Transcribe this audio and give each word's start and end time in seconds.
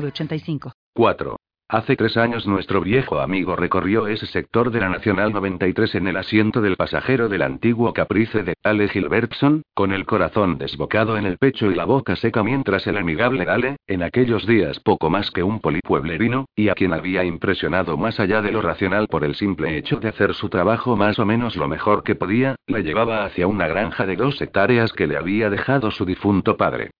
906985. 0.00 0.72
4. 0.94 1.36
Hace 1.72 1.94
tres 1.94 2.16
años 2.16 2.48
nuestro 2.48 2.80
viejo 2.80 3.20
amigo 3.20 3.54
recorrió 3.54 4.08
ese 4.08 4.26
sector 4.26 4.72
de 4.72 4.80
la 4.80 4.88
Nacional 4.88 5.32
93 5.32 5.94
en 5.94 6.08
el 6.08 6.16
asiento 6.16 6.60
del 6.60 6.74
pasajero 6.74 7.28
del 7.28 7.42
antiguo 7.42 7.92
Caprice 7.92 8.42
de 8.42 8.54
Ale 8.64 8.88
Gilbertson, 8.88 9.62
con 9.72 9.92
el 9.92 10.04
corazón 10.04 10.58
desbocado 10.58 11.16
en 11.16 11.26
el 11.26 11.38
pecho 11.38 11.70
y 11.70 11.76
la 11.76 11.84
boca 11.84 12.16
seca 12.16 12.42
mientras 12.42 12.88
el 12.88 12.96
amigable 12.96 13.44
Dale, 13.44 13.76
en 13.86 14.02
aquellos 14.02 14.48
días 14.48 14.80
poco 14.80 15.10
más 15.10 15.30
que 15.30 15.44
un 15.44 15.60
polipueblerino, 15.60 16.46
y 16.56 16.70
a 16.70 16.74
quien 16.74 16.92
había 16.92 17.22
impresionado 17.22 17.96
más 17.96 18.18
allá 18.18 18.42
de 18.42 18.50
lo 18.50 18.62
racional 18.62 19.06
por 19.06 19.22
el 19.22 19.36
simple 19.36 19.76
hecho 19.78 20.00
de 20.00 20.08
hacer 20.08 20.34
su 20.34 20.48
trabajo 20.48 20.96
más 20.96 21.20
o 21.20 21.24
menos 21.24 21.54
lo 21.54 21.68
mejor 21.68 22.02
que 22.02 22.16
podía, 22.16 22.56
le 22.66 22.82
llevaba 22.82 23.24
hacia 23.24 23.46
una 23.46 23.68
granja 23.68 24.06
de 24.06 24.16
dos 24.16 24.42
hectáreas 24.42 24.92
que 24.92 25.06
le 25.06 25.16
había 25.16 25.50
dejado 25.50 25.92
su 25.92 26.04
difunto 26.04 26.56
padre. 26.56 26.90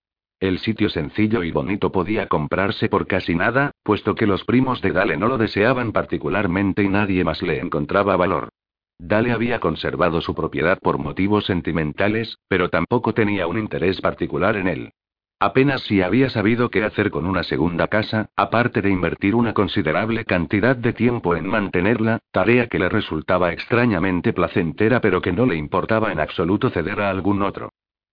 El 0.40 0.58
sitio 0.58 0.88
sencillo 0.88 1.42
y 1.42 1.50
bonito 1.50 1.92
podía 1.92 2.26
comprarse 2.26 2.88
por 2.88 3.06
casi 3.06 3.34
nada, 3.34 3.72
puesto 3.82 4.14
que 4.14 4.26
los 4.26 4.42
primos 4.44 4.80
de 4.80 4.90
Dale 4.90 5.18
no 5.18 5.28
lo 5.28 5.36
deseaban 5.36 5.92
particularmente 5.92 6.82
y 6.82 6.88
nadie 6.88 7.24
más 7.24 7.42
le 7.42 7.59
encontraba 7.59 8.16
valor. 8.16 8.48
Dale 8.98 9.32
había 9.32 9.60
conservado 9.60 10.23
su 10.23 10.34
propiedad 10.34 10.78
por 10.78 10.96
motivos 10.96 11.45
sentimentales, 11.45 12.38
pero 12.48 12.70
tampoco 12.70 13.12
tenía 13.12 13.46
un 13.46 13.59
interés 13.59 14.00
particular 14.00 14.56
en 14.56 14.68
él. 14.68 14.92
Apenas 15.40 15.82
si 15.82 16.00
había 16.00 16.30
sabido 16.30 16.70
qué 16.70 16.84
hacer 16.84 17.10
con 17.10 17.26
una 17.26 17.43
segunda 17.43 17.88
casa, 17.88 18.30
aparte 18.34 18.80
de 18.80 18.88
invertir 18.88 19.34
una 19.34 19.52
considerable 19.52 20.24
cantidad 20.24 20.74
de 20.74 20.95
tiempo 20.95 21.37
en 21.37 21.46
mantenerla, 21.46 22.18
tarea 22.30 22.66
que 22.66 22.78
le 22.78 22.88
resultaba 22.88 23.52
extrañamente 23.52 24.32
placentera 24.32 25.02
pero 25.02 25.20
que 25.20 25.32
no 25.32 25.45
le 25.45 25.56
importaba 25.56 26.12
en 26.12 26.20
absoluto 26.20 26.70
ceder 26.70 27.02
a 27.02 27.10
algún 27.10 27.43
otro. 27.43 27.68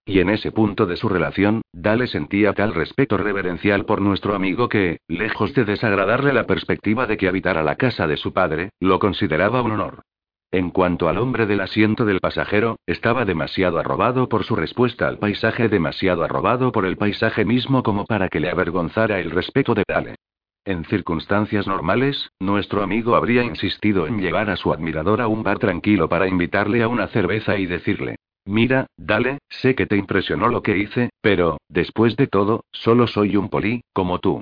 Y 0.08 0.22
en 0.22 0.30
ese 0.30 0.54
punto 0.54 0.86
de 0.86 0.96
su 0.96 1.10
relación, 1.10 1.64
Dale 1.74 2.08
sentía 2.08 2.54
tal 2.54 2.74
respeto 2.74 3.18
reverencial 3.18 3.84
por 3.84 4.00
nuestro 4.02 4.36
amigo 4.36 4.70
que, 4.70 5.02
lejos 5.10 5.54
de 5.54 5.66
desagradarle 5.66 6.32
la 6.32 6.46
perspectiva 6.46 7.06
de 7.08 7.18
que 7.18 7.28
habitara 7.28 7.62
la 7.62 7.76
casa 7.76 8.08
de 8.08 8.16
su 8.16 8.32
padre, 8.32 8.70
lo 8.80 9.00
consideraba 9.00 9.62
un 9.62 9.72
honor. 9.72 10.04
En 10.50 10.70
cuanto 10.70 11.10
al 11.10 11.18
hombre 11.18 11.46
del 11.46 11.60
asiento 11.60 12.06
del 12.06 12.22
pasajero, 12.22 12.78
estaba 12.86 13.26
demasiado 13.26 13.80
arrobado 13.80 14.30
por 14.30 14.46
su 14.46 14.56
respuesta 14.56 15.10
al 15.10 15.18
paisaje, 15.18 15.68
demasiado 15.68 16.24
arrobado 16.24 16.72
por 16.72 16.86
el 16.86 16.96
paisaje 16.96 17.44
mismo 17.44 17.84
como 17.84 18.06
para 18.06 18.30
que 18.30 18.40
le 18.40 18.50
avergonzara 18.50 19.20
el 19.20 19.30
respeto 19.30 19.74
de 19.74 19.84
Dale. 19.86 20.16
En 20.64 20.86
circunstancias 20.86 21.68
normales, 21.68 22.30
nuestro 22.40 22.82
amigo 22.82 23.18
habría 23.18 23.44
insistido 23.44 24.08
en 24.08 24.22
llevar 24.22 24.50
a 24.50 24.56
su 24.56 24.72
admirador 24.72 25.20
a 25.20 25.28
un 25.28 25.44
bar 25.44 25.60
tranquilo 25.60 26.08
para 26.08 26.30
invitarle 26.30 26.82
a 26.82 26.88
una 26.88 27.08
cerveza 27.08 27.58
y 27.58 27.66
decirle, 27.66 28.16
Mira, 28.48 28.88
dale, 28.96 29.40
sé 29.50 29.76
que 29.76 29.88
te 29.88 29.98
impresionó 29.98 30.48
lo 30.48 30.64
que 30.64 30.78
hice, 30.78 31.10
pero, 31.20 31.58
después 31.68 32.16
de 32.16 32.28
todo, 32.28 32.64
solo 32.72 33.06
soy 33.06 33.36
un 33.36 33.50
poli, 33.50 33.82
como 33.92 34.20
tú. 34.20 34.42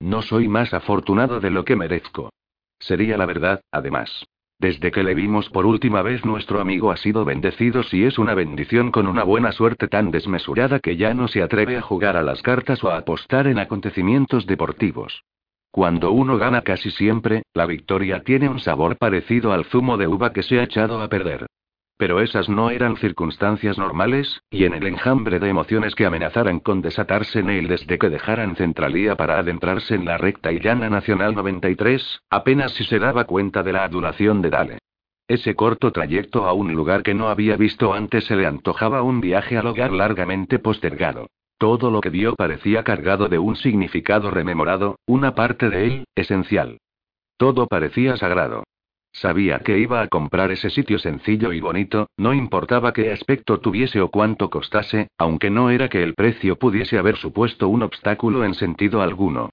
No 0.00 0.22
soy 0.22 0.48
más 0.48 0.74
afortunado 0.74 1.38
de 1.38 1.50
lo 1.50 1.64
que 1.64 1.76
merezco. 1.76 2.30
Sería 2.80 3.16
la 3.16 3.24
verdad, 3.24 3.60
además. 3.70 4.26
Desde 4.58 4.90
que 4.90 5.04
le 5.04 5.14
vimos 5.14 5.48
por 5.50 5.64
última 5.64 6.02
vez 6.02 6.24
nuestro 6.24 6.60
amigo 6.60 6.90
ha 6.90 6.96
sido 6.96 7.24
bendecido 7.24 7.84
si 7.84 8.02
es 8.02 8.18
una 8.18 8.34
bendición 8.34 8.90
con 8.90 9.06
una 9.06 9.22
buena 9.22 9.52
suerte 9.52 9.86
tan 9.86 10.10
desmesurada 10.10 10.80
que 10.80 10.96
ya 10.96 11.14
no 11.14 11.28
se 11.28 11.40
atreve 11.40 11.76
a 11.76 11.82
jugar 11.82 12.16
a 12.16 12.22
las 12.22 12.42
cartas 12.42 12.82
o 12.82 12.90
a 12.90 12.96
apostar 12.96 13.46
en 13.46 13.60
acontecimientos 13.60 14.46
deportivos. 14.46 15.22
Cuando 15.70 16.10
uno 16.10 16.36
gana 16.36 16.62
casi 16.62 16.90
siempre, 16.90 17.42
la 17.54 17.66
victoria 17.66 18.24
tiene 18.24 18.48
un 18.48 18.58
sabor 18.58 18.96
parecido 18.96 19.52
al 19.52 19.66
zumo 19.66 19.98
de 19.98 20.08
uva 20.08 20.32
que 20.32 20.42
se 20.42 20.58
ha 20.58 20.64
echado 20.64 21.00
a 21.00 21.08
perder. 21.08 21.46
Pero 21.98 22.20
esas 22.20 22.48
no 22.48 22.70
eran 22.70 22.96
circunstancias 22.96 23.78
normales, 23.78 24.42
y 24.50 24.64
en 24.64 24.74
el 24.74 24.86
enjambre 24.86 25.38
de 25.38 25.48
emociones 25.48 25.94
que 25.94 26.04
amenazaran 26.04 26.60
con 26.60 26.82
desatarse 26.82 27.38
en 27.40 27.48
él 27.48 27.68
desde 27.68 27.98
que 27.98 28.10
dejaran 28.10 28.54
Centralía 28.56 29.16
para 29.16 29.38
adentrarse 29.38 29.94
en 29.94 30.04
la 30.04 30.18
recta 30.18 30.52
y 30.52 30.60
llana 30.60 30.90
Nacional 30.90 31.34
93, 31.34 32.20
apenas 32.28 32.72
si 32.72 32.84
se 32.84 32.98
daba 32.98 33.24
cuenta 33.24 33.62
de 33.62 33.72
la 33.72 33.84
adulación 33.84 34.42
de 34.42 34.50
Dale. 34.50 34.78
Ese 35.28 35.54
corto 35.56 35.90
trayecto 35.90 36.46
a 36.46 36.52
un 36.52 36.72
lugar 36.74 37.02
que 37.02 37.14
no 37.14 37.28
había 37.28 37.56
visto 37.56 37.94
antes 37.94 38.26
se 38.26 38.36
le 38.36 38.46
antojaba 38.46 39.02
un 39.02 39.20
viaje 39.20 39.56
al 39.56 39.66
hogar 39.66 39.90
largamente 39.90 40.58
postergado. 40.58 41.28
Todo 41.58 41.90
lo 41.90 42.02
que 42.02 42.10
vio 42.10 42.34
parecía 42.36 42.84
cargado 42.84 43.28
de 43.28 43.38
un 43.38 43.56
significado 43.56 44.30
rememorado, 44.30 44.98
una 45.06 45.34
parte 45.34 45.70
de 45.70 45.86
él, 45.86 46.04
esencial. 46.14 46.78
Todo 47.38 47.66
parecía 47.66 48.16
sagrado. 48.16 48.64
Sabía 49.16 49.60
que 49.60 49.78
iba 49.78 50.02
a 50.02 50.08
comprar 50.08 50.50
ese 50.50 50.68
sitio 50.68 50.98
sencillo 50.98 51.54
y 51.54 51.60
bonito, 51.60 52.10
no 52.18 52.34
importaba 52.34 52.92
qué 52.92 53.10
aspecto 53.10 53.60
tuviese 53.60 54.02
o 54.02 54.10
cuánto 54.10 54.50
costase, 54.50 55.08
aunque 55.16 55.48
no 55.48 55.70
era 55.70 55.88
que 55.88 56.02
el 56.02 56.12
precio 56.12 56.56
pudiese 56.56 56.98
haber 56.98 57.16
supuesto 57.16 57.66
un 57.68 57.82
obstáculo 57.82 58.44
en 58.44 58.52
sentido 58.52 59.00
alguno. 59.00 59.48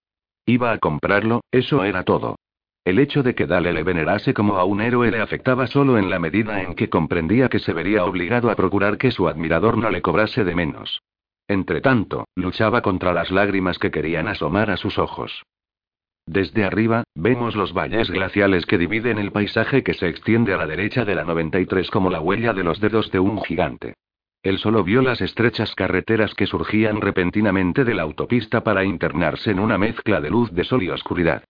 Iba 0.46 0.74
a 0.74 0.80
comprarlo, 0.80 1.46
eso 1.50 1.86
era 1.86 2.04
todo. 2.04 2.36
El 2.84 3.00
hecho 3.00 3.24
de 3.24 3.36
que 3.36 3.48
Dale 3.48 3.72
le 3.72 3.84
venerase 3.84 4.34
como 4.34 4.58
a 4.58 4.66
un 4.66 4.82
héroe 4.82 5.10
le 5.10 5.22
afectaba 5.22 5.66
solo 5.68 5.98
en 5.98 6.10
la 6.10 6.20
medida 6.20 6.62
en 6.62 6.76
que 6.76 6.90
comprendía 6.90 7.48
que 7.48 7.60
se 7.60 7.72
vería 7.72 8.04
obligado 8.04 8.52
a 8.52 8.58
procurar 8.58 8.98
que 8.98 9.12
su 9.12 9.30
admirador 9.30 9.78
no 9.78 9.90
le 9.90 10.02
cobrase 10.02 10.44
de 10.44 10.56
menos. 10.56 11.02
Entretanto, 11.48 12.28
luchaba 12.36 12.82
contra 12.82 13.14
las 13.14 13.32
lágrimas 13.32 13.80
que 13.80 13.92
querían 13.92 14.28
asomar 14.28 14.70
a 14.72 14.76
sus 14.76 15.00
ojos. 15.00 15.46
Desde 16.26 16.64
arriba, 16.64 17.04
vemos 17.16 17.56
los 17.56 17.74
valles 17.74 18.10
glaciales 18.10 18.66
que 18.66 18.78
dividen 18.78 19.18
el 19.18 19.32
paisaje 19.32 19.84
que 19.84 19.94
se 19.94 20.08
extiende 20.08 20.54
a 20.54 20.58
la 20.58 20.68
derecha 20.68 21.04
de 21.04 21.16
la 21.16 21.26
93 21.26 21.90
como 21.92 22.10
la 22.10 22.22
huella 22.22 22.54
de 22.54 22.64
los 22.64 22.80
dedos 22.80 23.12
de 23.12 23.20
un 23.20 23.42
gigante. 23.44 23.96
Él 24.42 24.58
solo 24.58 24.84
vio 24.84 25.02
las 25.02 25.22
estrechas 25.22 25.74
carreteras 25.76 26.34
que 26.34 26.48
surgían 26.48 27.02
repentinamente 27.02 27.84
de 27.84 27.94
la 27.94 28.04
autopista 28.04 28.64
para 28.64 28.84
internarse 28.84 29.52
en 29.52 29.60
una 29.60 29.78
mezcla 29.78 30.22
de 30.22 30.30
luz 30.30 30.52
de 30.52 30.64
sol 30.64 30.84
y 30.84 30.90
oscuridad. 30.90 31.44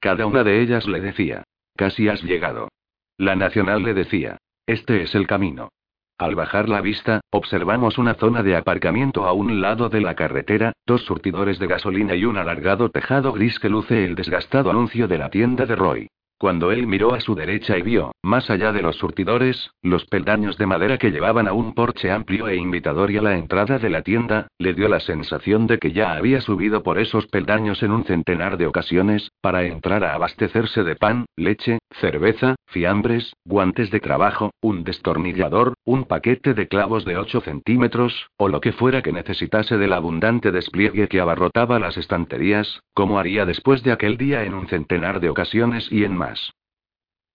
Cada 0.00 0.26
una 0.26 0.44
de 0.44 0.60
ellas 0.60 0.86
le 0.86 1.00
decía, 1.00 1.44
casi 1.76 2.08
has 2.08 2.22
llegado. 2.22 2.68
La 3.16 3.34
nacional 3.34 3.82
le 3.82 3.94
decía, 3.94 4.38
este 4.66 5.02
es 5.02 5.14
el 5.14 5.26
camino. 5.26 5.70
Al 6.18 6.34
bajar 6.34 6.68
la 6.68 6.80
vista, 6.80 7.20
observamos 7.30 7.96
una 7.96 8.14
zona 8.14 8.42
de 8.42 8.56
aparcamiento 8.56 9.24
a 9.24 9.32
un 9.32 9.60
lado 9.60 9.88
de 9.88 10.00
la 10.00 10.16
carretera, 10.16 10.72
dos 10.84 11.04
surtidores 11.04 11.60
de 11.60 11.68
gasolina 11.68 12.16
y 12.16 12.24
un 12.24 12.36
alargado 12.36 12.90
tejado 12.90 13.32
gris 13.32 13.60
que 13.60 13.68
luce 13.68 14.04
el 14.04 14.16
desgastado 14.16 14.68
anuncio 14.68 15.06
de 15.06 15.18
la 15.18 15.30
tienda 15.30 15.64
de 15.64 15.76
Roy. 15.76 16.08
Cuando 16.40 16.70
él 16.70 16.86
miró 16.86 17.14
a 17.14 17.20
su 17.20 17.34
derecha 17.34 17.76
y 17.76 17.82
vio, 17.82 18.12
más 18.22 18.48
allá 18.48 18.72
de 18.72 18.80
los 18.80 18.94
surtidores, 18.94 19.72
los 19.82 20.04
peldaños 20.04 20.56
de 20.56 20.66
madera 20.66 20.96
que 20.96 21.10
llevaban 21.10 21.48
a 21.48 21.52
un 21.52 21.74
porche 21.74 22.12
amplio 22.12 22.46
e 22.46 22.54
invitador 22.54 23.10
y 23.10 23.16
a 23.16 23.22
la 23.22 23.36
entrada 23.36 23.80
de 23.80 23.90
la 23.90 24.02
tienda, 24.02 24.46
le 24.56 24.72
dio 24.72 24.88
la 24.88 25.00
sensación 25.00 25.66
de 25.66 25.78
que 25.78 25.90
ya 25.90 26.12
había 26.12 26.40
subido 26.40 26.84
por 26.84 27.00
esos 27.00 27.26
peldaños 27.26 27.82
en 27.82 27.90
un 27.90 28.04
centenar 28.04 28.56
de 28.56 28.68
ocasiones, 28.68 29.32
para 29.40 29.64
entrar 29.64 30.04
a 30.04 30.14
abastecerse 30.14 30.84
de 30.84 30.94
pan, 30.94 31.26
leche, 31.34 31.80
cerveza, 32.00 32.54
fiambres, 32.66 33.34
guantes 33.44 33.90
de 33.90 33.98
trabajo, 33.98 34.52
un 34.60 34.84
destornillador, 34.84 35.74
un 35.84 36.04
paquete 36.04 36.54
de 36.54 36.68
clavos 36.68 37.04
de 37.04 37.16
8 37.16 37.40
centímetros, 37.40 38.28
o 38.36 38.48
lo 38.48 38.60
que 38.60 38.70
fuera 38.70 39.02
que 39.02 39.12
necesitase 39.12 39.76
del 39.76 39.92
abundante 39.92 40.52
despliegue 40.52 41.08
que 41.08 41.20
abarrotaba 41.20 41.80
las 41.80 41.96
estanterías, 41.96 42.80
como 42.94 43.18
haría 43.18 43.44
después 43.44 43.82
de 43.82 43.90
aquel 43.90 44.16
día 44.16 44.44
en 44.44 44.54
un 44.54 44.68
centenar 44.68 45.18
de 45.18 45.30
ocasiones 45.30 45.90
y 45.90 46.04
en 46.04 46.16
más. 46.16 46.27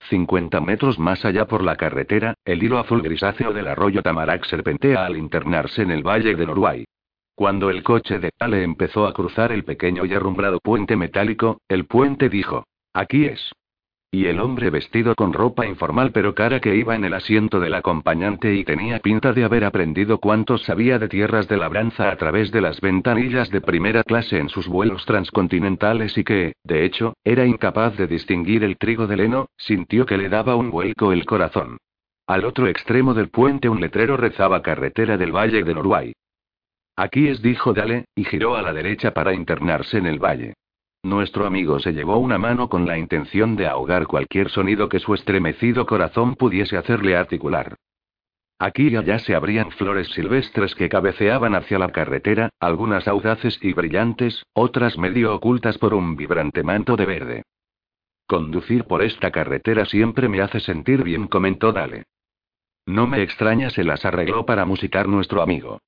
50 0.09 0.59
metros 0.61 0.99
más 0.99 1.23
allá 1.25 1.45
por 1.45 1.63
la 1.63 1.75
carretera, 1.75 2.33
el 2.45 2.63
hilo 2.63 2.77
azul 2.77 3.01
grisáceo 3.01 3.53
del 3.53 3.67
arroyo 3.67 4.01
Tamarack 4.01 4.45
serpentea 4.45 5.05
al 5.05 5.17
internarse 5.17 5.81
en 5.81 5.91
el 5.91 6.03
valle 6.03 6.35
de 6.35 6.45
Norway. 6.45 6.85
Cuando 7.35 7.69
el 7.69 7.83
coche 7.83 8.19
de 8.19 8.29
Ale 8.39 8.63
empezó 8.63 9.07
a 9.07 9.13
cruzar 9.13 9.51
el 9.51 9.63
pequeño 9.63 10.05
y 10.05 10.13
arrumbrado 10.13 10.59
puente 10.59 10.95
metálico, 10.95 11.61
el 11.67 11.85
puente 11.85 12.29
dijo: 12.29 12.65
Aquí 12.93 13.25
es. 13.25 13.51
Y 14.13 14.27
el 14.27 14.39
hombre 14.39 14.69
vestido 14.69 15.15
con 15.15 15.33
ropa 15.33 15.65
informal 15.65 16.11
pero 16.11 16.35
cara 16.35 16.59
que 16.59 16.75
iba 16.75 16.95
en 16.95 17.03
el 17.03 17.15
asiento 17.15 17.59
del 17.59 17.73
acompañante 17.73 18.53
y 18.53 18.63
tenía 18.63 18.99
pinta 18.99 19.33
de 19.33 19.43
haber 19.43 19.65
aprendido 19.65 20.19
cuánto 20.19 20.59
sabía 20.59 20.99
de 20.99 21.09
tierras 21.09 21.47
de 21.47 21.57
labranza 21.57 22.11
a 22.11 22.15
través 22.15 22.51
de 22.51 22.61
las 22.61 22.79
ventanillas 22.79 23.49
de 23.49 23.59
primera 23.59 24.03
clase 24.03 24.37
en 24.37 24.49
sus 24.49 24.67
vuelos 24.67 25.03
transcontinentales 25.07 26.15
y 26.15 26.23
que, 26.23 26.53
de 26.63 26.85
hecho, 26.85 27.15
era 27.23 27.47
incapaz 27.47 27.97
de 27.97 28.05
distinguir 28.05 28.63
el 28.63 28.77
trigo 28.77 29.07
del 29.07 29.21
heno, 29.21 29.47
sintió 29.57 30.05
que 30.05 30.19
le 30.19 30.29
daba 30.29 30.55
un 30.55 30.69
vuelco 30.69 31.11
el 31.11 31.25
corazón. 31.25 31.77
Al 32.27 32.45
otro 32.45 32.67
extremo 32.67 33.15
del 33.15 33.29
puente 33.29 33.67
un 33.67 33.81
letrero 33.81 34.15
rezaba 34.15 34.61
carretera 34.61 35.17
del 35.17 35.31
Valle 35.31 35.63
de 35.63 35.73
Norway. 35.73 36.13
Aquí 36.95 37.29
es, 37.29 37.41
dijo 37.41 37.73
Dale, 37.73 38.05
y 38.13 38.25
giró 38.25 38.57
a 38.57 38.61
la 38.61 38.73
derecha 38.73 39.09
para 39.09 39.33
internarse 39.33 39.97
en 39.97 40.05
el 40.05 40.19
valle. 40.19 40.53
Nuestro 41.03 41.45
amigo 41.45 41.79
se 41.79 41.91
llevó 41.91 42.17
una 42.17 42.37
mano 42.37 42.69
con 42.69 42.87
la 42.87 42.97
intención 42.97 43.57
de 43.57 43.67
ahogar 43.67 44.07
cualquier 44.07 44.49
sonido 44.49 44.87
que 44.87 44.99
su 44.99 45.13
estremecido 45.13 45.85
corazón 45.85 46.35
pudiese 46.35 46.77
hacerle 46.77 47.17
articular. 47.17 47.75
Aquí 48.57 48.87
y 48.87 48.95
allá 48.95 49.19
se 49.19 49.35
abrían 49.35 49.71
flores 49.71 50.07
silvestres 50.13 50.73
que 50.75 50.87
cabeceaban 50.87 51.55
hacia 51.55 51.77
la 51.77 51.91
carretera, 51.91 52.49
algunas 52.61 53.09
audaces 53.09 53.59
y 53.61 53.73
brillantes, 53.73 54.45
otras 54.53 54.97
medio 54.97 55.35
ocultas 55.35 55.77
por 55.77 55.93
un 55.93 56.15
vibrante 56.15 56.63
manto 56.63 56.95
de 56.95 57.05
verde. 57.05 57.43
Conducir 58.25 58.85
por 58.85 59.03
esta 59.03 59.31
carretera 59.31 59.85
siempre 59.85 60.29
me 60.29 60.39
hace 60.39 60.61
sentir 60.61 61.03
bien, 61.03 61.27
comentó 61.27 61.73
Dale. 61.73 62.05
No 62.85 63.07
me 63.07 63.21
extraña, 63.21 63.69
se 63.69 63.83
las 63.83 64.05
arregló 64.05 64.45
para 64.45 64.63
musicar 64.63 65.09
nuestro 65.09 65.41
amigo. 65.41 65.79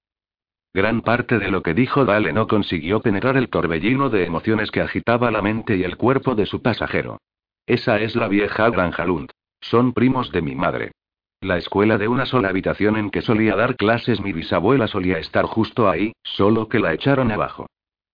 Gran 0.75 0.99
parte 0.99 1.39
de 1.39 1.51
lo 1.51 1.63
que 1.63 1.73
dijo 1.73 2.03
Dale 2.03 2.33
no 2.33 2.47
consiguió 2.47 2.99
penetrar 2.99 3.37
el 3.37 3.47
torbellino 3.47 4.09
de 4.09 4.25
emociones 4.25 4.71
que 4.71 4.81
agitaba 4.81 5.31
la 5.31 5.41
mente 5.41 5.77
y 5.77 5.83
el 5.83 5.95
cuerpo 5.95 6.35
de 6.35 6.45
su 6.45 6.61
pasajero. 6.61 7.21
Esa 7.65 8.01
es 8.01 8.13
la 8.17 8.27
vieja 8.27 8.69
Granja 8.69 9.05
Lund. 9.05 9.29
Son 9.61 9.93
primos 9.93 10.33
de 10.33 10.41
mi 10.41 10.53
madre. 10.53 10.91
La 11.39 11.57
escuela 11.57 11.97
de 11.97 12.09
una 12.09 12.25
sola 12.25 12.49
habitación 12.49 12.97
en 12.97 13.09
que 13.09 13.21
solía 13.21 13.55
dar 13.55 13.77
clases 13.77 14.19
mi 14.19 14.33
bisabuela 14.33 14.89
solía 14.89 15.17
estar 15.17 15.45
justo 15.45 15.89
ahí, 15.89 16.11
solo 16.23 16.67
que 16.67 16.79
la 16.79 16.93
echaron 16.93 17.31
abajo. 17.31 17.67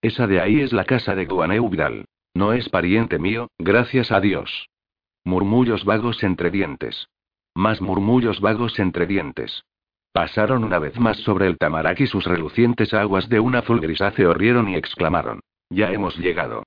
Esa 0.03 0.27
de 0.27 0.39
ahí 0.39 0.61
es 0.61 0.71
la 0.71 0.85
casa 0.85 1.15
de 1.15 1.25
Guaneu 1.25 1.67
Vidal. 1.67 2.05
No 2.35 2.53
es 2.53 2.69
pariente 2.69 3.17
mío, 3.17 3.47
gracias 3.57 4.11
a 4.11 4.21
Dios. 4.21 4.67
Murmullos 5.23 5.83
vagos 5.83 6.21
entre 6.21 6.51
dientes. 6.51 7.07
Más 7.55 7.81
murmullos 7.81 8.39
vagos 8.39 8.77
entre 8.77 9.07
dientes. 9.07 9.63
Pasaron 10.13 10.65
una 10.65 10.77
vez 10.77 10.99
más 10.99 11.17
sobre 11.17 11.47
el 11.47 11.57
Tamarack 11.57 12.01
y 12.01 12.07
sus 12.07 12.25
relucientes 12.25 12.93
aguas 12.93 13.29
de 13.29 13.39
un 13.39 13.55
azul 13.55 13.79
grisáceo 13.79 14.33
rieron 14.33 14.67
y 14.67 14.75
exclamaron. 14.75 15.39
Ya 15.69 15.91
hemos 15.91 16.17
llegado. 16.17 16.63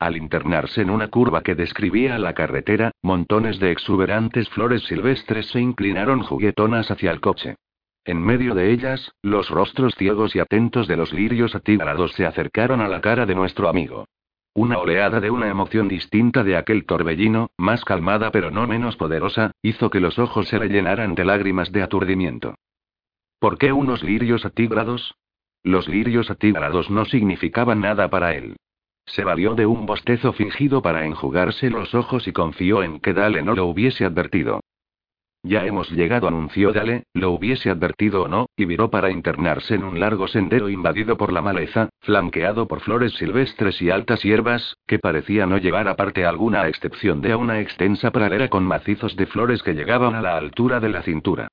Al 0.00 0.16
internarse 0.16 0.82
en 0.82 0.90
una 0.90 1.08
curva 1.08 1.42
que 1.42 1.54
describía 1.54 2.18
la 2.18 2.34
carretera, 2.34 2.90
montones 3.02 3.60
de 3.60 3.70
exuberantes 3.70 4.48
flores 4.48 4.82
silvestres 4.84 5.46
se 5.48 5.60
inclinaron 5.60 6.22
juguetonas 6.22 6.90
hacia 6.90 7.12
el 7.12 7.20
coche. 7.20 7.54
En 8.04 8.20
medio 8.20 8.54
de 8.54 8.72
ellas, 8.72 9.12
los 9.22 9.48
rostros 9.48 9.94
ciegos 9.94 10.34
y 10.34 10.40
atentos 10.40 10.88
de 10.88 10.96
los 10.96 11.12
lirios 11.12 11.54
atigrados 11.54 12.12
se 12.12 12.26
acercaron 12.26 12.80
a 12.80 12.88
la 12.88 13.00
cara 13.00 13.26
de 13.26 13.34
nuestro 13.34 13.68
amigo. 13.68 14.06
Una 14.54 14.78
oleada 14.78 15.20
de 15.20 15.30
una 15.30 15.48
emoción 15.48 15.86
distinta 15.86 16.42
de 16.42 16.56
aquel 16.56 16.84
torbellino, 16.84 17.50
más 17.58 17.84
calmada 17.84 18.32
pero 18.32 18.50
no 18.50 18.66
menos 18.66 18.96
poderosa, 18.96 19.52
hizo 19.62 19.88
que 19.88 20.00
los 20.00 20.18
ojos 20.18 20.48
se 20.48 20.58
le 20.58 20.68
llenaran 20.68 21.14
de 21.14 21.24
lágrimas 21.24 21.70
de 21.70 21.82
aturdimiento. 21.82 22.54
¿Por 23.38 23.56
qué 23.56 23.72
unos 23.72 24.02
lirios 24.02 24.44
atigrados? 24.44 25.14
Los 25.62 25.86
lirios 25.86 26.28
atigrados 26.28 26.90
no 26.90 27.04
significaban 27.04 27.80
nada 27.80 28.08
para 28.10 28.34
él. 28.34 28.56
Se 29.06 29.22
valió 29.22 29.54
de 29.54 29.64
un 29.64 29.86
bostezo 29.86 30.32
fingido 30.32 30.82
para 30.82 31.06
enjugarse 31.06 31.70
los 31.70 31.94
ojos 31.94 32.26
y 32.26 32.32
confió 32.32 32.82
en 32.82 32.98
que 32.98 33.14
Dale 33.14 33.42
no 33.42 33.54
lo 33.54 33.66
hubiese 33.66 34.04
advertido. 34.04 34.60
Ya 35.44 35.64
hemos 35.64 35.88
llegado, 35.92 36.26
anunció 36.26 36.72
Dale, 36.72 37.04
lo 37.14 37.30
hubiese 37.30 37.70
advertido 37.70 38.24
o 38.24 38.28
no, 38.28 38.46
y 38.56 38.64
viró 38.64 38.90
para 38.90 39.12
internarse 39.12 39.76
en 39.76 39.84
un 39.84 40.00
largo 40.00 40.26
sendero 40.26 40.68
invadido 40.68 41.16
por 41.16 41.32
la 41.32 41.40
maleza, 41.40 41.90
flanqueado 42.00 42.66
por 42.66 42.80
flores 42.80 43.12
silvestres 43.14 43.80
y 43.80 43.90
altas 43.90 44.24
hierbas, 44.24 44.76
que 44.84 44.98
parecía 44.98 45.46
no 45.46 45.58
llevar 45.58 45.86
aparte 45.86 46.26
alguna 46.26 46.62
a 46.62 46.68
excepción 46.68 47.20
de 47.20 47.36
una 47.36 47.60
extensa 47.60 48.10
pradera 48.10 48.48
con 48.48 48.64
macizos 48.64 49.14
de 49.14 49.26
flores 49.26 49.62
que 49.62 49.74
llegaban 49.74 50.16
a 50.16 50.22
la 50.22 50.36
altura 50.36 50.80
de 50.80 50.88
la 50.88 51.02
cintura. 51.02 51.48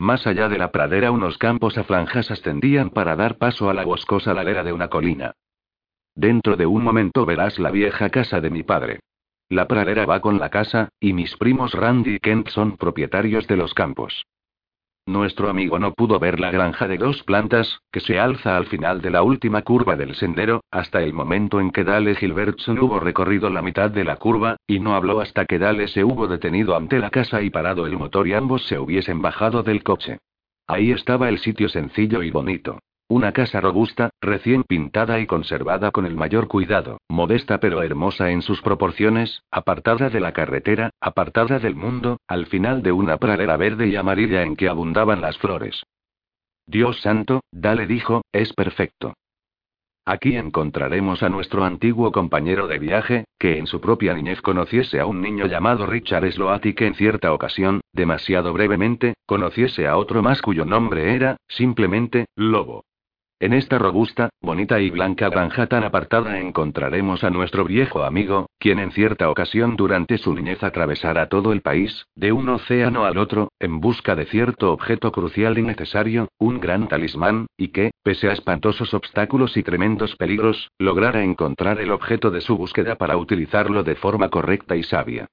Más 0.00 0.26
allá 0.26 0.48
de 0.48 0.56
la 0.56 0.72
pradera 0.72 1.10
unos 1.10 1.36
campos 1.36 1.76
a 1.76 1.84
franjas 1.84 2.30
ascendían 2.30 2.88
para 2.88 3.16
dar 3.16 3.36
paso 3.36 3.68
a 3.68 3.74
la 3.74 3.84
boscosa 3.84 4.32
ladera 4.32 4.64
de 4.64 4.72
una 4.72 4.88
colina. 4.88 5.34
Dentro 6.14 6.56
de 6.56 6.64
un 6.64 6.82
momento 6.82 7.26
verás 7.26 7.58
la 7.58 7.70
vieja 7.70 8.08
casa 8.08 8.40
de 8.40 8.48
mi 8.48 8.62
padre. 8.62 9.00
La 9.50 9.68
pradera 9.68 10.06
va 10.06 10.20
con 10.20 10.38
la 10.38 10.48
casa, 10.48 10.88
y 11.00 11.12
mis 11.12 11.36
primos 11.36 11.72
Randy 11.74 12.14
y 12.14 12.18
Kent 12.18 12.48
son 12.48 12.78
propietarios 12.78 13.46
de 13.46 13.58
los 13.58 13.74
campos. 13.74 14.24
Nuestro 15.06 15.48
amigo 15.48 15.78
no 15.78 15.92
pudo 15.92 16.18
ver 16.18 16.38
la 16.38 16.50
granja 16.50 16.86
de 16.86 16.98
dos 16.98 17.22
plantas, 17.24 17.80
que 17.90 18.00
se 18.00 18.18
alza 18.18 18.56
al 18.56 18.66
final 18.66 19.00
de 19.00 19.10
la 19.10 19.22
última 19.22 19.62
curva 19.62 19.96
del 19.96 20.14
sendero, 20.14 20.62
hasta 20.70 21.02
el 21.02 21.12
momento 21.12 21.60
en 21.60 21.70
que 21.70 21.84
Dale 21.84 22.14
Gilbertson 22.14 22.78
hubo 22.78 23.00
recorrido 23.00 23.50
la 23.50 23.62
mitad 23.62 23.90
de 23.90 24.04
la 24.04 24.16
curva, 24.16 24.56
y 24.66 24.78
no 24.78 24.94
habló 24.94 25.20
hasta 25.20 25.46
que 25.46 25.58
Dale 25.58 25.88
se 25.88 26.04
hubo 26.04 26.28
detenido 26.28 26.76
ante 26.76 26.98
la 26.98 27.10
casa 27.10 27.42
y 27.42 27.50
parado 27.50 27.86
el 27.86 27.96
motor 27.96 28.28
y 28.28 28.34
ambos 28.34 28.64
se 28.66 28.78
hubiesen 28.78 29.20
bajado 29.20 29.62
del 29.62 29.82
coche. 29.82 30.18
Ahí 30.66 30.92
estaba 30.92 31.28
el 31.28 31.38
sitio 31.38 31.68
sencillo 31.68 32.22
y 32.22 32.30
bonito. 32.30 32.78
Una 33.10 33.32
casa 33.32 33.60
robusta, 33.60 34.10
recién 34.20 34.62
pintada 34.62 35.18
y 35.18 35.26
conservada 35.26 35.90
con 35.90 36.06
el 36.06 36.14
mayor 36.14 36.46
cuidado, 36.46 37.00
modesta 37.08 37.58
pero 37.58 37.82
hermosa 37.82 38.30
en 38.30 38.40
sus 38.40 38.62
proporciones, 38.62 39.42
apartada 39.50 40.10
de 40.10 40.20
la 40.20 40.32
carretera, 40.32 40.90
apartada 41.00 41.58
del 41.58 41.74
mundo, 41.74 42.20
al 42.28 42.46
final 42.46 42.84
de 42.84 42.92
una 42.92 43.16
pradera 43.16 43.56
verde 43.56 43.88
y 43.88 43.96
amarilla 43.96 44.44
en 44.44 44.54
que 44.54 44.68
abundaban 44.68 45.20
las 45.20 45.36
flores. 45.38 45.82
Dios 46.68 47.00
santo, 47.00 47.40
Dale 47.50 47.88
dijo, 47.88 48.22
es 48.30 48.52
perfecto. 48.52 49.14
Aquí 50.04 50.36
encontraremos 50.36 51.24
a 51.24 51.30
nuestro 51.30 51.64
antiguo 51.64 52.12
compañero 52.12 52.68
de 52.68 52.78
viaje, 52.78 53.24
que 53.40 53.58
en 53.58 53.66
su 53.66 53.80
propia 53.80 54.14
niñez 54.14 54.40
conociese 54.40 55.00
a 55.00 55.06
un 55.06 55.20
niño 55.20 55.46
llamado 55.46 55.84
Richard 55.84 56.30
Sloat 56.30 56.64
y 56.64 56.74
que 56.74 56.86
en 56.86 56.94
cierta 56.94 57.32
ocasión, 57.32 57.80
demasiado 57.92 58.52
brevemente, 58.52 59.14
conociese 59.26 59.88
a 59.88 59.96
otro 59.96 60.22
más 60.22 60.40
cuyo 60.40 60.64
nombre 60.64 61.16
era, 61.16 61.38
simplemente, 61.48 62.26
Lobo. 62.36 62.84
En 63.42 63.54
esta 63.54 63.78
robusta, 63.78 64.28
bonita 64.42 64.80
y 64.80 64.90
blanca 64.90 65.30
granja 65.30 65.66
tan 65.66 65.82
apartada 65.82 66.38
encontraremos 66.40 67.24
a 67.24 67.30
nuestro 67.30 67.64
viejo 67.64 68.04
amigo, 68.04 68.50
quien 68.58 68.78
en 68.78 68.92
cierta 68.92 69.30
ocasión 69.30 69.76
durante 69.76 70.18
su 70.18 70.34
niñez 70.34 70.62
atravesará 70.62 71.30
todo 71.30 71.54
el 71.54 71.62
país, 71.62 72.04
de 72.14 72.32
un 72.32 72.50
océano 72.50 73.06
al 73.06 73.16
otro, 73.16 73.48
en 73.58 73.80
busca 73.80 74.14
de 74.14 74.26
cierto 74.26 74.70
objeto 74.74 75.10
crucial 75.10 75.56
y 75.56 75.62
necesario, 75.62 76.28
un 76.38 76.60
gran 76.60 76.86
talismán, 76.86 77.46
y 77.56 77.68
que, 77.68 77.92
pese 78.02 78.28
a 78.28 78.32
espantosos 78.32 78.92
obstáculos 78.92 79.56
y 79.56 79.62
tremendos 79.62 80.16
peligros, 80.16 80.70
lograra 80.78 81.24
encontrar 81.24 81.80
el 81.80 81.92
objeto 81.92 82.30
de 82.30 82.42
su 82.42 82.58
búsqueda 82.58 82.96
para 82.96 83.16
utilizarlo 83.16 83.82
de 83.84 83.94
forma 83.94 84.28
correcta 84.28 84.76
y 84.76 84.82
sabia. 84.82 85.28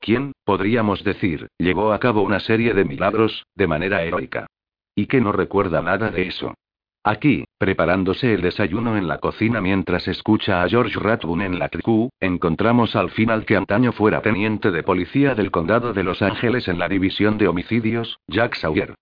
¿Quién, 0.00 0.32
podríamos 0.44 1.04
decir, 1.04 1.46
llevó 1.58 1.92
a 1.92 2.00
cabo 2.00 2.22
una 2.22 2.40
serie 2.40 2.74
de 2.74 2.84
milagros, 2.84 3.44
de 3.54 3.68
manera 3.68 4.02
heroica? 4.02 4.48
Y 4.96 5.06
que 5.06 5.20
no 5.20 5.30
recuerda 5.30 5.80
nada 5.80 6.10
de 6.10 6.26
eso. 6.26 6.54
Aquí, 7.04 7.44
preparándose 7.58 8.32
el 8.32 8.42
desayuno 8.42 8.96
en 8.96 9.08
la 9.08 9.18
cocina 9.18 9.60
mientras 9.60 10.06
escucha 10.06 10.62
a 10.62 10.68
George 10.68 11.00
Rathbone 11.00 11.46
en 11.46 11.58
la 11.58 11.68
tricu, 11.68 12.10
encontramos 12.20 12.94
al 12.94 13.10
final 13.10 13.44
que 13.44 13.56
antaño 13.56 13.90
fuera 13.90 14.22
teniente 14.22 14.70
de 14.70 14.84
policía 14.84 15.34
del 15.34 15.50
condado 15.50 15.92
de 15.92 16.04
Los 16.04 16.22
Ángeles 16.22 16.68
en 16.68 16.78
la 16.78 16.88
división 16.88 17.38
de 17.38 17.48
homicidios, 17.48 18.20
Jack 18.28 18.54
Sawyer. 18.54 18.94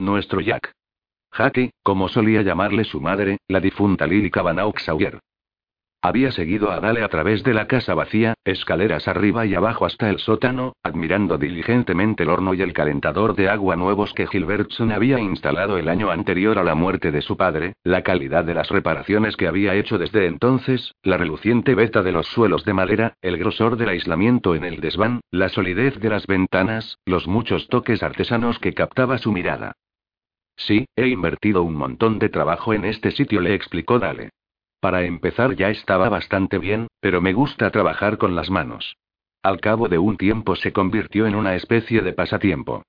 Nuestro 0.00 0.40
Jack. 0.40 0.72
Jackie, 1.36 1.70
como 1.84 2.08
solía 2.08 2.42
llamarle 2.42 2.82
su 2.82 3.00
madre, 3.00 3.38
la 3.46 3.60
difunta 3.60 4.08
Lily 4.08 4.30
Cavanaugh 4.30 4.78
Sawyer. 4.78 5.20
Había 6.04 6.32
seguido 6.32 6.70
a 6.70 6.80
Dale 6.80 7.02
a 7.02 7.08
través 7.08 7.42
de 7.44 7.54
la 7.54 7.66
casa 7.66 7.94
vacía, 7.94 8.34
escaleras 8.44 9.08
arriba 9.08 9.46
y 9.46 9.54
abajo 9.54 9.86
hasta 9.86 10.10
el 10.10 10.18
sótano, 10.18 10.74
admirando 10.82 11.38
diligentemente 11.38 12.24
el 12.24 12.28
horno 12.28 12.52
y 12.52 12.60
el 12.60 12.74
calentador 12.74 13.34
de 13.34 13.48
agua 13.48 13.74
nuevos 13.74 14.12
que 14.12 14.26
Gilbertson 14.26 14.92
había 14.92 15.18
instalado 15.18 15.78
el 15.78 15.88
año 15.88 16.10
anterior 16.10 16.58
a 16.58 16.62
la 16.62 16.74
muerte 16.74 17.10
de 17.10 17.22
su 17.22 17.38
padre, 17.38 17.72
la 17.84 18.02
calidad 18.02 18.44
de 18.44 18.52
las 18.52 18.68
reparaciones 18.68 19.38
que 19.38 19.48
había 19.48 19.76
hecho 19.76 19.96
desde 19.96 20.26
entonces, 20.26 20.94
la 21.02 21.16
reluciente 21.16 21.74
veta 21.74 22.02
de 22.02 22.12
los 22.12 22.26
suelos 22.26 22.66
de 22.66 22.74
madera, 22.74 23.14
el 23.22 23.38
grosor 23.38 23.78
del 23.78 23.88
aislamiento 23.88 24.54
en 24.54 24.64
el 24.64 24.82
desván, 24.82 25.22
la 25.30 25.48
solidez 25.48 25.98
de 26.00 26.10
las 26.10 26.26
ventanas, 26.26 26.98
los 27.06 27.26
muchos 27.26 27.68
toques 27.68 28.02
artesanos 28.02 28.58
que 28.58 28.74
captaba 28.74 29.16
su 29.16 29.32
mirada. 29.32 29.72
Sí, 30.54 30.84
he 30.96 31.08
invertido 31.08 31.62
un 31.62 31.76
montón 31.76 32.18
de 32.18 32.28
trabajo 32.28 32.74
en 32.74 32.84
este 32.84 33.10
sitio, 33.10 33.40
le 33.40 33.54
explicó 33.54 33.98
Dale. 33.98 34.32
Para 34.84 35.04
empezar 35.04 35.56
ya 35.56 35.70
estaba 35.70 36.10
bastante 36.10 36.58
bien, 36.58 36.88
pero 37.00 37.22
me 37.22 37.32
gusta 37.32 37.70
trabajar 37.70 38.18
con 38.18 38.36
las 38.36 38.50
manos. 38.50 38.98
Al 39.42 39.58
cabo 39.58 39.88
de 39.88 39.96
un 39.96 40.18
tiempo 40.18 40.56
se 40.56 40.74
convirtió 40.74 41.26
en 41.26 41.36
una 41.36 41.54
especie 41.54 42.02
de 42.02 42.12
pasatiempo. 42.12 42.82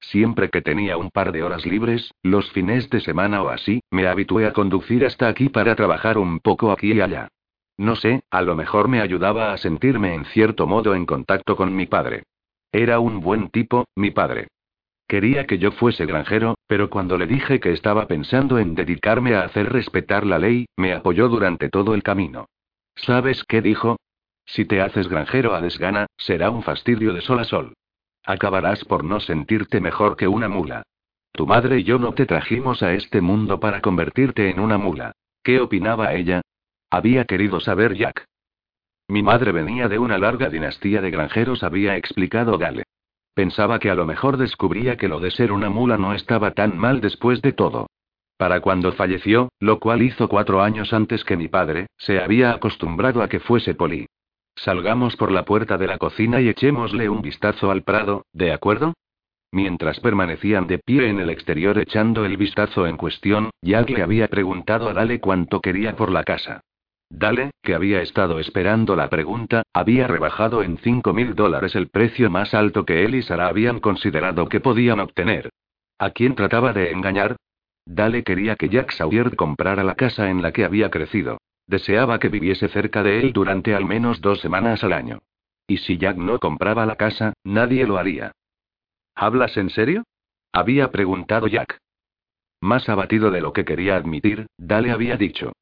Siempre 0.00 0.48
que 0.48 0.62
tenía 0.62 0.96
un 0.96 1.10
par 1.10 1.30
de 1.30 1.42
horas 1.42 1.66
libres, 1.66 2.14
los 2.22 2.50
fines 2.52 2.88
de 2.88 3.00
semana 3.00 3.42
o 3.42 3.50
así, 3.50 3.82
me 3.90 4.06
habitué 4.06 4.46
a 4.46 4.54
conducir 4.54 5.04
hasta 5.04 5.28
aquí 5.28 5.50
para 5.50 5.76
trabajar 5.76 6.16
un 6.16 6.40
poco 6.40 6.72
aquí 6.72 6.94
y 6.94 7.02
allá. 7.02 7.28
No 7.76 7.96
sé, 7.96 8.22
a 8.30 8.40
lo 8.40 8.56
mejor 8.56 8.88
me 8.88 9.02
ayudaba 9.02 9.52
a 9.52 9.58
sentirme 9.58 10.14
en 10.14 10.24
cierto 10.24 10.66
modo 10.66 10.94
en 10.94 11.04
contacto 11.04 11.54
con 11.54 11.76
mi 11.76 11.84
padre. 11.84 12.22
Era 12.72 12.98
un 12.98 13.20
buen 13.20 13.50
tipo, 13.50 13.84
mi 13.94 14.10
padre. 14.10 14.48
Quería 15.12 15.44
que 15.44 15.58
yo 15.58 15.72
fuese 15.72 16.06
granjero, 16.06 16.54
pero 16.66 16.88
cuando 16.88 17.18
le 17.18 17.26
dije 17.26 17.60
que 17.60 17.72
estaba 17.72 18.06
pensando 18.06 18.58
en 18.58 18.74
dedicarme 18.74 19.34
a 19.34 19.42
hacer 19.42 19.70
respetar 19.70 20.24
la 20.24 20.38
ley, 20.38 20.64
me 20.74 20.94
apoyó 20.94 21.28
durante 21.28 21.68
todo 21.68 21.92
el 21.92 22.02
camino. 22.02 22.46
¿Sabes 22.94 23.44
qué 23.44 23.60
dijo? 23.60 23.98
Si 24.46 24.64
te 24.64 24.80
haces 24.80 25.08
granjero 25.08 25.54
a 25.54 25.60
desgana, 25.60 26.06
será 26.16 26.48
un 26.48 26.62
fastidio 26.62 27.12
de 27.12 27.20
sol 27.20 27.40
a 27.40 27.44
sol. 27.44 27.74
Acabarás 28.24 28.86
por 28.86 29.04
no 29.04 29.20
sentirte 29.20 29.82
mejor 29.82 30.16
que 30.16 30.28
una 30.28 30.48
mula. 30.48 30.82
Tu 31.32 31.46
madre 31.46 31.80
y 31.80 31.84
yo 31.84 31.98
no 31.98 32.14
te 32.14 32.24
trajimos 32.24 32.82
a 32.82 32.94
este 32.94 33.20
mundo 33.20 33.60
para 33.60 33.82
convertirte 33.82 34.48
en 34.48 34.60
una 34.60 34.78
mula. 34.78 35.12
¿Qué 35.42 35.60
opinaba 35.60 36.14
ella? 36.14 36.40
Había 36.88 37.26
querido 37.26 37.60
saber 37.60 37.96
Jack. 37.96 38.24
Mi 39.08 39.22
madre 39.22 39.52
venía 39.52 39.88
de 39.88 39.98
una 39.98 40.16
larga 40.16 40.48
dinastía 40.48 41.02
de 41.02 41.10
granjeros, 41.10 41.62
había 41.62 41.98
explicado 41.98 42.56
Dale. 42.56 42.84
Pensaba 43.34 43.78
que 43.78 43.90
a 43.90 43.94
lo 43.94 44.04
mejor 44.04 44.36
descubría 44.36 44.96
que 44.96 45.08
lo 45.08 45.20
de 45.20 45.30
ser 45.30 45.52
una 45.52 45.70
mula 45.70 45.96
no 45.96 46.12
estaba 46.12 46.50
tan 46.50 46.76
mal 46.76 47.00
después 47.00 47.40
de 47.40 47.52
todo. 47.52 47.86
Para 48.36 48.60
cuando 48.60 48.92
falleció, 48.92 49.50
lo 49.60 49.78
cual 49.78 50.02
hizo 50.02 50.28
cuatro 50.28 50.62
años 50.62 50.92
antes 50.92 51.24
que 51.24 51.36
mi 51.36 51.48
padre, 51.48 51.86
se 51.96 52.20
había 52.20 52.52
acostumbrado 52.52 53.22
a 53.22 53.28
que 53.28 53.40
fuese 53.40 53.74
poli. 53.74 54.06
Salgamos 54.56 55.16
por 55.16 55.30
la 55.32 55.44
puerta 55.44 55.78
de 55.78 55.86
la 55.86 55.98
cocina 55.98 56.40
y 56.40 56.48
echémosle 56.48 57.08
un 57.08 57.22
vistazo 57.22 57.70
al 57.70 57.82
prado, 57.82 58.26
¿de 58.32 58.52
acuerdo? 58.52 58.94
Mientras 59.50 60.00
permanecían 60.00 60.66
de 60.66 60.78
pie 60.78 61.08
en 61.08 61.20
el 61.20 61.30
exterior 61.30 61.78
echando 61.78 62.24
el 62.24 62.36
vistazo 62.36 62.86
en 62.86 62.96
cuestión, 62.96 63.50
Jack 63.62 63.90
le 63.90 64.02
había 64.02 64.28
preguntado 64.28 64.88
a 64.88 64.94
Dale 64.94 65.20
cuánto 65.20 65.60
quería 65.60 65.94
por 65.94 66.10
la 66.10 66.24
casa. 66.24 66.62
Dale, 67.14 67.50
que 67.62 67.74
había 67.74 68.00
estado 68.00 68.40
esperando 68.40 68.96
la 68.96 69.10
pregunta, 69.10 69.64
había 69.74 70.06
rebajado 70.06 70.62
en 70.62 70.78
cinco 70.78 71.12
mil 71.12 71.34
dólares 71.34 71.76
el 71.76 71.88
precio 71.88 72.30
más 72.30 72.54
alto 72.54 72.86
que 72.86 73.04
él 73.04 73.14
y 73.14 73.22
Sara 73.22 73.48
habían 73.48 73.80
considerado 73.80 74.48
que 74.48 74.60
podían 74.60 74.98
obtener. 74.98 75.50
¿A 75.98 76.10
quién 76.10 76.34
trataba 76.34 76.72
de 76.72 76.90
engañar? 76.90 77.36
Dale 77.84 78.24
quería 78.24 78.56
que 78.56 78.70
Jack 78.70 78.92
Sawyer 78.92 79.36
comprara 79.36 79.84
la 79.84 79.94
casa 79.94 80.30
en 80.30 80.40
la 80.40 80.52
que 80.52 80.64
había 80.64 80.90
crecido. 80.90 81.36
Deseaba 81.66 82.18
que 82.18 82.30
viviese 82.30 82.68
cerca 82.68 83.02
de 83.02 83.20
él 83.20 83.34
durante 83.34 83.74
al 83.74 83.84
menos 83.84 84.22
dos 84.22 84.40
semanas 84.40 84.82
al 84.82 84.94
año. 84.94 85.20
Y 85.66 85.76
si 85.76 85.98
Jack 85.98 86.16
no 86.16 86.38
compraba 86.38 86.86
la 86.86 86.96
casa, 86.96 87.34
nadie 87.44 87.86
lo 87.86 87.98
haría. 87.98 88.32
¿Hablas 89.14 89.58
en 89.58 89.68
serio? 89.68 90.04
Había 90.50 90.90
preguntado 90.90 91.46
Jack. 91.46 91.78
Más 92.62 92.88
abatido 92.88 93.30
de 93.30 93.42
lo 93.42 93.52
que 93.52 93.66
quería 93.66 93.96
admitir, 93.96 94.46
Dale 94.56 94.90
había 94.90 95.18
dicho. 95.18 95.52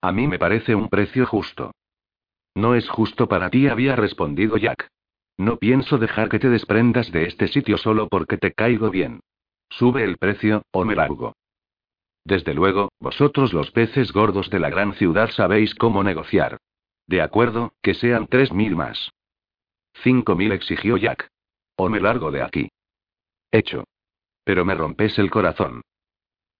A 0.00 0.12
mí 0.12 0.26
me 0.28 0.38
parece 0.38 0.74
un 0.74 0.88
precio 0.88 1.26
justo. 1.26 1.72
No 2.54 2.74
es 2.74 2.88
justo 2.88 3.28
para 3.28 3.50
ti, 3.50 3.68
había 3.68 3.96
respondido 3.96 4.56
Jack. 4.56 4.88
No 5.36 5.56
pienso 5.58 5.98
dejar 5.98 6.28
que 6.28 6.38
te 6.38 6.48
desprendas 6.48 7.12
de 7.12 7.26
este 7.26 7.48
sitio 7.48 7.78
solo 7.78 8.08
porque 8.08 8.38
te 8.38 8.52
caigo 8.52 8.90
bien. 8.90 9.20
Sube 9.70 10.02
el 10.02 10.16
precio, 10.16 10.62
o 10.72 10.84
me 10.84 10.96
largo. 10.96 11.34
Desde 12.24 12.54
luego, 12.54 12.90
vosotros 13.00 13.52
los 13.52 13.70
peces 13.70 14.12
gordos 14.12 14.50
de 14.50 14.58
la 14.58 14.70
gran 14.70 14.94
ciudad 14.94 15.30
sabéis 15.30 15.74
cómo 15.74 16.02
negociar. 16.02 16.58
De 17.06 17.22
acuerdo, 17.22 17.72
que 17.82 17.94
sean 17.94 18.26
tres 18.26 18.52
mil 18.52 18.76
más. 18.76 19.10
Cinco 20.02 20.36
mil 20.36 20.52
exigió 20.52 20.96
Jack. 20.96 21.28
O 21.76 21.88
me 21.88 22.00
largo 22.00 22.30
de 22.30 22.42
aquí. 22.42 22.68
Hecho. 23.50 23.84
Pero 24.44 24.64
me 24.64 24.74
rompes 24.74 25.18
el 25.18 25.30
corazón. 25.30 25.82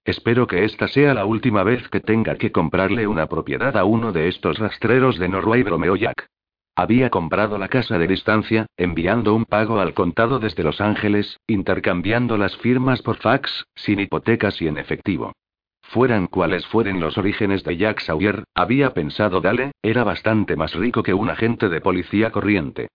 Espero 0.08 0.46
que 0.46 0.64
esta 0.64 0.88
sea 0.88 1.12
la 1.12 1.26
última 1.26 1.62
vez 1.64 1.86
que 1.90 2.00
tenga 2.00 2.36
que 2.36 2.50
comprarle 2.50 3.06
una 3.06 3.26
propiedad 3.26 3.76
a 3.76 3.84
uno 3.84 4.10
de 4.10 4.28
estos 4.28 4.58
rastreros 4.58 5.18
de 5.18 5.28
Norway 5.28 5.62
Bromeo 5.62 5.96
Jack. 5.96 6.28
Había 6.74 7.10
comprado 7.10 7.58
la 7.58 7.68
casa 7.68 7.98
de 7.98 8.08
distancia, 8.08 8.64
enviando 8.78 9.34
un 9.34 9.44
pago 9.44 9.80
al 9.80 9.92
contado 9.92 10.38
desde 10.38 10.62
Los 10.62 10.80
Ángeles, 10.80 11.38
intercambiando 11.46 12.38
las 12.38 12.56
firmas 12.56 13.02
por 13.02 13.18
fax, 13.18 13.66
sin 13.74 14.00
hipotecas 14.00 14.62
y 14.62 14.68
en 14.68 14.78
efectivo. 14.78 15.34
Fueran 15.82 16.26
cuales 16.26 16.66
fueren 16.68 17.00
los 17.00 17.18
orígenes 17.18 17.62
de 17.62 17.76
Jack 17.76 18.00
Sawyer, 18.00 18.44
había 18.54 18.94
pensado 18.94 19.42
Dale, 19.42 19.72
era 19.82 20.04
bastante 20.04 20.56
más 20.56 20.72
rico 20.74 21.02
que 21.02 21.12
un 21.12 21.28
agente 21.28 21.68
de 21.68 21.82
policía 21.82 22.30
corriente. 22.30 22.88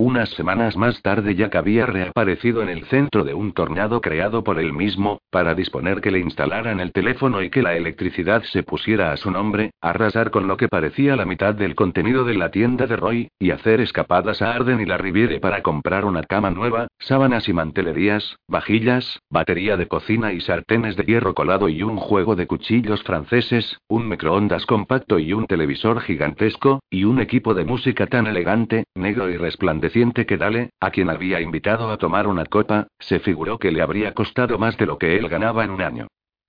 Unas 0.00 0.30
semanas 0.30 0.76
más 0.76 1.02
tarde 1.02 1.34
Jack 1.34 1.56
había 1.56 1.84
reaparecido 1.84 2.62
en 2.62 2.68
el 2.68 2.84
centro 2.84 3.24
de 3.24 3.34
un 3.34 3.52
tornado 3.52 4.00
creado 4.00 4.44
por 4.44 4.60
él 4.60 4.72
mismo, 4.72 5.22
para 5.28 5.56
disponer 5.56 6.00
que 6.00 6.12
le 6.12 6.20
instalaran 6.20 6.78
el 6.78 6.92
teléfono 6.92 7.42
y 7.42 7.50
que 7.50 7.62
la 7.62 7.74
electricidad 7.74 8.44
se 8.44 8.62
pusiera 8.62 9.10
a 9.10 9.16
su 9.16 9.32
nombre, 9.32 9.72
arrasar 9.80 10.30
con 10.30 10.46
lo 10.46 10.56
que 10.56 10.68
parecía 10.68 11.16
la 11.16 11.24
mitad 11.24 11.52
del 11.52 11.74
contenido 11.74 12.22
de 12.22 12.34
la 12.34 12.52
tienda 12.52 12.86
de 12.86 12.94
Roy, 12.94 13.28
y 13.40 13.50
hacer 13.50 13.80
escapadas 13.80 14.40
a 14.40 14.52
Arden 14.52 14.80
y 14.80 14.86
la 14.86 14.98
Riviere 14.98 15.40
para 15.40 15.64
comprar 15.64 16.04
una 16.04 16.22
cama 16.22 16.52
nueva, 16.52 16.86
sábanas 17.00 17.48
y 17.48 17.52
mantelerías, 17.52 18.36
vajillas, 18.46 19.18
batería 19.30 19.76
de 19.76 19.88
cocina 19.88 20.32
y 20.32 20.40
sartenes 20.40 20.94
de 20.94 21.06
hierro 21.06 21.34
colado 21.34 21.68
y 21.68 21.82
un 21.82 21.96
juego 21.96 22.36
de 22.36 22.46
cuchillos 22.46 23.02
franceses, 23.02 23.80
un 23.88 24.08
microondas 24.08 24.64
compacto 24.64 25.18
y 25.18 25.32
un 25.32 25.48
televisor 25.48 26.00
gigantesco, 26.02 26.78
y 26.88 27.02
un 27.02 27.20
equipo 27.20 27.52
de 27.52 27.64
música 27.64 28.06
tan 28.06 28.28
elegante, 28.28 28.84
negro 28.94 29.28
y 29.28 29.36
resplandeciente 29.36 29.87
que 29.90 30.36
Dale, 30.36 30.70
a 30.80 30.90
quien 30.90 31.10
había 31.10 31.40
invitado 31.40 31.90
a 31.90 31.96
tomar 31.96 32.26
una 32.26 32.44
copa, 32.44 32.88
se 32.98 33.20
figuró 33.20 33.58
que 33.58 33.70
le 33.70 33.82
habría 33.82 34.12
costado 34.12 34.58
más 34.58 34.76
de 34.76 34.86
lo 34.86 34.98
que 34.98 35.16
él 35.16 35.28
ganaba 35.28 35.64
en 35.64 35.70
un 35.70 35.82
año. 35.82 36.06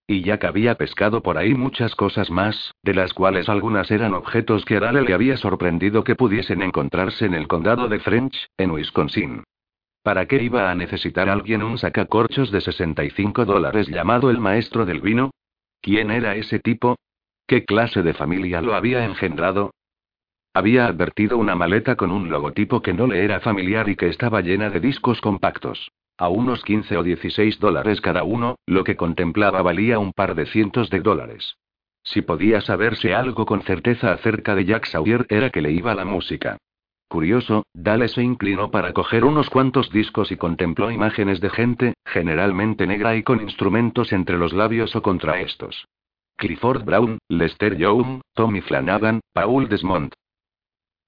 Y 0.07 0.23
ya 0.23 0.39
que 0.39 0.47
había 0.47 0.75
pescado 0.75 1.21
por 1.21 1.37
ahí 1.37 1.53
muchas 1.53 1.95
cosas 1.95 2.31
más, 2.31 2.73
de 2.83 2.95
las 2.95 3.13
cuales 3.13 3.47
algunas 3.47 3.91
eran 3.91 4.13
objetos 4.13 4.65
que 4.65 4.77
a 4.77 4.79
Dale 4.79 5.03
le 5.03 5.13
había 5.13 5.37
sorprendido 5.37 6.03
que 6.03 6.15
pudiesen 6.15 6.61
encontrarse 6.61 7.25
en 7.25 7.33
el 7.33 7.47
condado 7.47 7.87
de 7.87 7.99
French, 7.99 8.47
en 8.57 8.71
Wisconsin. 8.71 9.43
¿Para 10.03 10.25
qué 10.25 10.41
iba 10.41 10.71
a 10.71 10.75
necesitar 10.75 11.29
alguien 11.29 11.61
un 11.61 11.77
sacacorchos 11.77 12.51
de 12.51 12.61
65 12.61 13.45
dólares 13.45 13.87
llamado 13.87 14.29
el 14.29 14.39
maestro 14.39 14.85
del 14.85 15.01
vino? 15.01 15.31
¿Quién 15.81 16.09
era 16.09 16.35
ese 16.35 16.59
tipo? 16.59 16.95
¿Qué 17.45 17.65
clase 17.65 18.01
de 18.01 18.13
familia 18.13 18.61
lo 18.61 18.75
había 18.75 19.05
engendrado? 19.05 19.71
Había 20.59 20.87
advertido 20.87 21.37
una 21.37 21.55
maleta 21.55 21.95
con 21.95 22.11
un 22.11 22.29
logotipo 22.29 22.81
que 22.81 22.93
no 22.93 23.07
le 23.07 23.23
era 23.23 23.39
familiar 23.39 23.87
y 23.87 23.95
que 23.95 24.09
estaba 24.09 24.41
llena 24.41 24.69
de 24.69 24.81
discos 24.81 25.21
compactos. 25.21 25.89
A 26.17 26.27
unos 26.27 26.65
15 26.65 26.97
o 26.97 27.03
16 27.03 27.61
dólares 27.61 28.01
cada 28.01 28.23
uno, 28.23 28.57
lo 28.65 28.83
que 28.83 28.97
contemplaba 28.97 29.61
valía 29.61 29.99
un 29.99 30.11
par 30.11 30.35
de 30.35 30.45
cientos 30.47 30.89
de 30.89 30.99
dólares. 30.99 31.55
Si 32.03 32.21
podía 32.23 32.59
saberse 32.59 33.15
algo 33.15 33.45
con 33.45 33.61
certeza 33.61 34.11
acerca 34.11 34.53
de 34.53 34.65
Jack 34.65 34.87
Sawyer 34.87 35.25
era 35.29 35.49
que 35.49 35.61
le 35.61 35.71
iba 35.71 35.95
la 35.95 36.03
música. 36.03 36.57
Curioso, 37.07 37.63
Dale 37.73 38.09
se 38.09 38.21
inclinó 38.21 38.69
para 38.69 38.91
coger 38.91 39.23
unos 39.23 39.49
cuantos 39.49 39.89
discos 39.93 40.29
y 40.29 40.35
contempló 40.35 40.91
imágenes 40.91 41.39
de 41.39 41.51
gente, 41.51 41.93
generalmente 42.03 42.85
negra 42.85 43.15
y 43.15 43.23
con 43.23 43.39
instrumentos 43.39 44.11
entre 44.11 44.37
los 44.37 44.51
labios 44.51 44.93
o 44.97 45.01
contra 45.01 45.39
estos. 45.39 45.87
Clifford 46.35 46.83
Brown, 46.83 47.17
Lester 47.29 47.77
Young, 47.77 48.19
Tommy 48.33 48.59
Flanagan, 48.59 49.21
Paul 49.33 49.69
Desmond, 49.69 50.13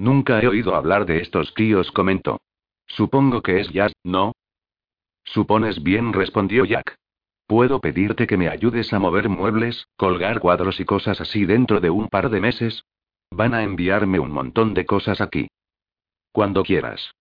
Nunca 0.02 0.40
he 0.42 0.48
oído 0.48 0.74
hablar 0.74 1.06
de 1.06 1.22
estos 1.22 1.54
tíos, 1.54 1.92
comentó. 1.92 2.42
Supongo 2.88 3.44
que 3.44 3.60
es 3.60 3.70
jazz, 3.70 3.94
¿no? 4.04 4.32
Supones 5.24 5.84
bien, 5.84 6.12
respondió 6.12 6.66
Jack. 6.66 6.96
¿Puedo 7.46 7.80
pedirte 7.80 8.26
que 8.26 8.36
me 8.36 8.50
ayudes 8.50 8.92
a 8.94 8.98
mover 8.98 9.30
muebles, 9.30 9.86
colgar 9.98 10.40
cuadros 10.40 10.80
y 10.80 10.86
cosas 10.86 11.22
así 11.22 11.46
dentro 11.46 11.80
de 11.80 11.92
un 11.92 12.08
par 12.08 12.32
de 12.32 12.42
meses? 12.42 12.84
Van 13.30 13.54
a 13.54 13.62
enviarme 13.62 14.18
un 14.18 14.32
montón 14.32 14.74
de 14.74 14.88
cosas 14.88 15.22
aquí. 15.22 15.50
Cuando 16.32 16.64
quieras. 16.64 17.12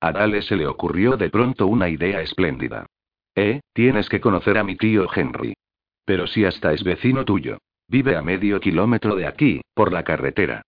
A 0.00 0.12
Dale 0.12 0.40
se 0.40 0.56
le 0.56 0.66
ocurrió 0.66 1.18
de 1.18 1.28
pronto 1.28 1.66
una 1.66 1.90
idea 1.90 2.22
espléndida. 2.22 2.86
Eh, 3.34 3.60
tienes 3.74 4.08
que 4.08 4.22
conocer 4.22 4.56
a 4.56 4.64
mi 4.64 4.76
tío 4.76 5.06
Henry. 5.14 5.52
Pero 6.06 6.26
si 6.26 6.46
hasta 6.46 6.72
es 6.72 6.82
vecino 6.82 7.26
tuyo. 7.26 7.58
Vive 7.88 8.16
a 8.16 8.22
medio 8.22 8.58
kilómetro 8.58 9.16
de 9.16 9.26
aquí, 9.26 9.60
por 9.74 9.92
la 9.92 10.02
carretera. 10.02 10.62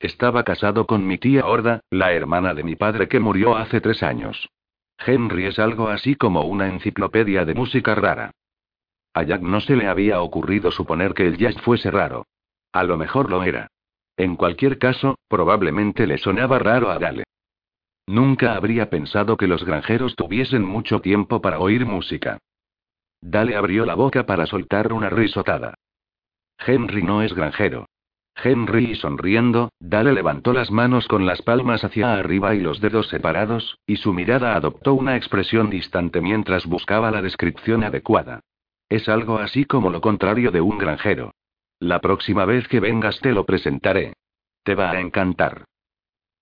Estaba 0.00 0.44
casado 0.44 0.86
con 0.86 1.06
mi 1.06 1.18
tía 1.18 1.44
Horda, 1.44 1.82
la 1.90 2.12
hermana 2.14 2.54
de 2.54 2.64
mi 2.64 2.74
padre 2.74 3.06
que 3.06 3.20
murió 3.20 3.56
hace 3.56 3.82
tres 3.82 4.02
años. 4.02 4.48
Henry 4.98 5.44
es 5.44 5.58
algo 5.58 5.88
así 5.88 6.14
como 6.14 6.42
una 6.44 6.68
enciclopedia 6.68 7.44
de 7.44 7.54
música 7.54 7.94
rara. 7.94 8.30
A 9.12 9.22
Jack 9.24 9.42
no 9.42 9.60
se 9.60 9.76
le 9.76 9.88
había 9.88 10.22
ocurrido 10.22 10.70
suponer 10.70 11.12
que 11.12 11.26
el 11.26 11.36
jazz 11.36 11.60
fuese 11.60 11.90
raro. 11.90 12.26
A 12.72 12.82
lo 12.82 12.96
mejor 12.96 13.30
lo 13.30 13.42
era. 13.44 13.68
En 14.16 14.36
cualquier 14.36 14.78
caso, 14.78 15.18
probablemente 15.28 16.06
le 16.06 16.16
sonaba 16.16 16.58
raro 16.58 16.90
a 16.90 16.98
Dale. 16.98 17.24
Nunca 18.06 18.54
habría 18.54 18.88
pensado 18.88 19.36
que 19.36 19.46
los 19.46 19.64
granjeros 19.64 20.16
tuviesen 20.16 20.64
mucho 20.64 21.00
tiempo 21.00 21.42
para 21.42 21.58
oír 21.58 21.84
música. 21.84 22.38
Dale 23.20 23.54
abrió 23.54 23.84
la 23.84 23.94
boca 23.94 24.24
para 24.24 24.46
soltar 24.46 24.94
una 24.94 25.10
risotada. 25.10 25.74
Henry 26.58 27.02
no 27.02 27.22
es 27.22 27.34
granjero. 27.34 27.89
Henry 28.42 28.94
sonriendo, 28.94 29.70
Dale 29.80 30.12
levantó 30.12 30.52
las 30.52 30.70
manos 30.70 31.06
con 31.08 31.26
las 31.26 31.42
palmas 31.42 31.84
hacia 31.84 32.14
arriba 32.14 32.54
y 32.54 32.60
los 32.60 32.80
dedos 32.80 33.08
separados, 33.08 33.78
y 33.86 33.96
su 33.96 34.12
mirada 34.12 34.54
adoptó 34.54 34.94
una 34.94 35.16
expresión 35.16 35.70
distante 35.70 36.20
mientras 36.20 36.66
buscaba 36.66 37.10
la 37.10 37.22
descripción 37.22 37.84
adecuada. 37.84 38.40
Es 38.88 39.08
algo 39.08 39.38
así 39.38 39.64
como 39.64 39.90
lo 39.90 40.00
contrario 40.00 40.50
de 40.50 40.60
un 40.60 40.78
granjero. 40.78 41.32
La 41.78 42.00
próxima 42.00 42.44
vez 42.44 42.66
que 42.68 42.80
vengas 42.80 43.20
te 43.20 43.32
lo 43.32 43.44
presentaré. 43.44 44.14
Te 44.64 44.74
va 44.74 44.90
a 44.90 45.00
encantar. 45.00 45.64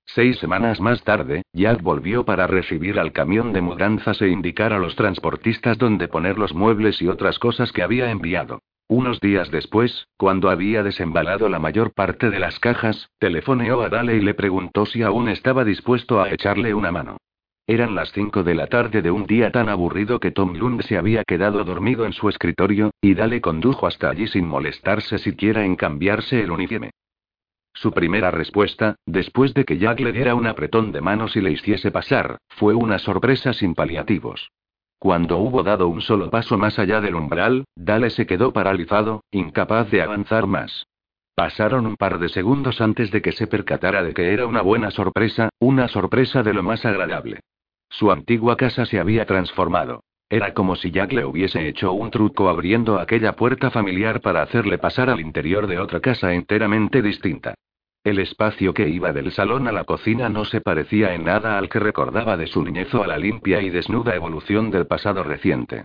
Seis 0.07 0.39
semanas 0.39 0.81
más 0.81 1.03
tarde, 1.05 1.43
Jack 1.53 1.83
volvió 1.83 2.25
para 2.25 2.47
recibir 2.47 2.99
al 2.99 3.13
camión 3.13 3.53
de 3.53 3.61
mudanzas 3.61 4.23
e 4.23 4.29
indicar 4.29 4.73
a 4.73 4.79
los 4.79 4.97
transportistas 4.97 5.77
dónde 5.77 6.09
poner 6.09 6.39
los 6.39 6.55
muebles 6.55 7.03
y 7.03 7.09
otras 7.09 7.39
cosas 7.39 7.73
que 7.73 7.83
había 7.83 8.11
enviado. 8.11 8.61
Unos 8.91 9.21
días 9.21 9.51
después, 9.51 10.09
cuando 10.17 10.49
había 10.49 10.83
desembalado 10.83 11.51
la 11.51 11.59
mayor 11.59 11.93
parte 11.93 12.31
de 12.31 12.39
las 12.39 12.59
cajas, 12.59 13.11
telefoneó 13.19 13.83
a 13.83 13.91
Dale 13.91 14.17
y 14.17 14.23
le 14.23 14.33
preguntó 14.33 14.87
si 14.87 15.03
aún 15.03 15.29
estaba 15.29 15.63
dispuesto 15.63 16.23
a 16.23 16.31
echarle 16.31 16.73
una 16.73 16.91
mano. 16.91 17.19
Eran 17.67 17.95
las 17.95 18.13
cinco 18.13 18.43
de 18.43 18.55
la 18.55 18.67
tarde 18.67 19.03
de 19.03 19.11
un 19.11 19.27
día 19.27 19.53
tan 19.53 19.69
aburrido 19.69 20.19
que 20.21 20.31
Tom 20.31 20.55
Lund 20.57 20.81
se 20.85 20.97
había 20.97 21.23
quedado 21.25 21.65
dormido 21.65 22.07
en 22.07 22.15
su 22.15 22.31
escritorio, 22.31 22.91
y 23.03 23.13
Dale 23.13 23.43
condujo 23.43 23.87
hasta 23.87 24.09
allí 24.09 24.27
sin 24.27 24.49
molestarse 24.49 25.19
siquiera 25.19 25.67
en 25.67 25.77
cambiarse 25.77 26.41
el 26.41 26.51
uniforme. 26.51 26.91
Su 27.75 27.93
primera 27.93 28.31
respuesta, 28.31 28.97
después 29.05 29.53
de 29.53 29.67
que 29.67 29.77
Jack 29.77 30.01
le 30.01 30.13
diera 30.13 30.35
un 30.35 30.47
apretón 30.47 30.93
de 30.93 31.03
manos 31.03 31.37
y 31.37 31.43
le 31.43 31.51
hiciese 31.51 31.91
pasar, 31.91 32.39
fue 32.49 32.75
una 32.75 32.99
sorpresa 32.99 33.53
sin 33.53 33.75
paliativos. 33.75 34.51
Cuando 34.99 35.39
hubo 35.39 35.63
dado 35.63 35.87
un 35.89 36.01
solo 36.01 36.29
paso 36.29 36.59
más 36.59 36.79
allá 36.79 37.01
del 37.01 37.15
umbral, 37.15 37.65
Dale 37.77 38.11
se 38.11 38.27
quedó 38.27 38.53
paralizado, 38.53 39.23
incapaz 39.31 39.91
de 39.91 40.03
avanzar 40.03 40.47
más. 40.47 40.87
Pasaron 41.37 41.87
un 41.87 41.97
par 41.97 42.19
de 42.19 42.29
segundos 42.29 42.81
antes 42.81 43.13
de 43.13 43.23
que 43.23 43.31
se 43.31 43.47
percatara 43.47 44.03
de 44.03 44.13
que 44.13 44.33
era 44.33 44.47
una 44.47 44.61
buena 44.61 44.91
sorpresa, 44.91 45.51
una 45.61 45.87
sorpresa 45.87 46.43
de 46.43 46.53
lo 46.53 46.65
más 46.65 46.85
agradable. 46.85 47.41
Su 47.89 48.11
antigua 48.11 48.57
casa 48.57 48.87
se 48.87 48.99
había 48.99 49.25
transformado. 49.25 50.03
Era 50.29 50.53
como 50.53 50.75
si 50.75 50.91
Jack 50.91 51.13
le 51.13 51.25
hubiese 51.25 51.69
hecho 51.69 51.93
un 51.93 52.11
truco 52.11 52.49
abriendo 52.49 52.99
aquella 52.99 53.37
puerta 53.37 53.71
familiar 53.71 54.21
para 54.21 54.43
hacerle 54.43 54.79
pasar 54.79 55.09
al 55.11 55.21
interior 55.21 55.69
de 55.69 55.79
otra 55.79 56.01
casa 56.01 56.35
enteramente 56.35 57.03
distinta. 57.03 57.55
El 58.05 58.19
espacio 58.21 58.73
que 58.73 58.89
iba 58.89 59.13
del 59.13 59.33
salón 59.33 59.69
a 59.69 59.73
la 59.73 59.85
cocina 59.85 60.29
no 60.29 60.45
se 60.45 60.61
parecía 60.61 61.15
en 61.15 61.25
nada 61.25 61.59
al 61.59 61.69
que 61.69 61.79
recordaba 61.79 62.37
de 62.37 62.47
su 62.47 62.63
niñez 62.63 62.95
o 62.95 63.03
a 63.03 63.07
la 63.07 63.19
limpia 63.19 63.61
y 63.61 63.71
desnuda 63.71 64.15
evolución 64.15 64.71
del 64.71 64.87
pasado 64.87 65.23
reciente. 65.25 65.85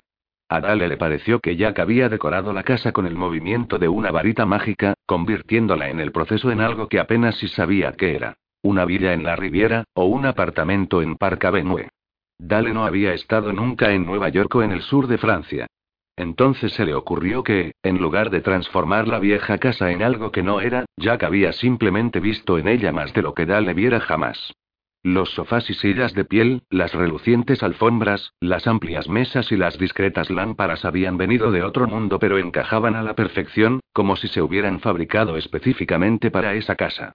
A 0.50 0.62
Dale 0.62 0.88
le 0.88 0.98
pareció 0.98 1.40
que 1.40 1.56
Jack 1.56 1.80
había 1.80 2.10
decorado 2.10 2.54
la 2.54 2.64
casa 2.64 2.92
con 2.92 3.08
el 3.08 3.16
movimiento 3.16 3.80
de 3.80 3.88
una 3.88 4.12
varita 4.12 4.46
mágica, 4.46 4.94
convirtiéndola 5.06 5.90
en 5.90 6.00
el 6.00 6.12
proceso 6.12 6.52
en 6.52 6.62
algo 6.62 6.88
que 6.88 7.00
apenas 7.00 7.36
si 7.38 7.48
sabía 7.48 7.94
qué 7.94 8.16
era. 8.16 8.38
Una 8.62 8.86
villa 8.86 9.14
en 9.14 9.24
la 9.24 9.36
Riviera, 9.36 9.86
o 9.94 10.06
un 10.06 10.26
apartamento 10.26 11.02
en 11.02 11.18
Park 11.18 11.46
Avenue. 11.46 11.90
Dale 12.38 12.74
no 12.74 12.86
había 12.86 13.14
estado 13.14 13.52
nunca 13.52 13.92
en 13.92 14.06
Nueva 14.06 14.30
York 14.30 14.54
o 14.56 14.64
en 14.64 14.72
el 14.72 14.82
sur 14.82 15.08
de 15.08 15.18
Francia. 15.18 15.68
Entonces 16.16 16.74
se 16.74 16.86
le 16.86 16.94
ocurrió 16.94 17.44
que, 17.44 17.74
en 17.82 17.98
lugar 17.98 18.30
de 18.30 18.42
transformar 18.42 19.08
la 19.08 19.20
vieja 19.20 19.58
casa 19.58 19.92
en 19.92 20.04
algo 20.04 20.32
que 20.32 20.44
no 20.44 20.62
era, 20.62 20.86
Jack 20.98 21.24
había 21.24 21.54
simplemente 21.54 22.20
visto 22.20 22.58
en 22.58 22.68
ella 22.68 22.92
más 22.92 23.14
de 23.14 23.24
lo 23.24 23.34
que 23.34 23.46
Dale 23.46 23.74
viera 23.74 24.00
jamás. 24.00 24.54
Los 25.02 25.32
sofás 25.32 25.70
y 25.70 25.74
sillas 25.74 26.14
de 26.14 26.24
piel, 26.24 26.64
las 26.70 26.94
relucientes 26.94 27.62
alfombras, 27.62 28.32
las 28.40 28.68
amplias 28.68 29.10
mesas 29.10 29.52
y 29.52 29.58
las 29.58 29.78
discretas 29.78 30.30
lámparas 30.30 30.86
habían 30.86 31.18
venido 31.18 31.52
de 31.52 31.62
otro 31.62 31.88
mundo 31.88 32.20
pero 32.20 32.38
encajaban 32.38 32.96
a 32.96 33.04
la 33.04 33.14
perfección, 33.14 33.82
como 33.92 34.16
si 34.16 34.30
se 34.30 34.42
hubieran 34.42 34.80
fabricado 34.80 35.36
específicamente 35.36 36.32
para 36.32 36.54
esa 36.54 36.76
casa. 36.76 37.14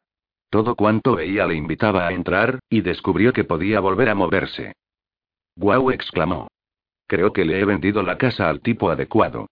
Todo 0.50 0.74
cuanto 0.74 1.16
veía 1.16 1.46
le 1.46 1.54
invitaba 1.54 2.06
a 2.06 2.12
entrar, 2.12 2.58
y 2.68 2.82
descubrió 2.82 3.32
que 3.32 3.44
podía 3.44 3.80
volver 3.80 4.10
a 4.10 4.14
moverse. 4.14 4.74
¡Guau! 5.56 5.90
exclamó. 5.90 6.48
Creo 7.08 7.32
que 7.32 7.44
le 7.44 7.58
he 7.58 7.64
vendido 7.64 8.02
la 8.02 8.18
casa 8.18 8.48
al 8.48 8.60
tipo 8.60 8.90
adecuado. 8.90 9.48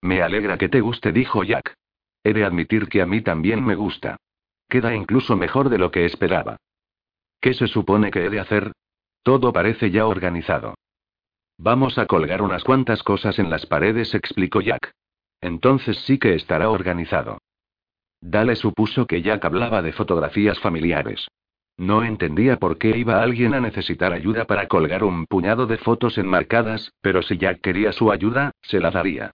Me 0.00 0.22
alegra 0.22 0.56
que 0.56 0.70
te 0.70 0.80
guste, 0.80 1.12
dijo 1.12 1.44
Jack. 1.44 1.74
He 2.24 2.32
de 2.32 2.44
admitir 2.44 2.88
que 2.88 3.02
a 3.02 3.06
mí 3.06 3.20
también 3.20 3.64
me 3.64 3.74
gusta. 3.74 4.16
Queda 4.68 4.94
incluso 4.94 5.36
mejor 5.36 5.68
de 5.68 5.78
lo 5.78 5.90
que 5.90 6.06
esperaba. 6.06 6.56
¿Qué 7.40 7.54
se 7.54 7.66
supone 7.66 8.10
que 8.10 8.24
he 8.24 8.30
de 8.30 8.40
hacer? 8.40 8.72
Todo 9.22 9.52
parece 9.52 9.90
ya 9.90 10.06
organizado. 10.06 10.74
Vamos 11.58 11.98
a 11.98 12.06
colgar 12.06 12.40
unas 12.40 12.64
cuantas 12.64 13.02
cosas 13.02 13.38
en 13.38 13.50
las 13.50 13.66
paredes, 13.66 14.14
explicó 14.14 14.62
Jack. 14.62 14.92
Entonces 15.42 15.98
sí 16.06 16.18
que 16.18 16.34
estará 16.34 16.70
organizado. 16.70 17.38
Dale 18.22 18.56
supuso 18.56 19.06
que 19.06 19.20
Jack 19.20 19.44
hablaba 19.44 19.82
de 19.82 19.92
fotografías 19.92 20.58
familiares. 20.60 21.28
No 21.80 22.04
entendía 22.04 22.58
por 22.58 22.76
qué 22.76 22.94
iba 22.98 23.22
alguien 23.22 23.54
a 23.54 23.60
necesitar 23.60 24.12
ayuda 24.12 24.44
para 24.44 24.68
colgar 24.68 25.02
un 25.02 25.24
puñado 25.24 25.66
de 25.66 25.78
fotos 25.78 26.18
enmarcadas, 26.18 26.92
pero 27.00 27.22
si 27.22 27.38
Jack 27.38 27.62
quería 27.62 27.92
su 27.92 28.12
ayuda, 28.12 28.50
se 28.60 28.80
la 28.80 28.90
daría. 28.90 29.30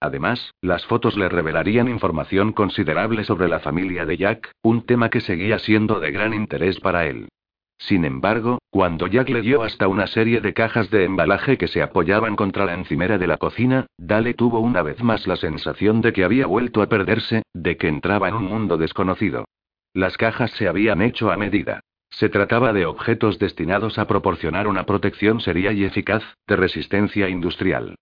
Además, 0.00 0.54
las 0.62 0.86
fotos 0.86 1.18
le 1.18 1.28
revelarían 1.28 1.90
información 1.90 2.52
considerable 2.52 3.22
sobre 3.24 3.48
la 3.48 3.60
familia 3.60 4.06
de 4.06 4.16
Jack, 4.16 4.50
un 4.62 4.86
tema 4.86 5.10
que 5.10 5.20
seguía 5.20 5.58
siendo 5.58 6.00
de 6.00 6.10
gran 6.10 6.32
interés 6.32 6.80
para 6.80 7.04
él. 7.04 7.28
Sin 7.76 8.06
embargo, 8.06 8.60
cuando 8.70 9.06
Jack 9.06 9.28
le 9.28 9.42
dio 9.42 9.62
hasta 9.62 9.86
una 9.86 10.06
serie 10.06 10.40
de 10.40 10.54
cajas 10.54 10.88
de 10.90 11.04
embalaje 11.04 11.58
que 11.58 11.68
se 11.68 11.82
apoyaban 11.82 12.34
contra 12.34 12.64
la 12.64 12.72
encimera 12.72 13.18
de 13.18 13.26
la 13.26 13.36
cocina, 13.36 13.84
Dale 13.98 14.32
tuvo 14.32 14.60
una 14.60 14.80
vez 14.80 15.02
más 15.02 15.26
la 15.26 15.36
sensación 15.36 16.00
de 16.00 16.14
que 16.14 16.24
había 16.24 16.46
vuelto 16.46 16.80
a 16.80 16.86
perderse, 16.86 17.42
de 17.52 17.76
que 17.76 17.88
entraba 17.88 18.30
en 18.30 18.36
un 18.36 18.44
mundo 18.44 18.78
desconocido. 18.78 19.44
Las 19.92 20.16
cajas 20.16 20.50
se 20.52 20.66
habían 20.66 21.02
hecho 21.02 21.30
a 21.30 21.36
medida. 21.36 21.82
Se 22.10 22.28
trataba 22.28 22.72
de 22.72 22.86
objetos 22.86 23.38
destinados 23.38 23.98
a 23.98 24.06
proporcionar 24.06 24.68
una 24.68 24.84
protección 24.84 25.40
seria 25.40 25.72
y 25.72 25.84
eficaz, 25.84 26.22
de 26.46 26.56
resistencia 26.56 27.28
industrial. 27.28 27.94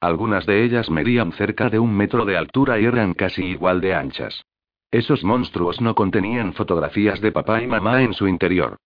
Algunas 0.00 0.46
de 0.46 0.64
ellas 0.64 0.90
medían 0.90 1.32
cerca 1.32 1.68
de 1.68 1.78
un 1.78 1.94
metro 1.94 2.24
de 2.24 2.36
altura 2.36 2.78
y 2.78 2.84
eran 2.84 3.14
casi 3.14 3.44
igual 3.44 3.80
de 3.80 3.94
anchas. 3.94 4.42
Esos 4.90 5.24
monstruos 5.24 5.80
no 5.80 5.94
contenían 5.94 6.52
fotografías 6.52 7.20
de 7.20 7.32
papá 7.32 7.62
y 7.62 7.66
mamá 7.66 8.02
en 8.02 8.14
su 8.14 8.28
interior. 8.28 8.76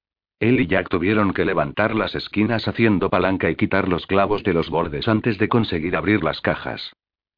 Él 0.41 0.59
y 0.59 0.67
Jack 0.67 0.89
tuvieron 0.89 1.35
que 1.35 1.45
levantar 1.45 1.95
las 1.95 2.15
esquinas 2.15 2.67
haciendo 2.67 3.11
palanca 3.11 3.51
y 3.51 3.57
quitar 3.57 3.89
los 3.89 4.07
clavos 4.07 4.43
de 4.43 4.55
los 4.55 4.71
bordes 4.71 5.07
antes 5.07 5.37
de 5.37 5.49
conseguir 5.49 5.95
abrir 5.95 6.25
las 6.25 6.41
cajas. 6.41 6.93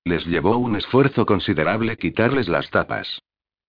Les 0.05 0.24
llevó 0.26 0.57
un 0.57 0.76
esfuerzo 0.76 1.26
considerable 1.26 1.96
quitarles 1.96 2.48
las 2.48 2.70
tapas. 2.70 3.20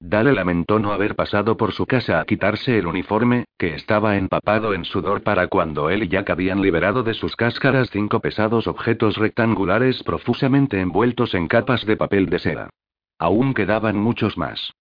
Dale 0.06 0.34
lamentó 0.34 0.80
no 0.80 0.92
haber 0.92 1.16
pasado 1.16 1.56
por 1.56 1.72
su 1.72 1.86
casa 1.86 2.20
a 2.20 2.26
quitarse 2.26 2.78
el 2.78 2.88
uniforme, 2.88 3.46
que 3.58 3.74
estaba 3.74 4.18
empapado 4.18 4.74
en 4.74 4.84
sudor 4.84 5.24
para 5.24 5.48
cuando 5.48 5.90
él 5.90 6.04
y 6.04 6.10
Jack 6.10 6.30
habían 6.30 6.62
liberado 6.62 7.04
de 7.04 7.14
sus 7.14 7.38
cáscaras 7.38 7.90
cinco 7.90 8.20
pesados 8.20 8.68
objetos 8.68 9.16
rectangulares 9.16 10.04
profusamente 10.04 10.82
envueltos 10.82 11.34
en 11.34 11.48
capas 11.48 11.86
de 11.86 11.96
papel 11.96 12.26
de 12.26 12.40
seda. 12.40 12.70
Aún 13.18 13.54
quedaban 13.54 13.96
muchos 13.96 14.38
más. 14.38 14.74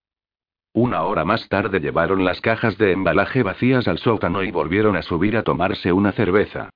Una 0.72 1.04
hora 1.04 1.24
más 1.24 1.48
tarde 1.48 1.78
llevaron 1.78 2.24
las 2.24 2.40
cajas 2.40 2.76
de 2.76 2.90
embalaje 2.90 3.44
vacías 3.44 3.86
al 3.86 3.98
sótano 3.98 4.42
y 4.42 4.50
volvieron 4.50 4.96
a 4.96 5.02
subir 5.02 5.36
a 5.36 5.44
tomarse 5.44 5.92
una 5.92 6.10
cerveza. 6.10 6.70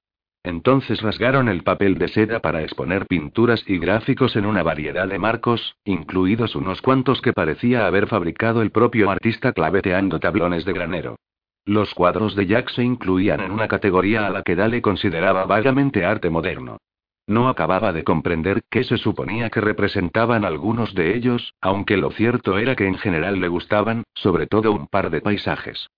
Entonces 0.46 1.02
rasgaron 1.02 1.48
el 1.48 1.64
papel 1.64 1.98
de 1.98 2.06
seda 2.06 2.38
para 2.38 2.62
exponer 2.62 3.06
pinturas 3.06 3.64
y 3.66 3.78
gráficos 3.78 4.36
en 4.36 4.46
una 4.46 4.62
variedad 4.62 5.08
de 5.08 5.18
marcos, 5.18 5.74
incluidos 5.84 6.54
unos 6.54 6.80
cuantos 6.80 7.20
que 7.20 7.32
parecía 7.32 7.84
haber 7.84 8.06
fabricado 8.06 8.62
el 8.62 8.70
propio 8.70 9.10
artista 9.10 9.52
claveteando 9.52 10.20
tablones 10.20 10.64
de 10.64 10.72
granero. 10.72 11.16
Los 11.64 11.92
cuadros 11.94 12.36
de 12.36 12.46
Jack 12.46 12.70
se 12.70 12.84
incluían 12.84 13.40
en 13.40 13.50
una 13.50 13.66
categoría 13.66 14.24
a 14.24 14.30
la 14.30 14.42
que 14.42 14.54
Dale 14.54 14.80
consideraba 14.80 15.46
vagamente 15.46 16.04
arte 16.04 16.30
moderno. 16.30 16.78
No 17.26 17.48
acababa 17.48 17.92
de 17.92 18.04
comprender 18.04 18.62
qué 18.70 18.84
se 18.84 18.98
suponía 18.98 19.50
que 19.50 19.60
representaban 19.60 20.44
algunos 20.44 20.94
de 20.94 21.16
ellos, 21.16 21.54
aunque 21.60 21.96
lo 21.96 22.12
cierto 22.12 22.56
era 22.56 22.76
que 22.76 22.86
en 22.86 22.98
general 22.98 23.40
le 23.40 23.48
gustaban, 23.48 24.04
sobre 24.14 24.46
todo 24.46 24.70
un 24.70 24.86
par 24.86 25.10
de 25.10 25.20
paisajes. 25.20 25.88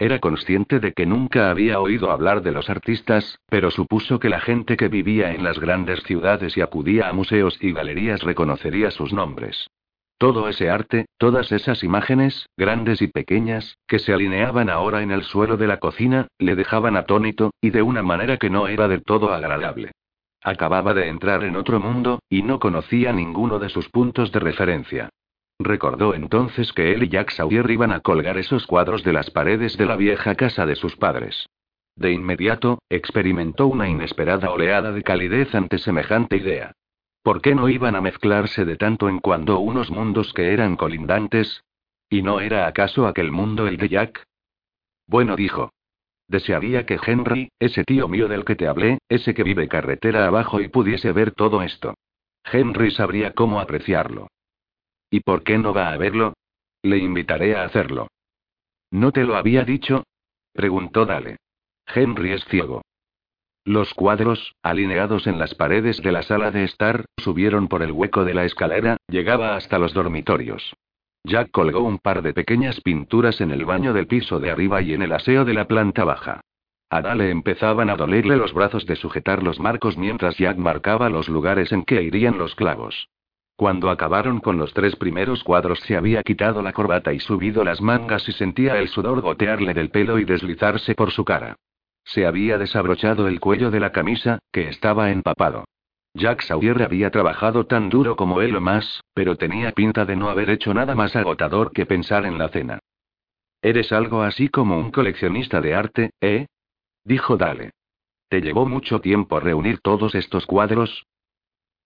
Era 0.00 0.20
consciente 0.20 0.78
de 0.78 0.92
que 0.92 1.06
nunca 1.06 1.50
había 1.50 1.80
oído 1.80 2.12
hablar 2.12 2.42
de 2.42 2.52
los 2.52 2.70
artistas, 2.70 3.40
pero 3.48 3.72
supuso 3.72 4.20
que 4.20 4.28
la 4.28 4.40
gente 4.40 4.76
que 4.76 4.86
vivía 4.86 5.34
en 5.34 5.42
las 5.42 5.58
grandes 5.58 6.04
ciudades 6.04 6.56
y 6.56 6.60
acudía 6.60 7.08
a 7.08 7.12
museos 7.12 7.58
y 7.60 7.72
galerías 7.72 8.22
reconocería 8.22 8.92
sus 8.92 9.12
nombres. 9.12 9.68
Todo 10.16 10.48
ese 10.48 10.70
arte, 10.70 11.06
todas 11.16 11.50
esas 11.50 11.82
imágenes, 11.82 12.48
grandes 12.56 13.02
y 13.02 13.08
pequeñas, 13.08 13.76
que 13.88 13.98
se 13.98 14.12
alineaban 14.12 14.70
ahora 14.70 15.02
en 15.02 15.10
el 15.10 15.24
suelo 15.24 15.56
de 15.56 15.66
la 15.66 15.78
cocina, 15.78 16.28
le 16.38 16.54
dejaban 16.54 16.96
atónito, 16.96 17.50
y 17.60 17.70
de 17.70 17.82
una 17.82 18.02
manera 18.04 18.36
que 18.36 18.50
no 18.50 18.68
era 18.68 18.86
del 18.86 19.02
todo 19.02 19.32
agradable. 19.32 19.92
Acababa 20.42 20.94
de 20.94 21.08
entrar 21.08 21.42
en 21.42 21.56
otro 21.56 21.80
mundo, 21.80 22.20
y 22.28 22.42
no 22.42 22.60
conocía 22.60 23.12
ninguno 23.12 23.58
de 23.58 23.68
sus 23.68 23.88
puntos 23.88 24.30
de 24.30 24.38
referencia. 24.38 25.10
Recordó 25.58 26.14
entonces 26.14 26.72
que 26.72 26.92
él 26.92 27.02
y 27.02 27.08
Jack 27.08 27.30
Sawyer 27.30 27.68
iban 27.70 27.90
a 27.90 28.00
colgar 28.00 28.38
esos 28.38 28.66
cuadros 28.66 29.02
de 29.02 29.12
las 29.12 29.30
paredes 29.30 29.76
de 29.76 29.86
la 29.86 29.96
vieja 29.96 30.36
casa 30.36 30.66
de 30.66 30.76
sus 30.76 30.96
padres. 30.96 31.48
De 31.96 32.12
inmediato, 32.12 32.78
experimentó 32.88 33.66
una 33.66 33.88
inesperada 33.88 34.50
oleada 34.50 34.92
de 34.92 35.02
calidez 35.02 35.52
ante 35.56 35.78
semejante 35.78 36.36
idea. 36.36 36.72
¿Por 37.24 37.42
qué 37.42 37.56
no 37.56 37.68
iban 37.68 37.96
a 37.96 38.00
mezclarse 38.00 38.64
de 38.64 38.76
tanto 38.76 39.08
en 39.08 39.18
cuando 39.18 39.58
unos 39.58 39.90
mundos 39.90 40.32
que 40.32 40.52
eran 40.52 40.76
colindantes? 40.76 41.64
¿Y 42.08 42.22
no 42.22 42.40
era 42.40 42.68
acaso 42.68 43.08
aquel 43.08 43.32
mundo 43.32 43.66
el 43.66 43.78
de 43.78 43.88
Jack? 43.88 44.24
Bueno, 45.08 45.34
dijo. 45.34 45.72
Desearía 46.28 46.86
que 46.86 47.00
Henry, 47.04 47.50
ese 47.58 47.82
tío 47.82 48.06
mío 48.06 48.28
del 48.28 48.44
que 48.44 48.54
te 48.54 48.68
hablé, 48.68 48.98
ese 49.08 49.34
que 49.34 49.42
vive 49.42 49.66
carretera 49.66 50.26
abajo 50.26 50.60
y 50.60 50.68
pudiese 50.68 51.10
ver 51.10 51.32
todo 51.32 51.62
esto. 51.62 51.94
Henry 52.44 52.92
sabría 52.92 53.32
cómo 53.32 53.60
apreciarlo. 53.60 54.28
¿Y 55.10 55.20
por 55.20 55.42
qué 55.42 55.58
no 55.58 55.72
va 55.72 55.90
a 55.90 55.96
verlo? 55.96 56.34
Le 56.82 56.98
invitaré 56.98 57.56
a 57.56 57.64
hacerlo. 57.64 58.08
¿No 58.90 59.12
te 59.12 59.24
lo 59.24 59.36
había 59.36 59.64
dicho? 59.64 60.04
preguntó 60.52 61.06
Dale. 61.06 61.36
Henry 61.86 62.32
es 62.32 62.44
ciego. 62.46 62.82
Los 63.64 63.92
cuadros, 63.92 64.54
alineados 64.62 65.26
en 65.26 65.38
las 65.38 65.54
paredes 65.54 66.00
de 66.02 66.12
la 66.12 66.22
sala 66.22 66.50
de 66.50 66.64
estar, 66.64 67.04
subieron 67.18 67.68
por 67.68 67.82
el 67.82 67.92
hueco 67.92 68.24
de 68.24 68.34
la 68.34 68.44
escalera, 68.44 68.96
llegaba 69.08 69.56
hasta 69.56 69.78
los 69.78 69.92
dormitorios. 69.92 70.74
Jack 71.24 71.50
colgó 71.50 71.82
un 71.82 71.98
par 71.98 72.22
de 72.22 72.32
pequeñas 72.32 72.80
pinturas 72.80 73.40
en 73.40 73.50
el 73.50 73.64
baño 73.64 73.92
del 73.92 74.06
piso 74.06 74.40
de 74.40 74.50
arriba 74.50 74.80
y 74.80 74.94
en 74.94 75.02
el 75.02 75.12
aseo 75.12 75.44
de 75.44 75.52
la 75.52 75.66
planta 75.66 76.04
baja. 76.04 76.40
A 76.90 77.02
Dale 77.02 77.30
empezaban 77.30 77.90
a 77.90 77.96
dolerle 77.96 78.36
los 78.36 78.54
brazos 78.54 78.86
de 78.86 78.96
sujetar 78.96 79.42
los 79.42 79.60
marcos 79.60 79.98
mientras 79.98 80.38
Jack 80.38 80.56
marcaba 80.56 81.10
los 81.10 81.28
lugares 81.28 81.70
en 81.72 81.84
que 81.84 82.02
irían 82.02 82.38
los 82.38 82.54
clavos. 82.54 83.08
Cuando 83.58 83.90
acabaron 83.90 84.38
con 84.38 84.56
los 84.56 84.72
tres 84.72 84.94
primeros 84.94 85.42
cuadros 85.42 85.80
se 85.80 85.96
había 85.96 86.22
quitado 86.22 86.62
la 86.62 86.72
corbata 86.72 87.12
y 87.12 87.18
subido 87.18 87.64
las 87.64 87.80
mangas 87.80 88.28
y 88.28 88.32
sentía 88.32 88.78
el 88.78 88.86
sudor 88.86 89.20
gotearle 89.20 89.74
del 89.74 89.90
pelo 89.90 90.20
y 90.20 90.24
deslizarse 90.24 90.94
por 90.94 91.10
su 91.10 91.24
cara. 91.24 91.56
Se 92.04 92.24
había 92.24 92.56
desabrochado 92.56 93.26
el 93.26 93.40
cuello 93.40 93.72
de 93.72 93.80
la 93.80 93.90
camisa, 93.90 94.38
que 94.52 94.68
estaba 94.68 95.10
empapado. 95.10 95.64
Jack 96.14 96.42
Sawyer 96.42 96.80
había 96.84 97.10
trabajado 97.10 97.66
tan 97.66 97.88
duro 97.88 98.14
como 98.14 98.42
él 98.42 98.54
o 98.54 98.60
más, 98.60 99.02
pero 99.12 99.34
tenía 99.34 99.72
pinta 99.72 100.04
de 100.04 100.14
no 100.14 100.28
haber 100.28 100.50
hecho 100.50 100.72
nada 100.72 100.94
más 100.94 101.16
agotador 101.16 101.72
que 101.72 101.84
pensar 101.84 102.26
en 102.26 102.38
la 102.38 102.50
cena. 102.50 102.78
Eres 103.60 103.90
algo 103.90 104.22
así 104.22 104.50
como 104.50 104.78
un 104.78 104.92
coleccionista 104.92 105.60
de 105.60 105.74
arte, 105.74 106.10
¿eh? 106.20 106.46
Dijo 107.02 107.36
Dale. 107.36 107.72
¿Te 108.28 108.40
llevó 108.40 108.66
mucho 108.66 109.00
tiempo 109.00 109.40
reunir 109.40 109.80
todos 109.80 110.14
estos 110.14 110.46
cuadros? 110.46 111.08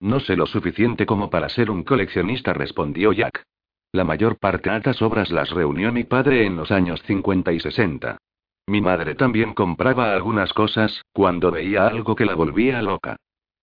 No 0.03 0.19
sé 0.19 0.35
lo 0.35 0.47
suficiente 0.47 1.07
como 1.07 1.31
para 1.31 1.49
ser 1.49 1.71
un 1.71 1.85
coleccionista, 1.85 2.53
respondió 2.53 3.13
Jack. 3.13 3.45
La 3.93 4.03
mayor 4.03 4.37
parte 4.37 4.69
de 4.69 4.75
altas 4.75 5.01
obras 5.01 5.31
las 5.31 5.51
reunió 5.51 5.93
mi 5.93 6.03
padre 6.03 6.45
en 6.45 6.57
los 6.57 6.73
años 6.73 7.01
50 7.07 7.53
y 7.53 7.61
60. 7.61 8.19
Mi 8.67 8.81
madre 8.81 9.15
también 9.15 9.55
compraba 9.55 10.13
algunas 10.13 10.53
cosas, 10.53 11.03
cuando 11.13 11.53
veía 11.53 11.87
algo 11.87 12.17
que 12.17 12.25
la 12.25 12.35
volvía 12.35 12.83
loca. 12.83 13.15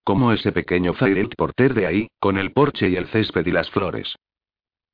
Como 0.05 0.31
ese 0.31 0.53
pequeño 0.53 0.93
Fairfield 0.93 1.35
Porter 1.35 1.73
de 1.73 1.87
ahí, 1.87 2.07
con 2.21 2.37
el 2.37 2.53
porche 2.53 2.87
y 2.87 2.95
el 2.95 3.07
césped 3.07 3.45
y 3.45 3.51
las 3.51 3.69
flores. 3.69 4.15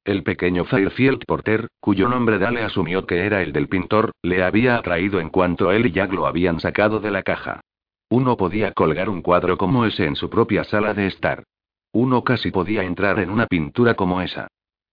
El 0.03 0.23
pequeño 0.23 0.65
Fairfield 0.65 1.25
Porter, 1.27 1.67
cuyo 1.79 2.09
nombre 2.09 2.39
Dale 2.39 2.63
asumió 2.63 3.05
que 3.05 3.23
era 3.23 3.43
el 3.43 3.53
del 3.53 3.67
pintor, 3.67 4.13
le 4.23 4.43
había 4.43 4.77
atraído 4.77 5.19
en 5.19 5.29
cuanto 5.29 5.71
él 5.71 5.85
y 5.85 5.91
Jack 5.91 6.11
lo 6.11 6.25
habían 6.25 6.59
sacado 6.59 6.99
de 6.99 7.11
la 7.11 7.21
caja. 7.21 7.61
Uno 8.09 8.37
podía 8.37 8.71
colgar 8.71 9.09
un 9.09 9.21
cuadro 9.21 9.57
como 9.57 9.85
ese 9.85 10.05
en 10.05 10.15
su 10.15 10.29
propia 10.29 10.63
sala 10.63 10.93
de 10.93 11.07
estar. 11.07 11.43
Uno 11.91 12.23
casi 12.23 12.51
podía 12.51 12.83
entrar 12.83 13.19
en 13.19 13.29
una 13.29 13.47
pintura 13.47 13.95
como 13.95 14.21
esa. 14.21 14.47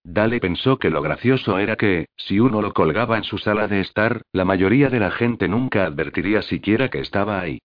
Dale 0.05 0.41
pensó 0.41 0.79
que 0.79 0.91
lo 0.91 1.03
gracioso 1.03 1.59
era 1.59 1.77
que, 1.77 2.07
si 2.17 2.41
uno 2.41 2.61
lo 2.61 2.73
colgaba 2.73 3.17
en 3.17 3.25
su 3.25 3.39
sala 3.39 3.69
de 3.69 3.81
estar, 3.81 4.23
la 4.33 4.45
mayoría 4.45 4.89
de 4.89 4.99
la 4.99 5.11
gente 5.11 5.47
nunca 5.47 5.85
advertiría 5.85 6.43
siquiera 6.43 6.89
que 6.89 7.01
estaba 7.01 7.41
ahí. 7.41 7.61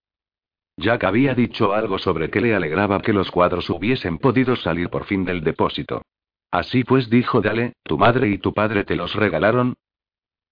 Jack 0.78 1.04
había 1.06 1.34
dicho 1.34 1.74
algo 1.74 1.98
sobre 1.98 2.30
que 2.30 2.42
le 2.42 2.54
alegraba 2.54 3.02
que 3.02 3.14
los 3.14 3.32
cuadros 3.32 3.70
hubiesen 3.72 4.20
podido 4.20 4.56
salir 4.56 4.90
por 4.90 5.06
fin 5.06 5.26
del 5.26 5.44
depósito. 5.44 6.04
Así 6.52 6.84
pues, 6.84 7.10
dijo 7.10 7.42
Dale, 7.42 7.74
¿tu 7.84 7.98
madre 7.98 8.30
y 8.30 8.38
tu 8.38 8.54
padre 8.54 8.84
te 8.84 8.96
los 8.96 9.16
regalaron? 9.16 9.74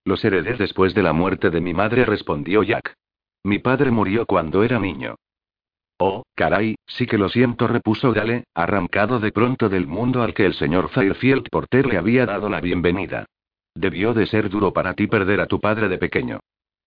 Los 0.04 0.26
heredé 0.26 0.56
después 0.56 0.94
de 0.96 1.04
la 1.04 1.14
muerte 1.14 1.52
de 1.52 1.62
mi 1.62 1.74
madre, 1.74 2.06
respondió 2.06 2.64
Jack. 2.64 2.96
Mi 3.46 3.60
padre 3.60 3.92
murió 3.92 4.26
cuando 4.26 4.64
era 4.64 4.80
niño. 4.80 5.18
Oh, 6.00 6.24
caray, 6.34 6.78
sí 6.88 7.06
que 7.06 7.20
lo 7.20 7.30
siento, 7.30 7.68
repuso 7.68 8.12
Dale, 8.12 8.46
arrancado 8.56 9.20
de 9.20 9.32
pronto 9.32 9.70
del 9.70 9.86
mundo 9.86 10.24
al 10.24 10.34
que 10.34 10.48
el 10.48 10.56
señor 10.56 10.90
Fairfield 10.90 11.48
Porter 11.52 11.86
le 11.86 12.00
había 12.00 12.26
dado 12.26 12.50
la 12.50 12.60
bienvenida. 12.60 13.28
Debió 13.76 14.16
de 14.16 14.26
ser 14.26 14.50
duro 14.50 14.74
para 14.74 14.96
ti 14.96 15.06
perder 15.06 15.42
a 15.42 15.46
tu 15.46 15.60
padre 15.60 15.90
de 15.90 16.00
pequeño. 16.00 16.40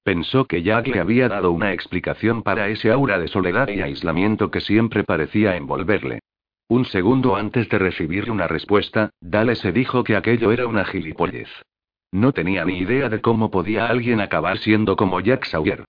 Pensó 0.02 0.46
que 0.46 0.64
Jack 0.64 0.88
le 0.88 0.98
había 0.98 1.28
dado 1.28 1.52
una 1.52 1.72
explicación 1.72 2.42
para 2.42 2.66
ese 2.66 2.90
aura 2.90 3.20
de 3.20 3.28
soledad 3.28 3.68
y 3.68 3.80
aislamiento 3.80 4.50
que 4.50 4.60
siempre 4.60 5.04
parecía 5.04 5.54
envolverle. 5.54 6.22
Un 6.66 6.86
segundo 6.86 7.36
antes 7.36 7.68
de 7.68 7.78
recibir 7.78 8.32
una 8.32 8.48
respuesta, 8.48 9.10
Dale 9.20 9.54
se 9.54 9.70
dijo 9.70 10.02
que 10.02 10.16
aquello 10.16 10.50
era 10.50 10.66
una 10.66 10.84
gilipollez. 10.84 11.50
No 12.10 12.32
tenía 12.32 12.64
ni 12.64 12.78
idea 12.78 13.08
de 13.08 13.20
cómo 13.20 13.48
podía 13.48 13.86
alguien 13.86 14.20
acabar 14.20 14.58
siendo 14.58 14.96
como 14.96 15.20
Jack 15.20 15.44
Sawyer. 15.44 15.84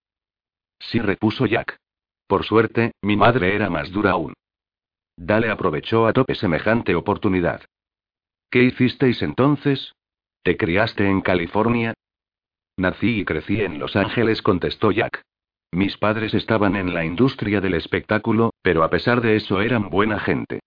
Sí, 0.80 1.00
repuso 1.00 1.46
Jack. 1.46 1.78
Por 2.28 2.46
suerte, 2.46 2.94
mi 3.02 3.16
madre 3.18 3.56
era 3.56 3.70
más 3.70 3.92
dura 3.92 4.12
aún. 4.12 4.34
Dale 5.18 5.50
aprovechó 5.50 6.08
a 6.08 6.14
tope 6.14 6.36
semejante 6.36 6.96
oportunidad. 6.96 7.62
¿Qué 8.50 8.64
hicisteis 8.64 9.22
entonces? 9.22 9.94
¿Te 10.44 10.58
criaste 10.58 11.08
en 11.08 11.22
California? 11.22 11.94
Nací 12.78 13.20
y 13.20 13.26
crecí 13.26 13.62
en 13.62 13.78
Los 13.78 13.96
Ángeles, 13.96 14.42
contestó 14.42 14.92
Jack. 14.92 15.22
Mis 15.72 15.98
padres 15.98 16.34
estaban 16.34 16.76
en 16.76 16.94
la 16.94 17.04
industria 17.04 17.62
del 17.62 17.74
espectáculo, 17.76 18.54
pero 18.62 18.84
a 18.84 18.90
pesar 18.90 19.22
de 19.22 19.36
eso 19.36 19.62
eran 19.62 19.90
buena 19.90 20.20
gente. 20.20 20.62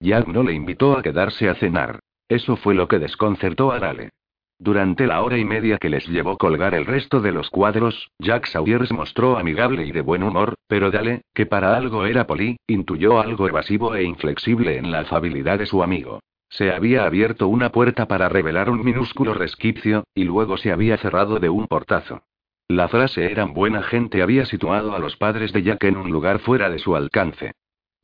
Jack 0.00 0.26
no 0.26 0.42
le 0.42 0.54
invitó 0.54 0.96
a 0.96 1.02
quedarse 1.02 1.48
a 1.48 1.54
cenar. 1.54 2.00
Eso 2.28 2.56
fue 2.56 2.74
lo 2.74 2.88
que 2.88 2.98
desconcertó 2.98 3.70
a 3.70 3.78
Dale. 3.78 4.10
Durante 4.58 5.06
la 5.06 5.22
hora 5.22 5.36
y 5.36 5.44
media 5.44 5.76
que 5.76 5.90
les 5.90 6.06
llevó 6.08 6.38
colgar 6.38 6.74
el 6.74 6.86
resto 6.86 7.20
de 7.20 7.30
los 7.30 7.50
cuadros, 7.50 8.10
Jack 8.18 8.46
Sawyer 8.46 8.86
se 8.86 8.94
mostró 8.94 9.36
amigable 9.36 9.84
y 9.84 9.92
de 9.92 10.00
buen 10.00 10.22
humor, 10.22 10.54
pero 10.66 10.90
Dale, 10.90 11.22
que 11.34 11.44
para 11.44 11.76
algo 11.76 12.06
era 12.06 12.26
poli, 12.26 12.56
intuyó 12.66 13.20
algo 13.20 13.48
evasivo 13.48 13.94
e 13.94 14.04
inflexible 14.04 14.78
en 14.78 14.90
la 14.90 15.00
afabilidad 15.00 15.58
de 15.58 15.66
su 15.66 15.82
amigo. 15.82 16.20
Se 16.48 16.72
había 16.72 17.04
abierto 17.04 17.48
una 17.48 17.70
puerta 17.70 18.06
para 18.06 18.30
revelar 18.30 18.70
un 18.70 18.82
minúsculo 18.82 19.34
resquicio, 19.34 20.04
y 20.14 20.24
luego 20.24 20.56
se 20.56 20.72
había 20.72 20.96
cerrado 20.96 21.38
de 21.38 21.50
un 21.50 21.66
portazo. 21.66 22.22
La 22.68 22.88
frase 22.88 23.30
eran 23.30 23.52
buena 23.52 23.82
gente 23.82 24.22
había 24.22 24.46
situado 24.46 24.94
a 24.94 24.98
los 24.98 25.16
padres 25.16 25.52
de 25.52 25.62
Jack 25.62 25.84
en 25.84 25.98
un 25.98 26.10
lugar 26.10 26.38
fuera 26.38 26.70
de 26.70 26.78
su 26.78 26.96
alcance. 26.96 27.52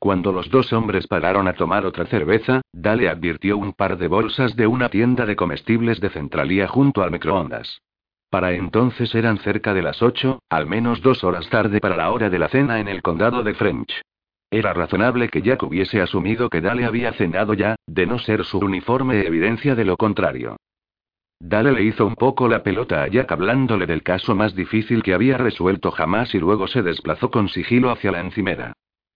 Cuando 0.02 0.32
los 0.32 0.50
dos 0.50 0.72
hombres 0.72 1.06
pararon 1.06 1.46
a 1.46 1.52
tomar 1.52 1.86
otra 1.86 2.06
cerveza, 2.06 2.60
Dale 2.72 3.08
advirtió 3.08 3.56
un 3.56 3.72
par 3.72 3.98
de 3.98 4.08
bolsas 4.08 4.56
de 4.56 4.66
una 4.66 4.88
tienda 4.88 5.26
de 5.26 5.36
comestibles 5.36 6.00
de 6.00 6.10
centralía 6.10 6.66
junto 6.66 7.04
al 7.04 7.12
microondas. 7.12 7.82
Para 8.28 8.50
entonces 8.50 9.14
eran 9.14 9.38
cerca 9.38 9.72
de 9.72 9.82
las 9.82 10.02
ocho, 10.02 10.40
al 10.50 10.66
menos 10.66 11.02
dos 11.02 11.22
horas 11.22 11.48
tarde 11.50 11.78
para 11.78 11.96
la 11.96 12.10
hora 12.10 12.30
de 12.30 12.38
la 12.40 12.48
cena 12.48 12.80
en 12.80 12.88
el 12.88 13.00
condado 13.00 13.44
de 13.44 13.54
French. 13.54 14.02
Era 14.50 14.72
razonable 14.72 15.28
que 15.28 15.40
Jack 15.40 15.62
hubiese 15.62 16.02
asumido 16.02 16.50
que 16.50 16.60
Dale 16.60 16.84
había 16.84 17.12
cenado 17.12 17.54
ya, 17.54 17.76
de 17.86 18.04
no 18.04 18.18
ser 18.18 18.42
su 18.42 18.58
uniforme 18.58 19.24
evidencia 19.24 19.76
de 19.76 19.84
lo 19.84 19.96
contrario. 19.96 20.56
Dale 21.38 21.70
le 21.70 21.84
hizo 21.84 22.04
un 22.06 22.16
poco 22.16 22.48
la 22.48 22.64
pelota 22.64 23.04
a 23.04 23.06
Jack 23.06 23.30
hablándole 23.30 23.86
del 23.86 24.02
caso 24.02 24.34
más 24.34 24.56
difícil 24.56 25.04
que 25.04 25.14
había 25.14 25.38
resuelto 25.38 25.92
jamás 25.92 26.34
y 26.34 26.40
luego 26.40 26.66
se 26.66 26.82
desplazó 26.82 27.30
con 27.30 27.48
sigilo 27.48 27.92
hacia 27.92 28.10
la 28.10 28.18
encimera. 28.18 28.72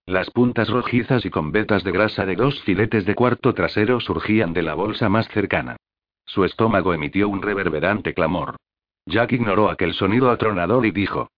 Las 0.06 0.30
puntas 0.30 0.68
rojizas 0.68 1.24
y 1.26 1.30
con 1.30 1.52
vetas 1.52 1.84
de 1.84 1.92
grasa 1.92 2.24
de 2.24 2.36
dos 2.36 2.62
filetes 2.62 3.04
de 3.04 3.14
cuarto 3.14 3.54
trasero 3.54 4.00
surgían 4.00 4.52
de 4.52 4.62
la 4.62 4.74
bolsa 4.74 5.08
más 5.08 5.28
cercana. 5.28 5.76
Su 6.24 6.44
estómago 6.44 6.94
emitió 6.94 7.28
un 7.28 7.42
reverberante 7.42 8.14
clamor. 8.14 8.56
Jack 9.04 9.32
ignoró 9.32 9.68
aquel 9.68 9.94
sonido 9.94 10.30
atronador 10.30 10.86
y 10.86 10.92
dijo: 10.92 11.28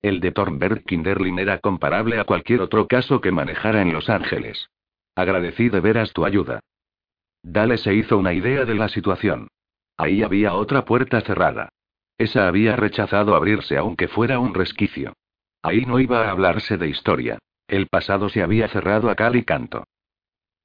el 0.00 0.20
de 0.20 0.30
Thornberg 0.30 0.84
Kinderlin 0.84 1.40
era 1.40 1.58
comparable 1.58 2.20
a 2.20 2.24
cualquier 2.24 2.60
otro 2.60 2.86
caso 2.86 3.20
que 3.20 3.32
manejara 3.32 3.82
en 3.82 3.92
Los 3.92 4.08
Ángeles. 4.08 4.70
Agradecí 5.16 5.68
de 5.70 5.80
veras 5.80 6.12
tu 6.12 6.24
ayuda. 6.24 6.60
Dale 7.42 7.78
se 7.78 7.94
hizo 7.94 8.16
una 8.16 8.32
idea 8.32 8.64
de 8.64 8.74
la 8.76 8.88
situación. 8.88 9.48
Ahí 9.96 10.22
había 10.22 10.54
otra 10.54 10.84
puerta 10.84 11.20
cerrada. 11.22 11.70
Esa 12.16 12.46
había 12.46 12.76
rechazado 12.76 13.34
abrirse 13.34 13.76
aunque 13.76 14.06
fuera 14.06 14.38
un 14.38 14.54
resquicio. 14.54 15.14
Ahí 15.62 15.84
no 15.84 15.98
iba 15.98 16.24
a 16.24 16.30
hablarse 16.30 16.76
de 16.76 16.88
historia. 16.88 17.38
El 17.68 17.86
pasado 17.86 18.30
se 18.30 18.42
había 18.42 18.68
cerrado 18.68 19.10
a 19.10 19.14
cal 19.14 19.36
y 19.36 19.44
canto. 19.44 19.84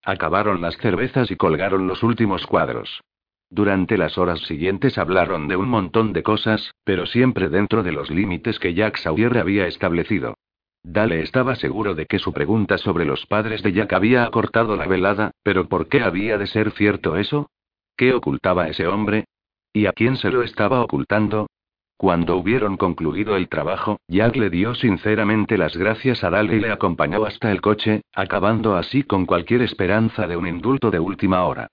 Acabaron 0.04 0.62
las 0.62 0.78
cervezas 0.78 1.30
y 1.32 1.36
colgaron 1.36 1.86
los 1.86 2.02
últimos 2.02 2.48
cuadros. 2.48 3.02
Durante 3.50 3.98
las 3.98 4.18
horas 4.18 4.40
siguientes 4.40 4.98
hablaron 4.98 5.48
de 5.48 5.58
un 5.58 5.70
montón 5.70 6.14
de 6.14 6.24
cosas, 6.24 6.74
pero 6.84 7.06
siempre 7.06 7.50
dentro 7.50 7.84
de 7.84 7.92
los 7.92 8.10
límites 8.10 8.58
que 8.58 8.74
Jack 8.74 8.98
Sawyer 8.98 9.38
había 9.38 9.68
establecido. 9.68 10.36
Dale 10.82 11.22
estaba 11.22 11.56
seguro 11.56 11.94
de 11.94 12.06
que 12.06 12.20
su 12.20 12.34
pregunta 12.34 12.78
sobre 12.78 13.06
los 13.06 13.26
padres 13.26 13.64
de 13.64 13.74
Jack 13.74 13.94
había 13.94 14.24
acortado 14.24 14.76
la 14.76 14.88
velada, 14.88 15.32
pero 15.44 15.68
¿por 15.68 15.88
qué 15.88 16.02
había 16.02 16.38
de 16.38 16.48
ser 16.48 16.72
cierto 16.72 17.18
eso? 17.18 17.50
¿Qué 17.96 18.14
ocultaba 18.14 18.68
ese 18.70 18.88
hombre? 18.88 19.26
¿Y 19.72 19.86
a 19.86 19.92
quién 19.92 20.18
se 20.18 20.30
lo 20.30 20.42
estaba 20.42 20.82
ocultando? 20.82 21.48
Cuando 21.98 22.36
hubieron 22.38 22.78
concluido 22.78 23.36
el 23.38 23.48
trabajo, 23.48 24.00
Jack 24.08 24.36
le 24.36 24.50
dio 24.50 24.76
sinceramente 24.76 25.58
las 25.58 25.78
gracias 25.78 26.24
a 26.24 26.30
Dale 26.30 26.56
y 26.56 26.60
le 26.60 26.72
acompañó 26.72 27.24
hasta 27.26 27.52
el 27.52 27.62
coche, 27.62 28.02
acabando 28.14 28.76
así 28.76 29.04
con 29.04 29.26
cualquier 29.26 29.62
esperanza 29.62 30.28
de 30.28 30.36
un 30.36 30.48
indulto 30.48 30.92
de 30.92 31.00
última 31.00 31.44
hora. 31.46 31.68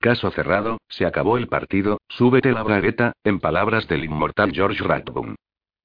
Caso 0.00 0.30
cerrado, 0.30 0.78
se 0.88 1.06
acabó 1.06 1.38
el 1.38 1.48
partido, 1.48 1.98
súbete 2.08 2.52
la 2.52 2.62
bragueta, 2.62 3.12
en 3.24 3.40
palabras 3.40 3.88
del 3.88 4.04
inmortal 4.04 4.52
George 4.52 4.82
Rathbone. 4.82 5.34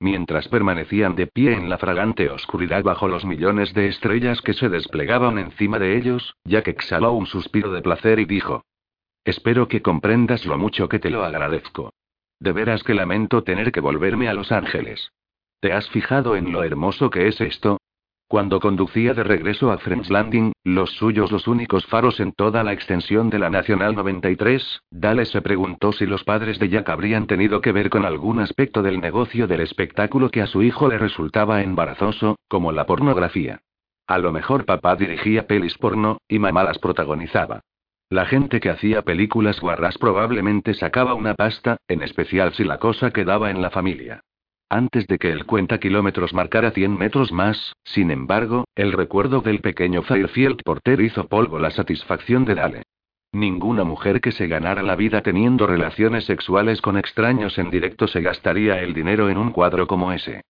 Mientras 0.01 0.47
permanecían 0.47 1.15
de 1.15 1.27
pie 1.27 1.53
en 1.53 1.69
la 1.69 1.77
fragante 1.77 2.29
oscuridad 2.29 2.83
bajo 2.83 3.09
los 3.09 3.25
millones 3.25 3.73
de 3.73 3.87
estrellas 3.87 4.41
que 4.41 4.53
se 4.53 4.69
desplegaban 4.69 5.37
encima 5.37 5.77
de 5.77 5.97
ellos, 5.97 6.35
Jack 6.45 6.69
exhaló 6.69 7.11
un 7.11 7.25
suspiro 7.25 7.71
de 7.71 7.81
placer 7.81 8.19
y 8.19 8.25
dijo: 8.25 8.63
Espero 9.25 9.67
que 9.67 9.81
comprendas 9.81 10.45
lo 10.45 10.57
mucho 10.57 10.87
que 10.87 10.99
te 10.99 11.09
lo 11.09 11.25
agradezco. 11.25 11.91
De 12.39 12.53
veras 12.53 12.83
que 12.83 12.93
lamento 12.93 13.43
tener 13.43 13.71
que 13.71 13.81
volverme 13.81 14.29
a 14.29 14.33
Los 14.33 14.51
Ángeles. 14.51 15.11
¿Te 15.59 15.73
has 15.73 15.89
fijado 15.89 16.37
en 16.37 16.53
lo 16.53 16.63
hermoso 16.63 17.09
que 17.09 17.27
es 17.27 17.41
esto? 17.41 17.79
Cuando 18.29 18.59
conducía 18.59 19.13
de 19.13 19.23
regreso 19.23 19.71
a 19.71 19.79
French 19.79 20.09
Landing, 20.09 20.53
los 20.63 20.91
suyos 20.91 21.31
los 21.31 21.47
únicos 21.47 21.85
faros 21.87 22.19
en 22.19 22.31
toda 22.31 22.63
la 22.63 22.73
extensión 22.73 23.29
de 23.29 23.39
la 23.39 23.49
Nacional 23.49 23.95
93, 23.95 24.83
Dale 24.91 25.25
se 25.25 25.41
preguntó 25.41 25.91
si 25.91 26.05
los 26.05 26.23
padres 26.23 26.59
de 26.59 26.69
Jack 26.69 26.89
habrían 26.89 27.27
tenido 27.27 27.59
que 27.59 27.71
ver 27.71 27.89
con 27.89 28.05
algún 28.05 28.39
aspecto 28.39 28.83
del 28.83 29.01
negocio 29.01 29.47
del 29.47 29.61
espectáculo 29.61 30.29
que 30.29 30.41
a 30.41 30.47
su 30.47 30.61
hijo 30.61 30.87
le 30.87 30.99
resultaba 30.99 31.63
embarazoso, 31.63 32.37
como 32.47 32.71
la 32.71 32.85
pornografía. 32.85 33.61
A 34.07 34.17
lo 34.17 34.31
mejor 34.31 34.65
papá 34.65 34.95
dirigía 34.95 35.45
pelis 35.45 35.77
porno, 35.77 36.19
y 36.27 36.39
mamá 36.39 36.63
las 36.63 36.77
protagonizaba. 36.77 37.61
La 38.11 38.25
gente 38.25 38.59
que 38.59 38.71
hacía 38.71 39.03
películas 39.03 39.59
guarras 39.59 39.99
probablemente 39.99 40.73
sacaba 40.73 41.13
una 41.13 41.35
pasta, 41.35 41.77
en 41.87 42.01
especial 42.01 42.53
si 42.53 42.63
la 42.63 42.79
cosa 42.79 43.11
quedaba 43.11 43.51
en 43.51 43.61
la 43.61 43.69
familia. 43.69 44.21
Antes 44.67 45.05
de 45.05 45.19
que 45.19 45.31
el 45.31 45.45
cuenta 45.45 45.79
kilómetros 45.79 46.33
marcara 46.33 46.71
100 46.71 46.97
metros 46.97 47.31
más, 47.31 47.73
sin 47.83 48.09
embargo, 48.09 48.65
el 48.75 48.93
recuerdo 48.93 49.41
del 49.41 49.61
pequeño 49.61 50.01
Fairfield 50.01 50.63
Porter 50.63 51.01
hizo 51.01 51.27
polvo 51.27 51.59
la 51.59 51.69
satisfacción 51.69 52.45
de 52.45 52.55
Dale. 52.55 52.83
Ninguna 53.31 53.83
mujer 53.83 54.21
que 54.21 54.31
se 54.31 54.47
ganara 54.47 54.81
la 54.81 54.95
vida 54.95 55.21
teniendo 55.21 55.67
relaciones 55.67 56.25
sexuales 56.25 56.81
con 56.81 56.97
extraños 56.97 57.59
en 57.59 57.69
directo 57.69 58.07
se 58.07 58.21
gastaría 58.21 58.81
el 58.81 58.95
dinero 58.95 59.29
en 59.29 59.37
un 59.37 59.51
cuadro 59.51 59.85
como 59.85 60.11
ese. 60.11 60.41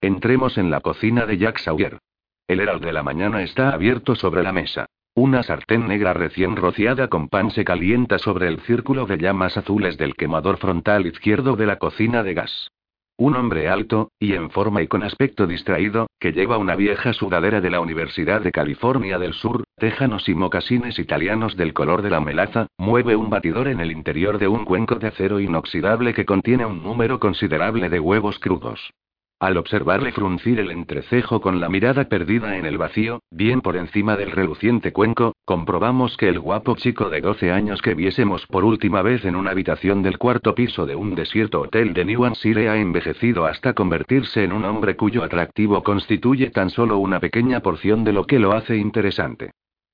Entremos 0.00 0.56
en 0.56 0.70
la 0.70 0.80
cocina 0.80 1.26
de 1.26 1.38
Jack 1.38 1.58
Sawyer. 1.58 1.98
El 2.46 2.60
herald 2.60 2.84
de 2.84 2.92
la 2.92 3.02
mañana 3.02 3.42
está 3.42 3.70
abierto 3.70 4.14
sobre 4.14 4.44
la 4.44 4.52
mesa. 4.52 4.86
Una 5.18 5.42
sartén 5.42 5.88
negra 5.88 6.12
recién 6.12 6.56
rociada 6.56 7.08
con 7.08 7.28
pan 7.30 7.50
se 7.50 7.64
calienta 7.64 8.18
sobre 8.18 8.48
el 8.48 8.60
círculo 8.60 9.06
de 9.06 9.16
llamas 9.16 9.56
azules 9.56 9.96
del 9.96 10.14
quemador 10.14 10.58
frontal 10.58 11.06
izquierdo 11.06 11.56
de 11.56 11.64
la 11.64 11.78
cocina 11.78 12.22
de 12.22 12.34
gas. 12.34 12.70
Un 13.16 13.34
hombre 13.34 13.70
alto, 13.70 14.10
y 14.18 14.34
en 14.34 14.50
forma 14.50 14.82
y 14.82 14.88
con 14.88 15.02
aspecto 15.02 15.46
distraído, 15.46 16.08
que 16.20 16.32
lleva 16.32 16.58
una 16.58 16.76
vieja 16.76 17.14
sudadera 17.14 17.62
de 17.62 17.70
la 17.70 17.80
Universidad 17.80 18.42
de 18.42 18.52
California 18.52 19.18
del 19.18 19.32
Sur, 19.32 19.64
tejanos 19.78 20.28
y 20.28 20.34
mocasines 20.34 20.98
italianos 20.98 21.56
del 21.56 21.72
color 21.72 22.02
de 22.02 22.10
la 22.10 22.20
melaza, 22.20 22.66
mueve 22.76 23.16
un 23.16 23.30
batidor 23.30 23.68
en 23.68 23.80
el 23.80 23.92
interior 23.92 24.36
de 24.36 24.48
un 24.48 24.66
cuenco 24.66 24.96
de 24.96 25.06
acero 25.06 25.40
inoxidable 25.40 26.12
que 26.12 26.26
contiene 26.26 26.66
un 26.66 26.82
número 26.82 27.20
considerable 27.20 27.88
de 27.88 28.00
huevos 28.00 28.38
crudos. 28.38 28.92
Al 29.38 29.58
observarle 29.58 30.12
fruncir 30.12 30.58
el 30.60 30.70
entrecejo 30.70 31.42
con 31.42 31.60
la 31.60 31.68
mirada 31.68 32.08
perdida 32.08 32.56
en 32.56 32.64
el 32.64 32.78
vacío, 32.78 33.20
bien 33.30 33.60
por 33.60 33.76
encima 33.76 34.16
del 34.16 34.30
reluciente 34.30 34.94
cuenco, 34.94 35.34
comprobamos 35.44 36.16
que 36.16 36.30
el 36.30 36.40
guapo 36.40 36.74
chico 36.76 37.10
de 37.10 37.20
12 37.20 37.52
años 37.52 37.82
que 37.82 37.94
viésemos 37.94 38.46
por 38.46 38.64
última 38.64 39.02
vez 39.02 39.26
en 39.26 39.36
una 39.36 39.50
habitación 39.50 40.02
del 40.02 40.16
cuarto 40.16 40.54
piso 40.54 40.86
de 40.86 40.96
un 40.96 41.14
desierto 41.14 41.60
hotel 41.60 41.92
de 41.92 42.06
New 42.06 42.24
Hampshire 42.24 42.70
ha 42.70 42.78
envejecido 42.78 43.44
hasta 43.44 43.74
convertirse 43.74 44.42
en 44.42 44.54
un 44.54 44.64
hombre 44.64 44.96
cuyo 44.96 45.22
atractivo 45.22 45.82
constituye 45.82 46.48
tan 46.48 46.70
solo 46.70 46.96
una 46.96 47.20
pequeña 47.20 47.60
porción 47.60 48.04
de 48.04 48.14
lo 48.14 48.24
que 48.26 48.38
lo 48.38 48.52
hace 48.52 48.78
interesante. 48.78 49.50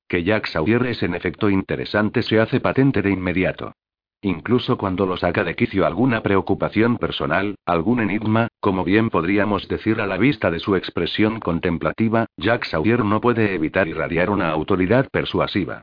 Que 0.06 0.22
Jack 0.22 0.46
Sawyer 0.46 0.86
es 0.86 1.02
en 1.02 1.16
efecto 1.16 1.50
interesante 1.50 2.22
se 2.22 2.38
hace 2.38 2.60
patente 2.60 3.02
de 3.02 3.10
inmediato. 3.10 3.72
Incluso 4.24 4.78
cuando 4.78 5.04
lo 5.04 5.16
saca 5.16 5.42
de 5.42 5.56
quicio 5.56 5.84
alguna 5.84 6.22
preocupación 6.22 6.96
personal, 6.96 7.56
algún 7.66 7.98
enigma, 7.98 8.46
como 8.60 8.84
bien 8.84 9.10
podríamos 9.10 9.66
decir 9.66 10.00
a 10.00 10.06
la 10.06 10.16
vista 10.16 10.48
de 10.52 10.60
su 10.60 10.76
expresión 10.76 11.40
contemplativa, 11.40 12.26
Jack 12.36 12.64
Sawyer 12.66 13.04
no 13.04 13.20
puede 13.20 13.52
evitar 13.52 13.88
irradiar 13.88 14.30
una 14.30 14.50
autoridad 14.50 15.08
persuasiva. 15.10 15.82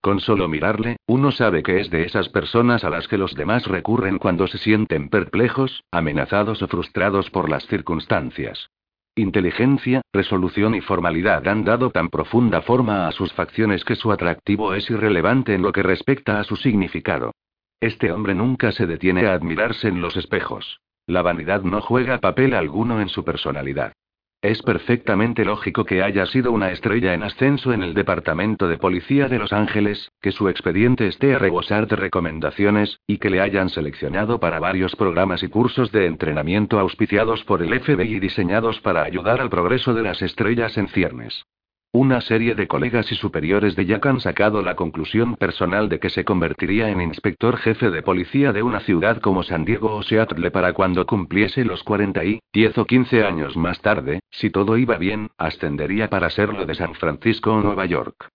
Con 0.00 0.20
solo 0.20 0.48
mirarle, 0.48 0.98
uno 1.08 1.32
sabe 1.32 1.64
que 1.64 1.80
es 1.80 1.90
de 1.90 2.04
esas 2.04 2.28
personas 2.28 2.84
a 2.84 2.90
las 2.90 3.08
que 3.08 3.18
los 3.18 3.34
demás 3.34 3.66
recurren 3.66 4.18
cuando 4.18 4.46
se 4.46 4.58
sienten 4.58 5.08
perplejos, 5.08 5.82
amenazados 5.90 6.62
o 6.62 6.68
frustrados 6.68 7.28
por 7.30 7.50
las 7.50 7.66
circunstancias. 7.66 8.70
Inteligencia, 9.16 10.02
resolución 10.12 10.76
y 10.76 10.80
formalidad 10.80 11.46
han 11.48 11.64
dado 11.64 11.90
tan 11.90 12.08
profunda 12.08 12.62
forma 12.62 13.08
a 13.08 13.12
sus 13.12 13.32
facciones 13.32 13.84
que 13.84 13.96
su 13.96 14.12
atractivo 14.12 14.74
es 14.74 14.88
irrelevante 14.88 15.54
en 15.54 15.62
lo 15.62 15.72
que 15.72 15.82
respecta 15.82 16.38
a 16.38 16.44
su 16.44 16.54
significado. 16.54 17.32
Este 17.80 18.12
hombre 18.12 18.34
nunca 18.34 18.72
se 18.72 18.86
detiene 18.86 19.26
a 19.26 19.32
admirarse 19.32 19.88
en 19.88 20.02
los 20.02 20.14
espejos. 20.16 20.80
La 21.06 21.22
vanidad 21.22 21.62
no 21.62 21.80
juega 21.80 22.18
papel 22.18 22.52
alguno 22.52 23.00
en 23.00 23.08
su 23.08 23.24
personalidad. 23.24 23.94
Es 24.42 24.62
perfectamente 24.62 25.44
lógico 25.44 25.84
que 25.84 26.02
haya 26.02 26.24
sido 26.26 26.52
una 26.52 26.70
estrella 26.72 27.14
en 27.14 27.22
ascenso 27.22 27.72
en 27.72 27.82
el 27.82 27.94
Departamento 27.94 28.68
de 28.68 28.78
Policía 28.78 29.28
de 29.28 29.38
Los 29.38 29.52
Ángeles, 29.52 30.12
que 30.20 30.32
su 30.32 30.48
expediente 30.48 31.06
esté 31.06 31.34
a 31.34 31.38
rebosar 31.38 31.86
de 31.86 31.96
recomendaciones, 31.96 33.00
y 33.06 33.18
que 33.18 33.30
le 33.30 33.40
hayan 33.40 33.70
seleccionado 33.70 34.40
para 34.40 34.58
varios 34.58 34.94
programas 34.96 35.42
y 35.42 35.48
cursos 35.48 35.90
de 35.90 36.06
entrenamiento 36.06 36.78
auspiciados 36.78 37.44
por 37.44 37.62
el 37.62 37.78
FBI 37.80 38.18
diseñados 38.18 38.80
para 38.80 39.02
ayudar 39.02 39.40
al 39.40 39.50
progreso 39.50 39.94
de 39.94 40.02
las 40.02 40.22
estrellas 40.22 40.76
en 40.78 40.88
ciernes. 40.88 41.44
Una 41.92 42.20
serie 42.20 42.54
de 42.54 42.68
colegas 42.68 43.10
y 43.10 43.16
superiores 43.16 43.74
de 43.74 43.84
Jack 43.84 44.06
han 44.06 44.20
sacado 44.20 44.62
la 44.62 44.76
conclusión 44.76 45.34
personal 45.34 45.88
de 45.88 45.98
que 45.98 46.08
se 46.08 46.24
convertiría 46.24 46.88
en 46.88 47.00
inspector 47.00 47.56
jefe 47.56 47.90
de 47.90 48.00
policía 48.00 48.52
de 48.52 48.62
una 48.62 48.78
ciudad 48.78 49.20
como 49.20 49.42
San 49.42 49.64
Diego 49.64 49.96
o 49.96 50.02
Seattle 50.04 50.52
para 50.52 50.72
cuando 50.72 51.04
cumpliese 51.04 51.64
los 51.64 51.82
40 51.82 52.24
y, 52.24 52.38
10 52.52 52.78
o 52.78 52.84
15 52.84 53.24
años 53.24 53.56
más 53.56 53.80
tarde, 53.80 54.20
si 54.30 54.50
todo 54.50 54.76
iba 54.76 54.98
bien, 54.98 55.30
ascendería 55.36 56.08
para 56.08 56.30
serlo 56.30 56.64
de 56.64 56.76
San 56.76 56.94
Francisco 56.94 57.54
o 57.54 57.60
Nueva 57.60 57.86
York. 57.86 58.28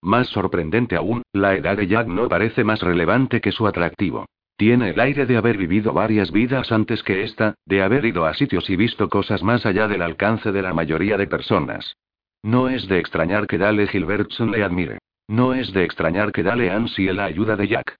Más 0.00 0.28
sorprendente 0.28 0.96
aún, 0.96 1.20
la 1.34 1.54
edad 1.54 1.76
de 1.76 1.86
Jack 1.86 2.06
no 2.06 2.30
parece 2.30 2.64
más 2.64 2.80
relevante 2.80 3.42
que 3.42 3.52
su 3.52 3.66
atractivo. 3.66 4.24
Tiene 4.56 4.88
el 4.90 5.00
aire 5.00 5.26
de 5.26 5.36
haber 5.36 5.58
vivido 5.58 5.92
varias 5.92 6.32
vidas 6.32 6.72
antes 6.72 7.02
que 7.02 7.24
esta, 7.24 7.56
de 7.66 7.82
haber 7.82 8.06
ido 8.06 8.24
a 8.24 8.32
sitios 8.32 8.70
y 8.70 8.76
visto 8.76 9.10
cosas 9.10 9.42
más 9.42 9.66
allá 9.66 9.86
del 9.86 10.00
alcance 10.00 10.50
de 10.50 10.62
la 10.62 10.72
mayoría 10.72 11.18
de 11.18 11.26
personas. 11.26 11.94
No 12.42 12.68
es 12.68 12.88
de 12.88 12.98
extrañar 12.98 13.46
que 13.46 13.58
Dale 13.58 13.86
Gilbertson 13.86 14.50
le 14.50 14.64
admire. 14.64 14.98
No 15.28 15.54
es 15.54 15.72
de 15.72 15.84
extrañar 15.84 16.32
que 16.32 16.42
Dale 16.42 16.70
ansie 16.70 17.12
la 17.12 17.24
ayuda 17.24 17.56
de 17.56 17.68
Jack. 17.68 17.96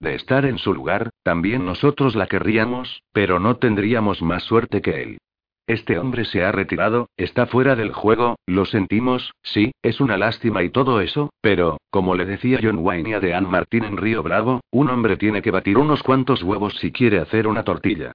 De 0.00 0.14
estar 0.14 0.44
en 0.44 0.58
su 0.58 0.74
lugar, 0.74 1.10
también 1.22 1.64
nosotros 1.64 2.14
la 2.16 2.26
querríamos, 2.26 3.02
pero 3.12 3.38
no 3.38 3.56
tendríamos 3.56 4.20
más 4.20 4.42
suerte 4.42 4.82
que 4.82 5.02
él. 5.02 5.18
Este 5.66 5.98
hombre 5.98 6.26
se 6.26 6.44
ha 6.44 6.52
retirado, 6.52 7.08
está 7.16 7.46
fuera 7.46 7.74
del 7.74 7.92
juego, 7.92 8.36
lo 8.44 8.66
sentimos, 8.66 9.32
sí, 9.42 9.72
es 9.82 9.98
una 10.00 10.18
lástima 10.18 10.62
y 10.62 10.68
todo 10.68 11.00
eso, 11.00 11.30
pero, 11.40 11.78
como 11.88 12.16
le 12.16 12.26
decía 12.26 12.58
John 12.62 12.80
Wayne 12.80 13.14
a 13.14 13.20
Dean 13.20 13.48
Martin 13.48 13.84
en 13.84 13.96
Río 13.96 14.22
Bravo, 14.22 14.60
un 14.70 14.90
hombre 14.90 15.16
tiene 15.16 15.40
que 15.40 15.50
batir 15.50 15.78
unos 15.78 16.02
cuantos 16.02 16.42
huevos 16.42 16.74
si 16.80 16.92
quiere 16.92 17.18
hacer 17.18 17.46
una 17.46 17.62
tortilla. 17.62 18.12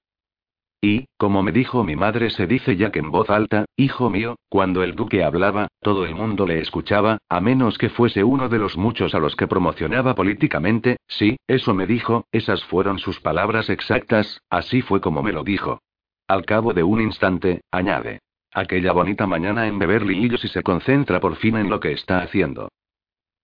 Y, 0.82 1.06
como 1.18 1.42
me 1.42 1.52
dijo 1.52 1.84
mi 1.84 1.94
madre, 1.94 2.30
se 2.30 2.46
dice 2.46 2.76
ya 2.76 2.90
que 2.90 3.00
en 3.00 3.10
voz 3.10 3.28
alta, 3.28 3.66
hijo 3.76 4.08
mío, 4.08 4.36
cuando 4.48 4.82
el 4.82 4.94
duque 4.94 5.22
hablaba, 5.22 5.68
todo 5.80 6.06
el 6.06 6.14
mundo 6.14 6.46
le 6.46 6.60
escuchaba, 6.60 7.18
a 7.28 7.40
menos 7.40 7.76
que 7.76 7.90
fuese 7.90 8.24
uno 8.24 8.48
de 8.48 8.58
los 8.58 8.78
muchos 8.78 9.14
a 9.14 9.18
los 9.18 9.36
que 9.36 9.46
promocionaba 9.46 10.14
políticamente, 10.14 10.96
sí, 11.06 11.36
eso 11.46 11.74
me 11.74 11.86
dijo, 11.86 12.24
esas 12.32 12.64
fueron 12.64 12.98
sus 12.98 13.20
palabras 13.20 13.68
exactas, 13.68 14.40
así 14.48 14.80
fue 14.80 15.02
como 15.02 15.22
me 15.22 15.32
lo 15.32 15.44
dijo. 15.44 15.80
Al 16.26 16.46
cabo 16.46 16.72
de 16.72 16.82
un 16.82 17.02
instante, 17.02 17.60
añade. 17.70 18.20
Aquella 18.52 18.92
bonita 18.92 19.26
mañana 19.26 19.66
en 19.66 19.78
Beverly 19.78 20.16
Hills 20.16 20.44
y 20.44 20.48
se 20.48 20.62
concentra 20.62 21.20
por 21.20 21.36
fin 21.36 21.56
en 21.56 21.68
lo 21.68 21.78
que 21.78 21.92
está 21.92 22.22
haciendo. 22.22 22.68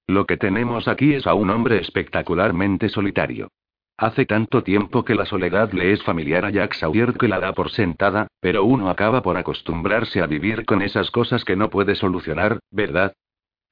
Lo 0.06 0.24
que 0.24 0.36
tenemos 0.36 0.88
aquí 0.88 1.12
es 1.12 1.26
a 1.26 1.34
un 1.34 1.50
hombre 1.50 1.80
espectacularmente 1.80 2.88
solitario. 2.88 3.48
Hace 3.98 4.26
tanto 4.26 4.62
tiempo 4.62 5.06
que 5.06 5.14
la 5.14 5.24
soledad 5.24 5.72
le 5.72 5.92
es 5.92 6.02
familiar 6.02 6.44
a 6.44 6.50
Jack 6.50 6.74
Sawyer 6.74 7.14
que 7.14 7.28
la 7.28 7.40
da 7.40 7.54
por 7.54 7.70
sentada, 7.70 8.26
pero 8.40 8.64
uno 8.64 8.90
acaba 8.90 9.22
por 9.22 9.38
acostumbrarse 9.38 10.20
a 10.20 10.26
vivir 10.26 10.66
con 10.66 10.82
esas 10.82 11.10
cosas 11.10 11.46
que 11.46 11.56
no 11.56 11.70
puede 11.70 11.94
solucionar, 11.94 12.58
¿verdad? 12.70 13.14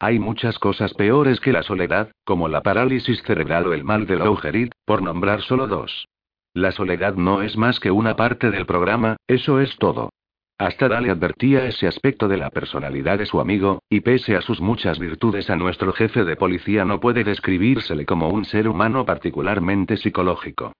Hay 0.00 0.18
muchas 0.18 0.58
cosas 0.58 0.94
peores 0.94 1.40
que 1.40 1.52
la 1.52 1.62
soledad, 1.62 2.10
como 2.24 2.48
la 2.48 2.62
parálisis 2.62 3.22
cerebral 3.22 3.66
o 3.66 3.74
el 3.74 3.84
mal 3.84 4.06
de 4.06 4.16
Lou 4.16 4.38
por 4.86 5.02
nombrar 5.02 5.42
solo 5.42 5.66
dos. 5.66 6.08
La 6.54 6.72
soledad 6.72 7.16
no 7.16 7.42
es 7.42 7.58
más 7.58 7.78
que 7.78 7.90
una 7.90 8.16
parte 8.16 8.50
del 8.50 8.64
programa, 8.64 9.16
eso 9.26 9.60
es 9.60 9.76
todo. 9.76 10.10
Hasta 10.58 10.88
Dale 10.88 11.10
advertía 11.10 11.66
ese 11.66 11.88
aspecto 11.88 12.28
de 12.28 12.36
la 12.36 12.50
personalidad 12.50 13.18
de 13.18 13.26
su 13.26 13.40
amigo, 13.40 13.82
y 13.88 14.00
pese 14.00 14.36
a 14.36 14.40
sus 14.40 14.60
muchas 14.60 15.00
virtudes 15.00 15.50
a 15.50 15.56
nuestro 15.56 15.92
jefe 15.92 16.24
de 16.24 16.36
policía 16.36 16.84
no 16.84 17.00
puede 17.00 17.24
describírsele 17.24 18.06
como 18.06 18.28
un 18.28 18.44
ser 18.44 18.68
humano 18.68 19.04
particularmente 19.04 19.96
psicológico. 19.96 20.72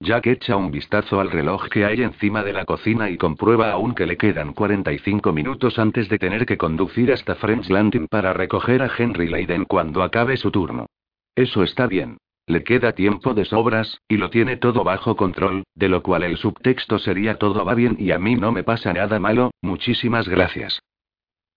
Jack 0.00 0.26
echa 0.26 0.56
un 0.56 0.70
vistazo 0.70 1.20
al 1.20 1.30
reloj 1.30 1.68
que 1.68 1.84
hay 1.84 2.02
encima 2.02 2.42
de 2.42 2.52
la 2.52 2.64
cocina 2.64 3.08
y 3.10 3.16
comprueba 3.16 3.70
aún 3.70 3.94
que 3.94 4.06
le 4.06 4.16
quedan 4.16 4.52
45 4.52 5.32
minutos 5.32 5.78
antes 5.78 6.08
de 6.08 6.18
tener 6.18 6.46
que 6.46 6.56
conducir 6.56 7.12
hasta 7.12 7.36
French 7.36 7.68
Landing 7.68 8.08
para 8.08 8.32
recoger 8.32 8.82
a 8.82 8.90
Henry 8.96 9.28
Leiden 9.28 9.64
cuando 9.64 10.02
acabe 10.02 10.36
su 10.36 10.50
turno. 10.50 10.86
Eso 11.34 11.62
está 11.62 11.86
bien. 11.86 12.18
Le 12.48 12.64
queda 12.64 12.92
tiempo 12.92 13.34
de 13.34 13.44
sobras, 13.44 14.00
y 14.08 14.16
lo 14.16 14.30
tiene 14.30 14.56
todo 14.56 14.82
bajo 14.82 15.16
control, 15.16 15.64
de 15.74 15.90
lo 15.90 16.02
cual 16.02 16.22
el 16.22 16.38
subtexto 16.38 16.98
sería 16.98 17.34
todo 17.34 17.62
va 17.62 17.74
bien 17.74 17.96
y 17.98 18.10
a 18.10 18.18
mí 18.18 18.36
no 18.36 18.52
me 18.52 18.64
pasa 18.64 18.94
nada 18.94 19.20
malo, 19.20 19.50
muchísimas 19.60 20.26
gracias. 20.26 20.80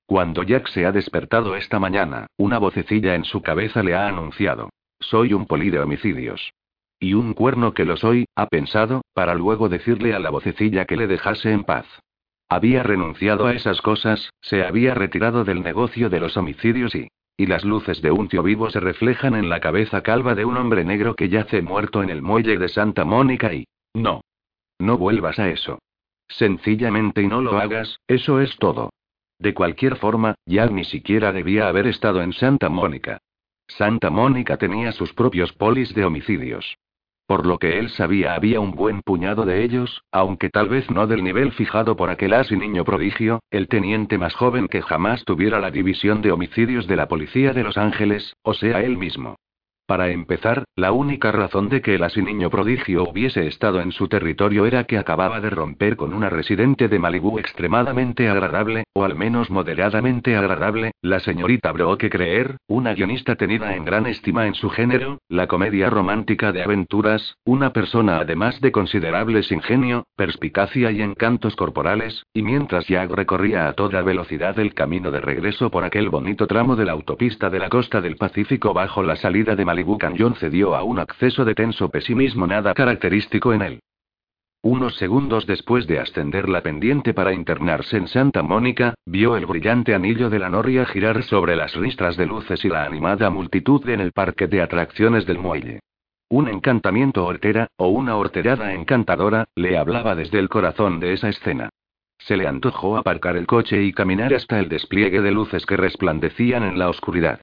Cuando 0.05 0.43
Jack 0.43 0.67
se 0.67 0.85
ha 0.85 0.91
despertado 0.91 1.55
esta 1.55 1.79
mañana, 1.79 2.27
una 2.35 2.59
vocecilla 2.59 3.15
en 3.15 3.23
su 3.23 3.41
cabeza 3.41 3.83
le 3.83 3.95
ha 3.95 4.09
anunciado. 4.09 4.69
Soy 4.99 5.33
un 5.33 5.45
poli 5.45 5.69
de 5.69 5.79
homicidios. 5.79 6.51
Y 6.99 7.13
un 7.13 7.35
cuerno 7.35 7.73
que 7.73 7.85
lo 7.85 7.95
soy, 7.95 8.25
ha 8.35 8.47
pensado, 8.47 9.01
para 9.13 9.33
luego 9.33 9.69
decirle 9.69 10.13
a 10.13 10.19
la 10.19 10.29
vocecilla 10.29 10.83
que 10.83 10.97
le 10.97 11.07
dejase 11.07 11.53
en 11.53 11.63
paz. 11.63 11.85
Había 12.49 12.83
renunciado 12.83 13.47
a 13.47 13.53
esas 13.53 13.81
cosas, 13.81 14.29
se 14.41 14.65
había 14.65 14.93
retirado 14.93 15.45
del 15.45 15.63
negocio 15.63 16.09
de 16.09 16.19
los 16.19 16.35
homicidios 16.35 16.93
y, 16.95 17.07
y 17.37 17.45
las 17.47 17.63
luces 17.63 18.01
de 18.01 18.11
un 18.11 18.27
tío 18.27 18.43
vivo 18.43 18.69
se 18.69 18.79
reflejan 18.79 19.35
en 19.35 19.49
la 19.49 19.59
cabeza 19.59 20.01
calva 20.01 20.35
de 20.35 20.45
un 20.45 20.57
hombre 20.57 20.83
negro 20.83 21.15
que 21.15 21.29
yace 21.29 21.61
muerto 21.61 22.03
en 22.03 22.09
el 22.09 22.21
muelle 22.21 22.57
de 22.57 22.69
Santa 22.69 23.05
Mónica 23.05 23.53
y... 23.53 23.65
No. 23.93 24.21
No 24.79 24.97
vuelvas 24.97 25.39
a 25.39 25.49
eso. 25.49 25.79
Sencillamente 26.27 27.21
y 27.21 27.27
no 27.27 27.41
lo 27.41 27.57
hagas, 27.57 27.99
eso 28.07 28.39
es 28.39 28.55
todo. 28.57 28.91
De 29.39 29.53
cualquier 29.53 29.97
forma, 29.97 30.35
ya 30.45 30.67
ni 30.67 30.83
siquiera 30.83 31.31
debía 31.31 31.67
haber 31.67 31.87
estado 31.87 32.21
en 32.21 32.31
Santa 32.31 32.69
Mónica. 32.69 33.19
Santa 33.67 34.09
Mónica 34.09 34.57
tenía 34.57 34.91
sus 34.91 35.13
propios 35.13 35.51
polis 35.53 35.93
de 35.95 36.05
homicidios. 36.05 36.77
Por 37.31 37.45
lo 37.45 37.59
que 37.59 37.79
él 37.79 37.89
sabía 37.91 38.33
había 38.33 38.59
un 38.59 38.71
buen 38.71 39.03
puñado 39.03 39.45
de 39.45 39.63
ellos, 39.63 40.03
aunque 40.11 40.49
tal 40.49 40.67
vez 40.67 40.91
no 40.91 41.07
del 41.07 41.23
nivel 41.23 41.53
fijado 41.53 41.95
por 41.95 42.09
aquel 42.09 42.33
así 42.33 42.57
niño 42.57 42.83
prodigio, 42.83 43.39
el 43.51 43.69
teniente 43.69 44.17
más 44.17 44.33
joven 44.35 44.67
que 44.67 44.81
jamás 44.81 45.23
tuviera 45.23 45.61
la 45.61 45.71
división 45.71 46.21
de 46.21 46.33
homicidios 46.33 46.87
de 46.87 46.97
la 46.97 47.07
policía 47.07 47.53
de 47.53 47.63
Los 47.63 47.77
Ángeles, 47.77 48.35
o 48.41 48.53
sea 48.53 48.81
él 48.81 48.97
mismo. 48.97 49.37
Para 49.91 50.07
empezar, 50.07 50.63
la 50.77 50.93
única 50.93 51.33
razón 51.33 51.67
de 51.67 51.81
que 51.81 51.95
el 51.95 52.03
así 52.05 52.21
niño 52.21 52.49
prodigio 52.49 53.03
hubiese 53.03 53.45
estado 53.45 53.81
en 53.81 53.91
su 53.91 54.07
territorio 54.07 54.65
era 54.65 54.85
que 54.85 54.97
acababa 54.97 55.41
de 55.41 55.49
romper 55.49 55.97
con 55.97 56.13
una 56.13 56.29
residente 56.29 56.87
de 56.87 56.97
Malibú 56.97 57.39
extremadamente 57.39 58.29
agradable, 58.29 58.85
o 58.93 59.03
al 59.03 59.15
menos 59.15 59.51
moderadamente 59.51 60.37
agradable, 60.37 60.91
la 61.01 61.19
señorita 61.19 61.73
Broke 61.73 62.09
Creer, 62.09 62.55
una 62.69 62.93
guionista 62.93 63.35
tenida 63.35 63.75
en 63.75 63.83
gran 63.83 64.05
estima 64.05 64.47
en 64.47 64.55
su 64.55 64.69
género, 64.69 65.17
la 65.27 65.47
comedia 65.47 65.89
romántica 65.89 66.53
de 66.53 66.63
aventuras, 66.63 67.35
una 67.43 67.73
persona 67.73 68.19
además 68.19 68.61
de 68.61 68.71
considerables 68.71 69.51
ingenio, 69.51 70.05
perspicacia 70.15 70.89
y 70.91 71.01
encantos 71.01 71.57
corporales, 71.57 72.23
y 72.33 72.43
mientras 72.43 72.87
Jack 72.87 73.11
recorría 73.11 73.67
a 73.67 73.73
toda 73.73 74.01
velocidad 74.03 74.57
el 74.57 74.73
camino 74.73 75.11
de 75.11 75.19
regreso 75.19 75.69
por 75.69 75.83
aquel 75.83 76.07
bonito 76.07 76.47
tramo 76.47 76.77
de 76.77 76.85
la 76.85 76.93
autopista 76.93 77.49
de 77.49 77.59
la 77.59 77.67
costa 77.67 77.99
del 77.99 78.15
Pacífico 78.15 78.73
bajo 78.73 79.03
la 79.03 79.17
salida 79.17 79.57
de 79.57 79.65
Malibú, 79.65 79.80
Malibu 79.81 79.97
Canyon 79.97 80.35
cedió 80.35 80.75
a 80.75 80.83
un 80.83 80.99
acceso 80.99 81.43
de 81.43 81.55
tenso 81.55 81.89
pesimismo 81.89 82.45
nada 82.45 82.75
característico 82.75 83.51
en 83.51 83.63
él. 83.63 83.79
Unos 84.61 84.95
segundos 84.97 85.47
después 85.47 85.87
de 85.87 85.97
ascender 85.97 86.47
la 86.49 86.61
pendiente 86.61 87.15
para 87.15 87.33
internarse 87.33 87.97
en 87.97 88.07
Santa 88.07 88.43
Mónica, 88.43 88.93
vio 89.07 89.35
el 89.35 89.47
brillante 89.47 89.95
anillo 89.95 90.29
de 90.29 90.37
la 90.37 90.49
noria 90.49 90.85
girar 90.85 91.23
sobre 91.23 91.55
las 91.55 91.73
ristras 91.73 92.15
de 92.15 92.27
luces 92.27 92.63
y 92.63 92.69
la 92.69 92.85
animada 92.85 93.31
multitud 93.31 93.89
en 93.89 94.01
el 94.01 94.11
parque 94.11 94.45
de 94.45 94.61
atracciones 94.61 95.25
del 95.25 95.39
muelle. 95.39 95.79
Un 96.29 96.47
encantamiento 96.47 97.25
hortera, 97.25 97.65
o 97.77 97.87
una 97.87 98.17
horterada 98.17 98.75
encantadora, 98.75 99.45
le 99.55 99.79
hablaba 99.79 100.13
desde 100.13 100.37
el 100.37 100.47
corazón 100.47 100.99
de 100.99 101.13
esa 101.13 101.29
escena. 101.29 101.69
Se 102.19 102.37
le 102.37 102.45
antojó 102.45 102.97
aparcar 102.97 103.35
el 103.35 103.47
coche 103.47 103.81
y 103.81 103.93
caminar 103.93 104.31
hasta 104.31 104.59
el 104.59 104.69
despliegue 104.69 105.21
de 105.21 105.31
luces 105.31 105.65
que 105.65 105.75
resplandecían 105.75 106.61
en 106.61 106.77
la 106.77 106.87
oscuridad. 106.87 107.41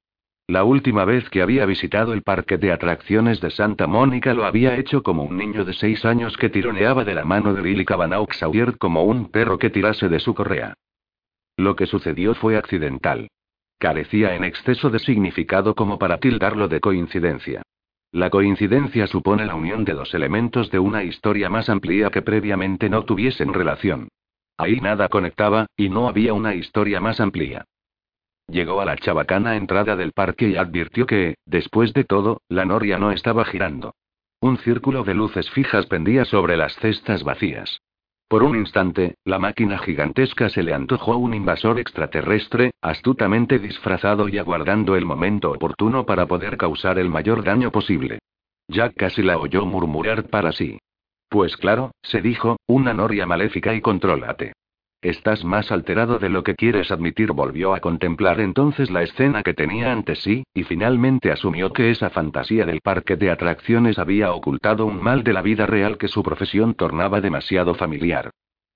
La 0.50 0.64
última 0.64 1.04
vez 1.04 1.28
que 1.28 1.42
había 1.42 1.66
visitado 1.66 2.14
el 2.14 2.22
parque 2.22 2.56
de 2.56 2.72
atracciones 2.72 3.38
de 3.42 3.50
Santa 3.50 3.86
Mónica 3.86 4.32
lo 4.32 4.46
había 4.46 4.76
hecho 4.76 5.02
como 5.02 5.24
un 5.24 5.36
niño 5.36 5.66
de 5.66 5.74
seis 5.74 6.06
años 6.06 6.38
que 6.38 6.48
tironeaba 6.48 7.04
de 7.04 7.14
la 7.14 7.26
mano 7.26 7.52
de 7.52 7.60
Lily 7.60 7.84
Cavanaugh 7.84 8.32
Sawyer 8.32 8.78
como 8.78 9.04
un 9.04 9.30
perro 9.30 9.58
que 9.58 9.68
tirase 9.68 10.08
de 10.08 10.20
su 10.20 10.34
correa. 10.34 10.72
Lo 11.58 11.76
que 11.76 11.84
sucedió 11.84 12.34
fue 12.34 12.56
accidental. 12.56 13.28
Carecía 13.78 14.36
en 14.36 14.44
exceso 14.44 14.88
de 14.88 15.00
significado 15.00 15.74
como 15.74 15.98
para 15.98 16.16
tildarlo 16.16 16.66
de 16.66 16.80
coincidencia. 16.80 17.60
La 18.10 18.30
coincidencia 18.30 19.06
supone 19.06 19.44
la 19.44 19.54
unión 19.54 19.84
de 19.84 19.92
dos 19.92 20.14
elementos 20.14 20.70
de 20.70 20.78
una 20.78 21.04
historia 21.04 21.50
más 21.50 21.68
amplia 21.68 22.08
que 22.08 22.22
previamente 22.22 22.88
no 22.88 23.04
tuviesen 23.04 23.52
relación. 23.52 24.08
Ahí 24.56 24.80
nada 24.80 25.10
conectaba, 25.10 25.66
y 25.76 25.90
no 25.90 26.08
había 26.08 26.32
una 26.32 26.54
historia 26.54 27.00
más 27.00 27.20
amplia. 27.20 27.66
Llegó 28.48 28.80
a 28.80 28.86
la 28.86 28.96
chabacana 28.96 29.56
entrada 29.56 29.94
del 29.94 30.12
parque 30.12 30.48
y 30.48 30.56
advirtió 30.56 31.06
que, 31.06 31.36
después 31.44 31.92
de 31.92 32.04
todo, 32.04 32.40
la 32.48 32.64
noria 32.64 32.98
no 32.98 33.12
estaba 33.12 33.44
girando. 33.44 33.94
Un 34.40 34.56
círculo 34.58 35.04
de 35.04 35.14
luces 35.14 35.50
fijas 35.50 35.86
pendía 35.86 36.24
sobre 36.24 36.56
las 36.56 36.74
cestas 36.76 37.24
vacías. 37.24 37.80
Por 38.28 38.42
un 38.42 38.56
instante, 38.56 39.16
la 39.24 39.38
máquina 39.38 39.78
gigantesca 39.78 40.48
se 40.48 40.62
le 40.62 40.72
antojó 40.72 41.16
un 41.16 41.34
invasor 41.34 41.78
extraterrestre, 41.78 42.72
astutamente 42.82 43.58
disfrazado 43.58 44.28
y 44.28 44.38
aguardando 44.38 44.96
el 44.96 45.04
momento 45.04 45.50
oportuno 45.50 46.06
para 46.06 46.26
poder 46.26 46.56
causar 46.56 46.98
el 46.98 47.08
mayor 47.08 47.42
daño 47.42 47.70
posible. 47.70 48.18
Jack 48.68 48.94
casi 48.96 49.22
la 49.22 49.38
oyó 49.38 49.64
murmurar 49.64 50.28
para 50.28 50.52
sí. 50.52 50.78
Pues 51.28 51.56
claro, 51.56 51.92
se 52.02 52.20
dijo, 52.22 52.58
una 52.66 52.94
noria 52.94 53.26
maléfica 53.26 53.74
y 53.74 53.80
contrólate. 53.80 54.52
Estás 55.00 55.44
más 55.44 55.70
alterado 55.70 56.18
de 56.18 56.28
lo 56.28 56.42
que 56.42 56.56
quieres 56.56 56.90
admitir. 56.90 57.30
Volvió 57.30 57.72
a 57.72 57.80
contemplar 57.80 58.40
entonces 58.40 58.90
la 58.90 59.04
escena 59.04 59.44
que 59.44 59.54
tenía 59.54 59.92
ante 59.92 60.16
sí, 60.16 60.42
y 60.52 60.64
finalmente 60.64 61.30
asumió 61.30 61.72
que 61.72 61.90
esa 61.90 62.10
fantasía 62.10 62.66
del 62.66 62.80
parque 62.80 63.14
de 63.14 63.30
atracciones 63.30 64.00
había 64.00 64.32
ocultado 64.32 64.86
un 64.86 65.00
mal 65.00 65.22
de 65.22 65.32
la 65.32 65.42
vida 65.42 65.66
real 65.66 65.98
que 65.98 66.08
su 66.08 66.24
profesión 66.24 66.74
tornaba 66.74 67.20
demasiado 67.20 67.74
familiar. 67.74 68.30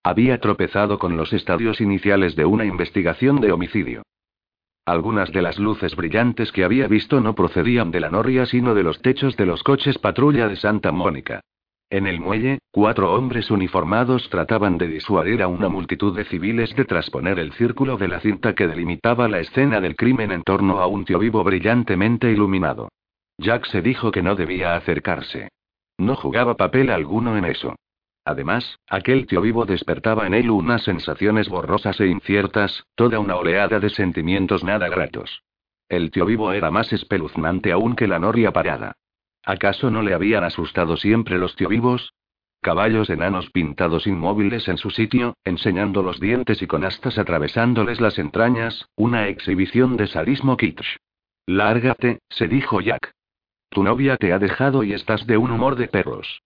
Había 0.05 0.39
tropezado 0.41 1.01
con 1.01 1.17
los 1.17 1.33
estadios 1.33 1.81
iniciales 1.81 2.37
de 2.37 2.45
una 2.45 2.65
investigación 2.65 3.41
de 3.41 3.51
homicidio. 3.51 4.03
Algunas 4.85 5.33
de 5.33 5.43
las 5.43 5.59
luces 5.59 5.97
brillantes 5.97 6.53
que 6.53 6.65
había 6.65 6.87
visto 6.87 7.21
no 7.21 7.35
procedían 7.35 7.91
de 7.91 8.01
la 8.01 8.11
noria 8.11 8.47
sino 8.47 8.75
de 8.75 8.85
los 8.85 9.01
techos 9.03 9.37
de 9.37 9.47
los 9.47 9.63
coches 9.65 9.99
patrulla 9.99 10.47
de 10.47 10.57
Santa 10.57 10.93
Mónica. 10.93 11.41
En 11.93 12.07
el 12.07 12.21
muelle, 12.21 12.61
cuatro 12.71 13.13
hombres 13.13 13.51
uniformados 13.51 14.31
trataban 14.31 14.79
de 14.79 14.89
disuadir 14.89 15.43
a 15.43 15.49
una 15.49 15.69
multitud 15.69 16.17
de 16.17 16.25
civiles 16.25 16.75
de 16.75 16.87
trasponer 16.87 17.39
el 17.39 17.53
círculo 17.53 17.99
de 17.99 18.09
la 18.09 18.19
cinta 18.21 18.55
que 18.55 18.67
delimitaba 18.67 19.29
la 19.29 19.41
escena 19.41 19.79
del 19.79 19.95
crimen 19.95 20.33
en 20.33 20.43
torno 20.43 20.79
a 20.79 20.87
un 20.87 21.05
tío 21.05 21.19
vivo 21.19 21.45
brillantemente 21.45 22.33
iluminado. 22.33 22.89
Jack 23.37 23.67
se 23.67 23.83
dijo 23.83 24.11
que 24.11 24.23
no 24.23 24.37
debía 24.37 24.75
acercarse. 24.75 25.51
No 25.99 26.17
jugaba 26.17 26.57
papel 26.57 26.89
alguno 26.89 27.37
en 27.37 27.45
eso. 27.45 27.77
Además, 28.25 28.79
aquel 28.89 29.27
tío 29.27 29.43
vivo 29.43 29.67
despertaba 29.67 30.27
en 30.27 30.33
él 30.33 30.51
unas 30.51 30.83
sensaciones 30.85 31.51
borrosas 31.51 32.01
e 32.01 32.07
inciertas, 32.07 32.85
toda 32.95 33.19
una 33.19 33.37
oleada 33.37 33.81
de 33.81 33.91
sentimientos 33.91 34.65
nada 34.65 34.89
gratos. 34.89 35.43
El 35.91 36.11
tío 36.11 36.25
vivo 36.25 36.55
era 36.55 36.71
más 36.71 36.91
espeluznante 36.95 37.71
aún 37.71 37.97
que 37.97 38.09
la 38.09 38.19
noria 38.19 38.51
parada. 38.51 38.95
¿Acaso 39.45 39.91
no 39.91 40.03
le 40.03 40.15
habían 40.15 40.45
asustado 40.45 40.97
siempre 40.97 41.39
los 41.39 41.57
tío 41.57 41.69
vivos? 41.69 42.15
Caballos 42.61 43.11
enanos 43.11 43.51
pintados 43.51 44.07
inmóviles 44.07 44.69
en 44.69 44.79
su 44.79 44.91
sitio, 44.91 45.35
enseñando 45.45 46.03
los 46.03 46.21
dientes 46.21 46.63
y 46.63 46.69
con 46.69 46.85
astas 46.85 47.19
atravesándoles 47.19 48.01
las 48.01 48.21
entrañas, 48.21 48.87
una 48.95 49.27
exhibición 49.27 49.97
de 49.97 50.07
sadismo 50.07 50.57
kitsch. 50.57 50.99
Lárgate, 51.47 52.21
se 52.29 52.47
dijo 52.47 52.81
Jack. 52.81 53.13
Tu 53.69 53.83
novia 53.83 54.17
te 54.17 54.33
ha 54.33 54.39
dejado 54.39 54.85
y 54.85 54.93
estás 54.93 55.27
de 55.27 55.39
un 55.39 55.51
humor 55.51 55.75
de 55.75 55.89
perros. 55.89 56.43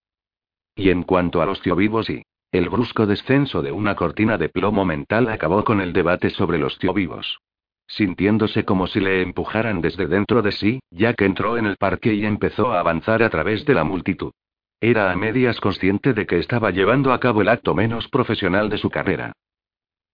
Y 0.75 0.89
en 0.89 1.03
cuanto 1.03 1.43
a 1.43 1.47
los 1.47 1.61
tío 1.61 1.77
vivos 1.77 2.09
y 2.09 2.23
el 2.51 2.71
brusco 2.71 3.07
descenso 3.07 3.61
de 3.61 3.73
una 3.73 3.95
cortina 3.95 4.39
de 4.39 4.49
plomo 4.49 4.87
mental 4.87 5.29
acabó 5.29 5.65
con 5.65 5.83
el 5.83 5.93
debate 5.93 6.31
sobre 6.31 6.59
los 6.59 6.79
tío 6.79 6.95
vivos. 6.95 7.41
Sintiéndose 7.89 8.65
como 8.65 8.87
si 8.87 9.01
le 9.01 9.23
empujaran 9.23 9.81
desde 9.81 10.07
dentro 10.07 10.43
de 10.43 10.53
sí, 10.53 10.81
Jack 10.91 11.23
entró 11.23 11.57
en 11.57 11.67
el 11.67 11.77
parque 11.77 12.15
y 12.15 12.25
empezó 12.25 12.73
a 12.73 12.81
avanzar 12.81 13.23
a 13.23 13.31
través 13.31 13.65
de 13.65 13.75
la 13.75 13.85
multitud. 13.85 14.33
Era 14.81 15.11
a 15.11 15.17
medias 15.17 15.61
consciente 15.61 16.13
de 16.13 16.27
que 16.27 16.39
estaba 16.39 16.71
llevando 16.71 17.13
a 17.13 17.21
cabo 17.21 17.43
el 17.43 17.49
acto 17.49 17.75
menos 17.75 18.09
profesional 18.09 18.69
de 18.69 18.79
su 18.79 18.91
carrera. 18.91 19.33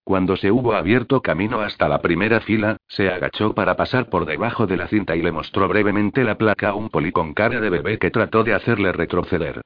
Cuando 0.05 0.35
se 0.35 0.51
hubo 0.51 0.73
abierto 0.73 1.21
camino 1.21 1.61
hasta 1.61 1.87
la 1.87 2.01
primera 2.01 2.41
fila, 2.41 2.77
se 2.87 3.09
agachó 3.09 3.53
para 3.53 3.75
pasar 3.75 4.09
por 4.09 4.25
debajo 4.25 4.67
de 4.67 4.77
la 4.77 4.87
cinta 4.87 5.15
y 5.15 5.21
le 5.21 5.31
mostró 5.31 5.67
brevemente 5.67 6.23
la 6.23 6.37
placa 6.37 6.69
a 6.69 6.75
un 6.75 6.89
poli 6.89 7.11
con 7.11 7.33
cara 7.33 7.59
de 7.61 7.69
bebé 7.69 7.97
que 7.99 8.11
trató 8.11 8.43
de 8.43 8.53
hacerle 8.53 8.91
retroceder. 8.91 9.61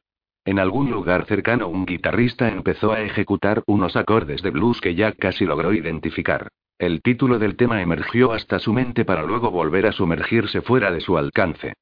En 0.47 0.59
algún 0.59 0.89
lugar 0.89 1.25
cercano 1.25 1.67
un 1.67 1.85
guitarrista 1.85 2.47
empezó 2.47 2.93
a 2.93 3.01
ejecutar 3.01 3.63
unos 3.67 3.97
acordes 3.97 4.41
de 4.41 4.49
blues 4.49 4.79
que 4.79 4.95
Jack 4.95 5.17
casi 5.19 5.43
logró 5.43 5.73
identificar. 5.73 6.47
El 6.79 7.01
título 7.01 7.37
del 7.37 7.57
tema 7.57 7.81
emergió 7.81 8.31
hasta 8.31 8.57
su 8.57 8.71
mente 8.71 9.03
para 9.03 9.23
luego 9.23 9.51
volver 9.51 9.87
a 9.87 9.91
sumergirse 9.91 10.61
fuera 10.61 10.89
de 10.89 11.01
su 11.01 11.17
alcance. 11.17 11.73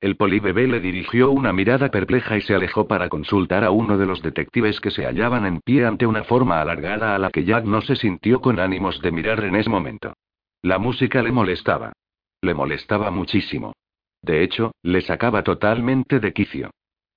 El 0.00 0.16
polibebé 0.16 0.66
le 0.66 0.80
dirigió 0.80 1.30
una 1.32 1.52
mirada 1.52 1.90
perpleja 1.90 2.38
y 2.38 2.40
se 2.40 2.54
alejó 2.54 2.88
para 2.88 3.10
consultar 3.10 3.62
a 3.62 3.70
uno 3.70 3.98
de 3.98 4.06
los 4.06 4.22
detectives 4.22 4.80
que 4.80 4.90
se 4.90 5.04
hallaban 5.04 5.44
en 5.44 5.60
pie 5.60 5.84
ante 5.84 6.06
una 6.06 6.24
forma 6.24 6.62
alargada 6.62 7.14
a 7.14 7.18
la 7.18 7.28
que 7.28 7.44
Jack 7.44 7.66
no 7.66 7.82
se 7.82 7.94
sintió 7.94 8.40
con 8.40 8.58
ánimos 8.58 9.02
de 9.02 9.12
mirar 9.12 9.44
en 9.44 9.54
ese 9.54 9.68
momento. 9.68 10.14
La 10.62 10.78
música 10.78 11.22
le 11.22 11.30
molestaba. 11.30 11.92
Le 12.40 12.54
molestaba 12.54 13.10
muchísimo. 13.10 13.74
De 14.22 14.42
hecho, 14.42 14.72
le 14.82 15.02
sacaba 15.02 15.42
totalmente 15.42 16.20
de 16.20 16.32
quicio. 16.32 16.70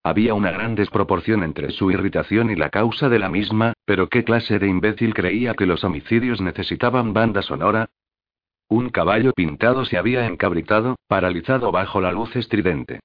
Había 0.08 0.34
una 0.36 0.52
gran 0.52 0.74
desproporción 0.74 1.44
entre 1.44 1.70
su 1.72 1.92
irritación 1.92 2.50
y 2.50 2.56
la 2.56 2.70
causa 2.70 3.10
de 3.10 3.20
la 3.20 3.28
misma, 3.28 3.74
pero 3.84 4.08
¿qué 4.08 4.24
clase 4.24 4.58
de 4.58 4.66
imbécil 4.66 5.14
creía 5.14 5.54
que 5.54 5.66
los 5.66 5.84
homicidios 5.84 6.40
necesitaban 6.40 7.12
banda 7.12 7.42
sonora? 7.42 7.90
Un 8.70 8.88
caballo 8.90 9.34
pintado 9.34 9.84
se 9.84 9.98
había 9.98 10.26
encabritado, 10.26 10.96
paralizado 11.10 11.74
bajo 11.74 12.00
la 12.00 12.14
luz 12.14 12.34
estridente. 12.38 13.02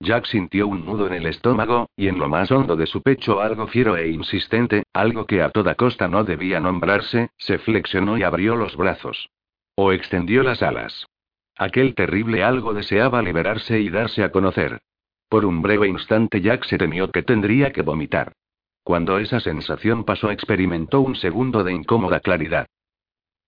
Jack 0.00 0.24
sintió 0.24 0.66
un 0.66 0.86
nudo 0.86 1.08
en 1.08 1.12
el 1.12 1.26
estómago, 1.26 1.90
y 1.94 2.08
en 2.08 2.18
lo 2.18 2.30
más 2.30 2.50
hondo 2.50 2.74
de 2.74 2.86
su 2.86 3.02
pecho 3.02 3.42
algo 3.42 3.66
fiero 3.66 3.98
e 3.98 4.08
insistente, 4.08 4.84
algo 4.94 5.26
que 5.26 5.42
a 5.42 5.50
toda 5.50 5.74
costa 5.74 6.08
no 6.08 6.24
debía 6.24 6.58
nombrarse, 6.58 7.32
se 7.36 7.58
flexionó 7.58 8.16
y 8.16 8.22
abrió 8.22 8.56
los 8.56 8.78
brazos. 8.78 9.28
O 9.74 9.92
extendió 9.92 10.42
las 10.42 10.62
alas. 10.62 11.06
Aquel 11.58 11.94
terrible 11.94 12.42
algo 12.42 12.72
deseaba 12.72 13.20
liberarse 13.20 13.78
y 13.80 13.90
darse 13.90 14.24
a 14.24 14.32
conocer. 14.32 14.80
Por 15.34 15.46
un 15.46 15.62
breve 15.62 15.88
instante 15.88 16.40
Jack 16.40 16.62
se 16.64 16.78
temió 16.78 17.10
que 17.10 17.24
tendría 17.24 17.72
que 17.72 17.82
vomitar. 17.82 18.34
Cuando 18.84 19.18
esa 19.18 19.40
sensación 19.40 20.04
pasó 20.04 20.30
experimentó 20.30 21.00
un 21.00 21.16
segundo 21.16 21.64
de 21.64 21.72
incómoda 21.72 22.20
claridad. 22.20 22.68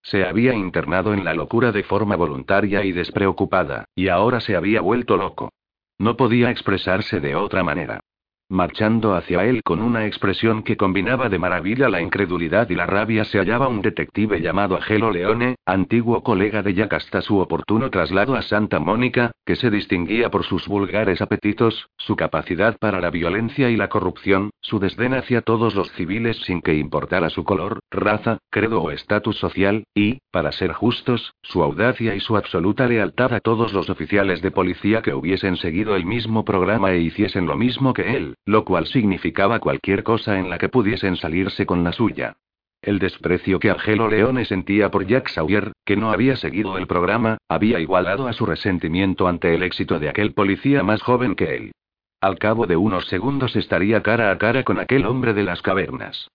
Se 0.03 0.25
había 0.25 0.53
internado 0.53 1.15
en 1.15 1.25
la 1.25 1.33
locura 1.33 1.71
de 1.71 1.85
forma 1.85 2.17
voluntaria 2.17 2.85
y 2.85 2.91
despreocupada, 2.91 3.85
y 3.95 4.09
ahora 4.09 4.41
se 4.41 4.57
había 4.57 4.81
vuelto 4.81 5.17
loco. 5.17 5.53
No 5.97 6.17
podía 6.17 6.51
expresarse 6.51 7.21
de 7.21 7.37
otra 7.37 7.63
manera. 7.63 8.01
Marchando 8.49 9.17
hacia 9.17 9.45
él 9.45 9.65
con 9.65 9.83
una 9.83 10.07
expresión 10.07 10.63
que 10.63 10.77
combinaba 10.77 11.29
de 11.29 11.37
maravilla 11.37 11.89
la 11.89 12.01
incredulidad 12.01 12.71
y 12.71 12.77
la 12.77 12.87
rabia 12.87 13.25
se 13.25 13.39
hallaba 13.39 13.67
un 13.67 13.83
detective 13.83 14.41
llamado 14.41 14.77
Angelo 14.77 15.11
Leone, 15.11 15.57
antiguo 15.67 16.23
colega 16.23 16.63
de 16.63 16.73
Jack 16.73 16.93
hasta 16.93 17.23
su 17.23 17.39
oportuno 17.39 17.91
traslado 17.91 18.37
a 18.37 18.43
Santa 18.43 18.79
Mónica, 18.79 19.33
que 19.45 19.57
se 19.57 19.69
distinguía 19.69 20.31
por 20.31 20.45
sus 20.45 20.69
vulgares 20.69 21.21
apetitos, 21.21 21.89
su 21.97 22.15
capacidad 22.15 22.77
para 22.79 23.01
la 23.01 23.11
violencia 23.11 23.69
y 23.69 23.77
la 23.77 23.89
corrupción, 23.89 24.51
su 24.61 24.79
desdén 24.79 25.15
hacia 25.15 25.43
todos 25.43 25.75
los 25.75 25.91
civiles 25.95 26.37
sin 26.45 26.63
que 26.63 26.77
importara 26.77 27.31
su 27.31 27.43
color, 27.43 27.81
raza, 27.91 28.39
credo 28.51 28.81
o 28.81 28.93
estatus 28.93 29.39
social, 29.39 29.83
y, 29.93 30.21
para 30.31 30.53
ser 30.53 30.73
justos, 30.73 31.35
su 31.43 31.65
audacia 31.65 32.15
y 32.15 32.21
su 32.21 32.37
absoluta 32.37 32.87
lealtad 32.87 33.35
a 33.35 33.41
todos 33.41 33.73
los 33.73 33.91
oficiales 33.91 34.41
de 34.41 34.53
policía 34.53 35.03
que 35.03 35.15
hubiesen 35.15 35.57
seguido 35.57 35.97
el 35.97 36.07
mismo 36.07 36.45
programa 36.45 36.93
e 36.93 37.01
hiciesen 37.01 37.47
lo 37.47 37.57
mismo 37.57 37.93
que 37.93 38.17
él 38.17 38.36
lo 38.47 38.65
cual 38.65 38.87
significaba 38.87 39.59
cualquier 39.59 40.03
cosa 40.03 40.39
en 40.39 40.49
la 40.49 40.57
que 40.57 40.69
pudiesen 40.69 41.17
salirse 41.17 41.67
con 41.67 41.85
la 41.85 41.93
suya. 41.93 42.37
El 42.81 43.01
desprecio 43.01 43.59
que 43.59 43.71
Angelo 43.71 44.09
Leone 44.09 44.45
sentía 44.45 44.91
por 44.91 45.07
Jack 45.07 45.29
Sawyer, 45.29 45.73
que 45.85 45.97
no 45.97 46.13
había 46.13 46.37
seguido 46.37 46.79
el 46.79 46.87
programa, 46.87 47.39
había 47.49 47.81
igualado 47.81 48.29
a 48.29 48.33
su 48.33 48.47
resentimiento 48.47 49.27
ante 49.27 49.55
el 49.55 49.65
éxito 49.65 49.99
de 49.99 50.09
aquel 50.09 50.33
policía 50.33 50.85
más 50.85 51.03
joven 51.03 51.35
que 51.35 51.57
él. 51.57 51.73
Al 52.21 52.39
cabo 52.39 52.67
de 52.67 52.77
unos 52.77 53.07
segundos 53.09 53.57
estaría 53.57 54.03
cara 54.03 54.31
a 54.31 54.39
cara 54.39 54.63
con 54.63 54.79
aquel 54.79 55.05
hombre 55.05 55.35
de 55.35 55.43
las 55.43 55.61
cavernas. 55.63 56.29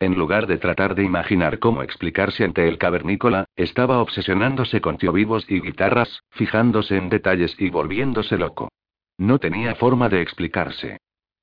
En 0.00 0.14
lugar 0.16 0.46
de 0.46 0.58
tratar 0.58 0.94
de 0.94 1.04
imaginar 1.04 1.58
cómo 1.58 1.82
explicarse 1.82 2.44
ante 2.44 2.68
el 2.68 2.78
cavernícola, 2.78 3.44
estaba 3.56 4.00
obsesionándose 4.00 4.80
con 4.80 4.96
tío 4.96 5.12
vivos 5.12 5.44
y 5.48 5.60
guitarras, 5.60 6.22
fijándose 6.30 6.96
en 6.96 7.08
detalles 7.08 7.54
y 7.58 7.68
volviéndose 7.68 8.38
loco. 8.38 8.70
No 9.18 9.38
tenía 9.38 9.74
forma 9.74 10.08
de 10.08 10.22
explicarse. 10.22 10.98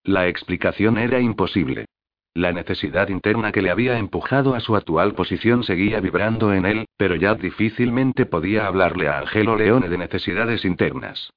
La 0.05 0.27
explicación 0.27 0.99
era 0.99 1.19
imposible. 1.19 1.85
La 2.35 2.51
necesidad 2.51 3.07
interna 3.07 3.51
que 3.51 3.63
le 3.63 3.71
había 3.71 3.97
empujado 3.97 4.53
a 4.53 4.59
su 4.59 4.75
actual 4.75 5.15
posición 5.15 5.63
seguía 5.63 5.99
vibrando 5.99 6.53
en 6.53 6.67
él, 6.67 6.85
pero 6.95 7.15
ya 7.15 7.33
difícilmente 7.33 8.27
podía 8.27 8.67
hablarle 8.67 9.07
a 9.07 9.17
Angelo 9.17 9.55
Leone 9.55 9.89
de 9.89 9.97
necesidades 9.97 10.63
internas. 10.63 11.31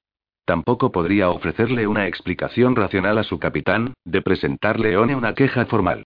Tampoco 0.45 0.91
podría 0.91 1.31
ofrecerle 1.31 1.87
una 1.87 2.05
explicación 2.05 2.75
racional 2.75 3.17
a 3.17 3.23
su 3.23 3.39
capitán, 3.39 3.95
de 4.05 4.21
presentar 4.21 4.79
Leone 4.79 5.15
una 5.15 5.33
queja 5.33 5.65
formal. 5.65 6.03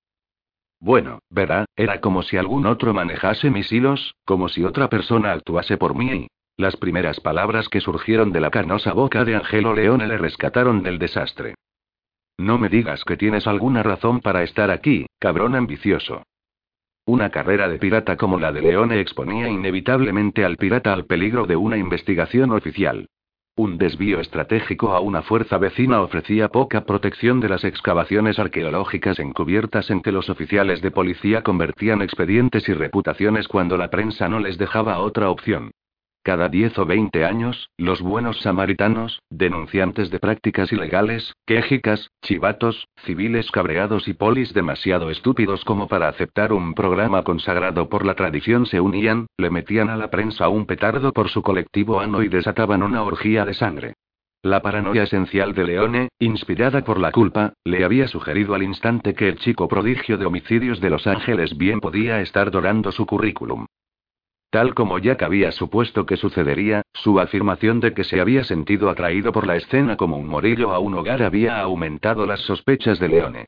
Bueno, 0.80 1.20
verá, 1.30 1.66
era 1.76 2.00
como 2.00 2.24
si 2.24 2.38
algún 2.38 2.66
otro 2.66 2.94
manejase 2.94 3.50
mis 3.50 3.74
hilos, 3.74 4.16
como 4.24 4.48
si 4.48 4.64
otra 4.64 4.88
persona 4.88 5.34
actuase 5.34 5.76
por 5.76 5.96
mí. 5.96 6.28
Las 6.56 6.78
primeras 6.78 7.20
palabras 7.20 7.68
que 7.68 7.82
surgieron 7.82 8.32
de 8.32 8.40
la 8.40 8.52
canosa 8.52 8.94
boca 8.94 9.26
de 9.26 9.36
Angelo 9.36 9.74
Leone 9.74 10.08
le 10.08 10.18
rescataron 10.18 10.82
del 10.82 10.98
desastre. 10.98 11.56
No 12.38 12.58
me 12.58 12.70
digas 12.70 13.04
que 13.04 13.18
tienes 13.18 13.48
alguna 13.48 13.84
razón 13.84 14.20
para 14.20 14.44
estar 14.44 14.72
aquí, 14.72 15.06
cabrón 15.20 15.56
ambicioso. 15.56 16.24
Una 17.06 17.30
carrera 17.30 17.68
de 17.68 17.80
pirata 17.80 18.16
como 18.16 18.40
la 18.40 18.52
de 18.52 18.62
Leone 18.62 19.00
exponía 19.00 19.50
inevitablemente 19.50 20.46
al 20.46 20.58
pirata 20.58 20.94
al 20.94 21.06
peligro 21.06 21.46
de 21.46 21.56
una 21.56 21.78
investigación 21.78 22.52
oficial. 22.52 23.08
Un 23.56 23.78
desvío 23.78 24.20
estratégico 24.20 24.94
a 24.94 25.00
una 25.00 25.22
fuerza 25.22 25.60
vecina 25.60 26.02
ofrecía 26.02 26.48
poca 26.48 26.86
protección 26.86 27.40
de 27.40 27.50
las 27.50 27.64
excavaciones 27.64 28.40
arqueológicas 28.40 29.20
encubiertas 29.20 29.92
en 29.92 30.02
que 30.02 30.12
los 30.12 30.30
oficiales 30.30 30.82
de 30.82 30.90
policía 30.90 31.44
convertían 31.44 32.02
expedientes 32.02 32.68
y 32.68 32.74
reputaciones 32.74 33.48
cuando 33.48 33.78
la 33.78 33.92
prensa 33.92 34.28
no 34.28 34.40
les 34.40 34.58
dejaba 34.58 34.98
otra 35.00 35.30
opción. 35.30 35.72
Cada 36.26 36.48
10 36.48 36.80
o 36.80 36.86
20 36.86 37.26
años, 37.26 37.70
los 37.78 38.02
buenos 38.02 38.40
samaritanos, 38.40 39.22
denunciantes 39.30 40.10
de 40.10 40.20
prácticas 40.20 40.72
ilegales, 40.72 41.34
quejicas, 41.46 42.12
chivatos, 42.22 42.88
civiles 43.04 43.52
cabreados 43.52 44.08
y 44.08 44.14
polis 44.14 44.54
demasiado 44.54 45.10
estúpidos 45.10 45.66
como 45.66 45.90
para 45.90 46.08
aceptar 46.08 46.54
un 46.54 46.76
programa 46.76 47.24
consagrado 47.24 47.90
por 47.90 48.06
la 48.06 48.16
tradición 48.16 48.66
se 48.66 48.80
unían, 48.80 49.28
le 49.38 49.50
metían 49.50 49.90
a 49.90 49.98
la 49.98 50.10
prensa 50.10 50.48
un 50.48 50.66
petardo 50.66 51.12
por 51.12 51.28
su 51.28 51.42
colectivo 51.42 52.00
ano 52.00 52.24
y 52.24 52.30
desataban 52.30 52.84
una 52.84 53.04
orgía 53.04 53.44
de 53.44 53.54
sangre. 53.54 53.96
La 54.44 54.62
paranoia 54.62 55.04
esencial 55.04 55.54
de 55.54 55.66
Leone, 55.66 56.08
inspirada 56.20 56.86
por 56.86 57.02
la 57.02 57.12
culpa, 57.12 57.52
le 57.66 57.84
había 57.84 58.08
sugerido 58.08 58.56
al 58.56 58.64
instante 58.64 59.14
que 59.14 59.28
el 59.28 59.40
chico 59.40 59.68
prodigio 59.68 60.18
de 60.18 60.26
homicidios 60.26 60.80
de 60.80 60.90
Los 60.90 61.06
Ángeles 61.06 61.58
bien 61.58 61.82
podía 61.82 62.22
estar 62.22 62.50
dorando 62.50 62.94
su 62.94 63.06
currículum. 63.06 63.66
Tal 64.54 64.76
como 64.76 65.00
Jack 65.00 65.24
había 65.24 65.52
supuesto 65.52 66.06
que 66.06 66.16
sucedería, 66.16 66.84
su 66.94 67.20
afirmación 67.20 67.80
de 67.80 67.96
que 67.96 68.04
se 68.04 68.22
había 68.22 68.44
sentido 68.44 68.92
atraído 68.92 69.32
por 69.32 69.48
la 69.48 69.56
escena 69.56 69.98
como 69.98 70.16
un 70.16 70.28
morillo 70.28 70.74
a 70.74 70.78
un 70.78 70.94
hogar 70.94 71.24
había 71.24 71.60
aumentado 71.60 72.28
las 72.28 72.42
sospechas 72.42 73.00
de 73.00 73.08
Leone. 73.08 73.46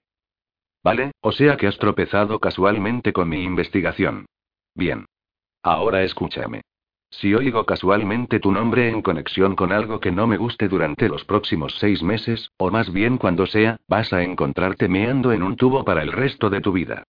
Vale, 0.83 1.11
o 1.21 1.31
sea 1.31 1.57
que 1.57 1.67
has 1.67 1.77
tropezado 1.77 2.39
casualmente 2.39 3.13
con 3.13 3.29
mi 3.29 3.43
investigación. 3.43 4.25
Bien. 4.73 5.05
Ahora 5.61 6.01
escúchame. 6.01 6.61
Si 7.11 7.35
oigo 7.35 7.67
casualmente 7.67 8.39
tu 8.39 8.51
nombre 8.51 8.89
en 8.89 9.03
conexión 9.03 9.55
con 9.55 9.71
algo 9.71 9.99
que 9.99 10.11
no 10.11 10.25
me 10.25 10.37
guste 10.37 10.67
durante 10.67 11.07
los 11.07 11.23
próximos 11.23 11.75
seis 11.77 12.01
meses, 12.01 12.49
o 12.57 12.71
más 12.71 12.91
bien 12.91 13.19
cuando 13.19 13.45
sea, 13.45 13.77
vas 13.87 14.11
a 14.11 14.23
encontrarte 14.23 14.87
meando 14.87 15.33
en 15.33 15.43
un 15.43 15.55
tubo 15.55 15.85
para 15.85 16.01
el 16.01 16.11
resto 16.11 16.49
de 16.49 16.61
tu 16.61 16.71
vida. 16.71 17.03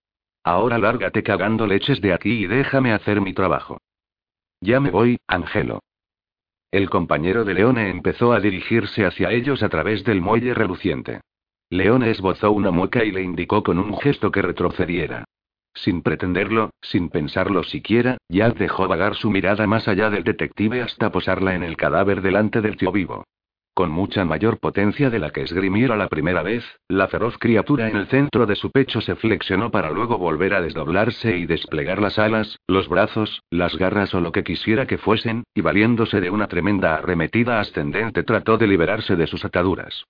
Ahora 0.44 0.76
lárgate 0.76 1.22
cagando 1.22 1.66
leches 1.66 2.02
de 2.02 2.12
aquí 2.12 2.44
y 2.44 2.46
déjame 2.46 2.92
hacer 2.92 3.22
mi 3.22 3.32
trabajo. 3.32 3.78
Ya 4.66 4.80
me 4.80 4.90
voy, 4.90 5.20
Angelo. 5.28 5.78
El 6.72 6.90
compañero 6.90 7.44
de 7.44 7.54
Leone 7.54 7.88
empezó 7.88 8.32
a 8.32 8.40
dirigirse 8.40 9.06
hacia 9.06 9.30
ellos 9.30 9.62
a 9.62 9.68
través 9.68 10.02
del 10.02 10.20
muelle 10.20 10.54
reluciente. 10.54 11.20
Leone 11.70 12.10
esbozó 12.10 12.50
una 12.50 12.72
mueca 12.72 13.04
y 13.04 13.12
le 13.12 13.22
indicó 13.22 13.62
con 13.62 13.78
un 13.78 13.96
gesto 13.96 14.32
que 14.32 14.42
retrocediera. 14.42 15.24
Sin 15.72 16.02
pretenderlo, 16.02 16.70
sin 16.82 17.10
pensarlo 17.10 17.62
siquiera, 17.62 18.18
Jack 18.28 18.56
dejó 18.56 18.88
vagar 18.88 19.14
su 19.14 19.30
mirada 19.30 19.68
más 19.68 19.86
allá 19.86 20.10
del 20.10 20.24
detective 20.24 20.82
hasta 20.82 21.12
posarla 21.12 21.54
en 21.54 21.62
el 21.62 21.76
cadáver 21.76 22.20
delante 22.20 22.60
del 22.60 22.76
tío 22.76 22.90
vivo. 22.90 23.22
Con 23.76 23.90
mucha 23.90 24.24
mayor 24.24 24.58
potencia 24.58 25.10
de 25.10 25.18
la 25.18 25.32
que 25.32 25.42
esgrimiera 25.42 25.98
la 25.98 26.08
primera 26.08 26.42
vez, 26.42 26.64
la 26.88 27.08
feroz 27.08 27.36
criatura 27.36 27.90
en 27.90 27.96
el 27.96 28.06
centro 28.06 28.46
de 28.46 28.56
su 28.56 28.70
pecho 28.70 29.02
se 29.02 29.16
flexionó 29.16 29.70
para 29.70 29.90
luego 29.90 30.16
volver 30.16 30.54
a 30.54 30.62
desdoblarse 30.62 31.36
y 31.36 31.44
desplegar 31.44 32.00
las 32.00 32.18
alas, 32.18 32.58
los 32.66 32.88
brazos, 32.88 33.42
las 33.50 33.76
garras 33.76 34.14
o 34.14 34.22
lo 34.22 34.32
que 34.32 34.44
quisiera 34.44 34.86
que 34.86 34.96
fuesen, 34.96 35.44
y 35.54 35.60
valiéndose 35.60 36.22
de 36.22 36.30
una 36.30 36.48
tremenda 36.48 36.94
arremetida 36.94 37.60
ascendente 37.60 38.22
trató 38.22 38.56
de 38.56 38.66
liberarse 38.66 39.14
de 39.14 39.26
sus 39.26 39.44
ataduras. 39.44 40.06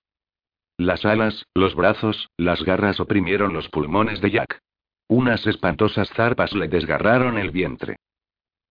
Las 0.77 1.03
alas, 1.03 1.45
los 1.53 1.75
brazos, 1.75 2.29
las 2.37 2.63
garras 2.63 3.01
oprimieron 3.01 3.51
los 3.51 3.67
pulmones 3.67 4.21
de 4.21 4.31
Jack. 4.31 4.61
Unas 5.09 5.45
espantosas 5.45 6.09
zarpas 6.11 6.53
le 6.53 6.69
desgarraron 6.69 7.37
el 7.37 7.51
vientre. 7.51 7.97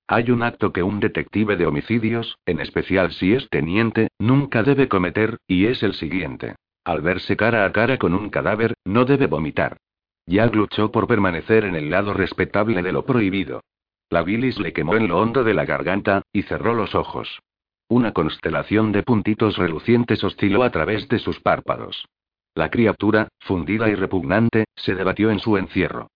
Hay 0.09 0.31
un 0.31 0.43
acto 0.43 0.73
que 0.73 0.85
un 0.85 1.01
detective 1.01 1.57
de 1.57 1.67
homicidios, 1.67 2.39
en 2.47 2.61
especial 2.61 3.13
si 3.13 3.33
es 3.33 3.49
teniente, 3.51 4.09
nunca 4.19 4.63
debe 4.63 4.89
cometer, 4.89 5.39
y 5.49 5.67
es 5.67 5.83
el 5.83 5.95
siguiente. 5.95 6.55
Al 6.85 7.01
verse 7.01 7.37
cara 7.37 7.65
a 7.65 7.73
cara 7.73 7.99
con 7.99 8.15
un 8.15 8.31
cadáver, 8.31 8.75
no 8.85 9.05
debe 9.05 9.27
vomitar. 9.27 9.79
Jack 10.27 10.55
luchó 10.55 10.93
por 10.93 11.09
permanecer 11.09 11.65
en 11.65 11.75
el 11.75 11.91
lado 11.91 12.15
respetable 12.15 12.83
de 12.83 12.93
lo 12.93 13.05
prohibido. 13.05 13.63
La 14.09 14.23
bilis 14.23 14.61
le 14.61 14.73
quemó 14.73 14.95
en 14.95 15.09
lo 15.09 15.19
hondo 15.19 15.43
de 15.43 15.55
la 15.55 15.65
garganta, 15.65 16.23
y 16.33 16.43
cerró 16.43 16.75
los 16.75 16.95
ojos. 16.95 17.41
Una 17.89 18.13
constelación 18.13 18.93
de 18.93 19.03
puntitos 19.03 19.57
relucientes 19.57 20.23
osciló 20.23 20.63
a 20.63 20.71
través 20.71 21.09
de 21.09 21.19
sus 21.19 21.41
párpados. 21.41 22.07
La 22.55 22.71
criatura, 22.71 23.29
fundida 23.41 23.89
y 23.89 23.97
repugnante, 23.97 24.67
se 24.77 24.95
debatió 24.95 25.31
en 25.31 25.41
su 25.41 25.57
encierro. 25.57 26.09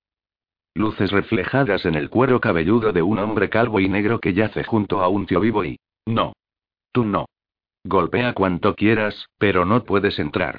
Luces 0.74 1.10
reflejadas 1.10 1.84
en 1.84 1.94
el 1.94 2.10
cuero 2.10 2.40
cabelludo 2.40 2.92
de 2.92 3.02
un 3.02 3.18
hombre 3.18 3.50
calvo 3.50 3.80
y 3.80 3.88
negro 3.88 4.20
que 4.20 4.34
yace 4.34 4.64
junto 4.64 5.02
a 5.02 5.08
un 5.08 5.26
tío 5.26 5.40
vivo 5.40 5.64
y... 5.64 5.78
No. 6.06 6.32
Tú 6.92 7.04
no. 7.04 7.26
Golpea 7.84 8.34
cuanto 8.34 8.74
quieras, 8.74 9.26
pero 9.38 9.64
no 9.64 9.84
puedes 9.84 10.18
entrar. 10.18 10.58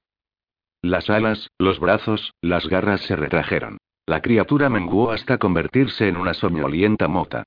Las 0.82 1.10
alas, 1.10 1.50
los 1.60 1.80
brazos, 1.80 2.34
las 2.42 2.68
garras 2.68 3.02
se 3.02 3.16
retrajeron. 3.16 3.78
La 4.08 4.22
criatura 4.22 4.70
menguó 4.70 5.12
hasta 5.12 5.38
convertirse 5.38 6.08
en 6.08 6.18
una 6.18 6.34
soñolienta 6.34 7.08
mota. 7.08 7.44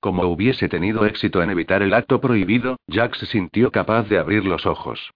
Como 0.00 0.22
hubiese 0.24 0.68
tenido 0.68 1.04
éxito 1.04 1.42
en 1.42 1.50
evitar 1.50 1.82
el 1.82 1.92
acto 1.92 2.20
prohibido, 2.20 2.76
Jack 2.86 3.16
se 3.16 3.26
sintió 3.26 3.72
capaz 3.72 4.04
de 4.04 4.18
abrir 4.18 4.44
los 4.44 4.66
ojos. 4.66 5.10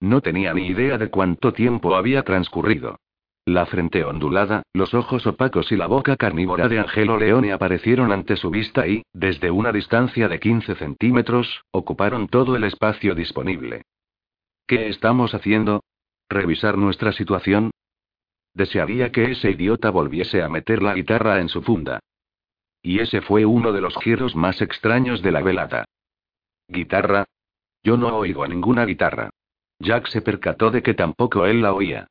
No 0.00 0.20
tenía 0.20 0.54
ni 0.54 0.68
idea 0.68 0.98
de 0.98 1.10
cuánto 1.10 1.52
tiempo 1.52 1.96
había 1.96 2.22
transcurrido. 2.22 2.96
La 3.46 3.64
frente 3.64 4.02
ondulada, 4.02 4.64
los 4.72 4.92
ojos 4.92 5.24
opacos 5.24 5.70
y 5.70 5.76
la 5.76 5.86
boca 5.86 6.16
carnívora 6.16 6.66
de 6.66 6.80
Angelo 6.80 7.16
Leone 7.16 7.52
aparecieron 7.52 8.10
ante 8.10 8.34
su 8.34 8.50
vista 8.50 8.88
y, 8.88 9.04
desde 9.12 9.52
una 9.52 9.70
distancia 9.70 10.26
de 10.26 10.40
15 10.40 10.74
centímetros, 10.74 11.62
ocuparon 11.70 12.26
todo 12.26 12.56
el 12.56 12.64
espacio 12.64 13.14
disponible. 13.14 13.82
¿Qué 14.66 14.88
estamos 14.88 15.32
haciendo? 15.32 15.84
¿Revisar 16.28 16.76
nuestra 16.76 17.12
situación? 17.12 17.70
Desearía 18.52 19.12
que 19.12 19.30
ese 19.30 19.52
idiota 19.52 19.90
volviese 19.90 20.42
a 20.42 20.48
meter 20.48 20.82
la 20.82 20.94
guitarra 20.94 21.40
en 21.40 21.48
su 21.48 21.62
funda. 21.62 22.00
y 22.82 23.00
ese 23.00 23.20
fue 23.20 23.44
uno 23.44 23.72
de 23.72 23.80
los 23.80 23.96
giros 23.98 24.36
más 24.36 24.60
extraños 24.62 25.20
de 25.20 25.32
la 25.32 25.42
velada. 25.42 25.84
¿Guitarra? 26.68 27.24
Yo 27.82 27.96
no 27.96 28.16
oigo 28.16 28.46
ninguna 28.46 28.84
guitarra. 28.84 29.30
Jack 29.80 30.06
se 30.06 30.20
percató 30.20 30.70
de 30.70 30.82
que 30.82 30.94
tampoco 30.94 31.46
él 31.46 31.62
la 31.62 31.72
oía. 31.72 32.06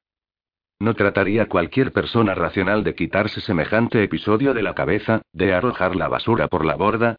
¿No 0.80 0.94
trataría 0.94 1.48
cualquier 1.48 1.94
persona 1.94 2.36
racional 2.36 2.84
de 2.84 2.96
quitarse 2.96 3.40
semejante 3.40 4.04
episodio 4.04 4.54
de 4.54 4.62
la 4.62 4.74
cabeza, 4.74 5.22
de 5.32 5.54
arrojar 5.54 5.96
la 5.96 6.10
basura 6.10 6.48
por 6.48 6.66
la 6.66 6.76
borda? 6.76 7.16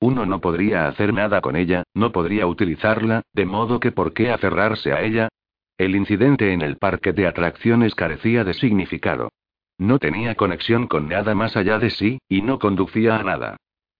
Uno 0.00 0.26
no 0.26 0.40
podría 0.40 0.86
hacer 0.86 1.12
nada 1.12 1.40
con 1.40 1.56
ella, 1.56 1.82
no 1.92 2.12
podría 2.12 2.46
utilizarla, 2.46 3.22
de 3.34 3.44
modo 3.46 3.80
que 3.80 3.92
¿por 3.92 4.12
qué 4.12 4.30
aferrarse 4.30 4.92
a 4.92 5.02
ella? 5.02 5.28
El 5.76 5.96
incidente 5.96 6.52
en 6.52 6.62
el 6.62 6.76
parque 6.76 7.12
de 7.12 7.26
atracciones 7.26 7.94
carecía 7.94 8.44
de 8.44 8.54
significado. 8.54 9.30
No 9.76 9.98
tenía 9.98 10.36
conexión 10.36 10.86
con 10.86 11.08
nada 11.08 11.34
más 11.34 11.56
allá 11.56 11.78
de 11.78 11.90
sí, 11.90 12.20
y 12.28 12.42
no 12.42 12.58
conducía 12.58 13.16
a 13.16 13.24
nada. 13.24 13.56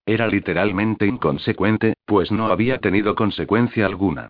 Era 0.07 0.29
literalmente 0.29 1.07
inconsecuente, 1.07 1.95
pues 2.05 2.31
no 2.31 2.47
había 2.47 2.79
tenido 2.79 3.15
consecuencia 3.15 3.87
alguna. 3.87 4.29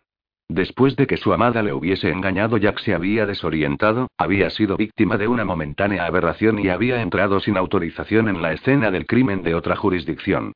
Después 0.53 0.97
de 0.97 1.07
que 1.07 1.15
su 1.15 1.31
amada 1.31 1.63
le 1.63 1.71
hubiese 1.71 2.11
engañado, 2.11 2.57
Jack 2.57 2.79
se 2.79 2.93
había 2.93 3.25
desorientado, 3.25 4.09
había 4.17 4.49
sido 4.49 4.75
víctima 4.75 5.17
de 5.17 5.29
una 5.29 5.45
momentánea 5.45 6.05
aberración 6.05 6.59
y 6.59 6.67
había 6.67 7.01
entrado 7.01 7.39
sin 7.39 7.55
autorización 7.55 8.27
en 8.27 8.41
la 8.41 8.51
escena 8.51 8.91
del 8.91 9.05
crimen 9.05 9.43
de 9.43 9.55
otra 9.55 9.77
jurisdicción. 9.77 10.51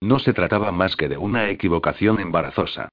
No 0.00 0.20
se 0.20 0.34
trataba 0.34 0.70
más 0.70 0.94
que 0.94 1.08
de 1.08 1.16
una 1.16 1.50
equivocación 1.50 2.20
embarazosa. 2.20 2.90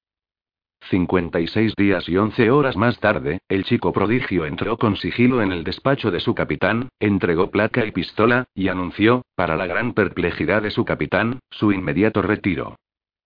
56 0.90 1.74
días 1.76 2.08
y 2.08 2.16
11 2.16 2.50
horas 2.50 2.76
más 2.76 2.98
tarde, 2.98 3.38
el 3.48 3.62
chico 3.62 3.92
prodigio 3.92 4.44
entró 4.44 4.78
con 4.78 4.96
sigilo 4.96 5.42
en 5.42 5.52
el 5.52 5.62
despacho 5.62 6.10
de 6.10 6.18
su 6.18 6.34
capitán, 6.34 6.88
entregó 6.98 7.52
placa 7.52 7.86
y 7.86 7.92
pistola, 7.92 8.46
y 8.52 8.66
anunció, 8.66 9.22
para 9.36 9.56
la 9.56 9.68
gran 9.68 9.92
perplejidad 9.94 10.62
de 10.62 10.72
su 10.72 10.84
capitán, 10.84 11.38
su 11.50 11.70
inmediato 11.70 12.20
retiro. 12.20 12.74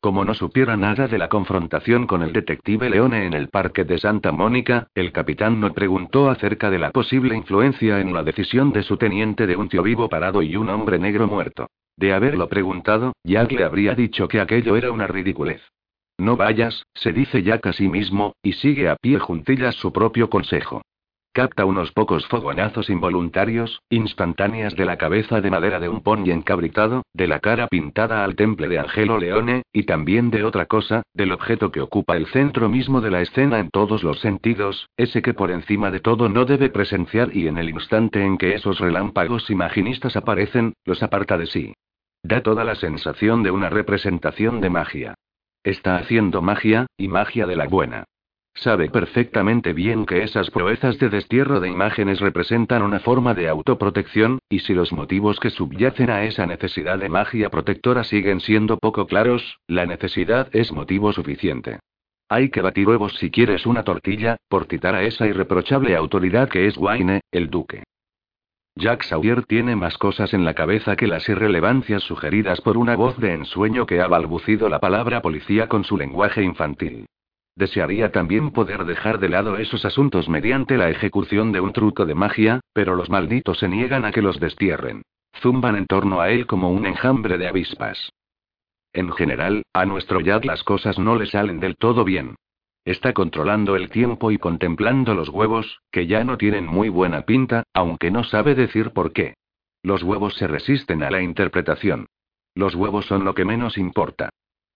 Como 0.03 0.24
no 0.24 0.34
supiera 0.34 0.76
nada 0.76 1.07
de 1.07 1.16
la 1.16 1.28
confrontación 1.28 2.09
con 2.09 2.22
el 2.22 2.32
detective 2.32 2.90
Leone 2.90 3.24
en 3.24 3.34
el 3.34 3.46
parque 3.50 3.84
de 3.84 3.98
Santa 3.98 4.32
Mónica, 4.32 4.88
el 4.96 5.12
capitán 5.12 5.61
no 5.61 5.72
preguntó 5.72 6.28
acerca 6.28 6.70
de 6.70 6.80
la 6.80 6.90
posible 6.90 7.36
influencia 7.36 8.00
en 8.00 8.12
la 8.12 8.24
decisión 8.24 8.72
de 8.72 8.82
su 8.82 8.96
teniente 8.96 9.46
de 9.46 9.55
un 9.55 9.68
tío 9.68 9.80
vivo 9.84 10.09
parado 10.09 10.42
y 10.42 10.57
un 10.57 10.70
hombre 10.70 10.98
negro 10.98 11.28
muerto. 11.28 11.68
De 11.96 12.12
haberlo 12.12 12.48
preguntado, 12.48 13.12
Jack 13.22 13.53
le 13.53 13.62
habría 13.62 13.94
dicho 13.94 14.26
que 14.26 14.40
aquello 14.40 14.76
era 14.76 14.90
una 14.90 15.07
ridiculez. 15.07 15.62
No 16.18 16.36
vayas, 16.36 16.82
se 16.94 17.12
dice 17.12 17.44
Jack 17.44 17.68
a 17.68 17.72
sí 17.72 17.88
mismo, 17.88 18.34
y 18.42 18.55
sigue 18.55 18.88
a 18.88 18.96
pie 18.96 19.20
juntillas 19.20 19.76
su 19.76 19.92
propio 19.92 20.28
consejo. 20.28 20.82
Capta 21.35 21.64
unos 21.64 21.93
pocos 21.93 22.26
fogonazos 22.26 22.91
involuntarios, 22.91 23.80
instantáneas 23.89 24.76
de 24.76 24.85
la 24.85 24.99
cabeza 24.99 25.41
de 25.41 25.51
madera 25.51 25.80
de 25.80 25.89
un 25.89 26.03
pony 26.03 26.30
encabritado, 26.30 27.05
de 27.14 27.26
la 27.26 27.41
cara 27.41 27.68
pintada 27.68 28.22
al 28.22 28.37
temple 28.37 28.68
de 28.68 28.78
Angelo 28.78 29.16
Leone, 29.16 29.62
y 29.72 29.85
también 29.85 30.30
de 30.30 30.45
otra 30.45 30.66
cosa, 30.66 31.05
del 31.14 31.33
objeto 31.33 31.72
que 31.72 31.80
ocupa 31.80 32.18
el 32.18 32.26
centro 32.26 32.68
mismo 32.68 33.01
de 33.01 33.11
la 33.11 33.22
escena 33.22 33.61
en 33.61 33.70
todos 33.70 34.03
los 34.03 34.20
sentidos, 34.20 34.91
ese 34.99 35.22
que 35.22 35.33
por 35.33 35.51
encima 35.51 35.91
de 35.91 36.01
todo 36.01 36.28
no 36.28 36.45
debe 36.45 36.68
presenciar 36.68 37.35
y 37.35 37.49
en 37.49 37.57
el 37.57 37.70
instante 37.70 38.22
en 38.22 38.37
que 38.37 38.55
esos 38.55 38.78
relámpagos 38.78 39.49
imaginistas 39.49 40.16
aparecen, 40.16 40.74
los 40.85 41.03
aparta 41.03 41.39
de 41.39 41.47
sí. 41.47 41.72
Da 42.22 42.43
toda 42.43 42.62
la 42.62 42.74
sensación 42.74 43.43
de 43.43 43.53
una 43.53 43.70
representación 43.70 44.61
de 44.61 44.68
magia. 44.68 45.14
Está 45.64 45.97
haciendo 45.97 46.43
magia, 46.43 46.85
y 46.99 47.09
magia 47.09 47.47
de 47.47 47.57
la 47.57 47.68
buena. 47.68 48.05
Sabe 48.55 48.90
perfectamente 48.90 49.72
bien 49.72 50.07
que 50.07 50.22
esas 50.22 50.50
proezas 50.50 50.98
de 50.98 51.09
destierro 51.09 51.59
de 51.59 51.68
imágenes 51.68 52.20
representan 52.20 52.82
una 52.82 53.00
forma 53.00 53.34
de 53.34 53.48
autoprotección, 53.48 54.38
y 54.48 54.61
si 54.61 54.74
los 54.74 54.92
motivos 54.92 55.40
que 55.40 55.50
subyacen 55.50 56.11
a 56.11 56.24
esa 56.24 56.46
necesidad 56.46 56.98
de 56.98 57.09
magia 57.09 57.50
protectora 57.50 58.05
siguen 58.05 58.40
siendo 58.40 58.78
poco 58.78 59.07
claros, 59.07 59.59
la 59.66 59.86
necesidad 59.86 60.48
es 60.53 60.70
motivo 60.70 61.12
suficiente. 61.12 61.80
Hay 62.28 62.50
que 62.50 62.62
batir 62.62 62.88
huevos 62.88 63.14
si 63.18 63.30
quieres 63.30 63.66
una 63.66 63.84
tortilla, 63.84 64.36
por 64.48 64.66
citar 64.66 64.94
a 64.94 65.03
esa 65.03 65.26
irreprochable 65.26 65.96
autoridad 65.96 66.48
que 66.48 66.66
es 66.66 66.76
Wayne, 66.76 67.20
el 67.30 67.50
duque. 67.50 67.82
Jack 68.74 69.03
Sawyer 69.03 69.44
tiene 69.44 69.76
más 69.76 69.98
cosas 69.98 70.32
en 70.32 70.44
la 70.44 70.55
cabeza 70.55 70.96
que 70.96 71.07
las 71.07 71.28
irrelevancias 71.28 72.03
sugeridas 72.03 72.61
por 72.61 72.78
una 72.78 72.96
voz 72.96 73.18
de 73.18 73.34
ensueño 73.34 73.84
que 73.86 74.00
ha 74.00 74.07
balbucido 74.07 74.68
la 74.68 74.78
palabra 74.78 75.20
policía 75.20 75.68
con 75.68 75.84
su 75.84 75.98
lenguaje 75.98 76.42
infantil. 76.42 77.07
Desearía 77.55 78.12
también 78.12 78.50
poder 78.50 78.84
dejar 78.84 79.18
de 79.18 79.28
lado 79.28 79.59
esos 79.59 79.84
asuntos 79.84 80.28
mediante 80.28 80.78
la 80.78 80.88
ejecución 80.88 81.53
de 81.53 81.61
un 81.61 81.72
truco 81.72 82.07
de 82.07 82.14
magia, 82.14 82.61
pero 82.72 82.94
los 82.96 83.11
malditos 83.11 83.59
se 83.59 83.68
niegan 83.68 84.05
a 84.05 84.12
que 84.12 84.22
los 84.22 84.40
destierren. 84.40 85.03
Zumban 85.40 85.76
en 85.76 85.86
torno 85.86 86.20
a 86.20 86.30
él 86.30 86.46
como 86.46 86.70
un 86.70 86.86
enjambre 86.86 87.36
de 87.36 87.48
avispas. 87.48 88.11
En 88.92 89.11
general, 89.12 89.62
a 89.72 89.86
nuestro 89.86 90.20
Jack 90.20 90.44
las 90.44 90.62
cosas 90.64 90.98
no 90.98 91.16
le 91.16 91.26
salen 91.26 91.61
del 91.61 91.76
todo 91.76 92.05
bien. 92.05 92.36
Está 92.84 93.12
controlando 93.12 93.76
el 93.76 93.90
tiempo 93.90 94.30
y 94.30 94.38
contemplando 94.38 95.14
los 95.14 95.28
huevos, 95.28 95.80
que 95.90 96.07
ya 96.07 96.24
no 96.24 96.36
tienen 96.36 96.66
muy 96.66 96.88
buena 96.88 97.22
pinta, 97.22 97.62
aunque 97.72 98.11
no 98.11 98.24
sabe 98.24 98.55
decir 98.55 98.90
por 98.90 99.12
qué. 99.12 99.34
Los 99.82 100.03
huevos 100.03 100.34
se 100.34 100.46
resisten 100.46 101.03
a 101.03 101.11
la 101.11 101.22
interpretación. 101.22 102.07
Los 102.55 102.74
huevos 102.74 103.07
son 103.07 103.24
lo 103.24 103.34
que 103.34 103.44
menos 103.44 103.78
importa. 103.78 104.30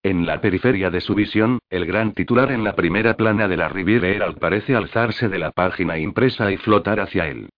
En 0.07 0.25
la 0.25 0.41
periferia 0.41 0.89
de 0.89 1.01
su 1.01 1.17
visión, 1.17 1.59
el 1.69 1.85
gran 1.85 2.13
titular 2.13 2.53
en 2.53 2.63
la 2.63 2.77
primera 2.77 3.15
plana 3.17 3.49
de 3.49 3.57
la 3.57 3.69
Riviera 3.69 4.07
Herald 4.07 4.39
parece 4.39 4.77
alzarse 4.77 5.29
de 5.29 5.41
la 5.41 5.51
página 5.51 5.99
impresa 5.99 6.53
y 6.53 6.59
flotar 6.59 7.01
hacia 7.01 7.27
él. 7.27 7.49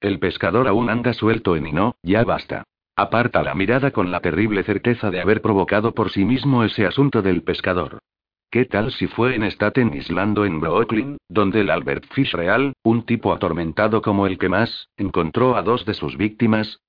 El 0.00 0.18
pescador 0.18 0.68
aún 0.68 0.88
anda 0.88 1.12
suelto 1.12 1.54
en 1.54 1.66
y 1.66 1.72
no, 1.72 1.96
ya 2.02 2.24
basta. 2.24 2.64
Aparta 2.96 3.42
la 3.42 3.54
mirada 3.54 3.90
con 3.90 4.10
la 4.10 4.20
terrible 4.20 4.62
certeza 4.62 5.10
de 5.10 5.20
haber 5.20 5.42
provocado 5.42 5.92
por 5.92 6.08
sí 6.08 6.24
mismo 6.24 6.64
ese 6.64 6.86
asunto 6.86 7.20
del 7.20 7.42
pescador. 7.42 7.98
¿Qué 8.50 8.64
tal 8.64 8.90
si 8.90 9.06
fue 9.06 9.34
en 9.34 9.42
Staten 9.42 9.92
Island 9.92 10.38
o 10.38 10.46
en 10.46 10.60
Brooklyn, 10.60 11.18
donde 11.28 11.60
el 11.60 11.68
Albert 11.68 12.06
Fish 12.14 12.32
real, 12.32 12.72
un 12.84 13.04
tipo 13.04 13.34
atormentado 13.34 14.00
como 14.00 14.26
el 14.26 14.38
que 14.38 14.48
más, 14.48 14.88
encontró 14.96 15.56
a 15.56 15.62
dos 15.62 15.84
de 15.84 15.92
sus 15.92 16.16
víctimas? 16.16 16.80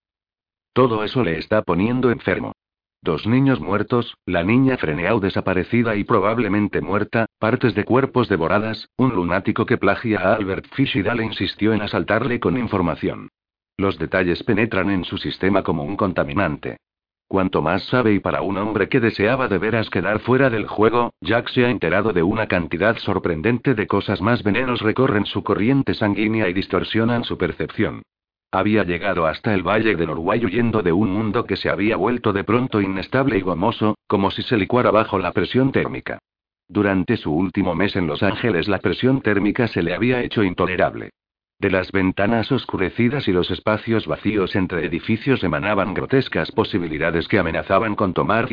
Todo 0.72 1.04
eso 1.04 1.26
le 1.26 1.38
está 1.38 1.62
poniendo 1.62 2.10
enfermo. 2.10 2.54
Dos 3.02 3.26
niños 3.26 3.62
muertos, 3.62 4.18
la 4.26 4.44
niña 4.44 4.76
Freneau 4.76 5.22
desaparecida 5.22 5.96
y 5.96 6.04
probablemente 6.04 6.82
muerta, 6.82 7.28
partes 7.40 7.74
de 7.74 7.86
cuerpos 7.86 8.28
devoradas, 8.28 8.90
un 8.98 9.16
lunático 9.16 9.66
que 9.66 9.78
plagia 9.78 10.20
a 10.20 10.34
Albert 10.34 10.66
Fish 10.74 10.98
y 10.98 11.02
Dale 11.02 11.24
insistió 11.24 11.72
en 11.72 11.82
asaltarle 11.82 12.42
con 12.42 12.58
información. 12.58 13.30
Los 13.78 13.98
detalles 13.98 14.44
penetran 14.44 14.90
en 14.90 15.06
su 15.06 15.18
sistema 15.18 15.64
como 15.64 15.84
un 15.84 15.96
contaminante. 15.96 16.78
Cuanto 17.30 17.62
más 17.62 17.84
sabe 17.84 18.14
y 18.14 18.20
para 18.20 18.42
un 18.42 18.58
hombre 18.58 18.90
que 18.90 19.00
deseaba 19.00 19.48
de 19.48 19.60
veras 19.60 19.90
quedar 19.90 20.20
fuera 20.20 20.50
del 20.50 20.68
juego, 20.68 21.14
Jack 21.22 21.48
se 21.50 21.66
ha 21.66 21.70
enterado 21.70 22.12
de 22.12 22.24
una 22.24 22.48
cantidad 22.48 22.98
sorprendente 22.98 23.76
de 23.76 23.88
cosas 23.88 24.20
más 24.20 24.44
venenos 24.44 24.82
recorren 24.82 25.26
su 25.26 25.42
corriente 25.42 25.94
sanguínea 25.94 26.50
y 26.50 26.54
distorsionan 26.54 27.24
su 27.24 27.38
percepción. 27.38 28.02
Había 28.52 28.84
llegado 28.84 29.28
hasta 29.28 29.54
el 29.54 29.62
valle 29.62 29.96
de 29.96 30.08
Norway 30.08 30.44
huyendo 30.44 30.82
de 30.82 30.92
un 30.92 31.12
mundo 31.12 31.46
que 31.46 31.56
se 31.56 31.70
había 31.70 31.98
vuelto 31.98 32.34
de 32.34 32.44
pronto 32.44 32.82
inestable 32.82 33.38
y 33.38 33.42
gomoso, 33.42 33.96
como 34.08 34.32
si 34.32 34.42
se 34.42 34.58
licuara 34.58 34.90
bajo 34.90 35.20
la 35.20 35.32
presión 35.34 35.72
térmica. 35.72 36.18
Durante 36.68 37.18
su 37.18 37.32
último 37.32 37.76
mes 37.76 37.96
en 37.96 38.08
Los 38.08 38.24
Ángeles 38.24 38.68
la 38.68 38.80
presión 38.80 39.22
térmica 39.22 39.68
se 39.68 39.84
le 39.84 39.94
había 39.94 40.22
hecho 40.22 40.44
intolerable. 40.44 41.12
De 41.60 41.70
las 41.70 41.92
ventanas 41.92 42.52
oscurecidas 42.52 43.28
y 43.28 43.34
los 43.34 43.52
espacios 43.52 44.08
vacíos 44.08 44.56
entre 44.56 44.86
edificios 44.86 45.44
emanaban 45.44 45.94
grotescas 45.94 46.52
posibilidades 46.52 47.28
que 47.28 47.38
amenazaban 47.38 47.96
con 47.96 48.14
tomar 48.14 48.48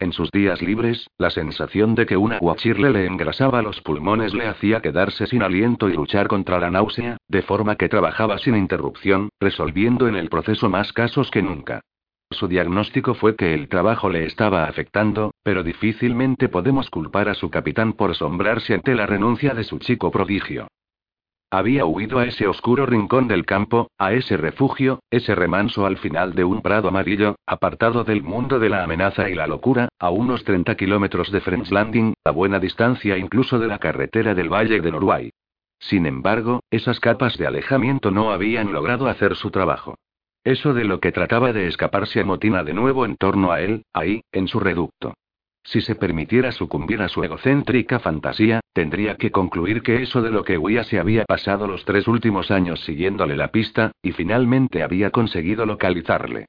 en 0.00 0.12
sus 0.12 0.30
días 0.30 0.62
libres, 0.62 1.08
la 1.18 1.30
sensación 1.30 1.94
de 1.94 2.06
que 2.06 2.16
una 2.16 2.38
guachirle 2.38 2.90
le 2.90 3.06
engrasaba 3.06 3.62
los 3.62 3.80
pulmones 3.80 4.34
le 4.34 4.46
hacía 4.46 4.80
quedarse 4.80 5.26
sin 5.26 5.42
aliento 5.42 5.88
y 5.88 5.94
luchar 5.94 6.28
contra 6.28 6.60
la 6.60 6.70
náusea, 6.70 7.16
de 7.28 7.42
forma 7.42 7.76
que 7.76 7.88
trabajaba 7.88 8.38
sin 8.38 8.56
interrupción, 8.56 9.30
resolviendo 9.40 10.08
en 10.08 10.16
el 10.16 10.28
proceso 10.28 10.68
más 10.68 10.92
casos 10.92 11.30
que 11.30 11.42
nunca. 11.42 11.80
Su 12.30 12.46
diagnóstico 12.46 13.14
fue 13.14 13.36
que 13.36 13.54
el 13.54 13.68
trabajo 13.68 14.10
le 14.10 14.26
estaba 14.26 14.64
afectando, 14.64 15.32
pero 15.42 15.62
difícilmente 15.62 16.48
podemos 16.48 16.90
culpar 16.90 17.28
a 17.28 17.34
su 17.34 17.50
capitán 17.50 17.94
por 17.94 18.10
asombrarse 18.10 18.74
ante 18.74 18.94
la 18.94 19.06
renuncia 19.06 19.54
de 19.54 19.64
su 19.64 19.78
chico 19.78 20.10
prodigio. 20.10 20.68
Había 21.50 21.86
huido 21.86 22.18
a 22.18 22.26
ese 22.26 22.46
oscuro 22.46 22.84
rincón 22.84 23.26
del 23.26 23.46
campo, 23.46 23.90
a 23.96 24.12
ese 24.12 24.36
refugio, 24.36 25.00
ese 25.10 25.34
remanso 25.34 25.86
al 25.86 25.96
final 25.96 26.34
de 26.34 26.44
un 26.44 26.60
prado 26.60 26.88
amarillo, 26.88 27.36
apartado 27.46 28.04
del 28.04 28.22
mundo 28.22 28.58
de 28.58 28.68
la 28.68 28.84
amenaza 28.84 29.30
y 29.30 29.34
la 29.34 29.46
locura, 29.46 29.88
a 29.98 30.10
unos 30.10 30.44
30 30.44 30.76
kilómetros 30.76 31.32
de 31.32 31.40
French 31.40 31.70
Landing, 31.70 32.12
a 32.22 32.32
buena 32.32 32.58
distancia 32.58 33.16
incluso 33.16 33.58
de 33.58 33.66
la 33.66 33.78
carretera 33.78 34.34
del 34.34 34.52
Valle 34.52 34.82
de 34.82 34.90
Norway. 34.92 35.30
Sin 35.78 36.04
embargo, 36.04 36.60
esas 36.70 37.00
capas 37.00 37.38
de 37.38 37.46
alejamiento 37.46 38.10
no 38.10 38.30
habían 38.30 38.70
logrado 38.70 39.08
hacer 39.08 39.34
su 39.34 39.50
trabajo. 39.50 39.96
Eso 40.44 40.74
de 40.74 40.84
lo 40.84 41.00
que 41.00 41.12
trataba 41.12 41.54
de 41.54 41.66
escaparse 41.66 42.20
amotina 42.20 42.62
de 42.62 42.74
nuevo 42.74 43.06
en 43.06 43.16
torno 43.16 43.52
a 43.52 43.62
él, 43.62 43.84
ahí, 43.94 44.20
en 44.32 44.48
su 44.48 44.60
reducto. 44.60 45.14
Si 45.62 45.80
se 45.80 45.94
permitiera 45.94 46.52
sucumbir 46.52 47.02
a 47.02 47.08
su 47.08 47.22
egocéntrica 47.22 47.98
fantasía, 47.98 48.60
tendría 48.72 49.16
que 49.16 49.30
concluir 49.30 49.82
que 49.82 50.02
eso 50.02 50.22
de 50.22 50.30
lo 50.30 50.42
que 50.44 50.56
huía 50.56 50.84
se 50.84 50.98
había 50.98 51.24
pasado 51.24 51.66
los 51.66 51.84
tres 51.84 52.08
últimos 52.08 52.50
años 52.50 52.80
siguiéndole 52.84 53.36
la 53.36 53.48
pista, 53.48 53.92
y 54.02 54.12
finalmente 54.12 54.82
había 54.82 55.10
conseguido 55.10 55.66
localizarle. 55.66 56.46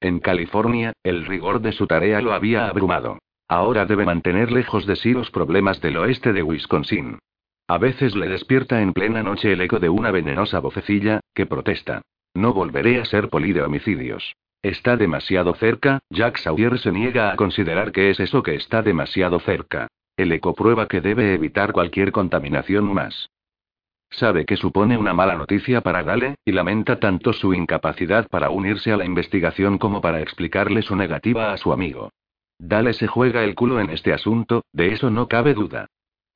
En 0.00 0.20
California, 0.20 0.94
el 1.02 1.26
rigor 1.26 1.60
de 1.60 1.72
su 1.72 1.86
tarea 1.86 2.22
lo 2.22 2.32
había 2.32 2.68
abrumado. 2.68 3.18
Ahora 3.46 3.84
debe 3.84 4.06
mantener 4.06 4.52
lejos 4.52 4.86
de 4.86 4.96
sí 4.96 5.12
los 5.12 5.30
problemas 5.30 5.80
del 5.80 5.98
oeste 5.98 6.32
de 6.32 6.42
Wisconsin. 6.42 7.18
A 7.66 7.78
veces 7.78 8.16
le 8.16 8.28
despierta 8.28 8.80
en 8.80 8.92
plena 8.92 9.22
noche 9.22 9.52
el 9.52 9.60
eco 9.60 9.78
de 9.78 9.88
una 9.88 10.10
venenosa 10.10 10.60
vocecilla, 10.60 11.20
que 11.34 11.46
protesta. 11.46 12.02
No 12.34 12.52
volveré 12.52 13.00
a 13.00 13.04
ser 13.04 13.28
poli 13.28 13.52
de 13.52 13.62
homicidios. 13.62 14.34
Está 14.62 14.96
demasiado 14.96 15.54
cerca, 15.54 16.00
Jack 16.10 16.36
Sawyer 16.36 16.78
se 16.78 16.92
niega 16.92 17.32
a 17.32 17.36
considerar 17.36 17.92
que 17.92 18.10
es 18.10 18.20
eso 18.20 18.42
que 18.42 18.54
está 18.54 18.82
demasiado 18.82 19.40
cerca. 19.40 19.88
El 20.16 20.32
eco 20.32 20.54
prueba 20.54 20.86
que 20.86 21.00
debe 21.00 21.32
evitar 21.32 21.72
cualquier 21.72 22.12
contaminación 22.12 22.92
más. 22.92 23.30
Sabe 24.10 24.44
que 24.44 24.56
supone 24.56 24.98
una 24.98 25.14
mala 25.14 25.36
noticia 25.36 25.80
para 25.80 26.02
Dale, 26.02 26.34
y 26.44 26.52
lamenta 26.52 26.98
tanto 26.98 27.32
su 27.32 27.54
incapacidad 27.54 28.28
para 28.28 28.50
unirse 28.50 28.92
a 28.92 28.98
la 28.98 29.06
investigación 29.06 29.78
como 29.78 30.02
para 30.02 30.20
explicarle 30.20 30.82
su 30.82 30.94
negativa 30.94 31.52
a 31.52 31.56
su 31.56 31.72
amigo. 31.72 32.10
Dale 32.58 32.92
se 32.92 33.06
juega 33.06 33.44
el 33.44 33.54
culo 33.54 33.80
en 33.80 33.88
este 33.88 34.12
asunto, 34.12 34.64
de 34.72 34.92
eso 34.92 35.08
no 35.10 35.28
cabe 35.28 35.54
duda. 35.54 35.86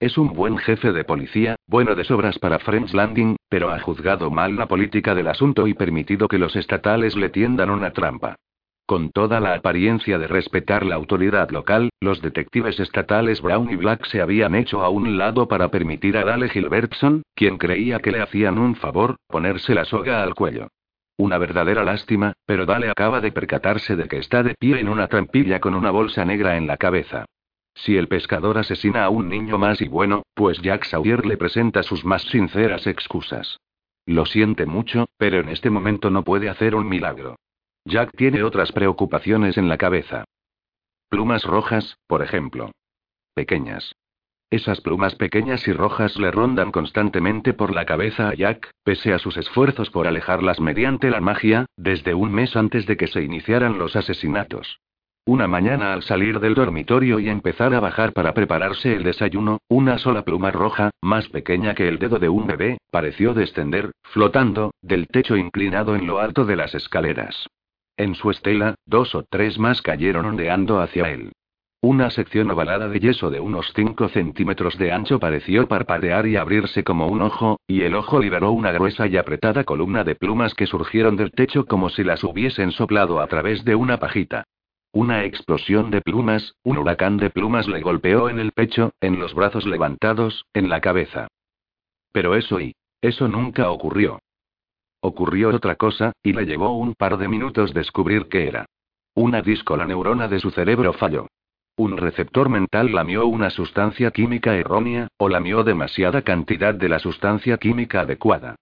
Es 0.01 0.17
un 0.17 0.33
buen 0.33 0.57
jefe 0.57 0.93
de 0.93 1.05
policía, 1.05 1.57
bueno 1.67 1.95
de 1.95 2.05
sobras 2.05 2.39
para 2.39 2.59
French 2.59 2.95
Landing, 2.95 3.37
pero 3.55 3.71
ha 3.71 3.79
juzgado 3.79 4.33
mal 4.33 4.57
la 4.57 4.67
política 4.67 5.15
del 5.15 5.29
asunto 5.29 5.69
y 5.69 5.75
permitido 5.75 6.27
que 6.27 6.39
los 6.39 6.57
estatales 6.57 7.15
le 7.15 7.29
tiendan 7.29 7.71
una 7.71 7.93
trampa. 7.93 8.35
Con 8.85 9.13
toda 9.13 9.39
la 9.39 9.55
apariencia 9.55 10.19
de 10.19 10.27
respetar 10.27 10.85
la 10.85 10.97
autoridad 10.97 11.51
local, 11.51 11.91
los 12.01 12.21
detectives 12.21 12.81
estatales 12.81 13.41
Brown 13.41 13.71
y 13.71 13.77
Black 13.77 14.07
se 14.07 14.21
habían 14.21 14.57
hecho 14.57 14.83
a 14.83 14.89
un 14.89 15.19
lado 15.19 15.47
para 15.47 15.69
permitir 15.69 16.17
a 16.17 16.25
Dale 16.25 16.49
Gilbertson, 16.49 17.23
quien 17.37 17.57
creía 17.57 18.01
que 18.01 18.11
le 18.11 18.23
hacían 18.23 18.59
un 18.59 18.75
favor, 18.75 19.19
ponerse 19.29 19.73
la 19.73 19.85
soga 19.85 20.25
al 20.25 20.35
cuello. 20.35 20.67
Una 21.17 21.39
verdadera 21.39 21.85
lástima, 21.85 22.33
pero 22.47 22.67
Dale 22.67 22.91
acaba 22.91 23.21
de 23.21 23.31
percatarse 23.31 23.95
de 23.95 24.09
que 24.09 24.19
está 24.19 24.43
de 24.43 24.57
pie 24.59 24.81
en 24.81 24.89
una 24.89 25.07
trampilla 25.07 25.61
con 25.61 25.77
una 25.77 25.93
bolsa 25.93 26.25
negra 26.25 26.57
en 26.57 26.67
la 26.67 26.77
cabeza. 26.77 27.27
Si 27.75 27.97
el 27.97 28.09
pescador 28.09 28.59
asesina 28.59 29.05
a 29.05 29.11
un 29.11 29.29
niño 29.29 29.59
más 29.59 29.81
y 29.81 29.89
bueno, 29.89 30.23
pues 30.35 30.61
Jack 30.63 30.85
Sawyer 30.85 31.27
le 31.27 31.37
presenta 31.37 31.83
sus 31.83 32.05
más 32.05 32.23
sinceras 32.23 32.87
excusas. 32.87 33.59
Lo 34.07 34.27
siente 34.27 34.67
mucho, 34.67 35.07
pero 35.17 35.41
en 35.41 35.49
este 35.49 35.71
momento 35.71 36.11
no 36.11 36.25
puede 36.25 36.49
hacer 36.49 36.75
un 36.75 36.89
milagro. 36.89 37.37
Jack 37.85 38.17
tiene 38.17 38.43
otras 38.43 38.73
preocupaciones 38.73 39.59
en 39.59 39.69
la 39.69 39.77
cabeza. 39.77 40.25
Plumas 41.09 41.45
rojas, 41.45 41.99
por 42.07 42.23
ejemplo. 42.23 42.71
Pequeñas. 43.35 43.95
Esas 44.51 44.81
plumas 44.81 45.17
pequeñas 45.17 45.67
y 45.67 45.73
rojas 45.73 46.17
le 46.17 46.31
rondan 46.31 46.71
constantemente 46.71 47.55
por 47.55 47.75
la 47.75 47.85
cabeza 47.87 48.29
a 48.29 48.35
Jack, 48.35 48.71
pese 48.85 49.13
a 49.13 49.19
sus 49.19 49.37
esfuerzos 49.37 49.91
por 49.91 50.07
alejarlas 50.07 50.61
mediante 50.61 51.11
la 51.11 51.21
magia, 51.21 51.67
desde 51.77 52.15
un 52.15 52.33
mes 52.33 52.55
antes 52.55 52.87
de 52.87 52.97
que 52.97 53.09
se 53.09 53.23
iniciaran 53.23 53.79
los 53.79 53.97
asesinatos. 53.97 54.81
Una 55.27 55.49
mañana 55.49 55.95
al 55.95 56.03
salir 56.03 56.39
del 56.39 56.53
dormitorio 56.53 57.19
y 57.19 57.31
empezar 57.31 57.73
a 57.73 57.81
bajar 57.81 58.13
para 58.13 58.35
prepararse 58.35 58.95
el 58.95 59.05
desayuno, 59.05 59.59
una 59.69 59.97
sola 59.97 60.21
pluma 60.21 60.51
roja, 60.51 60.91
más 61.01 61.31
pequeña 61.31 61.75
que 61.75 61.89
el 61.89 61.99
dedo 61.99 62.19
de 62.19 62.29
un 62.29 62.47
bebé, 62.47 62.77
pareció 62.91 63.33
descender, 63.33 63.93
flotando, 64.03 64.75
del 64.83 65.09
techo 65.09 65.39
inclinado 65.39 65.97
en 65.97 66.07
lo 66.07 66.19
alto 66.19 66.45
de 66.45 66.57
las 66.57 66.75
escaleras. 66.75 67.47
En 67.97 68.15
su 68.15 68.31
estela, 68.31 68.75
dos 68.85 69.15
o 69.15 69.23
tres 69.23 69.59
más 69.59 69.81
cayeron 69.81 70.27
ondeando 70.27 70.79
hacia 70.79 71.11
él. 71.11 71.33
Una 71.81 72.11
sección 72.11 72.51
ovalada 72.51 72.89
de 72.89 73.01
yeso 73.01 73.31
de 73.31 73.41
unos 73.41 73.73
5 73.75 74.11
centímetros 74.11 74.77
de 74.77 74.93
ancho 74.93 75.19
pareció 75.19 75.67
parpadear 75.67 76.27
y 76.27 76.37
abrirse 76.37 76.85
como 76.85 77.07
un 77.07 77.23
ojo, 77.23 77.61
y 77.67 77.81
el 77.81 77.95
ojo 77.95 78.19
liberó 78.19 78.53
una 78.53 78.73
gruesa 78.73 79.07
y 79.07 79.17
apretada 79.17 79.65
columna 79.65 80.05
de 80.05 80.17
plumas 80.17 80.53
que 80.55 80.67
surgieron 80.67 81.17
del 81.17 81.31
techo 81.31 81.65
como 81.65 81.89
si 81.89 82.05
las 82.05 82.23
hubiesen 82.25 82.73
soplado 82.73 83.21
a 83.21 83.27
través 83.27 83.65
de 83.65 83.75
una 83.75 83.99
pajita. 83.99 84.45
Una 84.95 85.25
explosión 85.25 85.91
de 85.91 86.01
plumas, 86.01 86.55
un 86.63 86.79
huracán 86.79 87.17
de 87.17 87.29
plumas 87.29 87.67
le 87.67 87.81
golpeó 87.81 88.29
en 88.29 88.39
el 88.39 88.53
pecho, 88.53 88.93
en 89.01 89.19
los 89.19 89.35
brazos 89.35 89.67
levantados, 89.67 90.47
en 90.55 90.69
la 90.69 90.81
cabeza. 90.81 91.27
Pero 92.13 92.37
eso 92.37 92.61
y... 92.61 92.77
eso 93.03 93.27
nunca 93.27 93.73
ocurrió. 93.73 94.21
Ocurrió 95.01 95.49
otra 95.49 95.75
cosa, 95.75 96.13
y 96.23 96.33
le 96.33 96.47
llevó 96.47 96.79
un 96.79 96.95
par 96.95 97.19
de 97.19 97.27
minutos 97.27 97.75
descubrir 97.75 98.29
qué 98.29 98.47
era. 98.47 98.67
Una 99.15 99.43
disco 99.43 99.77
la 99.77 99.85
neurona 99.85 100.29
de 100.29 100.39
su 100.39 100.53
cerebro 100.53 100.93
falló. 100.93 101.27
Un 101.77 101.97
receptor 101.97 102.49
mental 102.49 102.93
lamió 102.93 103.27
una 103.27 103.51
sustancia 103.51 104.13
química 104.13 104.55
errónea, 104.55 105.09
o 105.17 105.29
lamió 105.29 105.65
demasiada 105.65 106.23
cantidad 106.23 106.73
de 106.73 106.89
la 106.89 107.01
sustancia 107.01 107.59
química 107.59 108.03
adecuada. 108.03 108.55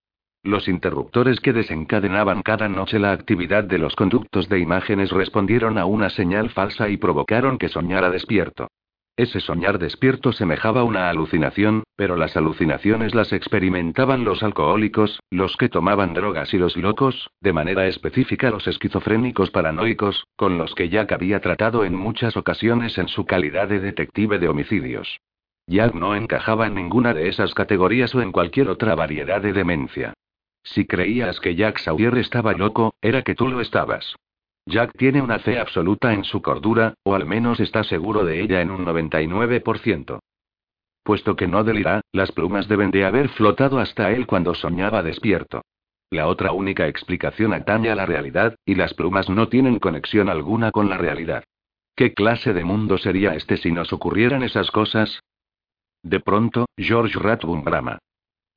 Los 0.45 0.67
interruptores 0.67 1.39
que 1.39 1.53
desencadenaban 1.53 2.43
cada 2.43 2.69
noche 2.69 2.99
la 2.99 3.13
actividad 3.13 3.63
de 3.63 3.79
los 3.79 3.95
conductos 3.95 4.49
de 4.49 4.59
imágenes 4.59 5.13
respondieron 5.13 5.79
a 5.79 5.85
una 5.85 6.11
señal 6.11 6.51
falsa 6.51 6.89
y 6.89 6.97
provocaron 6.97 7.59
que 7.59 7.69
soñara 7.69 8.11
despierto. 8.11 8.67
Ese 9.17 9.39
soñar 9.39 9.79
despierto 9.79 10.33
semejaba 10.33 10.83
una 10.83 11.11
alucinación, 11.11 11.85
pero 11.95 12.17
las 12.17 12.37
alucinaciones 12.37 13.15
las 13.15 13.33
experimentaban 13.33 14.25
los 14.25 14.43
alcohólicos, 14.43 15.21
los 15.31 15.57
que 15.57 15.69
tomaban 15.69 16.13
drogas 16.13 16.53
y 16.55 16.59
los 16.59 16.77
locos, 16.77 17.31
de 17.41 17.53
manera 17.53 17.87
específica 17.87 18.51
los 18.51 18.67
esquizofrénicos 18.67 19.53
paranoicos, 19.53 20.25
con 20.35 20.59
los 20.59 20.75
que 20.75 20.89
Jack 20.89 21.13
había 21.13 21.41
tratado 21.41 21.85
en 21.85 21.95
muchas 21.95 22.37
ocasiones 22.37 22.99
en 22.99 23.07
su 23.07 23.27
calidad 23.27 23.69
de 23.69 23.79
detective 23.79 24.41
de 24.41 24.49
homicidios. 24.49 25.21
Jack 25.69 25.95
no 25.95 26.17
encajaba 26.17 26.67
en 26.67 26.75
ninguna 26.75 27.15
de 27.15 27.29
esas 27.29 27.55
categorías 27.55 28.13
o 28.17 28.23
en 28.23 28.33
cualquier 28.33 28.69
otra 28.71 28.97
variedad 28.97 29.41
de 29.41 29.53
demencia. 29.53 30.15
Si 30.63 30.87
creías 30.87 31.41
que 31.41 31.55
Jack 31.55 31.79
Sawyer 31.79 32.17
estaba 32.19 32.53
loco, 32.53 32.95
era 33.01 33.23
que 33.23 33.35
tú 33.35 33.49
lo 33.49 33.61
estabas. 33.61 34.17
Jack 34.67 34.97
tiene 34.97 35.21
una 35.21 35.41
fe 35.41 35.59
absoluta 35.59 36.13
en 36.13 36.25
su 36.25 36.41
cordura, 36.41 36.95
o 37.03 37.15
al 37.15 37.27
menos 37.27 37.59
está 37.59 37.83
seguro 37.83 38.25
de 38.25 38.41
ella 38.41 38.61
en 38.61 38.71
un 38.71 38.85
99%. 38.85 40.21
Puesto 41.03 41.35
que 41.35 41.49
no 41.49 41.65
delira, 41.65 42.01
las 42.13 42.31
plumas 42.31 42.69
deben 42.69 42.93
de 42.93 43.05
haber 43.05 43.29
flotado 43.31 43.81
hasta 43.81 44.13
él 44.13 44.27
cuando 44.27 44.55
soñaba 44.55 45.03
despierto. 45.03 45.63
La 46.11 46.29
otra 46.29 46.53
única 46.53 46.87
explicación 46.87 47.53
atañe 47.55 47.91
a 47.91 47.97
la 47.97 48.07
realidad, 48.07 48.55
y 48.65 48.77
las 48.77 48.95
plumas 48.95 49.29
no 49.29 49.49
tienen 49.49 49.81
conexión 49.81 50.29
alguna 50.29 50.71
con 50.71 50.89
la 50.89 50.99
realidad. 50.99 51.43
¿Qué 51.97 52.15
clase 52.15 52.53
de 52.53 52.65
mundo 52.65 52.99
sería 52.99 53.35
este 53.35 53.57
si 53.57 53.73
nos 53.73 53.93
ocurrieran 53.93 54.43
esas 54.43 54.71
cosas? 54.71 55.21
De 56.03 56.21
pronto, 56.21 56.67
George 56.77 57.19
Rathbone 57.19 57.63
brama. 57.63 57.99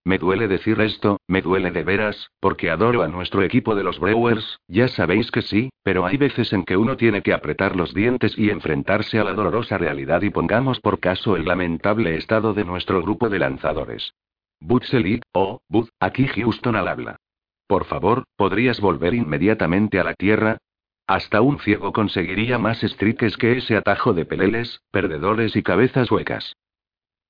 Me 0.07 0.19
duele 0.19 0.47
decir 0.47 0.79
esto, 0.81 1.17
me 1.27 1.41
duele 1.41 1.71
de 1.71 1.83
veras, 1.83 2.29
porque 2.39 2.69
adoro 2.69 3.01
a 3.01 3.07
nuestro 3.07 3.41
equipo 3.41 3.73
de 3.73 3.83
los 3.83 3.99
Brewers, 3.99 4.59
ya 4.67 4.87
sabéis 4.87 5.31
que 5.31 5.41
sí, 5.41 5.71
pero 5.81 6.05
hay 6.05 6.17
veces 6.17 6.53
en 6.53 6.63
que 6.63 6.77
uno 6.77 6.95
tiene 6.95 7.23
que 7.23 7.33
apretar 7.33 7.75
los 7.75 7.91
dientes 7.91 8.37
y 8.37 8.51
enfrentarse 8.51 9.17
a 9.17 9.23
la 9.23 9.33
dolorosa 9.33 9.79
realidad 9.79 10.21
y 10.21 10.29
pongamos 10.29 10.79
por 10.79 10.99
caso 10.99 11.35
el 11.35 11.45
lamentable 11.45 12.15
estado 12.17 12.53
de 12.53 12.65
nuestro 12.65 13.01
grupo 13.01 13.29
de 13.29 13.39
lanzadores. 13.39 14.13
Butch 14.59 14.93
oh, 15.33 15.61
Bud, 15.67 15.89
aquí 15.99 16.27
Houston 16.27 16.75
al 16.75 16.87
habla. 16.87 17.17
Por 17.65 17.85
favor, 17.85 18.25
¿podrías 18.35 18.79
volver 18.79 19.15
inmediatamente 19.15 19.99
a 19.99 20.03
la 20.03 20.13
Tierra? 20.13 20.59
Hasta 21.07 21.41
un 21.41 21.57
ciego 21.57 21.93
conseguiría 21.93 22.59
más 22.59 22.81
strikes 22.81 23.37
que 23.39 23.57
ese 23.57 23.75
atajo 23.75 24.13
de 24.13 24.25
peleles, 24.25 24.81
perdedores 24.91 25.55
y 25.55 25.63
cabezas 25.63 26.11
huecas. 26.11 26.53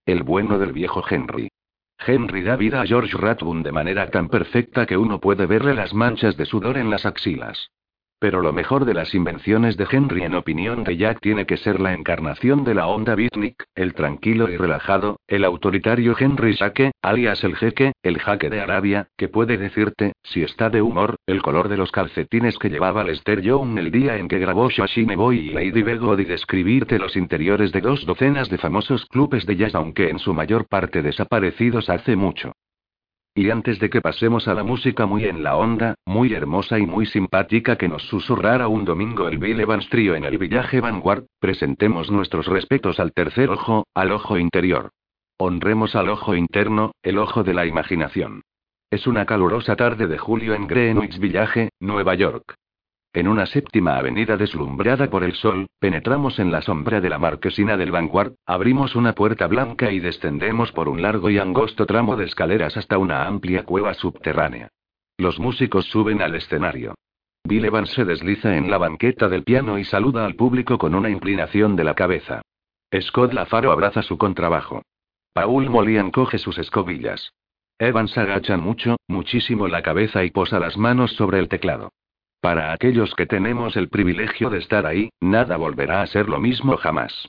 El 0.05 0.23
bueno 0.23 0.59
del 0.59 0.73
viejo 0.73 1.01
Henry. 1.09 1.49
Henry 1.98 2.43
da 2.43 2.56
vida 2.56 2.82
a 2.82 2.86
George 2.86 3.18
Rathbone 3.18 3.64
de 3.64 3.72
manera 3.72 4.10
tan 4.10 4.30
perfecta 4.30 4.86
que 4.86 4.98
uno 4.98 5.20
puede 5.20 5.46
verle 5.46 5.74
las 5.74 5.93
manchas 5.93 6.38
de 6.38 6.46
sudor 6.46 6.78
en 6.78 6.89
las 6.89 7.06
axilas. 7.06 7.72
Pero 8.20 8.41
lo 8.41 8.53
mejor 8.53 8.86
de 8.86 8.93
las 8.93 9.13
invenciones 9.13 9.78
de 9.78 9.86
Henry 9.91 10.24
en 10.24 10.36
opinión 10.36 10.84
de 10.84 10.97
Jack 10.97 11.20
tiene 11.20 11.45
que 11.45 11.57
ser 11.57 11.80
la 11.80 11.93
encarnación 11.93 12.63
de 12.63 12.74
la 12.74 12.88
onda 12.88 13.13
beatnik, 13.16 13.66
el 13.76 13.93
tranquilo 13.93 14.49
y 14.49 14.57
relajado, 14.57 15.20
el 15.28 15.43
autoritario 15.43 16.16
Henry 16.18 16.55
Sake, 16.55 16.91
alias 17.01 17.43
el 17.43 17.55
jeque, 17.55 17.91
el 18.03 18.20
jaque 18.20 18.49
de 18.49 18.61
Arabia, 18.61 19.09
que 19.18 19.28
puede 19.28 19.57
decirte, 19.57 20.13
si 20.24 20.43
está 20.43 20.70
de 20.70 20.82
humor, 20.82 21.16
el 21.28 21.41
color 21.41 21.70
de 21.70 21.78
los 21.78 21.91
calcetines 21.91 22.57
que 22.57 22.70
llevaba 22.70 23.03
Lester 23.03 23.41
Young 23.41 23.78
el 23.78 23.91
día 23.91 24.18
en 24.18 24.28
que 24.28 24.39
grabó 24.39 24.70
Shashine 24.70 25.16
Boy 25.16 25.49
y 25.49 25.49
Lady 25.49 25.84
Begod 25.84 26.20
y 26.20 26.26
describirte 26.26 26.99
los 26.99 27.16
interiores 27.16 27.72
de 27.72 27.82
dos 27.82 28.05
docenas 28.05 28.49
de 28.49 28.57
famosos 28.57 29.05
clubes 29.05 29.45
de 29.45 29.55
jazz 29.57 29.76
aunque 29.76 30.09
en 30.09 30.20
su 30.20 30.34
mayor 30.34 30.68
parte 30.68 31.01
desaparecidos 31.01 31.89
hace 31.89 32.16
mucho. 32.16 32.53
Y 33.38 33.50
antes 33.50 33.80
de 33.80 33.90
que 33.90 34.00
pasemos 34.00 34.48
a 34.48 34.54
la 34.54 34.64
música 34.64 35.06
muy 35.06 35.26
en 35.26 35.44
la 35.44 35.58
onda, 35.58 35.96
muy 36.06 36.34
hermosa 36.34 36.80
y 36.80 36.86
muy 36.86 37.06
simpática 37.06 37.76
que 37.76 37.90
nos 37.90 38.04
susurrara 38.04 38.70
un 38.70 38.86
domingo 38.86 39.28
el 39.28 39.40
Bill 39.40 39.60
Evans 39.60 39.90
Trio 39.90 40.16
en 40.16 40.24
el 40.24 40.38
Villaje 40.38 40.80
Vanguard, 40.80 41.26
presentemos 41.42 42.10
nuestros 42.10 42.46
respetos 42.48 42.98
al 42.98 43.12
tercer 43.12 43.50
ojo, 43.50 43.88
al 43.94 44.14
ojo 44.14 44.38
interior. 44.38 44.92
Honremos 45.38 45.98
al 45.98 46.08
ojo 46.08 46.34
interno, 46.34 46.94
el 47.04 47.18
ojo 47.18 47.44
de 47.44 47.54
la 47.54 47.66
imaginación. 47.66 48.42
Es 48.90 49.06
una 49.06 49.26
calurosa 49.26 49.76
tarde 49.76 50.08
de 50.08 50.18
julio 50.18 50.54
en 50.54 50.66
Greenwich 50.66 51.20
Village, 51.20 51.72
Nueva 51.82 52.16
York. 52.16 52.56
En 53.16 53.30
una 53.30 53.45
séptima 53.45 53.95
avenida 53.95 54.36
deslumbrada 54.36 55.09
por 55.09 55.24
el 55.24 55.36
sol, 55.36 55.68
penetramos 55.80 56.38
en 56.38 56.51
la 56.51 56.61
sombra 56.61 56.99
de 56.99 57.07
la 57.09 57.18
marquesina 57.18 57.78
del 57.78 57.89
Vanguard, 57.89 58.34
abrimos 58.45 58.93
una 58.97 59.13
puerta 59.13 59.47
blanca 59.47 59.89
y 59.89 60.01
descendemos 60.01 60.74
por 60.74 60.89
un 60.89 61.01
largo 61.01 61.30
y 61.30 61.38
angosto 61.38 61.86
tramo 61.86 62.18
de 62.18 62.26
escaleras 62.26 62.76
hasta 62.76 62.97
una 62.97 63.26
amplia 63.26 63.63
cueva 63.63 63.93
subterránea. 63.93 64.68
Los 65.18 65.39
músicos 65.39 65.86
suben 65.86 66.22
al 66.22 66.36
escenario. 66.36 66.93
Bill 67.45 67.63
Evans 67.63 67.91
se 67.91 68.03
desliza 68.03 68.57
en 68.57 68.70
la 68.70 68.80
banqueta 68.80 69.30
del 69.30 69.43
piano 69.43 69.80
y 69.80 69.86
saluda 69.86 70.26
al 70.26 70.36
público 70.36 70.78
con 70.78 70.93
una 70.93 71.09
inclinación 71.09 71.78
de 71.78 71.86
la 71.86 71.93
cabeza. 71.93 72.41
Scott 72.99 73.32
Lafaro 73.32 73.72
abraza 73.72 74.01
su 74.01 74.18
contrabajo. 74.18 74.82
Paul 75.32 75.70
Molian 75.70 76.11
coge 76.11 76.38
sus 76.38 76.57
escobillas. 76.57 77.32
Evans 77.80 78.18
agacha 78.18 78.57
mucho, 78.57 78.97
muchísimo 79.07 79.70
la 79.70 79.84
cabeza 79.84 80.26
y 80.26 80.32
posa 80.32 80.59
las 80.59 80.76
manos 80.76 81.13
sobre 81.13 81.39
el 81.39 81.47
teclado. 81.47 81.93
Para 82.46 82.74
aquellos 82.74 83.16
que 83.16 83.26
tenemos 83.26 83.76
el 83.76 83.89
privilegio 83.89 84.52
de 84.52 84.60
estar 84.60 84.86
ahí, 84.86 85.10
nada 85.20 85.58
volverá 85.58 86.04
a 86.04 86.06
ser 86.06 86.30
lo 86.30 86.39
mismo 86.39 86.78
jamás. 86.78 87.28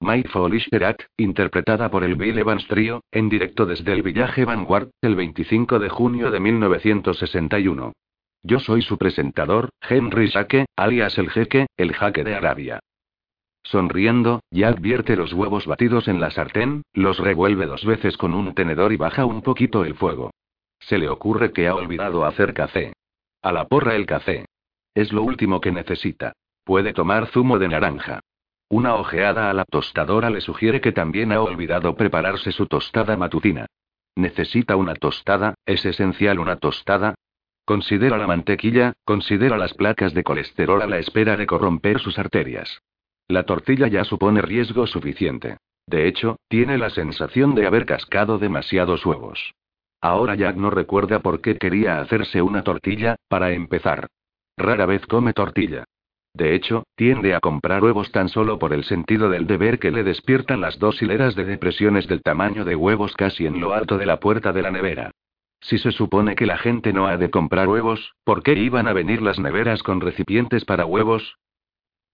My 0.00 0.24
Foolish 0.24 0.68
interpretada 1.16 1.88
por 1.88 2.02
el 2.02 2.16
Bill 2.16 2.38
Evans 2.38 2.66
Trio, 2.66 3.04
en 3.12 3.28
directo 3.28 3.64
desde 3.64 3.92
el 3.92 4.02
Village 4.02 4.44
Vanguard, 4.44 4.88
el 5.02 5.14
25 5.14 5.78
de 5.78 5.88
junio 5.88 6.32
de 6.32 6.40
1961. 6.40 7.92
Yo 8.42 8.58
soy 8.58 8.82
su 8.82 8.98
presentador, 8.98 9.68
Henry 9.88 10.28
Sake, 10.28 10.66
alias 10.74 11.16
el 11.16 11.30
jeque, 11.30 11.66
el 11.76 11.92
jaque 11.92 12.24
de 12.24 12.34
Arabia. 12.34 12.80
Sonriendo, 13.62 14.40
Jack 14.50 14.80
vierte 14.80 15.14
los 15.14 15.32
huevos 15.32 15.64
batidos 15.64 16.08
en 16.08 16.20
la 16.20 16.32
sartén, 16.32 16.82
los 16.92 17.20
revuelve 17.20 17.66
dos 17.66 17.84
veces 17.84 18.16
con 18.16 18.34
un 18.34 18.52
tenedor 18.52 18.92
y 18.92 18.96
baja 18.96 19.26
un 19.26 19.42
poquito 19.42 19.84
el 19.84 19.94
fuego. 19.94 20.32
Se 20.80 20.98
le 20.98 21.08
ocurre 21.08 21.52
que 21.52 21.68
ha 21.68 21.76
olvidado 21.76 22.24
hacer 22.24 22.52
café. 22.52 22.94
A 23.44 23.52
la 23.52 23.66
porra 23.68 23.94
el 23.94 24.06
café. 24.06 24.46
Es 24.94 25.12
lo 25.12 25.22
último 25.22 25.60
que 25.60 25.70
necesita. 25.70 26.32
Puede 26.64 26.94
tomar 26.94 27.26
zumo 27.26 27.58
de 27.58 27.68
naranja. 27.68 28.20
Una 28.70 28.94
ojeada 28.94 29.50
a 29.50 29.52
la 29.52 29.66
tostadora 29.66 30.30
le 30.30 30.40
sugiere 30.40 30.80
que 30.80 30.92
también 30.92 31.30
ha 31.30 31.42
olvidado 31.42 31.94
prepararse 31.94 32.52
su 32.52 32.66
tostada 32.66 33.18
matutina. 33.18 33.66
Necesita 34.16 34.76
una 34.76 34.94
tostada, 34.94 35.56
es 35.66 35.84
esencial 35.84 36.38
una 36.38 36.56
tostada. 36.56 37.16
Considera 37.66 38.16
la 38.16 38.26
mantequilla, 38.26 38.94
considera 39.04 39.58
las 39.58 39.74
placas 39.74 40.14
de 40.14 40.24
colesterol 40.24 40.80
a 40.80 40.86
la 40.86 40.96
espera 40.96 41.36
de 41.36 41.46
corromper 41.46 42.00
sus 42.00 42.18
arterias. 42.18 42.80
La 43.28 43.42
tortilla 43.42 43.88
ya 43.88 44.04
supone 44.04 44.40
riesgo 44.40 44.86
suficiente. 44.86 45.58
De 45.86 46.08
hecho, 46.08 46.38
tiene 46.48 46.78
la 46.78 46.88
sensación 46.88 47.54
de 47.54 47.66
haber 47.66 47.84
cascado 47.84 48.38
demasiados 48.38 49.04
huevos. 49.04 49.52
Ahora 50.04 50.34
Jack 50.34 50.56
no 50.56 50.68
recuerda 50.68 51.20
por 51.20 51.40
qué 51.40 51.56
quería 51.56 51.98
hacerse 51.98 52.42
una 52.42 52.62
tortilla, 52.62 53.16
para 53.26 53.52
empezar. 53.52 54.08
Rara 54.54 54.84
vez 54.84 55.06
come 55.06 55.32
tortilla. 55.32 55.84
De 56.34 56.54
hecho, 56.54 56.82
tiende 56.94 57.34
a 57.34 57.40
comprar 57.40 57.82
huevos 57.82 58.12
tan 58.12 58.28
solo 58.28 58.58
por 58.58 58.74
el 58.74 58.84
sentido 58.84 59.30
del 59.30 59.46
deber 59.46 59.78
que 59.78 59.90
le 59.90 60.04
despiertan 60.04 60.60
las 60.60 60.78
dos 60.78 61.00
hileras 61.00 61.34
de 61.36 61.46
depresiones 61.46 62.06
del 62.06 62.20
tamaño 62.20 62.66
de 62.66 62.76
huevos 62.76 63.14
casi 63.14 63.46
en 63.46 63.62
lo 63.62 63.72
alto 63.72 63.96
de 63.96 64.04
la 64.04 64.20
puerta 64.20 64.52
de 64.52 64.60
la 64.60 64.70
nevera. 64.70 65.10
Si 65.62 65.78
se 65.78 65.90
supone 65.90 66.34
que 66.34 66.44
la 66.44 66.58
gente 66.58 66.92
no 66.92 67.06
ha 67.06 67.16
de 67.16 67.30
comprar 67.30 67.66
huevos, 67.66 68.12
¿por 68.24 68.42
qué 68.42 68.52
iban 68.52 68.86
a 68.88 68.92
venir 68.92 69.22
las 69.22 69.38
neveras 69.38 69.82
con 69.82 70.02
recipientes 70.02 70.66
para 70.66 70.84
huevos? 70.84 71.38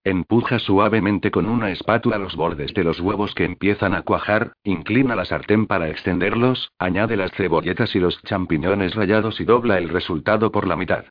Empuja 0.03 0.59
suavemente 0.59 1.31
con 1.31 1.47
una 1.47 1.71
espátula 1.71 2.17
los 2.17 2.35
bordes 2.35 2.73
de 2.73 2.85
los 2.85 3.01
huevos 3.01 3.35
que 3.35 3.45
empiezan 3.45 3.95
a 3.95 4.01
cuajar, 4.01 4.55
inclina 4.65 5.15
la 5.15 5.27
sartén 5.27 5.67
para 5.67 5.91
extenderlos, 5.91 6.73
añade 6.79 7.19
las 7.19 7.33
cebolletas 7.33 7.95
y 7.95 8.01
los 8.01 8.21
champiñones 8.23 8.95
rallados 8.95 9.41
y 9.41 9.45
dobla 9.45 9.77
el 9.77 9.91
resultado 9.91 10.51
por 10.51 10.67
la 10.67 10.77
mitad. 10.77 11.05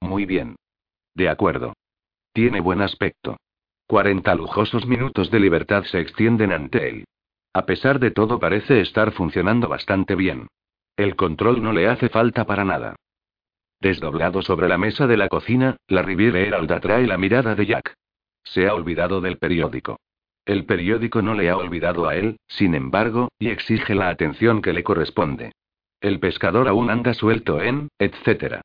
Muy 0.00 0.26
bien. 0.26 0.56
De 1.14 1.28
acuerdo. 1.28 1.74
Tiene 2.32 2.60
buen 2.60 2.80
aspecto. 2.80 3.36
40 3.86 4.34
lujosos 4.34 4.86
minutos 4.86 5.30
de 5.30 5.38
libertad 5.38 5.84
se 5.84 6.00
extienden 6.00 6.50
ante 6.50 6.88
él. 6.88 7.04
A 7.52 7.64
pesar 7.64 8.00
de 8.00 8.10
todo 8.10 8.40
parece 8.40 8.80
estar 8.80 9.12
funcionando 9.12 9.68
bastante 9.68 10.16
bien. 10.16 10.48
El 10.96 11.14
control 11.14 11.62
no 11.62 11.72
le 11.72 11.86
hace 11.86 12.08
falta 12.08 12.44
para 12.44 12.64
nada. 12.64 12.96
Desdoblado 13.80 14.42
sobre 14.42 14.68
la 14.68 14.78
mesa 14.78 15.06
de 15.06 15.16
la 15.16 15.28
cocina, 15.28 15.76
la 15.86 16.02
Riviera 16.02 16.40
Herald 16.40 16.72
atrae 16.72 17.06
la 17.06 17.18
mirada 17.18 17.54
de 17.54 17.66
Jack. 17.66 17.94
Se 18.44 18.66
ha 18.66 18.74
olvidado 18.74 19.20
del 19.20 19.38
periódico. 19.38 19.98
El 20.44 20.64
periódico 20.64 21.22
no 21.22 21.34
le 21.34 21.50
ha 21.50 21.56
olvidado 21.56 22.08
a 22.08 22.16
él, 22.16 22.36
sin 22.48 22.74
embargo, 22.74 23.28
y 23.38 23.48
exige 23.48 23.94
la 23.94 24.08
atención 24.08 24.60
que 24.60 24.72
le 24.72 24.82
corresponde. 24.82 25.52
El 26.00 26.18
pescador 26.18 26.66
aún 26.66 26.90
anda 26.90 27.14
suelto 27.14 27.62
en, 27.62 27.88
etc. 27.98 28.60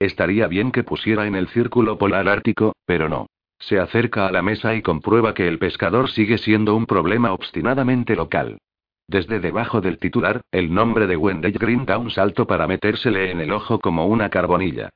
Estaría 0.00 0.48
bien 0.48 0.72
que 0.72 0.82
pusiera 0.82 1.28
en 1.28 1.36
el 1.36 1.46
círculo 1.48 1.96
polar 1.96 2.28
ártico, 2.28 2.74
pero 2.84 3.08
no. 3.08 3.28
Se 3.60 3.78
acerca 3.78 4.26
a 4.26 4.32
la 4.32 4.42
mesa 4.42 4.74
y 4.74 4.82
comprueba 4.82 5.34
que 5.34 5.46
el 5.46 5.60
pescador 5.60 6.10
sigue 6.10 6.38
siendo 6.38 6.74
un 6.74 6.86
problema 6.86 7.32
obstinadamente 7.32 8.16
local. 8.16 8.58
Desde 9.06 9.38
debajo 9.38 9.80
del 9.80 9.98
titular, 9.98 10.40
el 10.50 10.74
nombre 10.74 11.06
de 11.06 11.16
Wendell 11.16 11.52
Green 11.52 11.86
da 11.86 11.98
un 11.98 12.10
salto 12.10 12.48
para 12.48 12.66
metérsele 12.66 13.30
en 13.30 13.40
el 13.40 13.52
ojo 13.52 13.78
como 13.78 14.06
una 14.06 14.28
carbonilla. 14.30 14.90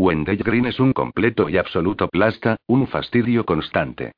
Wendell 0.00 0.38
Green 0.38 0.64
es 0.64 0.80
un 0.80 0.94
completo 0.94 1.50
y 1.50 1.58
absoluto 1.58 2.08
plasta, 2.08 2.56
un 2.66 2.86
fastidio 2.86 3.44
constante. 3.44 4.12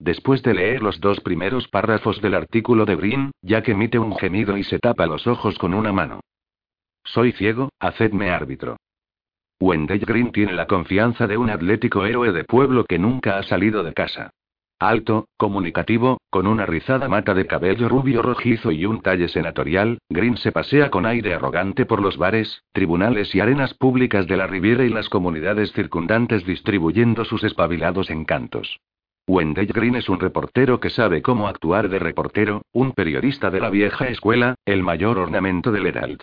Después 0.00 0.42
de 0.42 0.52
leer 0.52 0.82
los 0.82 1.00
dos 1.00 1.20
primeros 1.20 1.68
párrafos 1.68 2.20
del 2.20 2.34
artículo 2.34 2.84
de 2.84 2.96
Green, 2.96 3.30
Jack 3.42 3.68
emite 3.68 4.00
un 4.00 4.16
gemido 4.16 4.56
y 4.56 4.64
se 4.64 4.80
tapa 4.80 5.06
los 5.06 5.28
ojos 5.28 5.56
con 5.56 5.74
una 5.74 5.92
mano. 5.92 6.18
Soy 7.04 7.30
ciego, 7.30 7.70
hacedme 7.78 8.30
árbitro. 8.30 8.78
Wendell 9.60 10.00
Green 10.00 10.32
tiene 10.32 10.54
la 10.54 10.66
confianza 10.66 11.28
de 11.28 11.36
un 11.36 11.50
atlético 11.50 12.04
héroe 12.04 12.32
de 12.32 12.42
pueblo 12.42 12.84
que 12.84 12.98
nunca 12.98 13.38
ha 13.38 13.44
salido 13.44 13.84
de 13.84 13.92
casa. 13.92 14.30
Alto, 14.80 15.26
comunicativo, 15.36 16.18
con 16.30 16.46
una 16.46 16.64
rizada 16.64 17.08
mata 17.08 17.34
de 17.34 17.48
cabello 17.48 17.88
rubio 17.88 18.22
rojizo 18.22 18.70
y 18.70 18.86
un 18.86 19.00
talle 19.00 19.26
senatorial, 19.26 19.98
Green 20.08 20.36
se 20.36 20.52
pasea 20.52 20.88
con 20.88 21.04
aire 21.04 21.34
arrogante 21.34 21.84
por 21.84 22.00
los 22.00 22.16
bares, 22.16 22.62
tribunales 22.72 23.34
y 23.34 23.40
arenas 23.40 23.74
públicas 23.74 24.28
de 24.28 24.36
la 24.36 24.46
Riviera 24.46 24.84
y 24.84 24.90
las 24.90 25.08
comunidades 25.08 25.72
circundantes 25.72 26.46
distribuyendo 26.46 27.24
sus 27.24 27.42
espabilados 27.42 28.08
encantos. 28.08 28.78
Wendell 29.26 29.66
Green 29.66 29.96
es 29.96 30.08
un 30.08 30.20
reportero 30.20 30.78
que 30.78 30.90
sabe 30.90 31.22
cómo 31.22 31.48
actuar 31.48 31.88
de 31.88 31.98
reportero, 31.98 32.62
un 32.72 32.92
periodista 32.92 33.50
de 33.50 33.60
la 33.60 33.70
vieja 33.70 34.06
escuela, 34.06 34.54
el 34.64 34.84
mayor 34.84 35.18
ornamento 35.18 35.72
del 35.72 35.86
Herald. 35.86 36.22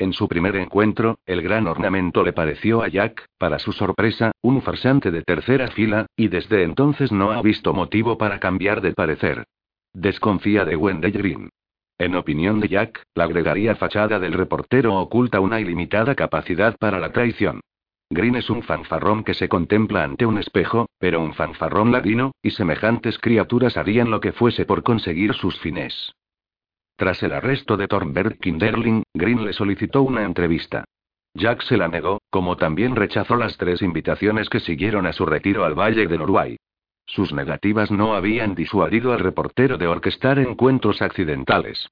En 0.00 0.14
su 0.14 0.28
primer 0.28 0.56
encuentro, 0.56 1.18
el 1.26 1.42
gran 1.42 1.66
ornamento 1.66 2.24
le 2.24 2.32
pareció 2.32 2.82
a 2.82 2.88
Jack, 2.88 3.26
para 3.36 3.58
su 3.58 3.72
sorpresa, 3.72 4.32
un 4.40 4.62
farsante 4.62 5.10
de 5.10 5.20
tercera 5.20 5.68
fila, 5.72 6.06
y 6.16 6.28
desde 6.28 6.62
entonces 6.62 7.12
no 7.12 7.32
ha 7.32 7.42
visto 7.42 7.74
motivo 7.74 8.16
para 8.16 8.40
cambiar 8.40 8.80
de 8.80 8.94
parecer. 8.94 9.44
Desconfía 9.92 10.64
de 10.64 10.74
Wendell 10.74 11.12
Green. 11.12 11.50
En 11.98 12.14
opinión 12.14 12.60
de 12.60 12.68
Jack, 12.68 13.02
la 13.14 13.24
agregaría 13.24 13.76
fachada 13.76 14.18
del 14.18 14.32
reportero 14.32 14.94
oculta 14.94 15.38
una 15.38 15.60
ilimitada 15.60 16.14
capacidad 16.14 16.78
para 16.78 16.98
la 16.98 17.12
traición. 17.12 17.60
Green 18.08 18.36
es 18.36 18.48
un 18.48 18.62
fanfarrón 18.62 19.22
que 19.22 19.34
se 19.34 19.50
contempla 19.50 20.02
ante 20.02 20.24
un 20.24 20.38
espejo, 20.38 20.88
pero 20.98 21.20
un 21.20 21.34
fanfarrón 21.34 21.92
ladino, 21.92 22.32
y 22.42 22.52
semejantes 22.52 23.18
criaturas 23.18 23.76
harían 23.76 24.10
lo 24.10 24.22
que 24.22 24.32
fuese 24.32 24.64
por 24.64 24.82
conseguir 24.82 25.34
sus 25.34 25.60
fines. 25.60 26.14
Tras 27.00 27.22
el 27.22 27.32
arresto 27.32 27.78
de 27.78 27.88
Thornberg 27.88 28.38
Kinderling, 28.40 29.04
Green 29.14 29.42
le 29.42 29.54
solicitó 29.54 30.02
una 30.02 30.22
entrevista. 30.22 30.84
Jack 31.32 31.62
se 31.62 31.78
la 31.78 31.88
negó, 31.88 32.20
como 32.28 32.58
también 32.58 32.94
rechazó 32.94 33.36
las 33.36 33.56
tres 33.56 33.80
invitaciones 33.80 34.50
que 34.50 34.60
siguieron 34.60 35.06
a 35.06 35.14
su 35.14 35.24
retiro 35.24 35.64
al 35.64 35.72
Valle 35.72 36.06
de 36.06 36.18
Norway. 36.18 36.58
Sus 37.06 37.32
negativas 37.32 37.90
no 37.90 38.14
habían 38.14 38.54
disuadido 38.54 39.14
al 39.14 39.20
reportero 39.20 39.78
de 39.78 39.86
orquestar 39.86 40.38
encuentros 40.40 41.00
accidentales. 41.00 41.88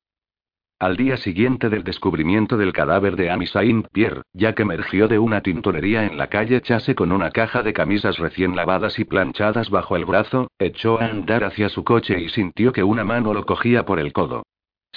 Al 0.78 0.98
día 0.98 1.16
siguiente 1.16 1.70
del 1.70 1.84
descubrimiento 1.84 2.58
del 2.58 2.74
cadáver 2.74 3.16
de 3.16 3.30
Amy 3.30 3.46
Saint-Pierre, 3.46 4.20
Jack 4.34 4.60
emergió 4.60 5.08
de 5.08 5.18
una 5.18 5.40
tintorería 5.40 6.04
en 6.04 6.18
la 6.18 6.26
calle 6.26 6.60
Chase 6.60 6.94
con 6.94 7.12
una 7.12 7.30
caja 7.30 7.62
de 7.62 7.72
camisas 7.72 8.18
recién 8.18 8.54
lavadas 8.54 8.98
y 8.98 9.06
planchadas 9.06 9.70
bajo 9.70 9.96
el 9.96 10.04
brazo, 10.04 10.48
echó 10.58 11.00
a 11.00 11.06
andar 11.06 11.44
hacia 11.44 11.70
su 11.70 11.82
coche 11.82 12.20
y 12.20 12.28
sintió 12.28 12.74
que 12.74 12.82
una 12.82 13.04
mano 13.04 13.32
lo 13.32 13.46
cogía 13.46 13.86
por 13.86 14.00
el 14.00 14.12
codo. 14.12 14.42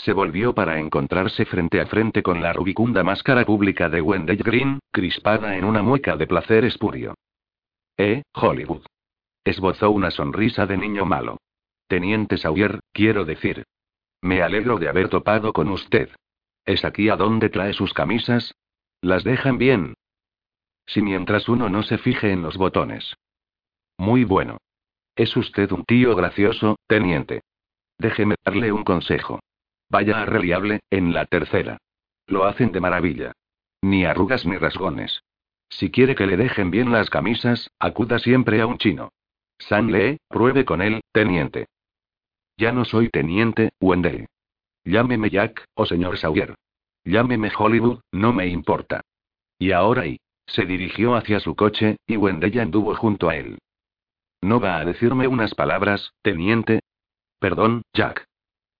Se 0.04 0.14
volvió 0.14 0.56
para 0.56 0.80
encontrarse 0.80 1.45
frente 1.45 1.80
a 1.80 1.86
frente 1.86 2.24
con 2.24 2.41
la 2.41 2.54
rubicunda 2.54 3.04
máscara 3.04 3.45
pública 3.45 3.88
de 3.88 4.02
Wendell 4.02 4.41
Green, 4.41 4.80
crispada 4.91 5.56
en 5.56 5.64
una 5.64 5.84
mueca 5.84 6.18
de 6.18 6.26
placer 6.26 6.66
espurio. 6.66 7.14
Eh, 7.97 8.24
Hollywood. 8.34 8.84
Esbozó 9.43 9.91
una 9.91 10.10
sonrisa 10.10 10.66
de 10.66 10.78
niño 10.78 11.06
malo. 11.06 11.38
Teniente 11.88 12.38
Sawyer, 12.38 12.80
quiero 12.91 13.26
decir. 13.26 13.64
Me 14.22 14.41
alegro 14.41 14.80
de 14.80 14.89
haber 14.89 15.08
topado 15.08 15.54
con 15.54 15.70
usted. 15.70 16.10
¿Es 16.66 16.84
aquí 16.84 17.10
a 17.10 17.16
dónde 17.16 17.49
trae 17.49 17.74
sus 17.74 17.93
camisas? 17.93 18.56
¿Las 19.02 19.24
dejan 19.24 19.60
bien? 19.60 19.93
Si 20.88 21.04
mientras 21.04 21.47
uno 21.47 21.70
no 21.70 21.84
se 21.84 21.99
fije 21.99 22.32
en 22.32 22.41
los 22.41 22.58
botones. 22.58 23.14
Muy 23.99 24.24
bueno. 24.24 24.58
Es 25.16 25.38
usted 25.38 25.72
un 25.72 25.86
tío 25.86 26.16
gracioso, 26.16 26.78
teniente. 26.88 27.41
Déjeme 27.99 28.34
darle 28.43 28.72
un 28.72 28.84
consejo. 28.84 29.39
Vaya 29.92 30.22
a 30.22 30.26
Reliable, 30.26 30.80
en 30.89 31.14
la 31.14 31.26
tercera. 31.26 31.78
Lo 32.26 32.46
hacen 32.46 32.72
de 32.72 32.80
maravilla. 32.80 33.34
Ni 33.82 34.06
arrugas 34.06 34.46
ni 34.46 34.56
rasgones. 34.58 35.22
Si 35.68 35.92
quiere 35.92 36.16
que 36.16 36.26
le 36.28 36.38
dejen 36.38 36.72
bien 36.72 36.94
las 36.94 37.10
camisas, 37.10 37.70
acuda 37.78 38.18
siempre 38.18 38.62
a 38.62 38.68
un 38.68 38.78
chino. 38.78 39.12
San 39.60 39.92
Lee, 39.92 40.18
pruebe 40.30 40.64
con 40.64 40.82
él, 40.82 41.02
teniente. 41.12 41.68
Ya 42.56 42.72
no 42.72 42.86
soy 42.86 43.10
teniente, 43.10 43.72
Wendell. 43.82 44.28
Llámeme 44.86 45.30
Jack, 45.30 45.66
o 45.74 45.86
señor 45.86 46.18
Sawyer. 46.18 46.56
Llámeme 47.04 47.52
Hollywood, 47.56 48.00
no 48.14 48.32
me 48.32 48.48
importa. 48.48 49.02
Y 49.60 49.74
ahora 49.74 50.08
y. 50.08 50.22
Se 50.46 50.66
dirigió 50.66 51.16
hacia 51.16 51.42
su 51.42 51.56
coche, 51.56 51.98
y 52.08 52.16
Wendell 52.16 52.60
anduvo 52.62 52.96
junto 52.96 53.28
a 53.28 53.36
él. 53.36 53.58
¿No 54.42 54.62
va 54.62 54.78
a 54.78 54.86
decirme 54.86 55.28
unas 55.28 55.54
palabras, 55.54 56.14
teniente? 56.22 56.80
Perdón, 57.39 57.84
Jack. 57.94 58.26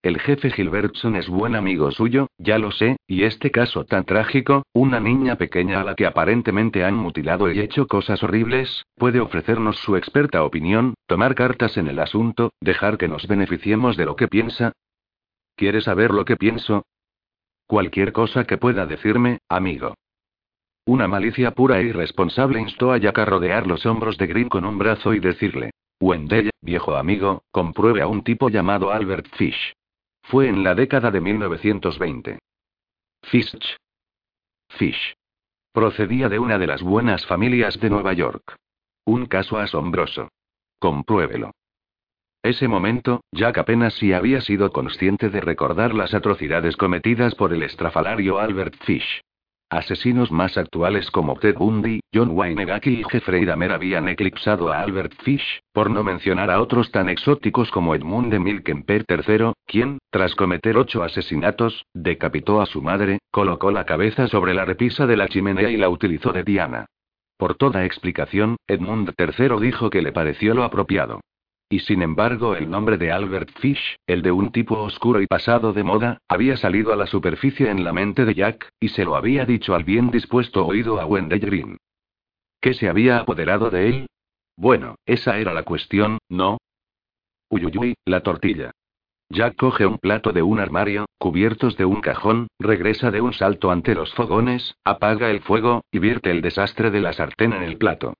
El 0.04 0.20
jefe 0.20 0.49
Gilbertson 0.49 1.16
es 1.16 1.30
buen 1.30 1.56
amigo 1.56 1.91
suyo, 1.91 2.28
ya 2.39 2.58
lo 2.58 2.72
sé, 2.72 2.97
y 3.06 3.24
este 3.24 3.52
caso 3.52 3.86
tan 3.86 4.04
trágico, 4.04 4.64
una 4.74 4.99
niña 4.99 5.36
pequeña 5.36 5.80
a 5.80 5.84
la 5.84 5.93
que 5.93 6.08
aparentemente 6.08 6.84
han 6.84 6.95
mutilado 6.95 7.52
y 7.52 7.60
hecho 7.60 7.86
cosas 7.86 8.24
horribles, 8.24 8.84
puede 8.95 9.20
ofrecernos 9.20 9.78
su 9.78 9.95
experta 9.95 10.43
opinión, 10.43 10.95
tomar 11.06 11.36
cartas 11.36 11.78
en 11.78 11.88
el 11.88 11.99
asunto, 11.99 12.49
dejar 12.62 12.97
que 12.97 13.08
nos 13.08 13.28
beneficiemos 13.28 13.95
de 13.95 14.06
lo 14.06 14.16
que 14.16 14.28
piensa. 14.28 14.74
¿Quieres 15.56 15.84
saber 15.84 16.10
lo 16.10 16.26
que 16.26 16.36
pienso? 16.36 16.84
Cualquier 17.68 18.12
cosa 18.12 18.45
que 18.45 18.58
pueda 18.58 18.88
decirme, 18.88 19.38
amigo. 19.49 19.93
Una 20.88 21.08
malicia 21.08 21.52
pura 21.52 21.80
e 21.80 21.84
irresponsable 21.84 22.60
instó 22.60 22.91
a 22.91 22.97
Jack 22.97 23.20
a 23.20 23.26
rodear 23.26 23.68
los 23.68 23.86
hombros 23.86 24.18
de 24.18 24.26
Green 24.26 24.49
con 24.49 24.66
un 24.66 24.80
brazo 24.80 25.14
y 25.14 25.20
decirle: 25.20 25.70
Wendell, 25.99 26.49
viejo 26.60 26.95
amigo, 26.95 27.43
compruebe 27.52 28.02
a 28.02 28.08
un 28.08 28.24
tipo 28.24 28.49
llamado 28.49 28.91
Albert 28.91 29.28
Fish. 29.36 29.76
Fue 30.24 30.47
en 30.47 30.63
la 30.63 30.76
década 30.76 31.11
de 31.11 31.22
1920. 31.22 32.39
Fish. 33.24 33.78
Fish. 34.69 35.15
Procedía 35.74 36.30
de 36.30 36.39
una 36.39 36.57
de 36.57 36.67
las 36.67 36.82
buenas 36.82 37.26
familias 37.26 37.80
de 37.80 37.89
Nueva 37.89 38.13
York. 38.13 38.55
Un 39.05 39.26
caso 39.26 39.57
asombroso. 39.57 40.30
Compruébelo. 40.80 41.51
Ese 42.43 42.67
momento, 42.67 43.22
Jack 43.32 43.59
apenas 43.59 43.93
si 43.93 44.13
había 44.13 44.41
sido 44.41 44.72
consciente 44.72 45.30
de 45.30 45.41
recordar 45.41 45.93
las 45.93 46.13
atrocidades 46.13 46.76
cometidas 46.76 47.36
por 47.36 47.53
el 47.53 47.61
estrafalario 47.63 48.39
Albert 48.39 48.76
Fish. 48.84 49.22
Asesinos 49.72 50.34
más 50.34 50.57
actuales 50.57 51.09
como 51.11 51.39
Ted 51.39 51.55
Bundy, 51.55 52.01
John 52.13 52.32
Wayne 52.32 52.65
Gacy 52.65 52.99
y 52.99 53.03
Jeffrey 53.09 53.45
Dahmer 53.45 53.72
habían 53.72 54.09
eclipsado 54.09 54.69
a 54.69 54.82
Albert 54.82 55.13
Fish, 55.24 55.61
por 55.72 55.89
no 55.89 56.03
mencionar 56.03 56.51
a 56.51 56.61
otros 56.61 56.91
tan 56.91 57.07
exóticos 57.07 57.72
como 57.72 57.95
Edmund 57.95 58.34
de 58.34 58.39
Milkenper 58.39 59.05
III, 59.07 59.53
quien, 59.65 59.99
tras 60.09 60.36
cometer 60.36 60.76
ocho 60.76 61.03
asesinatos, 61.03 61.86
decapitó 61.93 62.59
a 62.59 62.65
su 62.65 62.82
madre, 62.82 63.19
colocó 63.32 63.72
la 63.72 63.86
cabeza 63.86 64.28
sobre 64.28 64.53
la 64.53 64.65
repisa 64.65 65.07
de 65.07 65.15
la 65.15 65.30
chimenea 65.30 65.69
y 65.69 65.78
la 65.78 65.88
utilizó 65.88 66.34
de 66.34 66.43
diana. 66.43 66.88
Por 67.38 67.55
toda 67.55 67.86
explicación, 67.86 68.57
Edmund 68.67 69.13
III 69.17 69.61
dijo 69.61 69.89
que 69.89 70.01
le 70.01 70.11
pareció 70.11 70.53
lo 70.53 70.65
apropiado. 70.65 71.22
Y 71.72 71.80
sin 71.80 72.01
embargo, 72.01 72.57
el 72.57 72.69
nombre 72.69 72.97
de 72.97 73.13
Albert 73.13 73.49
Fish, 73.59 73.95
el 74.05 74.22
de 74.22 74.34
un 74.34 74.51
tipo 74.51 74.78
oscuro 74.78 75.22
y 75.22 75.26
pasado 75.26 75.72
de 75.72 75.84
moda, 75.84 76.17
había 76.28 76.57
salido 76.57 76.91
a 76.91 76.97
la 76.97 77.07
superficie 77.07 77.69
en 77.69 77.86
la 77.86 77.93
mente 77.93 78.26
de 78.26 78.36
Jack, 78.36 78.67
y 78.82 78.89
se 78.89 79.05
lo 79.05 79.15
había 79.15 79.45
dicho 79.45 79.74
al 79.74 79.86
bien 79.86 80.11
dispuesto 80.11 80.65
oído 80.65 80.99
a 80.99 81.05
Wendell 81.05 81.39
Green. 81.39 81.78
¿Qué 82.59 82.74
se 82.74 82.89
había 82.89 83.19
apoderado 83.19 83.69
de 83.69 83.88
él? 83.88 84.07
Bueno, 84.57 84.95
esa 85.05 85.38
era 85.38 85.53
la 85.53 85.63
cuestión, 85.63 86.17
¿no? 86.28 86.57
Uyuyuy, 87.49 87.93
la 88.03 88.19
tortilla. 88.19 88.72
Jack 89.30 89.55
coge 89.55 89.86
un 89.86 89.97
plato 89.97 90.34
de 90.34 90.41
un 90.41 90.59
armario, 90.59 91.05
cubiertos 91.17 91.78
de 91.78 91.86
un 91.86 92.01
cajón, 92.01 92.47
regresa 92.59 93.11
de 93.11 93.22
un 93.22 93.32
salto 93.32 93.72
ante 93.72 93.95
los 93.95 94.13
fogones, 94.13 94.76
apaga 94.84 95.32
el 95.32 95.39
fuego, 95.39 95.86
y 95.89 95.99
vierte 95.99 96.32
el 96.32 96.41
desastre 96.41 96.91
de 96.91 96.99
la 96.99 97.13
sartén 97.13 97.53
en 97.53 97.63
el 97.63 97.78
plato. 97.78 98.13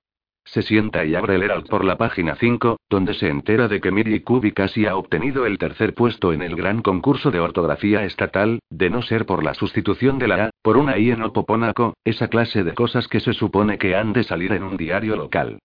Se 0.44 0.62
sienta 0.62 1.04
y 1.04 1.14
abre 1.14 1.36
el 1.36 1.44
Herald 1.44 1.68
por 1.68 1.84
la 1.84 1.96
página 1.96 2.34
5, 2.34 2.76
donde 2.90 3.14
se 3.14 3.28
entera 3.28 3.68
de 3.68 3.80
que 3.80 3.90
Millie 3.90 4.22
Kubi 4.22 4.52
casi 4.52 4.86
ha 4.86 4.96
obtenido 4.96 5.46
el 5.46 5.56
tercer 5.56 5.94
puesto 5.94 6.32
en 6.32 6.42
el 6.42 6.56
gran 6.56 6.82
concurso 6.82 7.30
de 7.30 7.40
ortografía 7.40 8.04
estatal, 8.04 8.58
de 8.68 8.90
no 8.90 9.02
ser 9.02 9.24
por 9.24 9.44
la 9.44 9.54
sustitución 9.54 10.18
de 10.18 10.28
la 10.28 10.44
A, 10.44 10.50
por 10.62 10.76
una 10.76 10.98
I 10.98 11.12
en 11.12 11.22
Opoponaco, 11.22 11.94
esa 12.04 12.28
clase 12.28 12.64
de 12.64 12.74
cosas 12.74 13.08
que 13.08 13.20
se 13.20 13.32
supone 13.32 13.78
que 13.78 13.96
han 13.96 14.12
de 14.12 14.24
salir 14.24 14.52
en 14.52 14.64
un 14.64 14.76
diario 14.76 15.16
local. 15.16 15.58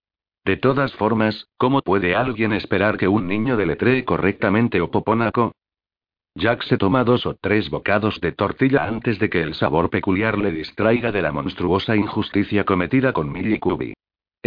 De 0.45 0.55
todas 0.55 0.93
formas, 0.93 1.47
¿cómo 1.57 1.81
puede 1.81 2.15
alguien 2.15 2.53
esperar 2.53 2.97
que 2.97 3.09
un 3.09 3.27
niño 3.27 3.57
deletree 3.57 4.05
correctamente 4.05 4.79
Opoponaco? 4.79 5.51
Jack 6.35 6.63
se 6.63 6.77
toma 6.77 7.03
dos 7.03 7.25
o 7.25 7.35
tres 7.35 7.69
bocados 7.69 8.21
de 8.21 8.31
tortilla 8.31 8.85
antes 8.85 9.17
de 9.17 9.27
que 9.29 9.41
el 9.41 9.55
sabor 9.55 9.89
peculiar 9.89 10.37
le 10.37 10.51
distraiga 10.51 11.11
de 11.11 11.23
la 11.23 11.31
monstruosa 11.31 11.95
injusticia 11.95 12.63
cometida 12.63 13.11
con 13.11 13.31
Millie 13.31 13.59
Kubi. 13.59 13.96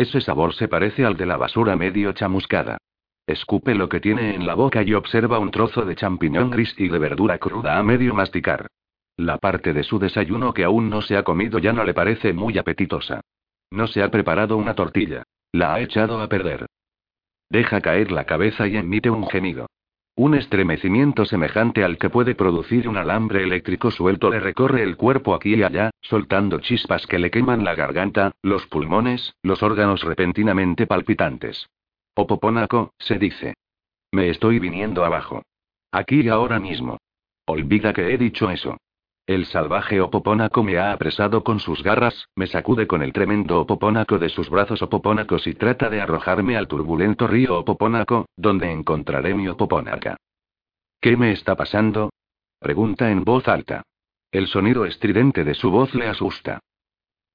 Ese 0.01 0.23
sabor 0.23 0.55
se 0.55 0.67
parece 0.67 1.05
al 1.05 1.19
de 1.19 1.27
la 1.27 1.37
basura 1.37 1.77
medio 1.77 2.13
chamuscada. 2.13 2.79
Escupe 3.27 3.75
lo 3.75 3.91
que 3.91 4.01
tiene 4.01 4.35
en 4.35 4.47
la 4.47 4.55
boca 4.55 4.83
y 4.83 4.95
observa 4.95 5.39
un 5.39 5.51
trozo 5.51 5.83
de 5.85 5.95
champiñón 5.95 6.49
gris 6.49 6.75
y 6.79 6.89
de 6.89 6.99
verdura 6.99 7.37
cruda 7.37 7.77
a 7.77 7.83
medio 7.83 8.15
masticar. 8.15 8.67
La 9.19 9.37
parte 9.37 9.75
de 9.75 9.83
su 9.83 9.99
desayuno 9.99 10.55
que 10.55 10.65
aún 10.65 10.89
no 10.89 11.03
se 11.03 11.19
ha 11.19 11.23
comido 11.23 11.59
ya 11.59 11.75
no 11.75 11.85
le 11.85 11.93
parece 11.93 12.33
muy 12.33 12.57
apetitosa. 12.57 13.21
No 13.71 13.87
se 13.89 14.03
ha 14.03 14.11
preparado 14.11 14.57
una 14.57 14.73
tortilla. 14.75 15.23
La 15.53 15.75
ha 15.75 15.81
echado 15.81 16.23
a 16.23 16.29
perder. 16.31 16.65
Deja 17.51 17.83
caer 17.83 18.11
la 18.11 18.25
cabeza 18.25 18.67
y 18.69 18.79
emite 18.79 19.11
un 19.11 19.29
gemido. 19.29 19.67
Un 20.17 20.35
estremecimiento 20.35 21.25
semejante 21.25 21.83
al 21.83 21.97
que 21.97 22.11
puede 22.11 22.35
producir 22.35 22.89
un 22.89 22.97
alambre 22.97 23.43
eléctrico 23.43 23.91
suelto 23.91 24.31
le 24.31 24.41
recorre 24.41 24.83
el 24.83 24.97
cuerpo 24.97 25.35
aquí 25.35 25.55
y 25.55 25.63
allá, 25.63 25.91
soltando 26.03 26.61
chispas 26.61 27.07
que 27.07 27.19
le 27.19 27.31
queman 27.31 27.65
la 27.65 27.75
garganta, 27.75 28.33
los 28.43 28.67
pulmones, 28.67 29.35
los 29.43 29.63
órganos 29.63 30.03
repentinamente 30.03 30.87
palpitantes. 30.87 31.69
Opopónaco, 32.15 32.93
se 32.99 33.19
dice. 33.19 33.55
Me 34.13 34.29
estoy 34.29 34.59
viniendo 34.59 35.05
abajo. 35.05 35.43
Aquí 35.93 36.21
y 36.21 36.29
ahora 36.29 36.61
mismo. 36.61 36.99
Olvida 37.47 37.93
que 37.93 38.13
he 38.13 38.19
dicho 38.19 38.51
eso. 38.51 38.77
El 39.31 39.47
salvaje 39.47 40.01
Opopónaco 40.01 40.65
me 40.65 40.79
ha 40.79 40.91
apresado 40.91 41.45
con 41.45 41.61
sus 41.61 41.85
garras, 41.85 42.27
me 42.35 42.49
sacude 42.49 42.89
con 42.89 43.01
el 43.01 43.13
tremendo 43.13 43.61
Opopónaco 43.61 44.19
de 44.19 44.29
sus 44.29 44.51
brazos 44.51 44.83
Opopónacos 44.83 45.47
y 45.47 45.55
trata 45.55 45.89
de 45.89 46.01
arrojarme 46.01 46.57
al 46.57 46.67
turbulento 46.67 47.29
río 47.29 47.61
Opopónaco, 47.61 48.27
donde 48.37 48.73
encontraré 48.73 49.33
mi 49.35 49.47
Opopónaca. 49.47 50.17
¿Qué 51.01 51.17
me 51.17 51.31
está 51.31 51.55
pasando? 51.55 52.11
Pregunta 52.59 53.09
en 53.09 53.23
voz 53.23 53.47
alta. 53.47 53.85
El 54.33 54.49
sonido 54.49 54.85
estridente 54.85 55.45
de 55.45 55.55
su 55.55 55.71
voz 55.71 55.95
le 55.95 56.09
asusta. 56.09 56.59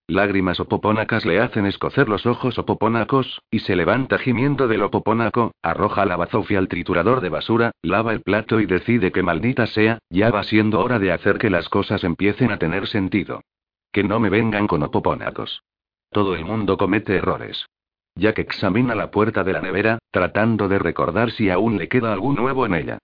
Lágrimas 0.08 0.60
opopónacas 0.60 1.26
le 1.26 1.40
hacen 1.40 1.66
escocer 1.66 2.10
los 2.10 2.28
ojos 2.28 2.60
opopónacos, 2.60 3.42
y 3.50 3.60
se 3.60 3.76
levanta 3.76 4.20
gimiendo 4.20 4.68
del 4.68 4.84
opopónaco, 4.84 5.54
arroja 5.64 6.06
la 6.06 6.16
bazofia 6.16 6.60
al 6.60 6.68
triturador 6.68 7.22
de 7.22 7.30
basura, 7.30 7.72
lava 7.82 8.14
el 8.14 8.22
plato 8.22 8.60
y 8.60 8.68
decide 8.68 9.12
que 9.12 9.24
maldita 9.24 9.66
sea, 9.66 9.98
ya 10.12 10.30
va 10.30 10.44
siendo 10.44 10.80
hora 10.82 11.00
de 11.00 11.12
hacer 11.12 11.40
que 11.40 11.50
las 11.50 11.70
cosas 11.70 12.04
empiecen 12.04 12.52
a 12.52 12.60
tener 12.60 12.88
sentido. 12.88 13.42
Que 13.92 14.04
no 14.04 14.20
me 14.20 14.30
vengan 14.30 14.68
con 14.68 14.84
opopónacos. 14.84 15.64
Todo 16.12 16.36
el 16.36 16.46
mundo 16.46 16.78
comete 16.78 17.16
errores. 17.16 17.66
Jack 18.16 18.40
examina 18.40 18.94
la 18.94 19.10
puerta 19.10 19.44
de 19.44 19.54
la 19.54 19.62
nevera, 19.62 19.98
tratando 20.12 20.68
de 20.68 20.78
recordar 20.78 21.32
si 21.32 21.50
aún 21.50 21.78
le 21.78 21.90
queda 21.90 22.14
algún 22.14 22.36
nuevo 22.36 22.66
en 22.68 22.76
ella. 22.76 23.00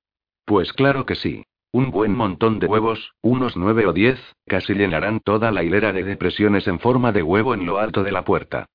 Pues 0.46 0.72
claro 0.72 1.06
que 1.06 1.16
sí. 1.16 1.44
Un 1.74 1.90
buen 1.90 2.14
montón 2.14 2.60
de 2.60 2.68
huevos, 2.68 3.14
unos 3.22 3.56
nueve 3.56 3.88
o 3.88 3.94
diez, 3.94 4.20
casi 4.46 4.74
llenarán 4.74 5.22
toda 5.22 5.52
la 5.52 5.64
hilera 5.64 5.94
de 5.94 6.04
depresiones 6.04 6.68
en 6.68 6.80
forma 6.80 7.14
de 7.14 7.24
huevo 7.24 7.54
en 7.54 7.66
lo 7.66 7.80
alto 7.80 8.04
de 8.04 8.12
la 8.12 8.26
puerta. 8.26 8.66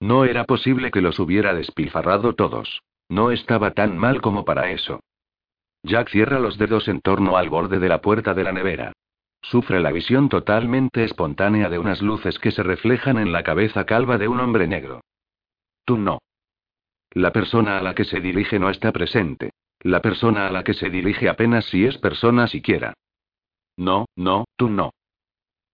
No 0.00 0.24
era 0.24 0.44
posible 0.44 0.90
que 0.90 1.02
los 1.02 1.18
hubiera 1.18 1.52
despilfarrado 1.52 2.34
todos. 2.34 2.82
No 3.08 3.30
estaba 3.30 3.72
tan 3.72 3.98
mal 3.98 4.22
como 4.22 4.44
para 4.44 4.70
eso. 4.70 5.00
Jack 5.82 6.08
cierra 6.08 6.38
los 6.38 6.56
dedos 6.56 6.88
en 6.88 7.00
torno 7.00 7.36
al 7.36 7.50
borde 7.50 7.78
de 7.78 7.88
la 7.88 8.00
puerta 8.00 8.32
de 8.32 8.44
la 8.44 8.52
nevera. 8.52 8.92
Sufre 9.42 9.78
la 9.80 9.92
visión 9.92 10.28
totalmente 10.28 11.04
espontánea 11.04 11.68
de 11.68 11.78
unas 11.78 12.00
luces 12.00 12.38
que 12.38 12.50
se 12.50 12.62
reflejan 12.62 13.18
en 13.18 13.32
la 13.32 13.44
cabeza 13.44 13.84
calva 13.84 14.16
de 14.18 14.28
un 14.28 14.40
hombre 14.40 14.66
negro. 14.66 15.02
Tú 15.84 15.98
no. 15.98 16.20
La 17.10 17.32
persona 17.32 17.78
a 17.78 17.82
la 17.82 17.94
que 17.94 18.04
se 18.04 18.20
dirige 18.20 18.58
no 18.58 18.70
está 18.70 18.92
presente. 18.92 19.52
La 19.86 20.02
persona 20.02 20.48
a 20.48 20.50
la 20.50 20.64
que 20.64 20.74
se 20.74 20.90
dirige 20.90 21.28
apenas 21.28 21.64
si 21.66 21.86
es 21.86 21.96
persona 21.98 22.48
siquiera. 22.48 22.94
No, 23.76 24.06
no, 24.16 24.46
tú 24.56 24.68
no. 24.68 24.90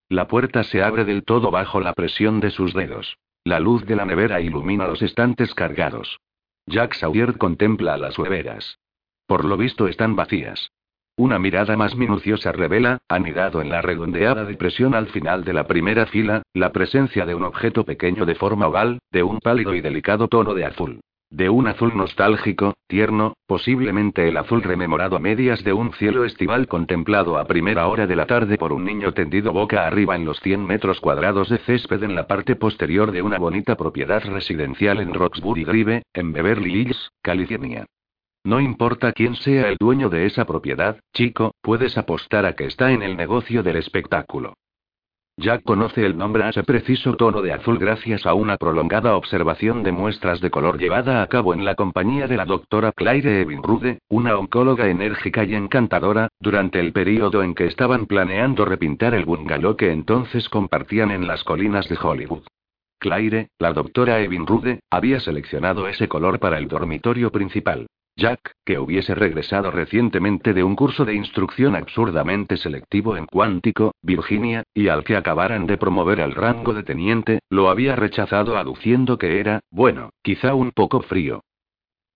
La 0.07 0.27
puerta 0.27 0.63
se 0.63 0.83
abre 0.83 1.03
del 1.03 1.23
todo 1.23 1.49
bajo 1.49 1.79
la 1.79 1.93
presión 1.93 2.39
de 2.39 2.51
sus 2.51 2.75
dedos. 2.75 3.17
La 3.43 3.59
luz 3.59 3.87
de 3.87 3.95
la 3.95 4.05
nevera 4.05 4.39
ilumina 4.39 4.85
los 4.85 5.01
estantes 5.01 5.55
cargados. 5.55 6.19
Jack 6.67 6.93
Sawyer 6.93 7.39
contempla 7.39 7.97
las 7.97 8.15
hueveras. 8.19 8.77
Por 9.25 9.45
lo 9.45 9.57
visto 9.57 9.87
están 9.87 10.15
vacías. 10.15 10.69
Una 11.17 11.39
mirada 11.39 11.75
más 11.75 11.95
minuciosa 11.95 12.51
revela, 12.51 12.99
anidado 13.09 13.63
en 13.63 13.69
la 13.69 13.81
redondeada 13.81 14.45
depresión 14.45 14.93
al 14.93 15.07
final 15.07 15.43
de 15.43 15.53
la 15.53 15.65
primera 15.65 16.05
fila, 16.05 16.43
la 16.53 16.71
presencia 16.71 17.25
de 17.25 17.33
un 17.33 17.45
objeto 17.45 17.83
pequeño 17.83 18.27
de 18.27 18.35
forma 18.35 18.67
oval, 18.67 18.99
de 19.11 19.23
un 19.23 19.39
pálido 19.39 19.73
y 19.73 19.81
delicado 19.81 20.27
tono 20.27 20.53
de 20.53 20.65
azul. 20.65 21.01
De 21.33 21.49
un 21.49 21.65
azul 21.65 21.97
nostálgico, 21.97 22.75
tierno, 22.85 23.33
posiblemente 23.47 24.27
el 24.27 24.37
azul 24.37 24.61
rememorado 24.61 25.15
a 25.15 25.19
medias 25.19 25.63
de 25.63 25.73
un 25.73 25.91
cielo 25.93 26.25
estival 26.25 26.67
contemplado 26.67 27.39
a 27.39 27.45
primera 27.45 27.87
hora 27.87 28.05
de 28.05 28.15
la 28.15 28.27
tarde 28.27 28.55
por 28.59 28.71
un 28.71 28.85
niño 28.85 29.15
tendido 29.15 29.51
boca 29.51 29.87
arriba 29.87 30.15
en 30.15 30.25
los 30.25 30.39
100 30.41 30.63
metros 30.63 30.99
cuadrados 30.99 31.49
de 31.49 31.57
césped 31.57 32.03
en 32.03 32.13
la 32.13 32.27
parte 32.27 32.55
posterior 32.55 33.11
de 33.11 33.23
una 33.23 33.39
bonita 33.39 33.75
propiedad 33.75 34.23
residencial 34.23 34.99
en 34.99 35.15
Roxbury 35.15 35.63
Drive, 35.63 36.03
en 36.13 36.33
Beverly 36.33 36.81
Hills, 36.81 37.09
California. 37.23 37.87
No 38.43 38.59
importa 38.59 39.11
quién 39.11 39.33
sea 39.33 39.69
el 39.69 39.77
dueño 39.77 40.09
de 40.09 40.27
esa 40.27 40.45
propiedad, 40.45 40.99
chico, 41.15 41.55
puedes 41.63 41.97
apostar 41.97 42.45
a 42.45 42.53
que 42.53 42.65
está 42.65 42.91
en 42.91 43.01
el 43.01 43.17
negocio 43.17 43.63
del 43.63 43.77
espectáculo. 43.77 44.53
Jack 45.37 45.63
conoce 45.63 46.05
el 46.05 46.15
nombre 46.15 46.43
a 46.43 46.49
ese 46.49 46.61
preciso 46.61 47.15
tono 47.15 47.41
de 47.41 47.53
azul 47.53 47.79
gracias 47.79 48.27
a 48.27 48.35
una 48.35 48.55
prolongada 48.57 49.15
observación 49.15 49.81
de 49.81 49.91
muestras 49.91 50.39
de 50.41 50.51
color 50.51 50.77
llevada 50.77 51.23
a 51.23 51.27
cabo 51.27 51.55
en 51.55 51.65
la 51.65 51.73
compañía 51.73 52.27
de 52.27 52.37
la 52.37 52.45
doctora 52.45 52.91
Claire 52.91 53.41
Evinrude, 53.41 53.97
una 54.09 54.37
oncóloga 54.37 54.87
enérgica 54.89 55.43
y 55.43 55.55
encantadora, 55.55 56.29
durante 56.39 56.79
el 56.79 56.93
período 56.93 57.41
en 57.41 57.55
que 57.55 57.65
estaban 57.65 58.05
planeando 58.05 58.63
repintar 58.63 59.15
el 59.15 59.25
bungalow 59.25 59.75
que 59.75 59.91
entonces 59.91 60.47
compartían 60.49 61.09
en 61.09 61.25
las 61.25 61.43
colinas 61.43 61.89
de 61.89 61.97
Hollywood. 61.99 62.43
Claire, 62.99 63.49
la 63.57 63.73
doctora 63.73 64.19
Evinrude, 64.19 64.81
había 64.91 65.19
seleccionado 65.19 65.87
ese 65.87 66.07
color 66.07 66.39
para 66.39 66.59
el 66.59 66.67
dormitorio 66.67 67.31
principal. 67.31 67.87
Jack, 68.15 68.53
que 68.63 68.77
hubiese 68.77 69.15
regresado 69.15 69.71
recientemente 69.71 70.53
de 70.53 70.63
un 70.63 70.75
curso 70.75 71.03
de 71.03 71.15
instrucción 71.15 71.75
absurdamente 71.75 72.57
selectivo 72.57 73.17
en 73.17 73.25
cuántico, 73.25 73.95
Virginia, 74.01 74.63
y 74.73 74.89
al 74.89 75.03
que 75.03 75.15
acabaran 75.15 75.65
de 75.65 75.77
promover 75.77 76.21
al 76.21 76.35
rango 76.35 76.73
de 76.73 76.83
teniente, 76.83 77.39
lo 77.49 77.69
había 77.69 77.95
rechazado 77.95 78.57
aduciendo 78.57 79.17
que 79.17 79.39
era, 79.39 79.61
bueno, 79.71 80.11
quizá 80.21 80.53
un 80.53 80.71
poco 80.71 81.01
frío. 81.01 81.43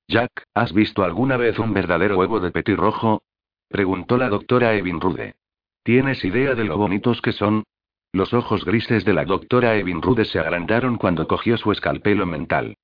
Jack, 0.08 0.43
¿has 0.54 0.72
visto 0.72 1.04
alguna 1.04 1.36
vez 1.36 1.58
un 1.58 1.74
verdadero 1.74 2.18
huevo 2.18 2.39
de 2.39 2.52
petirrojo? 2.52 3.24
preguntó 3.68 4.18
la 4.18 4.30
doctora 4.30 4.76
Evin 4.76 5.02
Rude. 5.02 5.36
¿Tienes 5.84 6.24
idea 6.24 6.54
de 6.54 6.64
lo 6.64 6.78
bonitos 6.78 7.22
que 7.22 7.32
son? 7.32 7.64
Los 8.14 8.34
ojos 8.34 8.64
grises 8.64 9.04
de 9.04 9.14
la 9.14 9.26
doctora 9.26 9.76
Evin 9.76 10.02
Rude 10.02 10.26
se 10.26 10.39
agrandaron 10.39 10.98
cuando 10.98 11.28
cogió 11.28 11.58
su 11.58 11.72
escalpelo 11.72 12.26
mental. 12.26 12.78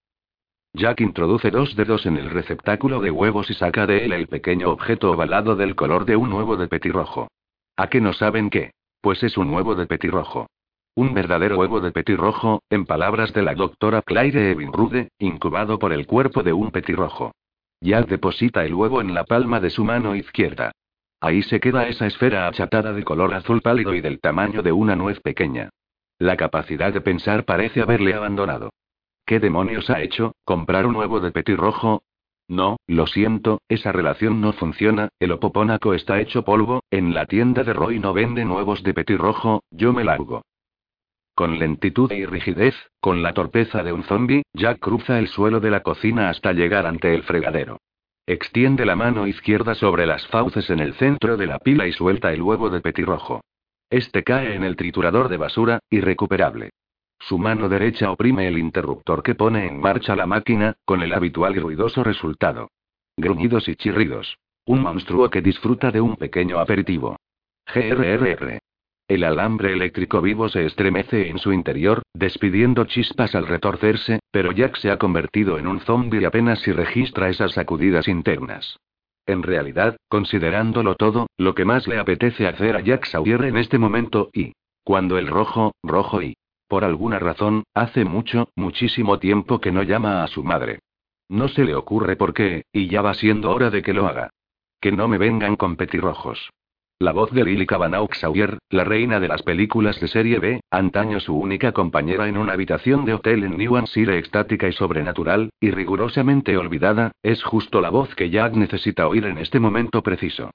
Jack 0.76 1.02
introduce 1.02 1.52
dos 1.52 1.76
dedos 1.76 2.08
en 2.08 2.18
el 2.18 2.32
receptáculo 2.32 3.00
de 3.00 3.12
huevos 3.12 3.48
y 3.52 3.54
saca 3.54 3.86
de 3.86 4.06
él 4.06 4.12
el 4.12 4.28
pequeño 4.28 4.72
objeto 4.72 5.12
ovalado 5.12 5.56
del 5.56 5.76
color 5.76 6.06
de 6.06 6.16
un 6.16 6.34
huevo 6.34 6.58
de 6.58 6.68
petirrojo. 6.68 7.28
¿A 7.78 7.90
qué 7.90 8.02
no 8.02 8.12
saben 8.12 8.50
qué? 8.50 8.72
Pues 9.00 9.22
es 9.22 9.38
un 9.38 9.52
huevo 9.54 9.76
de 9.76 9.86
petirrojo. 9.86 10.48
Un 10.96 11.14
verdadero 11.14 11.60
huevo 11.60 11.80
de 11.80 11.92
petirrojo, 11.92 12.64
en 12.72 12.86
palabras 12.86 13.34
de 13.34 13.44
la 13.44 13.54
doctora 13.54 14.02
Claire 14.02 14.50
Evinrude, 14.50 15.10
incubado 15.20 15.78
por 15.78 15.94
el 15.94 16.08
cuerpo 16.08 16.42
de 16.42 16.54
un 16.54 16.72
petirrojo. 16.72 17.34
Jack 17.80 18.08
deposita 18.08 18.66
el 18.66 18.74
huevo 18.74 19.00
en 19.00 19.14
la 19.14 19.26
palma 19.26 19.60
de 19.60 19.70
su 19.70 19.84
mano 19.84 20.16
izquierda. 20.16 20.72
Ahí 21.22 21.44
se 21.44 21.60
queda 21.60 21.88
esa 21.88 22.08
esfera 22.08 22.48
achatada 22.48 22.94
de 22.94 23.04
color 23.04 23.36
azul 23.36 23.62
pálido 23.62 23.94
y 23.94 24.02
del 24.02 24.20
tamaño 24.20 24.64
de 24.64 24.72
una 24.72 24.96
nuez 24.96 25.20
pequeña. 25.20 25.70
La 26.18 26.36
capacidad 26.36 26.92
de 26.92 27.02
pensar 27.02 27.46
parece 27.46 27.82
haberle 27.82 28.16
abandonado. 28.16 28.72
¿Qué 29.26 29.40
demonios 29.40 29.90
ha 29.90 30.02
hecho? 30.02 30.36
¿Comprar 30.44 30.86
un 30.86 30.96
huevo 30.96 31.20
de 31.20 31.32
petirrojo? 31.32 32.04
No, 32.50 32.78
lo 32.88 33.08
siento, 33.08 33.62
esa 33.70 33.94
relación 33.94 34.42
no 34.42 34.52
funciona, 34.54 35.10
el 35.20 35.32
opopónaco 35.32 35.94
está 35.94 36.20
hecho 36.20 36.44
polvo, 36.44 36.84
en 36.92 37.14
la 37.14 37.26
tienda 37.26 37.64
de 37.64 37.74
Roy 37.74 38.00
no 38.00 38.14
venden 38.14 38.52
huevos 38.52 38.84
de 38.84 38.94
petirrojo, 38.94 39.64
yo 39.72 39.94
me 39.94 40.04
largo. 40.04 40.42
Con 41.36 41.58
lentitud 41.58 42.12
y 42.12 42.26
rigidez, 42.26 42.76
con 43.00 43.24
la 43.24 43.34
torpeza 43.34 43.82
de 43.82 43.94
un 43.94 44.04
zombi, 44.04 44.44
Jack 44.54 44.80
cruza 44.80 45.18
el 45.20 45.30
suelo 45.30 45.62
de 45.62 45.72
la 45.72 45.82
cocina 45.82 46.30
hasta 46.30 46.52
llegar 46.52 46.86
ante 46.86 47.16
el 47.16 47.24
fregadero. 47.24 47.80
Extiende 48.28 48.86
la 48.86 48.96
mano 48.96 49.26
izquierda 49.26 49.74
sobre 49.74 50.06
las 50.06 50.28
fauces 50.28 50.70
en 50.70 50.80
el 50.80 50.94
centro 50.94 51.38
de 51.38 51.48
la 51.48 51.60
pila 51.60 51.88
y 51.88 51.94
suelta 51.94 52.32
el 52.34 52.42
huevo 52.42 52.70
de 52.70 52.82
petirrojo. 52.82 53.42
Este 53.90 54.24
cae 54.24 54.54
en 54.54 54.64
el 54.64 54.76
triturador 54.76 55.30
de 55.30 55.38
basura, 55.38 55.80
irrecuperable. 55.90 56.72
Su 57.28 57.38
mano 57.38 57.70
derecha 57.70 58.12
oprime 58.12 58.50
el 58.50 58.58
interruptor 58.58 59.24
que 59.24 59.34
pone 59.34 59.66
en 59.66 59.80
marcha 59.80 60.14
la 60.14 60.26
máquina, 60.26 60.76
con 60.84 61.02
el 61.02 61.14
habitual 61.14 61.56
y 61.56 61.60
ruidoso 61.60 62.04
resultado. 62.04 62.70
Gruñidos 63.16 63.70
y 63.70 63.76
chirridos. 63.78 64.38
Un 64.66 64.82
monstruo 64.82 65.30
que 65.30 65.42
disfruta 65.42 65.90
de 65.90 66.02
un 66.02 66.18
pequeño 66.18 66.60
aperitivo. 66.60 67.16
GRRR. 67.74 68.60
El 69.08 69.24
alambre 69.24 69.72
eléctrico 69.72 70.22
vivo 70.22 70.50
se 70.50 70.66
estremece 70.66 71.30
en 71.30 71.38
su 71.38 71.54
interior, 71.54 72.02
despidiendo 72.14 72.84
chispas 72.86 73.36
al 73.36 73.48
retorcerse, 73.48 74.20
pero 74.30 74.52
Jack 74.52 74.76
se 74.78 74.92
ha 74.92 74.98
convertido 74.98 75.58
en 75.58 75.68
un 75.68 75.80
zombie 75.80 76.26
apenas 76.26 76.60
si 76.60 76.74
registra 76.74 77.30
esas 77.30 77.54
sacudidas 77.54 78.10
internas. 78.10 78.78
En 79.26 79.44
realidad, 79.44 79.96
considerándolo 80.10 80.96
todo, 80.96 81.28
lo 81.38 81.56
que 81.56 81.64
más 81.64 81.88
le 81.88 82.00
apetece 82.00 82.48
hacer 82.48 82.76
a 82.76 82.82
Jack 82.82 83.06
Sawyer 83.06 83.46
en 83.46 83.56
este 83.56 83.78
momento 83.78 84.30
y. 84.34 84.52
Cuando 84.84 85.18
el 85.18 85.28
rojo, 85.28 85.72
rojo 85.82 86.22
y 86.22 86.36
por 86.74 86.86
alguna 86.86 87.20
razón, 87.20 87.66
hace 87.76 88.04
mucho, 88.04 88.50
muchísimo 88.56 89.20
tiempo 89.20 89.62
que 89.62 89.72
no 89.72 89.84
llama 89.84 90.24
a 90.24 90.28
su 90.28 90.44
madre. 90.44 90.80
No 91.30 91.48
se 91.48 91.66
le 91.66 91.76
ocurre 91.76 92.16
por 92.16 92.34
qué, 92.34 92.64
y 92.74 92.88
ya 92.88 93.04
va 93.04 93.14
siendo 93.14 93.52
hora 93.52 93.70
de 93.70 93.84
que 93.84 93.94
lo 93.94 94.08
haga. 94.08 94.32
Que 94.82 94.92
no 94.92 95.08
me 95.08 95.20
vengan 95.20 95.56
con 95.56 95.76
petirrojos. 95.76 96.50
La 96.98 97.12
voz 97.12 97.30
de 97.30 97.44
Lily 97.44 97.68
Cavanaugh 97.68 98.12
Sawyer, 98.16 98.58
la 98.72 98.86
reina 98.86 99.20
de 99.20 99.28
las 99.28 99.44
películas 99.44 100.00
de 100.02 100.08
serie 100.08 100.40
B, 100.40 100.62
antaño 100.72 101.20
su 101.20 101.38
única 101.38 101.74
compañera 101.74 102.28
en 102.28 102.40
una 102.40 102.54
habitación 102.54 103.06
de 103.06 103.14
hotel 103.14 103.44
en 103.44 103.56
New 103.56 103.76
Hampshire 103.76 104.18
extática 104.18 104.68
y 104.68 104.74
sobrenatural, 104.74 105.52
y 105.60 105.70
rigurosamente 105.70 106.58
olvidada, 106.58 107.12
es 107.22 107.44
justo 107.44 107.82
la 107.82 107.92
voz 107.92 108.16
que 108.16 108.32
Jack 108.32 108.56
necesita 108.56 109.08
oír 109.08 109.26
en 109.26 109.38
este 109.38 109.60
momento 109.60 110.02
preciso. 110.02 110.50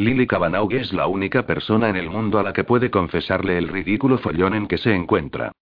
Lily 0.00 0.26
Cavanaugh 0.26 0.72
es 0.72 0.94
la 0.94 1.06
única 1.06 1.44
persona 1.44 1.90
en 1.90 1.96
el 1.96 2.08
mundo 2.08 2.38
a 2.38 2.42
la 2.42 2.54
que 2.54 2.64
puede 2.64 2.90
confesarle 2.90 3.58
el 3.58 3.68
ridículo 3.68 4.16
follón 4.16 4.54
en 4.54 4.66
que 4.66 4.78
se 4.78 4.94
encuentra. 4.94 5.52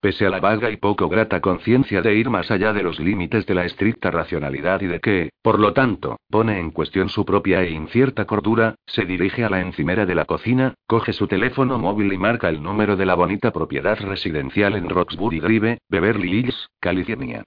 Pese 0.00 0.24
a 0.24 0.30
la 0.30 0.38
vaga 0.38 0.70
y 0.70 0.76
poco 0.76 1.08
grata 1.08 1.40
conciencia 1.40 2.00
de 2.00 2.14
ir 2.14 2.30
más 2.30 2.52
allá 2.52 2.72
de 2.72 2.84
los 2.84 3.00
límites 3.00 3.44
de 3.44 3.56
la 3.56 3.64
estricta 3.64 4.12
racionalidad 4.12 4.82
y 4.82 4.86
de 4.86 5.00
que, 5.00 5.30
por 5.42 5.58
lo 5.58 5.72
tanto, 5.72 6.20
pone 6.30 6.60
en 6.60 6.70
cuestión 6.70 7.08
su 7.08 7.24
propia 7.24 7.64
e 7.64 7.70
incierta 7.70 8.24
cordura, 8.24 8.76
se 8.86 9.04
dirige 9.04 9.42
a 9.42 9.50
la 9.50 9.60
encimera 9.62 10.06
de 10.06 10.14
la 10.14 10.26
cocina, 10.26 10.74
coge 10.86 11.12
su 11.12 11.26
teléfono 11.26 11.76
móvil 11.80 12.12
y 12.12 12.18
marca 12.18 12.48
el 12.48 12.62
número 12.62 12.94
de 12.96 13.04
la 13.04 13.16
bonita 13.16 13.50
propiedad 13.50 13.98
residencial 13.98 14.76
en 14.76 14.88
Roxbury 14.88 15.40
Drive, 15.40 15.78
Beverly 15.88 16.38
Hills, 16.38 16.68
California. 16.78 17.42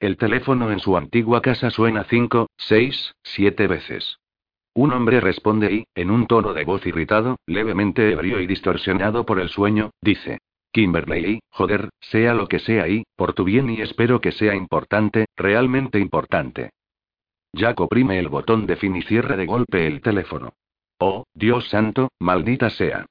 El 0.00 0.16
teléfono 0.16 0.72
en 0.72 0.80
su 0.80 0.96
antigua 0.96 1.40
casa 1.40 1.70
suena 1.70 2.02
cinco, 2.02 2.48
seis, 2.56 3.14
siete 3.22 3.68
veces. 3.68 4.18
Un 4.74 4.92
hombre 4.92 5.20
responde 5.20 5.72
y, 5.72 5.84
en 5.94 6.10
un 6.10 6.26
tono 6.26 6.54
de 6.54 6.64
voz 6.64 6.86
irritado, 6.86 7.36
levemente 7.46 8.10
ebrio 8.10 8.40
y 8.40 8.46
distorsionado 8.46 9.26
por 9.26 9.38
el 9.38 9.48
sueño, 9.48 9.90
dice. 10.00 10.38
Kimberley, 10.72 11.40
joder, 11.50 11.90
sea 12.00 12.32
lo 12.32 12.48
que 12.48 12.58
sea 12.58 12.88
y, 12.88 13.04
por 13.14 13.34
tu 13.34 13.44
bien 13.44 13.68
y 13.68 13.82
espero 13.82 14.22
que 14.22 14.32
sea 14.32 14.54
importante, 14.54 15.26
realmente 15.36 15.98
importante. 15.98 16.70
Jack 17.52 17.80
oprime 17.80 18.18
el 18.18 18.28
botón 18.28 18.64
de 18.66 18.76
fin 18.76 18.96
y 18.96 19.02
cierra 19.02 19.36
de 19.36 19.44
golpe 19.44 19.86
el 19.86 20.00
teléfono. 20.00 20.54
Oh, 20.98 21.24
Dios 21.34 21.68
santo, 21.68 22.08
maldita 22.18 22.70
sea. 22.70 23.04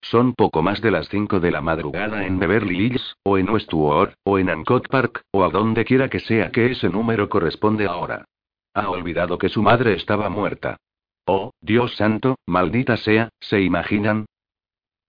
Son 0.00 0.34
poco 0.34 0.62
más 0.62 0.80
de 0.80 0.92
las 0.92 1.08
5 1.08 1.40
de 1.40 1.50
la 1.50 1.60
madrugada 1.60 2.24
en 2.24 2.38
Beverly 2.38 2.86
Hills, 2.86 3.16
o 3.24 3.36
en 3.36 3.50
Westwood, 3.50 4.10
o 4.22 4.38
en 4.38 4.46
Hancock 4.48 4.88
Park, 4.88 5.22
o 5.32 5.42
a 5.42 5.48
donde 5.48 5.84
quiera 5.84 6.08
que 6.08 6.20
sea 6.20 6.52
que 6.52 6.70
ese 6.70 6.88
número 6.88 7.28
corresponde 7.28 7.86
ahora. 7.86 8.24
Ha 8.74 8.88
olvidado 8.88 9.38
que 9.38 9.48
su 9.48 9.60
madre 9.60 9.94
estaba 9.94 10.28
muerta. 10.28 10.76
Oh, 11.30 11.52
Dios 11.60 11.94
santo, 11.96 12.38
maldita 12.46 12.96
sea, 12.96 13.28
¿se 13.38 13.60
imaginan? 13.60 14.24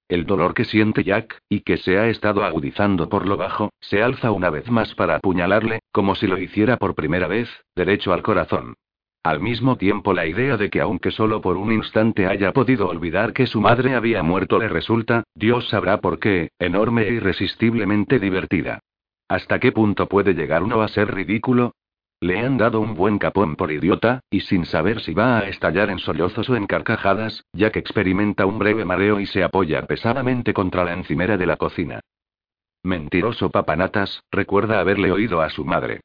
El 0.09 0.25
dolor 0.25 0.53
que 0.53 0.65
siente 0.65 1.05
Jack, 1.05 1.39
y 1.47 1.61
que 1.61 1.77
se 1.77 1.97
ha 1.97 2.09
estado 2.09 2.43
agudizando 2.43 3.07
por 3.07 3.25
lo 3.25 3.37
bajo, 3.37 3.71
se 3.79 4.03
alza 4.03 4.31
una 4.31 4.49
vez 4.49 4.69
más 4.69 4.93
para 4.95 5.15
apuñalarle, 5.15 5.79
como 5.93 6.15
si 6.15 6.27
lo 6.27 6.37
hiciera 6.37 6.75
por 6.75 6.93
primera 6.93 7.27
vez, 7.27 7.47
derecho 7.73 8.11
al 8.11 8.21
corazón. 8.21 8.73
Al 9.23 9.39
mismo 9.39 9.77
tiempo 9.77 10.11
la 10.11 10.25
idea 10.25 10.57
de 10.57 10.69
que 10.69 10.81
aunque 10.81 11.11
solo 11.11 11.39
por 11.39 11.55
un 11.55 11.71
instante 11.71 12.27
haya 12.27 12.51
podido 12.51 12.89
olvidar 12.89 13.31
que 13.31 13.47
su 13.47 13.61
madre 13.61 13.95
había 13.95 14.21
muerto 14.21 14.59
le 14.59 14.67
resulta, 14.67 15.23
Dios 15.35 15.69
sabrá 15.69 16.01
por 16.01 16.19
qué, 16.19 16.49
enorme 16.59 17.03
e 17.03 17.13
irresistiblemente 17.13 18.19
divertida. 18.19 18.79
¿Hasta 19.29 19.59
qué 19.59 19.71
punto 19.71 20.09
puede 20.09 20.33
llegar 20.33 20.63
uno 20.63 20.81
a 20.81 20.89
ser 20.89 21.15
ridículo? 21.15 21.75
Le 22.21 22.39
han 22.39 22.57
dado 22.57 22.81
un 22.81 22.95
buen 22.95 23.17
capón 23.17 23.55
por 23.55 23.71
idiota, 23.71 24.19
y 24.29 24.41
sin 24.41 24.65
saber 24.65 24.99
si 24.99 25.13
va 25.13 25.39
a 25.39 25.47
estallar 25.47 25.89
en 25.89 25.99
sollozos 25.99 26.49
o 26.49 26.55
en 26.57 26.67
carcajadas, 26.67 27.45
ya 27.53 27.71
que 27.71 27.79
experimenta 27.79 28.45
un 28.45 28.59
breve 28.59 28.83
mareo 28.83 29.21
y 29.21 29.25
se 29.25 29.41
apoya 29.41 29.85
pesadamente 29.85 30.53
contra 30.53 30.83
la 30.83 30.93
encimera 30.93 31.37
de 31.37 31.45
la 31.45 31.55
cocina. 31.55 32.01
Mentiroso 32.83 33.49
papanatas, 33.49 34.23
recuerda 34.31 34.79
haberle 34.81 35.11
oído 35.11 35.41
a 35.41 35.49
su 35.49 35.63
madre. 35.63 36.01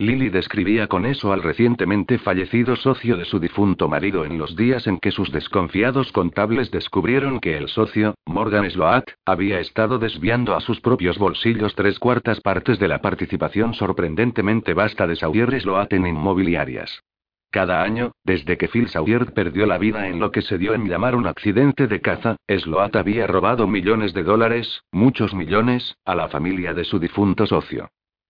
Lily 0.00 0.28
describía 0.28 0.86
con 0.86 1.04
eso 1.06 1.32
al 1.32 1.42
recientemente 1.42 2.18
fallecido 2.20 2.76
socio 2.76 3.16
de 3.16 3.24
su 3.24 3.40
difunto 3.40 3.88
marido 3.88 4.24
en 4.24 4.38
los 4.38 4.54
días 4.54 4.86
en 4.86 5.00
que 5.00 5.10
sus 5.10 5.32
desconfiados 5.32 6.12
contables 6.12 6.70
descubrieron 6.70 7.40
que 7.40 7.56
el 7.56 7.66
socio, 7.66 8.14
Morgan 8.24 8.70
Sloat, 8.70 9.10
había 9.26 9.58
estado 9.58 9.98
desviando 9.98 10.54
a 10.54 10.60
sus 10.60 10.80
propios 10.80 11.18
bolsillos 11.18 11.74
tres 11.74 11.98
cuartas 11.98 12.40
partes 12.40 12.78
de 12.78 12.86
la 12.86 13.00
participación 13.00 13.74
sorprendentemente 13.74 14.72
vasta 14.72 15.04
de 15.08 15.16
Sawyer 15.16 15.60
Sloat 15.60 15.92
en 15.92 16.06
inmobiliarias. 16.06 17.02
Cada 17.50 17.82
año, 17.82 18.12
desde 18.22 18.56
que 18.56 18.68
Phil 18.68 18.88
Sawyer 18.88 19.32
perdió 19.32 19.66
la 19.66 19.78
vida 19.78 20.06
en 20.06 20.20
lo 20.20 20.30
que 20.30 20.42
se 20.42 20.58
dio 20.58 20.74
en 20.74 20.88
llamar 20.88 21.16
un 21.16 21.26
accidente 21.26 21.88
de 21.88 22.00
caza, 22.00 22.36
Sloat 22.46 22.94
había 22.94 23.26
robado 23.26 23.66
millones 23.66 24.14
de 24.14 24.22
dólares, 24.22 24.84
muchos 24.92 25.34
millones, 25.34 25.96
a 26.04 26.14
la 26.14 26.28
familia 26.28 26.72
de 26.72 26.84
su 26.84 27.00
difunto 27.00 27.48
socio. 27.48 27.88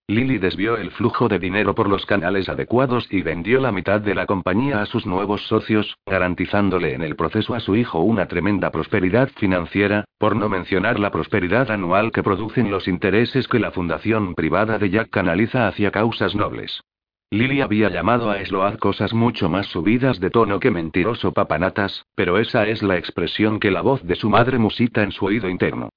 Lily 0.09 0.39
desvió 0.39 0.75
el 0.75 0.89
flujo 0.89 1.27
de 1.27 1.37
dinero 1.37 1.75
por 1.75 1.87
los 1.87 2.03
canales 2.07 2.49
adecuados 2.49 3.07
y 3.11 3.21
vendió 3.21 3.61
la 3.61 3.71
mitad 3.71 4.01
de 4.01 4.15
la 4.15 4.25
compañía 4.25 4.81
a 4.81 4.87
sus 4.87 5.05
nuevos 5.05 5.45
socios, 5.45 5.99
garantizándole 6.07 6.95
en 6.95 7.03
el 7.03 7.15
proceso 7.15 7.53
a 7.53 7.59
su 7.59 7.75
hijo 7.75 7.99
una 7.99 8.25
tremenda 8.25 8.71
prosperidad 8.71 9.29
financiera, 9.37 10.05
por 10.17 10.35
no 10.35 10.49
mencionar 10.49 10.99
la 10.99 11.11
prosperidad 11.11 11.69
anual 11.69 12.11
que 12.11 12.23
producen 12.23 12.71
los 12.71 12.87
intereses 12.87 13.47
que 13.47 13.59
la 13.59 13.69
fundación 13.69 14.33
privada 14.33 14.79
de 14.79 14.89
Jack 14.89 15.11
canaliza 15.11 15.67
hacia 15.67 15.91
causas 15.91 16.33
nobles. 16.33 16.81
Lily 17.29 17.61
había 17.61 17.89
llamado 17.89 18.31
a 18.31 18.43
Sload 18.43 18.79
cosas 18.79 19.13
mucho 19.13 19.47
más 19.47 19.67
subidas 19.67 20.19
de 20.19 20.31
tono 20.31 20.59
que 20.59 20.71
mentiroso 20.71 21.33
papanatas, 21.33 22.03
pero 22.15 22.39
esa 22.39 22.67
es 22.67 22.81
la 22.81 22.97
expresión 22.97 23.59
que 23.59 23.69
la 23.69 23.81
voz 23.81 24.01
de 24.01 24.15
su 24.15 24.27
madre 24.27 24.57
musita 24.57 25.03
en 25.03 25.11
su 25.11 25.25
oído 25.25 25.47
interno. 25.49 25.89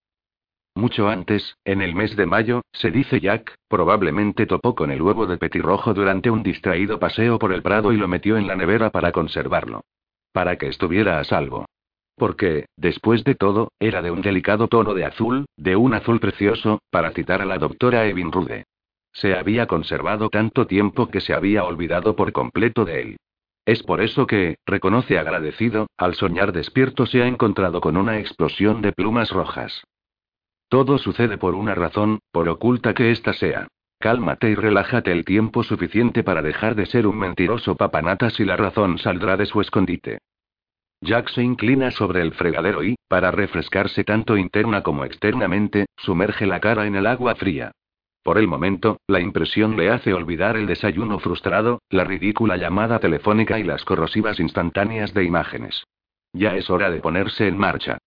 Mucho 0.75 1.09
antes, 1.09 1.57
en 1.65 1.83
el 1.83 1.95
mes 1.95 2.17
de 2.17 2.25
mayo, 2.25 2.63
se 2.73 2.91
dice 2.91 3.21
Jack, 3.21 3.55
probablemente 3.69 4.47
topó 4.47 4.75
con 4.75 4.91
el 4.91 5.03
huevo 5.03 5.27
de 5.27 5.37
petirrojo 5.37 5.93
durante 5.93 6.31
un 6.31 6.43
distraído 6.43 6.99
paseo 6.99 7.39
por 7.39 7.53
el 7.53 7.63
prado 7.63 7.93
y 7.93 7.99
lo 7.99 8.09
metió 8.09 8.39
en 8.39 8.47
la 8.47 8.57
nevera 8.57 8.91
para 8.91 9.13
conservarlo. 9.13 9.83
Para 10.33 10.57
que 10.57 10.69
estuviera 10.69 11.21
a 11.21 11.25
salvo. 11.25 11.67
Porque, 12.17 12.67
después 12.77 13.23
de 13.25 13.35
todo, 13.35 13.71
era 13.79 14.01
de 14.01 14.11
un 14.11 14.23
delicado 14.23 14.67
tono 14.69 14.95
de 14.95 15.05
azul, 15.05 15.45
de 15.57 15.77
un 15.77 15.93
azul 15.93 16.21
precioso, 16.21 16.81
para 16.91 17.11
citar 17.11 17.43
a 17.43 17.47
la 17.47 17.59
doctora 17.59 18.07
Evin 18.07 18.33
Rude. 18.33 18.65
Se 19.13 19.35
había 19.35 19.67
conservado 19.67 20.31
tanto 20.31 20.67
tiempo 20.67 21.09
que 21.09 21.21
se 21.21 21.35
había 21.35 21.65
olvidado 21.65 22.17
por 22.17 22.33
completo 22.33 22.87
de 22.87 23.03
él. 23.03 23.17
Es 23.67 23.83
por 23.83 24.01
eso 24.01 24.27
que, 24.27 24.57
reconoce 24.67 25.19
agradecido, 25.19 25.87
al 25.99 26.15
soñar 26.15 26.53
despierto 26.53 27.07
se 27.07 27.23
ha 27.23 27.27
encontrado 27.27 27.81
con 27.81 27.97
una 27.97 28.19
explosión 28.19 28.83
de 28.83 28.93
plumas 28.93 29.31
rojas. 29.31 29.85
Todo 30.73 30.97
sucede 30.97 31.37
por 31.37 31.55
una 31.55 31.75
razón, 31.75 32.21
por 32.31 32.49
oculta 32.49 32.95
que 32.95 33.11
ésta 33.11 33.35
sea. 33.35 33.69
Cálmate 33.99 34.49
y 34.49 34.55
relájate 34.55 35.13
el 35.13 35.23
tiempo 35.23 35.63
suficiente 35.65 36.25
para 36.25 36.41
dejar 36.41 36.77
de 36.77 36.87
ser 36.87 37.07
un 37.07 37.19
mentiroso 37.19 37.77
papanatas 37.77 38.41
y 38.41 38.47
la 38.47 38.57
razón 38.57 38.97
saldrá 38.97 39.37
de 39.37 39.45
su 39.45 39.61
escondite. 39.61 40.21
Jack 41.03 41.29
se 41.29 41.43
inclina 41.43 41.91
sobre 41.91 42.23
el 42.23 42.33
fregadero 42.33 42.83
y, 42.83 42.97
para 43.07 43.31
refrescarse 43.31 44.03
tanto 44.03 44.39
interna 44.39 44.83
como 44.83 45.05
externamente, 45.05 45.85
sumerge 45.99 46.47
la 46.47 46.59
cara 46.59 46.87
en 46.87 46.97
el 46.97 47.07
agua 47.07 47.35
fría. 47.35 47.73
Por 48.23 48.39
el 48.39 48.49
momento, 48.49 48.97
la 49.07 49.21
impresión 49.21 49.77
le 49.77 49.91
hace 49.91 50.15
olvidar 50.15 50.57
el 50.57 50.65
desayuno 50.65 51.19
frustrado, 51.19 51.83
la 51.91 52.05
ridícula 52.05 52.57
llamada 52.57 52.99
telefónica 52.99 53.59
y 53.59 53.63
las 53.63 53.85
corrosivas 53.85 54.41
instantáneas 54.41 55.13
de 55.13 55.25
imágenes. 55.25 55.85
Ya 56.33 56.57
es 56.57 56.71
hora 56.71 56.91
de 56.91 57.01
ponerse 57.01 57.47
en 57.47 57.59
marcha. 57.59 57.99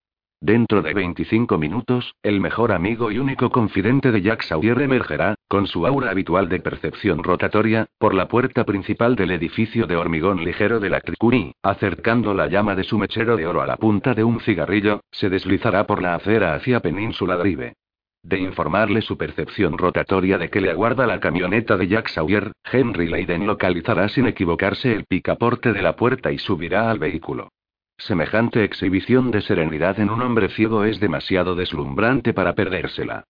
Dentro 0.46 0.84
de 0.84 0.94
25 0.94 1.58
minutos, 1.58 2.14
el 2.22 2.40
mejor 2.40 2.72
amigo 2.72 3.10
y 3.10 3.18
único 3.18 3.50
confidente 3.50 4.12
de 4.12 4.22
Jack 4.22 4.44
Sawyer 4.44 4.80
emergerá, 4.80 5.34
con 5.48 5.66
su 5.66 5.88
aura 5.88 6.12
habitual 6.12 6.50
de 6.50 6.60
percepción 6.60 7.24
rotatoria, 7.24 7.88
por 7.98 8.14
la 8.14 8.28
puerta 8.28 8.64
principal 8.64 9.16
del 9.16 9.32
edificio 9.32 9.88
de 9.88 9.96
hormigón 9.96 10.44
ligero 10.44 10.80
de 10.80 10.92
la 10.92 11.00
Tricuni, 11.00 11.52
acercando 11.64 12.36
la 12.36 12.46
llama 12.46 12.76
de 12.76 12.84
su 12.84 13.00
mechero 13.00 13.38
de 13.38 13.48
oro 13.48 13.64
a 13.64 13.66
la 13.66 13.78
punta 13.78 14.14
de 14.14 14.24
un 14.24 14.40
cigarrillo, 14.40 15.02
se 15.10 15.32
deslizará 15.32 15.88
por 15.88 16.00
la 16.00 16.14
acera 16.14 16.54
hacia 16.54 16.80
Península 16.80 17.38
Drive. 17.38 17.74
De 18.22 18.38
informarle 18.38 19.02
su 19.02 19.18
percepción 19.18 19.80
rotatoria 19.80 20.38
de 20.38 20.52
que 20.52 20.62
le 20.62 20.70
aguarda 20.70 21.08
la 21.08 21.20
camioneta 21.20 21.76
de 21.76 21.88
Jack 21.88 22.10
Sawyer, 22.10 22.52
Henry 22.72 23.08
Leiden 23.08 23.48
localizará 23.48 24.10
sin 24.10 24.28
equivocarse 24.28 24.94
el 24.94 25.06
picaporte 25.06 25.74
de 25.74 25.82
la 25.82 25.96
puerta 25.96 26.32
y 26.32 26.38
subirá 26.38 26.92
al 26.92 27.00
vehículo. 27.00 27.50
Semejante 27.98 28.64
exhibición 28.64 29.32
de 29.32 29.42
serenidad 29.42 30.00
en 30.00 30.10
un 30.10 30.22
hombre 30.22 30.50
ciego 30.50 30.84
es 30.84 31.00
demasiado 31.00 31.56
deslumbrante 31.56 32.34
para 32.34 32.54
perdérsela. 32.54 33.24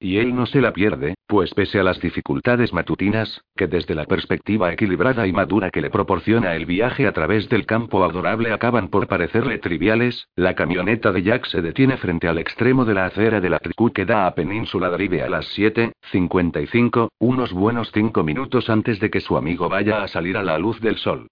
Y 0.00 0.18
él 0.18 0.36
no 0.36 0.46
se 0.46 0.60
la 0.60 0.72
pierde, 0.72 1.14
pues 1.26 1.52
pese 1.54 1.80
a 1.80 1.82
las 1.82 2.00
dificultades 2.00 2.72
matutinas, 2.72 3.42
que 3.56 3.66
desde 3.66 3.96
la 3.96 4.04
perspectiva 4.04 4.72
equilibrada 4.72 5.26
y 5.26 5.32
madura 5.32 5.70
que 5.70 5.80
le 5.80 5.90
proporciona 5.90 6.54
el 6.54 6.66
viaje 6.66 7.08
a 7.08 7.12
través 7.12 7.48
del 7.48 7.66
campo 7.66 8.04
adorable 8.04 8.52
acaban 8.52 8.90
por 8.90 9.08
parecerle 9.08 9.58
triviales, 9.58 10.28
la 10.36 10.54
camioneta 10.54 11.10
de 11.10 11.24
Jack 11.24 11.46
se 11.46 11.62
detiene 11.62 11.96
frente 11.96 12.28
al 12.28 12.38
extremo 12.38 12.84
de 12.84 12.94
la 12.94 13.06
acera 13.06 13.40
de 13.40 13.50
la 13.50 13.58
Tricú 13.58 13.90
que 13.90 14.04
da 14.04 14.28
a 14.28 14.34
Península 14.36 14.88
Drive 14.90 15.20
a 15.22 15.28
las 15.28 15.46
7.55, 15.58 17.08
unos 17.18 17.52
buenos 17.52 17.90
cinco 17.92 18.22
minutos 18.22 18.70
antes 18.70 19.00
de 19.00 19.10
que 19.10 19.20
su 19.20 19.36
amigo 19.36 19.68
vaya 19.68 20.04
a 20.04 20.08
salir 20.08 20.36
a 20.36 20.44
la 20.44 20.58
luz 20.58 20.80
del 20.80 20.98
sol. 20.98 21.26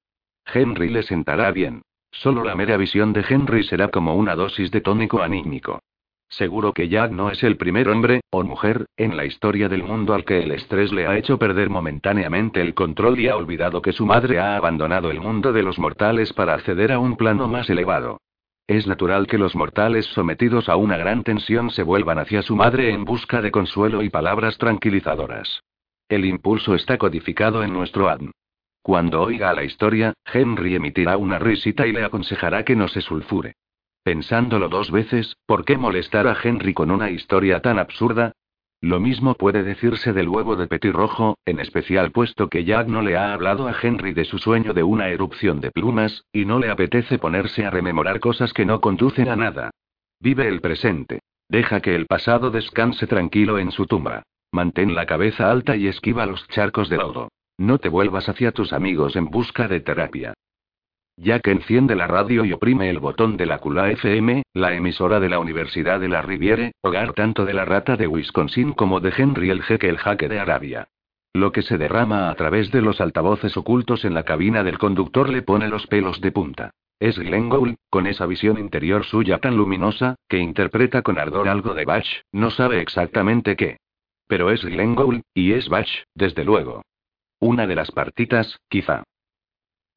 Henry 0.53 0.89
le 0.89 1.05
sentará 1.05 1.53
bien. 1.53 1.83
Solo 2.11 2.45
la 2.45 2.55
mera 2.55 2.77
visión 2.77 3.13
de 3.13 3.25
Henry 3.29 3.63
será 3.65 3.89
como 3.89 4.15
una 4.15 4.35
dosis 4.35 4.71
de 4.71 4.81
tónico 4.81 5.23
anímico. 5.23 5.81
Seguro 6.29 6.73
que 6.73 6.89
Jack 6.89 7.13
no 7.13 7.31
es 7.31 7.43
el 7.45 7.57
primer 7.57 7.89
hombre, 7.89 8.21
o 8.31 8.43
mujer, 8.43 8.87
en 8.97 9.17
la 9.17 9.25
historia 9.25 9.69
del 9.69 9.85
mundo 9.85 10.13
al 10.13 10.25
que 10.25 10.43
el 10.43 10.51
estrés 10.51 10.93
le 10.93 11.07
ha 11.07 11.17
hecho 11.17 11.39
perder 11.39 11.71
momentáneamente 11.71 12.61
el 12.61 12.75
control 12.75 13.21
y 13.21 13.29
ha 13.29 13.37
olvidado 13.37 13.81
que 13.81 13.93
su 13.93 14.07
madre 14.07 14.41
ha 14.41 14.57
abandonado 14.57 15.11
el 15.11 15.21
mundo 15.21 15.53
de 15.53 15.63
los 15.63 15.79
mortales 15.79 16.33
para 16.33 16.55
acceder 16.55 16.93
a 16.93 16.99
un 16.99 17.17
plano 17.17 17.47
más 17.47 17.71
elevado. 17.71 18.19
Es 18.67 18.89
natural 18.89 19.29
que 19.29 19.39
los 19.39 19.55
mortales 19.55 20.07
sometidos 20.07 20.69
a 20.69 20.75
una 20.77 20.97
gran 20.97 21.23
tensión 21.23 21.71
se 21.71 21.85
vuelvan 21.85 22.19
hacia 22.19 22.43
su 22.43 22.57
madre 22.57 22.91
en 22.91 23.05
busca 23.05 23.41
de 23.41 23.53
consuelo 23.53 24.03
y 24.03 24.11
palabras 24.11 24.59
tranquilizadoras. 24.59 25.63
El 26.09 26.25
impulso 26.25 26.75
está 26.75 26.99
codificado 26.99 27.63
en 27.63 27.73
nuestro 27.73 28.09
ADN. 28.09 28.33
Cuando 28.87 29.21
oiga 29.21 29.53
la 29.53 29.65
historia, 29.65 30.15
Henry 30.33 30.77
emitirá 30.77 31.17
una 31.17 31.41
risita 31.41 31.89
y 31.89 31.93
le 31.93 32.05
aconsejará 32.05 32.65
que 32.65 32.77
no 32.77 32.87
se 32.87 33.01
sulfure. 33.01 33.55
Pensándolo 34.05 34.69
dos 34.69 34.93
veces, 34.93 35.35
¿por 35.45 35.65
qué 35.65 35.77
molestar 35.77 36.29
a 36.29 36.37
Henry 36.41 36.73
con 36.73 36.93
una 36.93 37.11
historia 37.11 37.61
tan 37.61 37.81
absurda? 37.81 38.31
Lo 38.81 39.01
mismo 39.01 39.35
puede 39.35 39.65
decirse 39.65 40.13
del 40.13 40.29
huevo 40.29 40.55
de 40.55 40.69
petirrojo, 40.69 41.37
en 41.47 41.59
especial 41.59 42.13
puesto 42.13 42.49
que 42.49 42.63
Jack 42.63 42.87
no 42.87 43.03
le 43.03 43.17
ha 43.17 43.35
hablado 43.35 43.67
a 43.67 43.75
Henry 43.83 44.13
de 44.13 44.25
su 44.25 44.39
sueño 44.39 44.73
de 44.73 44.85
una 44.85 45.09
erupción 45.09 45.61
de 45.61 45.73
plumas, 45.73 46.23
y 46.33 46.45
no 46.45 46.61
le 46.61 46.71
apetece 46.71 47.19
ponerse 47.19 47.67
a 47.67 47.71
rememorar 47.71 48.21
cosas 48.21 48.53
que 48.53 48.67
no 48.67 48.81
conducen 48.81 49.29
a 49.29 49.35
nada. 49.35 49.71
Vive 50.21 50.47
el 50.47 50.61
presente. 50.61 51.19
Deja 51.49 51.81
que 51.81 51.97
el 51.97 52.07
pasado 52.07 52.53
descanse 52.53 53.09
tranquilo 53.09 53.59
en 53.59 53.73
su 53.73 53.87
tumba. 53.87 54.23
Mantén 54.53 54.95
la 54.95 55.07
cabeza 55.07 55.51
alta 55.51 55.75
y 55.75 55.89
esquiva 55.89 56.25
los 56.25 56.47
charcos 56.51 56.89
de 56.89 56.99
lodo. 56.99 57.31
No 57.59 57.79
te 57.79 57.89
vuelvas 57.89 58.29
hacia 58.29 58.53
tus 58.53 58.73
amigos 58.73 59.17
en 59.17 59.27
busca 59.27 59.67
de 59.69 59.81
terapia. 59.81 60.35
Jack 61.19 61.47
enciende 61.47 61.97
la 61.97 62.07
radio 62.07 62.45
y 62.45 62.53
oprime 62.53 62.91
el 62.91 62.99
botón 62.99 63.39
de 63.39 63.47
la 63.47 63.59
Cula 63.59 63.91
FM, 63.91 64.43
la 64.53 64.75
emisora 64.75 65.19
de 65.19 65.31
la 65.31 65.39
Universidad 65.39 65.99
de 65.99 66.09
la 66.09 66.21
Riviere, 66.21 66.73
hogar 66.83 67.15
tanto 67.15 67.47
de 67.47 67.55
la 67.55 67.65
rata 67.65 67.97
de 67.97 68.07
Wisconsin 68.07 68.75
como 68.75 69.01
de 69.01 69.15
Henry 69.17 69.49
el 69.49 69.63
jeque 69.63 69.89
el 69.89 69.97
jaque 69.97 70.29
de 70.29 70.39
Arabia. 70.39 70.89
Lo 71.33 71.53
que 71.53 71.63
se 71.63 71.79
derrama 71.79 72.29
a 72.29 72.35
través 72.35 72.71
de 72.71 72.83
los 72.83 73.01
altavoces 73.01 73.57
ocultos 73.57 74.05
en 74.05 74.13
la 74.13 74.25
cabina 74.25 74.63
del 74.63 74.79
conductor 74.79 75.31
le 75.31 75.41
pone 75.41 75.69
los 75.69 75.87
pelos 75.87 76.21
de 76.21 76.33
punta. 76.33 76.71
Es 77.01 77.19
Glenn 77.19 77.51
con 77.89 78.07
esa 78.07 78.27
visión 78.27 78.59
interior 78.59 79.05
suya 79.05 79.39
tan 79.39 79.57
luminosa, 79.57 80.17
que 80.29 80.39
interpreta 80.39 81.01
con 81.01 81.19
ardor 81.19 81.49
algo 81.49 81.73
de 81.73 81.87
Bach, 81.87 82.07
no 82.33 82.51
sabe 82.51 82.81
exactamente 82.81 83.57
qué. 83.57 83.79
Pero 84.29 84.51
es 84.51 84.63
Glenn 84.63 85.23
y 85.33 85.53
es 85.53 85.69
Bach, 85.71 85.89
desde 86.15 86.45
luego. 86.45 86.83
Una 87.39 87.67
de 87.67 87.75
las 87.75 87.91
partitas, 87.91 88.59
quizá. 88.69 89.03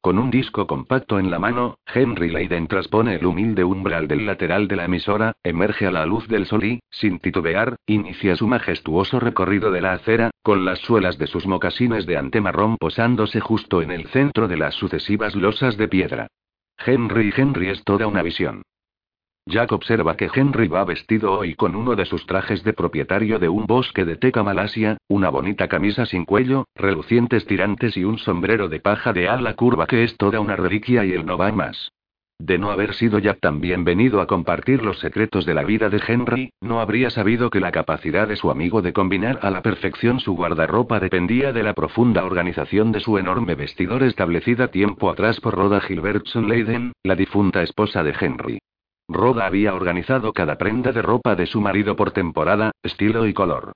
Con 0.02 0.18
un 0.18 0.30
disco 0.30 0.66
compacto 0.66 1.18
en 1.18 1.30
la 1.30 1.38
mano, 1.38 1.78
Henry 1.86 2.30
Leiden 2.30 2.66
transpone 2.68 3.16
el 3.16 3.26
humilde 3.26 3.64
umbral 3.64 4.08
del 4.08 4.24
lateral 4.24 4.66
de 4.66 4.76
la 4.76 4.86
emisora, 4.86 5.34
emerge 5.42 5.86
a 5.86 5.90
la 5.90 6.06
luz 6.06 6.26
del 6.26 6.46
sol 6.46 6.64
y, 6.64 6.80
sin 6.90 7.18
titubear, 7.18 7.76
inicia 7.86 8.34
su 8.36 8.46
majestuoso 8.46 9.20
recorrido 9.20 9.70
de 9.70 9.82
la 9.82 9.92
acera, 9.92 10.30
con 10.42 10.64
las 10.64 10.78
suelas 10.78 11.18
de 11.18 11.26
sus 11.26 11.46
mocasines 11.46 12.06
de 12.06 12.16
antemarrón 12.16 12.78
posándose 12.78 13.40
justo 13.40 13.82
en 13.82 13.90
el 13.90 14.06
centro 14.08 14.48
de 14.48 14.56
las 14.56 14.74
sucesivas 14.74 15.34
losas 15.34 15.76
de 15.76 15.88
piedra. 15.88 16.28
Henry 16.78 17.32
Henry 17.36 17.68
es 17.68 17.84
toda 17.84 18.06
una 18.06 18.22
visión. 18.22 18.62
Jack 19.46 19.72
observa 19.72 20.16
que 20.16 20.30
Henry 20.32 20.68
va 20.68 20.84
vestido 20.84 21.32
hoy 21.32 21.54
con 21.54 21.74
uno 21.74 21.96
de 21.96 22.04
sus 22.04 22.24
trajes 22.26 22.62
de 22.62 22.72
propietario 22.72 23.38
de 23.38 23.48
un 23.48 23.66
bosque 23.66 24.04
de 24.04 24.16
teca 24.16 24.42
malasia, 24.42 24.98
una 25.08 25.28
bonita 25.28 25.66
camisa 25.66 26.06
sin 26.06 26.24
cuello, 26.24 26.66
relucientes 26.76 27.46
tirantes 27.46 27.96
y 27.96 28.04
un 28.04 28.18
sombrero 28.18 28.68
de 28.68 28.80
paja 28.80 29.12
de 29.12 29.28
ala 29.28 29.54
curva 29.54 29.86
que 29.86 30.04
es 30.04 30.16
toda 30.16 30.40
una 30.40 30.56
reliquia 30.56 31.04
y 31.04 31.12
él 31.12 31.26
no 31.26 31.36
va 31.36 31.50
más. 31.50 31.90
De 32.38 32.58
no 32.58 32.70
haber 32.70 32.94
sido 32.94 33.18
Jack 33.18 33.40
tan 33.40 33.60
bienvenido 33.60 34.20
a 34.22 34.26
compartir 34.26 34.82
los 34.82 34.98
secretos 34.98 35.44
de 35.44 35.52
la 35.52 35.62
vida 35.62 35.90
de 35.90 36.00
Henry, 36.06 36.52
no 36.62 36.80
habría 36.80 37.10
sabido 37.10 37.50
que 37.50 37.60
la 37.60 37.70
capacidad 37.70 38.28
de 38.28 38.36
su 38.36 38.50
amigo 38.50 38.80
de 38.80 38.94
combinar 38.94 39.40
a 39.42 39.50
la 39.50 39.60
perfección 39.60 40.20
su 40.20 40.34
guardarropa 40.34 41.00
dependía 41.00 41.52
de 41.52 41.62
la 41.62 41.74
profunda 41.74 42.24
organización 42.24 42.92
de 42.92 43.00
su 43.00 43.18
enorme 43.18 43.56
vestidor 43.56 44.04
establecida 44.04 44.68
tiempo 44.68 45.10
atrás 45.10 45.40
por 45.40 45.54
Rhoda 45.54 45.80
Gilbertson 45.80 46.48
Leiden, 46.48 46.92
la 47.02 47.14
difunta 47.14 47.62
esposa 47.62 48.02
de 48.02 48.14
Henry. 48.18 48.58
Rhoda 49.12 49.44
había 49.44 49.74
organizado 49.74 50.32
cada 50.32 50.56
prenda 50.56 50.92
de 50.92 51.02
ropa 51.02 51.34
de 51.34 51.46
su 51.46 51.60
marido 51.60 51.96
por 51.96 52.12
temporada, 52.12 52.70
estilo 52.80 53.26
y 53.26 53.34
color. 53.34 53.72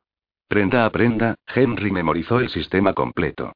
Prenda 0.46 0.86
a 0.86 0.90
prenda, 0.90 1.34
Henry 1.52 1.90
memorizó 1.90 2.38
el 2.38 2.50
sistema 2.50 2.92
completo. 2.92 3.52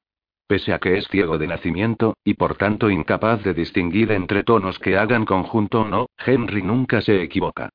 Pese 0.49 0.73
a 0.73 0.81
que 0.81 0.99
es 0.99 1.07
ciego 1.07 1.39
de 1.39 1.47
nacimiento, 1.47 2.17
y 2.25 2.35
por 2.35 2.57
tanto 2.57 2.91
incapaz 2.91 3.45
de 3.45 3.55
distinguir 3.55 4.11
entre 4.11 4.43
tonos 4.43 4.81
que 4.81 4.97
hagan 4.97 5.25
conjunto 5.25 5.83
o 5.83 5.89
no, 5.89 6.07
Henry 6.19 6.63
nunca 6.63 7.01
se 7.01 7.23
equivoca. 7.23 7.71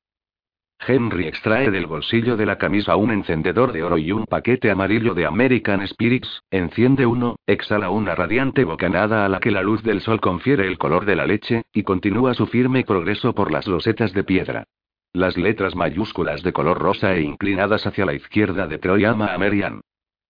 Henry 0.86 1.26
extrae 1.26 1.70
del 1.70 1.86
bolsillo 1.86 2.36
de 2.36 2.46
la 2.46 2.58
camisa 2.58 2.96
un 2.96 3.10
encendedor 3.10 3.72
de 3.72 3.82
oro 3.82 3.96
y 3.96 4.12
un 4.12 4.26
paquete 4.26 4.70
amarillo 4.70 5.14
de 5.14 5.26
American 5.26 5.86
Spirits, 5.86 6.42
enciende 6.50 7.06
uno, 7.06 7.36
exhala 7.46 7.90
una 7.90 8.14
radiante 8.14 8.64
bocanada 8.64 9.24
a 9.24 9.28
la 9.28 9.40
que 9.40 9.50
la 9.50 9.62
luz 9.62 9.82
del 9.82 10.00
sol 10.00 10.20
confiere 10.20 10.66
el 10.66 10.76
color 10.76 11.06
de 11.06 11.16
la 11.16 11.26
leche, 11.26 11.62
y 11.72 11.82
continúa 11.84 12.34
su 12.34 12.46
firme 12.46 12.84
progreso 12.84 13.34
por 13.34 13.50
las 13.50 13.66
losetas 13.66 14.12
de 14.12 14.24
piedra. 14.24 14.64
Las 15.12 15.36
letras 15.36 15.76
mayúsculas 15.76 16.42
de 16.42 16.52
color 16.52 16.78
rosa 16.78 17.14
e 17.14 17.22
inclinadas 17.22 17.86
hacia 17.86 18.04
la 18.04 18.14
izquierda 18.14 18.66
de 18.66 18.78
Troy 18.78 19.04
ama 19.04 19.32
a 19.32 19.38
Marian. 19.38 19.80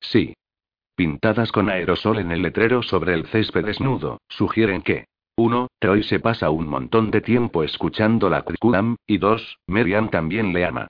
Sí. 0.00 0.34
Pintadas 0.94 1.50
con 1.50 1.70
aerosol 1.70 2.18
en 2.18 2.30
el 2.30 2.42
letrero 2.42 2.82
sobre 2.82 3.14
el 3.14 3.26
césped 3.26 3.64
desnudo, 3.64 4.20
sugieren 4.28 4.82
que 4.82 5.06
1. 5.36 5.66
Troy 5.80 6.04
se 6.04 6.20
pasa 6.20 6.50
un 6.50 6.68
montón 6.68 7.10
de 7.10 7.20
tiempo 7.20 7.64
escuchando 7.64 8.30
la 8.30 8.42
curriculum, 8.42 8.94
y 9.04 9.18
2. 9.18 9.58
Marian 9.66 10.08
también 10.08 10.52
le 10.52 10.64
ama. 10.64 10.86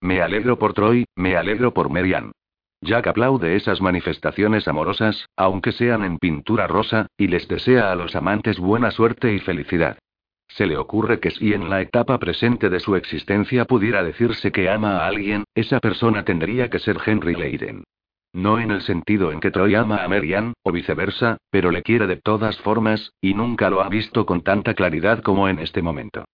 Me 0.00 0.22
alegro 0.22 0.56
por 0.56 0.72
Troy, 0.72 1.04
me 1.16 1.36
alegro 1.36 1.74
por 1.74 1.90
Marian. 1.90 2.30
Jack 2.80 3.08
aplaude 3.08 3.56
esas 3.56 3.80
manifestaciones 3.80 4.68
amorosas, 4.68 5.26
aunque 5.36 5.72
sean 5.72 6.04
en 6.04 6.18
pintura 6.18 6.68
rosa, 6.68 7.08
y 7.16 7.26
les 7.26 7.48
desea 7.48 7.90
a 7.90 7.96
los 7.96 8.14
amantes 8.14 8.60
buena 8.60 8.92
suerte 8.92 9.34
y 9.34 9.40
felicidad. 9.40 9.98
Se 10.46 10.66
le 10.66 10.76
ocurre 10.76 11.18
que 11.18 11.32
si 11.32 11.52
en 11.52 11.68
la 11.68 11.80
etapa 11.80 12.18
presente 12.18 12.70
de 12.70 12.78
su 12.78 12.94
existencia 12.94 13.64
pudiera 13.64 14.04
decirse 14.04 14.52
que 14.52 14.70
ama 14.70 14.98
a 14.98 15.08
alguien, 15.08 15.42
esa 15.56 15.80
persona 15.80 16.24
tendría 16.24 16.70
que 16.70 16.78
ser 16.78 16.98
Henry 17.04 17.34
Leiden. 17.34 17.82
No 18.38 18.60
en 18.60 18.70
el 18.70 18.82
sentido 18.82 19.32
en 19.32 19.40
que 19.40 19.50
Troy 19.50 19.74
ama 19.74 20.04
a 20.04 20.06
Marianne, 20.06 20.54
o 20.62 20.70
viceversa, 20.70 21.38
pero 21.50 21.72
le 21.72 21.82
quiere 21.82 22.06
de 22.06 22.14
todas 22.14 22.56
formas, 22.60 23.12
y 23.20 23.34
nunca 23.34 23.68
lo 23.68 23.82
ha 23.82 23.88
visto 23.88 24.26
con 24.26 24.42
tanta 24.42 24.74
claridad 24.74 25.24
como 25.24 25.48
en 25.48 25.58
este 25.58 25.82
momento. 25.82 26.24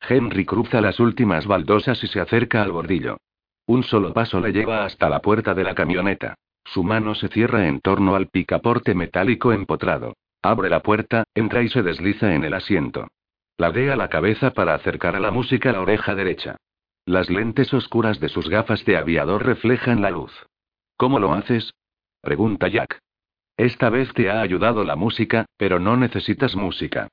Henry 0.00 0.44
cruza 0.44 0.80
las 0.80 0.98
últimas 0.98 1.46
baldosas 1.46 2.02
y 2.02 2.08
se 2.08 2.18
acerca 2.18 2.64
al 2.64 2.72
bordillo. 2.72 3.18
Un 3.66 3.84
solo 3.84 4.12
paso 4.12 4.40
le 4.40 4.50
lleva 4.50 4.84
hasta 4.84 5.08
la 5.08 5.20
puerta 5.20 5.54
de 5.54 5.62
la 5.62 5.76
camioneta. 5.76 6.34
Su 6.64 6.82
mano 6.82 7.14
se 7.14 7.28
cierra 7.28 7.68
en 7.68 7.78
torno 7.78 8.16
al 8.16 8.26
picaporte 8.26 8.96
metálico 8.96 9.52
empotrado. 9.52 10.14
Abre 10.42 10.68
la 10.68 10.80
puerta, 10.80 11.22
entra 11.32 11.62
y 11.62 11.68
se 11.68 11.84
desliza 11.84 12.34
en 12.34 12.42
el 12.42 12.54
asiento. 12.54 13.06
Ladea 13.56 13.94
la 13.94 14.08
cabeza 14.08 14.50
para 14.50 14.74
acercar 14.74 15.14
a 15.14 15.20
la 15.20 15.30
música 15.30 15.70
la 15.70 15.80
oreja 15.80 16.16
derecha. 16.16 16.56
Las 17.06 17.30
lentes 17.30 17.72
oscuras 17.72 18.18
de 18.18 18.30
sus 18.30 18.48
gafas 18.48 18.84
de 18.84 18.96
aviador 18.96 19.46
reflejan 19.46 20.02
la 20.02 20.10
luz. 20.10 20.32
¿Cómo 21.00 21.18
lo 21.18 21.32
haces? 21.32 21.72
pregunta 22.20 22.68
Jack. 22.68 22.98
Esta 23.56 23.88
vez 23.88 24.12
te 24.12 24.30
ha 24.30 24.42
ayudado 24.42 24.84
la 24.84 24.96
música, 24.96 25.46
pero 25.56 25.80
no 25.80 25.96
necesitas 25.96 26.54
música. 26.54 27.08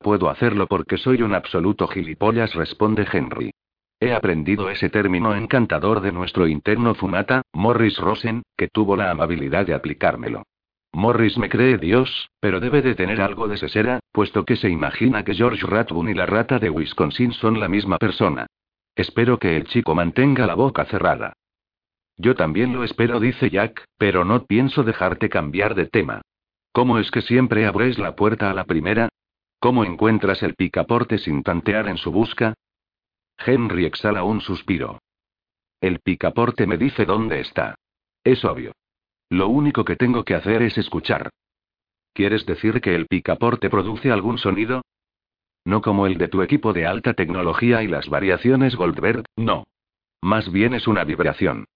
Puedo 0.00 0.28
hacerlo 0.28 0.66
porque 0.66 0.98
soy 0.98 1.22
un 1.22 1.32
absoluto 1.32 1.86
gilipollas, 1.86 2.52
responde 2.54 3.06
Henry. 3.12 3.52
He 4.00 4.12
aprendido 4.12 4.70
ese 4.70 4.90
término 4.90 5.36
encantador 5.36 6.00
de 6.00 6.10
nuestro 6.10 6.48
interno 6.48 6.96
fumata, 6.96 7.42
Morris 7.52 7.96
Rosen, 7.96 8.42
que 8.56 8.66
tuvo 8.66 8.96
la 8.96 9.12
amabilidad 9.12 9.66
de 9.66 9.74
aplicármelo. 9.74 10.42
Morris 10.92 11.38
me 11.38 11.48
cree 11.48 11.78
Dios, 11.78 12.28
pero 12.40 12.58
debe 12.58 12.82
de 12.82 12.96
tener 12.96 13.20
algo 13.20 13.46
de 13.46 13.56
sesera, 13.56 14.00
puesto 14.10 14.44
que 14.44 14.56
se 14.56 14.68
imagina 14.68 15.22
que 15.22 15.34
George 15.34 15.64
Rathbun 15.64 16.08
y 16.08 16.14
la 16.14 16.26
rata 16.26 16.58
de 16.58 16.70
Wisconsin 16.70 17.30
son 17.34 17.60
la 17.60 17.68
misma 17.68 17.98
persona. 17.98 18.48
Espero 18.96 19.38
que 19.38 19.56
el 19.56 19.66
chico 19.66 19.94
mantenga 19.94 20.44
la 20.44 20.56
boca 20.56 20.84
cerrada. 20.86 21.34
Yo 22.16 22.34
también 22.34 22.72
lo 22.72 22.84
espero, 22.84 23.20
dice 23.20 23.50
Jack, 23.50 23.84
pero 23.98 24.24
no 24.24 24.46
pienso 24.46 24.82
dejarte 24.82 25.28
cambiar 25.28 25.74
de 25.74 25.86
tema. 25.86 26.22
¿Cómo 26.72 26.98
es 26.98 27.10
que 27.10 27.22
siempre 27.22 27.66
abres 27.66 27.98
la 27.98 28.16
puerta 28.16 28.50
a 28.50 28.54
la 28.54 28.64
primera? 28.64 29.08
¿Cómo 29.58 29.84
encuentras 29.84 30.42
el 30.42 30.54
picaporte 30.54 31.18
sin 31.18 31.42
tantear 31.42 31.88
en 31.88 31.96
su 31.96 32.10
busca? 32.10 32.54
Henry 33.38 33.84
exhala 33.84 34.24
un 34.24 34.40
suspiro. 34.40 35.00
El 35.80 36.00
picaporte 36.00 36.66
me 36.66 36.78
dice 36.78 37.04
dónde 37.04 37.40
está. 37.40 37.74
Es 38.24 38.44
obvio. 38.44 38.72
Lo 39.28 39.48
único 39.48 39.84
que 39.84 39.96
tengo 39.96 40.24
que 40.24 40.34
hacer 40.34 40.62
es 40.62 40.78
escuchar. 40.78 41.30
¿Quieres 42.12 42.46
decir 42.46 42.80
que 42.80 42.94
el 42.94 43.06
picaporte 43.06 43.68
produce 43.68 44.10
algún 44.10 44.38
sonido? 44.38 44.82
No 45.64 45.82
como 45.82 46.06
el 46.06 46.16
de 46.16 46.28
tu 46.28 46.42
equipo 46.42 46.72
de 46.72 46.86
alta 46.86 47.14
tecnología 47.14 47.82
y 47.82 47.88
las 47.88 48.08
variaciones 48.08 48.76
Goldberg, 48.76 49.24
no. 49.36 49.64
Más 50.22 50.50
bien 50.50 50.74
es 50.74 50.86
una 50.86 51.04
vibración. 51.04 51.66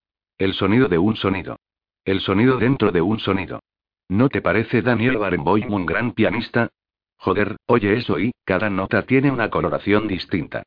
El 0.41 0.55
sonido 0.55 0.89
de 0.89 0.97
un 0.97 1.17
sonido. 1.17 1.57
El 2.03 2.21
sonido 2.23 2.57
dentro 2.57 2.93
de 2.93 3.03
un 3.03 3.21
sonido. 3.21 3.61
¿No 4.09 4.31
te 4.31 4.41
parece 4.41 4.81
Daniel 4.81 5.19
Barenboim 5.19 5.71
un 5.71 5.85
gran 5.85 6.13
pianista? 6.13 6.71
Joder, 7.19 7.59
oye 7.67 7.99
eso 7.99 8.19
y, 8.19 8.33
cada 8.47 8.71
nota 8.71 9.03
tiene 9.03 9.31
una 9.31 9.51
coloración 9.51 10.09
distinta. 10.09 10.63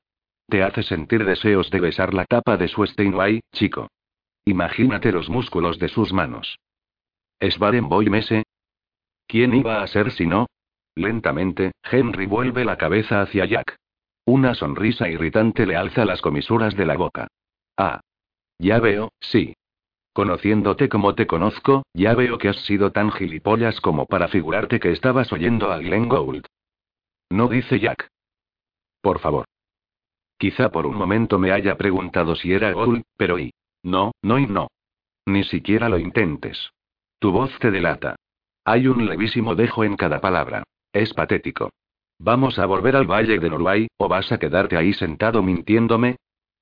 Te 0.47 0.61
hace 0.61 0.83
sentir 0.83 1.25
deseos 1.25 1.71
de 1.71 1.79
besar 1.79 2.13
la 2.13 2.25
tapa 2.25 2.55
de 2.55 2.67
su 2.67 2.85
Steinway, 2.85 3.41
chico. 3.51 3.87
Imagínate 4.45 5.11
los 5.11 5.27
músculos 5.27 5.79
de 5.79 5.87
sus 5.87 6.13
manos. 6.13 6.59
¿Es 7.39 7.57
Barenboim 7.57 8.13
ese? 8.13 8.43
¿Quién 9.25 9.55
iba 9.55 9.81
a 9.81 9.87
ser 9.87 10.11
si 10.11 10.27
no? 10.27 10.45
Lentamente, 10.93 11.71
Henry 11.81 12.27
vuelve 12.27 12.63
la 12.63 12.77
cabeza 12.77 13.23
hacia 13.23 13.45
Jack. 13.45 13.75
Una 14.25 14.53
sonrisa 14.53 15.09
irritante 15.09 15.65
le 15.65 15.75
alza 15.75 16.05
las 16.05 16.21
comisuras 16.21 16.75
de 16.75 16.85
la 16.85 16.95
boca. 16.95 17.27
Ah. 17.75 18.01
Ya 18.59 18.79
veo, 18.79 19.11
sí. 19.19 19.55
Conociéndote 20.13 20.89
como 20.89 21.15
te 21.15 21.25
conozco, 21.25 21.83
ya 21.93 22.13
veo 22.13 22.37
que 22.37 22.49
has 22.49 22.63
sido 22.65 22.91
tan 22.91 23.11
gilipollas 23.11 23.81
como 23.81 24.05
para 24.05 24.27
figurarte 24.27 24.79
que 24.79 24.91
estabas 24.91 25.33
oyendo 25.33 25.71
a 25.71 25.79
Glenn 25.79 26.07
Gould. 26.07 26.45
No 27.31 27.47
dice 27.47 27.79
Jack. 27.79 28.09
Por 29.01 29.19
favor. 29.19 29.45
Quizá 30.37 30.69
por 30.69 30.85
un 30.85 30.95
momento 30.95 31.39
me 31.39 31.51
haya 31.51 31.75
preguntado 31.77 32.35
si 32.35 32.53
era 32.53 32.71
Gould, 32.73 33.03
pero 33.17 33.39
y. 33.39 33.53
No, 33.81 34.11
no 34.21 34.37
y 34.37 34.45
no. 34.45 34.67
Ni 35.25 35.43
siquiera 35.45 35.89
lo 35.89 35.97
intentes. 35.97 36.69
Tu 37.17 37.31
voz 37.31 37.57
te 37.59 37.71
delata. 37.71 38.15
Hay 38.65 38.87
un 38.87 39.05
levísimo 39.05 39.55
dejo 39.55 39.83
en 39.83 39.95
cada 39.95 40.21
palabra. 40.21 40.63
Es 40.91 41.13
patético. 41.13 41.71
¿Vamos 42.19 42.59
a 42.59 42.65
volver 42.67 42.95
al 42.95 43.07
Valle 43.07 43.39
de 43.39 43.49
Norway, 43.49 43.87
o 43.97 44.07
vas 44.07 44.31
a 44.31 44.37
quedarte 44.37 44.77
ahí 44.77 44.93
sentado 44.93 45.41
mintiéndome? 45.41 46.17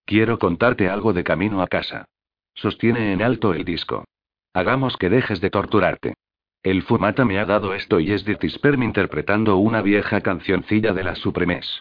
Quiero 0.05 0.39
contarte 0.39 0.89
algo 0.89 1.13
de 1.13 1.23
camino 1.23 1.61
a 1.61 1.67
casa. 1.67 2.05
Sostiene 2.53 3.13
en 3.13 3.21
alto 3.21 3.53
el 3.53 3.65
disco. 3.65 4.05
Hagamos 4.53 4.97
que 4.97 5.09
dejes 5.09 5.41
de 5.41 5.49
torturarte. 5.49 6.13
El 6.63 6.83
fumata 6.83 7.25
me 7.25 7.39
ha 7.39 7.45
dado 7.45 7.73
esto 7.73 7.99
y 7.99 8.11
es 8.11 8.23
Sperm 8.23 8.83
interpretando 8.83 9.57
una 9.57 9.81
vieja 9.81 10.21
cancioncilla 10.21 10.93
de 10.93 11.03
las 11.03 11.17
Supremes. 11.19 11.79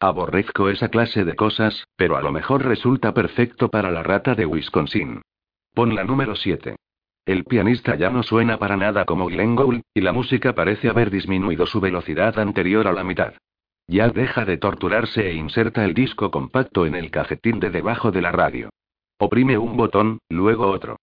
Aborrezco 0.00 0.68
esa 0.68 0.88
clase 0.88 1.24
de 1.24 1.36
cosas, 1.36 1.86
pero 1.96 2.16
a 2.16 2.22
lo 2.22 2.32
mejor 2.32 2.64
resulta 2.64 3.12
perfecto 3.12 3.68
para 3.68 3.90
la 3.90 4.02
rata 4.02 4.34
de 4.34 4.46
Wisconsin. 4.46 5.22
Pon 5.74 5.94
la 5.94 6.04
número 6.04 6.34
7. 6.34 6.76
El 7.24 7.44
pianista 7.44 7.94
ya 7.94 8.10
no 8.10 8.22
suena 8.22 8.58
para 8.58 8.76
nada 8.76 9.04
como 9.04 9.26
Glenn 9.26 9.54
Gould, 9.54 9.82
y 9.94 10.00
la 10.00 10.12
música 10.12 10.54
parece 10.54 10.88
haber 10.88 11.10
disminuido 11.10 11.66
su 11.66 11.80
velocidad 11.80 12.38
anterior 12.38 12.88
a 12.88 12.92
la 12.92 13.04
mitad. 13.04 13.34
Ya 13.86 14.08
deja 14.08 14.44
de 14.44 14.56
torturarse 14.56 15.28
e 15.28 15.34
inserta 15.34 15.84
el 15.84 15.94
disco 15.94 16.30
compacto 16.30 16.86
en 16.86 16.94
el 16.94 17.10
cajetín 17.10 17.60
de 17.60 17.70
debajo 17.70 18.10
de 18.10 18.22
la 18.22 18.32
radio. 18.32 18.70
Oprime 19.24 19.56
un 19.56 19.76
botón, 19.76 20.18
luego 20.28 20.66
otro. 20.66 20.98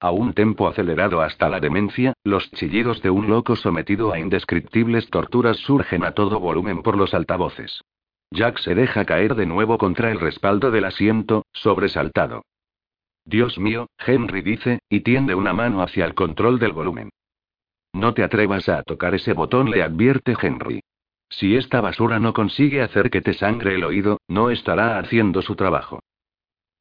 A 0.00 0.10
un 0.10 0.32
tempo 0.32 0.68
acelerado 0.68 1.20
hasta 1.20 1.50
la 1.50 1.60
demencia, 1.60 2.14
los 2.24 2.50
chillidos 2.52 3.02
de 3.02 3.10
un 3.10 3.28
loco 3.28 3.56
sometido 3.56 4.10
a 4.10 4.18
indescriptibles 4.18 5.10
torturas 5.10 5.58
surgen 5.58 6.02
a 6.02 6.12
todo 6.12 6.40
volumen 6.40 6.82
por 6.82 6.96
los 6.96 7.12
altavoces. 7.12 7.82
Jack 8.30 8.56
se 8.60 8.74
deja 8.74 9.04
caer 9.04 9.34
de 9.34 9.44
nuevo 9.44 9.76
contra 9.76 10.10
el 10.10 10.18
respaldo 10.18 10.70
del 10.70 10.86
asiento, 10.86 11.44
sobresaltado. 11.52 12.40
Dios 13.26 13.58
mío, 13.58 13.88
Henry 13.98 14.40
dice, 14.40 14.78
y 14.88 15.00
tiende 15.00 15.34
una 15.34 15.52
mano 15.52 15.82
hacia 15.82 16.06
el 16.06 16.14
control 16.14 16.58
del 16.58 16.72
volumen. 16.72 17.10
No 17.92 18.14
te 18.14 18.22
atrevas 18.22 18.70
a 18.70 18.82
tocar 18.82 19.14
ese 19.14 19.34
botón, 19.34 19.70
le 19.70 19.82
advierte 19.82 20.34
Henry. 20.40 20.80
Si 21.28 21.54
esta 21.54 21.82
basura 21.82 22.18
no 22.18 22.32
consigue 22.32 22.80
hacer 22.80 23.10
que 23.10 23.20
te 23.20 23.34
sangre 23.34 23.74
el 23.74 23.84
oído, 23.84 24.16
no 24.26 24.48
estará 24.48 24.98
haciendo 24.98 25.42
su 25.42 25.54
trabajo. 25.54 26.00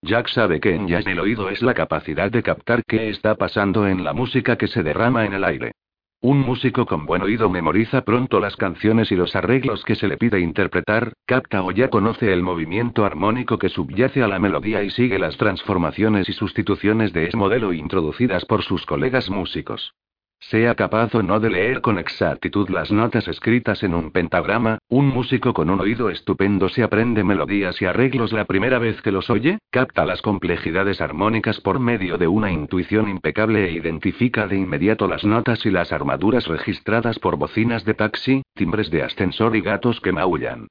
Jack 0.08 0.30
sabe 0.30 0.62
que 0.62 0.74
en 0.74 0.88
jazz 0.88 1.06
el 1.06 1.20
oído 1.20 1.50
es 1.50 1.62
la 1.62 1.74
capacidad 1.74 2.32
de 2.32 2.42
captar 2.42 2.82
qué 2.88 3.10
está 3.10 3.36
pasando 3.36 3.86
en 3.88 4.06
la 4.06 4.14
música 4.14 4.58
que 4.58 4.68
se 4.68 4.82
derrama 4.82 5.26
en 5.26 5.34
el 5.34 5.44
aire. 5.44 5.74
Un 6.22 6.40
músico 6.40 6.86
con 6.86 7.06
buen 7.06 7.22
oído 7.22 7.50
memoriza 7.50 8.04
pronto 8.04 8.40
las 8.40 8.56
canciones 8.56 9.12
y 9.12 9.18
los 9.18 9.36
arreglos 9.36 9.84
que 9.84 9.96
se 9.96 10.08
le 10.08 10.18
pide 10.18 10.40
interpretar, 10.40 11.12
capta 11.26 11.62
o 11.62 11.72
ya 11.72 11.90
conoce 11.90 12.32
el 12.32 12.42
movimiento 12.42 13.04
armónico 13.04 13.60
que 13.60 13.68
subyace 13.68 14.24
a 14.24 14.30
la 14.30 14.40
melodía 14.40 14.82
y 14.82 14.92
sigue 14.92 15.20
las 15.20 15.36
transformaciones 15.36 16.30
y 16.30 16.34
sustituciones 16.34 17.12
de 17.12 17.26
ese 17.28 17.36
modelo 17.36 17.74
introducidas 17.74 18.46
por 18.46 18.64
sus 18.64 18.86
colegas 18.86 19.30
músicos. 19.30 19.94
Sea 20.40 20.76
capaz 20.76 21.14
o 21.16 21.24
no 21.24 21.40
de 21.40 21.50
leer 21.50 21.82
con 21.82 21.98
exactitud 21.98 22.70
las 22.70 22.92
notas 22.92 23.28
escritas 23.28 23.84
en 23.84 23.94
un 23.94 24.12
pentagrama, 24.12 24.78
un 24.88 25.08
músico 25.08 25.54
con 25.54 25.70
un 25.70 25.82
oído 25.82 26.10
estupendo 26.10 26.70
se 26.70 26.84
aprende 26.84 27.24
melodías 27.24 27.82
y 27.82 27.86
arreglos 27.86 28.32
la 28.32 28.46
primera 28.46 28.80
vez 28.80 29.02
que 29.02 29.12
los 29.12 29.30
oye, 29.30 29.58
capta 29.72 30.06
las 30.06 30.22
complejidades 30.22 31.02
armónicas 31.02 31.60
por 31.60 31.80
medio 31.80 32.18
de 32.18 32.28
una 32.28 32.52
intuición 32.52 33.10
impecable 33.10 33.68
e 33.68 33.72
identifica 33.72 34.48
de 34.48 34.58
inmediato 34.58 35.08
las 35.08 35.26
notas 35.26 35.66
y 35.66 35.72
las 35.72 35.92
armaduras 35.92 36.48
registradas 36.48 37.20
por 37.20 37.36
bocinas 37.36 37.84
de 37.84 37.96
taxi, 37.96 38.44
timbres 38.54 38.90
de 38.92 39.04
ascensor 39.04 39.56
y 39.56 39.62
gatos 39.62 40.00
que 40.00 40.12
maullan. 40.12 40.68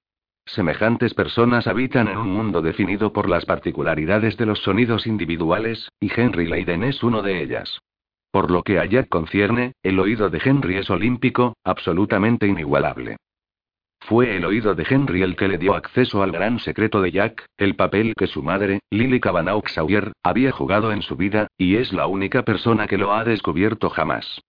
Semejantes 0.46 1.12
personas 1.12 1.66
habitan 1.66 2.06
en 2.06 2.18
un 2.18 2.28
mundo 2.28 2.62
definido 2.62 3.12
por 3.12 3.28
las 3.28 3.44
particularidades 3.44 4.36
de 4.36 4.46
los 4.46 4.60
sonidos 4.60 5.08
individuales, 5.08 5.90
y 5.98 6.08
Henry 6.14 6.46
Leiden 6.46 6.84
es 6.84 7.02
uno 7.02 7.20
de 7.20 7.42
ellas. 7.42 7.80
Por 8.36 8.50
lo 8.50 8.62
que 8.62 8.78
a 8.78 8.84
Jack 8.84 9.08
concierne, 9.08 9.72
el 9.82 9.98
oído 9.98 10.28
de 10.28 10.38
Henry 10.44 10.76
es 10.76 10.90
olímpico, 10.90 11.56
absolutamente 11.64 12.46
inigualable. 12.46 13.16
Fue 14.00 14.36
el 14.36 14.44
oído 14.44 14.74
de 14.74 14.84
Henry 14.86 15.22
el 15.22 15.36
que 15.36 15.48
le 15.48 15.56
dio 15.56 15.74
acceso 15.74 16.22
al 16.22 16.32
gran 16.32 16.58
secreto 16.58 17.00
de 17.00 17.12
Jack, 17.12 17.46
el 17.56 17.76
papel 17.76 18.12
que 18.14 18.26
su 18.26 18.42
madre, 18.42 18.80
Lily 18.90 19.20
Cavanaugh 19.20 19.66
Sawyer, 19.66 20.12
había 20.22 20.52
jugado 20.52 20.92
en 20.92 21.00
su 21.00 21.16
vida, 21.16 21.46
y 21.56 21.76
es 21.76 21.94
la 21.94 22.08
única 22.08 22.42
persona 22.42 22.86
que 22.86 22.98
lo 22.98 23.14
ha 23.14 23.24
descubierto 23.24 23.88
jamás. 23.88 24.42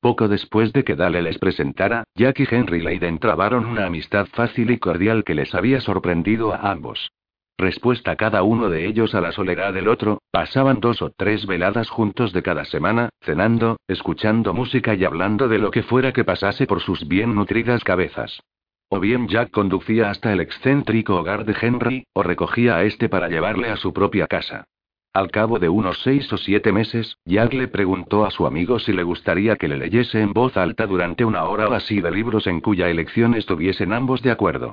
Poco 0.00 0.26
después 0.26 0.72
de 0.72 0.82
que 0.82 0.96
Dale 0.96 1.20
les 1.20 1.36
presentara, 1.36 2.04
Jack 2.14 2.40
y 2.40 2.46
Henry 2.50 2.80
Leiden 2.80 3.18
trabaron 3.18 3.66
una 3.66 3.84
amistad 3.84 4.26
fácil 4.32 4.70
y 4.70 4.78
cordial 4.78 5.22
que 5.22 5.34
les 5.34 5.54
había 5.54 5.82
sorprendido 5.82 6.54
a 6.54 6.70
ambos. 6.70 7.10
Respuesta 7.56 8.16
cada 8.16 8.42
uno 8.42 8.68
de 8.68 8.86
ellos 8.86 9.14
a 9.14 9.20
la 9.20 9.30
soledad 9.30 9.72
del 9.72 9.86
otro, 9.86 10.18
pasaban 10.32 10.80
dos 10.80 11.00
o 11.02 11.10
tres 11.10 11.46
veladas 11.46 11.88
juntos 11.88 12.32
de 12.32 12.42
cada 12.42 12.64
semana, 12.64 13.10
cenando, 13.20 13.76
escuchando 13.86 14.52
música 14.52 14.94
y 14.94 15.04
hablando 15.04 15.46
de 15.46 15.58
lo 15.58 15.70
que 15.70 15.84
fuera 15.84 16.12
que 16.12 16.24
pasase 16.24 16.66
por 16.66 16.80
sus 16.80 17.06
bien 17.06 17.34
nutridas 17.34 17.84
cabezas. 17.84 18.40
O 18.88 18.98
bien 18.98 19.28
Jack 19.28 19.50
conducía 19.50 20.10
hasta 20.10 20.32
el 20.32 20.40
excéntrico 20.40 21.16
hogar 21.16 21.44
de 21.44 21.54
Henry, 21.60 22.06
o 22.12 22.24
recogía 22.24 22.76
a 22.76 22.84
este 22.84 23.08
para 23.08 23.28
llevarle 23.28 23.68
a 23.68 23.76
su 23.76 23.92
propia 23.92 24.26
casa. 24.26 24.64
Al 25.12 25.30
cabo 25.30 25.60
de 25.60 25.68
unos 25.68 26.02
seis 26.02 26.32
o 26.32 26.36
siete 26.36 26.72
meses, 26.72 27.16
Jack 27.24 27.52
le 27.52 27.68
preguntó 27.68 28.26
a 28.26 28.32
su 28.32 28.46
amigo 28.46 28.80
si 28.80 28.92
le 28.92 29.04
gustaría 29.04 29.54
que 29.54 29.68
le 29.68 29.76
leyese 29.76 30.20
en 30.20 30.32
voz 30.32 30.56
alta 30.56 30.88
durante 30.88 31.24
una 31.24 31.44
hora 31.44 31.68
o 31.68 31.72
así 31.72 32.00
de 32.00 32.10
libros 32.10 32.48
en 32.48 32.60
cuya 32.60 32.88
elección 32.88 33.34
estuviesen 33.34 33.92
ambos 33.92 34.22
de 34.22 34.32
acuerdo. 34.32 34.72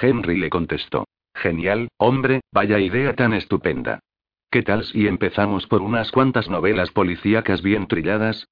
Henry 0.00 0.38
le 0.38 0.48
contestó. 0.48 1.04
Genial, 1.34 1.88
hombre, 1.98 2.40
vaya 2.52 2.78
idea 2.78 3.14
tan 3.14 3.34
estupenda. 3.34 4.00
¿Qué 4.50 4.62
tal 4.62 4.84
si 4.84 5.06
empezamos 5.08 5.66
por 5.66 5.82
unas 5.82 6.10
cuantas 6.10 6.48
novelas 6.48 6.90
policíacas 6.90 7.60
bien 7.60 7.86
trilladas? 7.88 8.46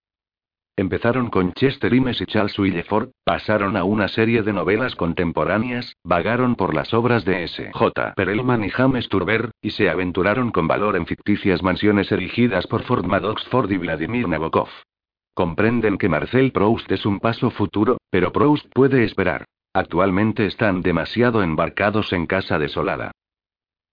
Empezaron 0.76 1.28
con 1.28 1.52
Chester 1.52 1.92
Imes 1.92 2.20
y 2.22 2.26
Charles 2.26 2.58
Willeford, 2.58 3.10
pasaron 3.24 3.76
a 3.76 3.84
una 3.84 4.08
serie 4.08 4.42
de 4.42 4.54
novelas 4.54 4.96
contemporáneas, 4.96 5.94
vagaron 6.02 6.56
por 6.56 6.74
las 6.74 6.94
obras 6.94 7.26
de 7.26 7.44
S. 7.44 7.70
J. 7.72 8.14
Perelman 8.16 8.64
y 8.64 8.70
James 8.70 9.08
Turber, 9.08 9.50
y 9.60 9.70
se 9.70 9.90
aventuraron 9.90 10.50
con 10.50 10.66
valor 10.66 10.96
en 10.96 11.06
ficticias 11.06 11.62
mansiones 11.62 12.10
erigidas 12.10 12.66
por 12.66 12.84
Ford 12.84 13.04
Madox 13.04 13.44
Ford 13.48 13.70
y 13.70 13.76
Vladimir 13.76 14.26
Nabokov. 14.26 14.68
Comprenden 15.34 15.98
que 15.98 16.08
Marcel 16.08 16.52
Proust 16.52 16.90
es 16.90 17.04
un 17.04 17.20
paso 17.20 17.50
futuro, 17.50 17.98
pero 18.10 18.32
Proust 18.32 18.66
puede 18.74 19.04
esperar. 19.04 19.44
Actualmente 19.74 20.46
están 20.46 20.82
demasiado 20.82 21.42
embarcados 21.42 22.12
en 22.12 22.26
casa 22.26 22.58
desolada. 22.58 23.12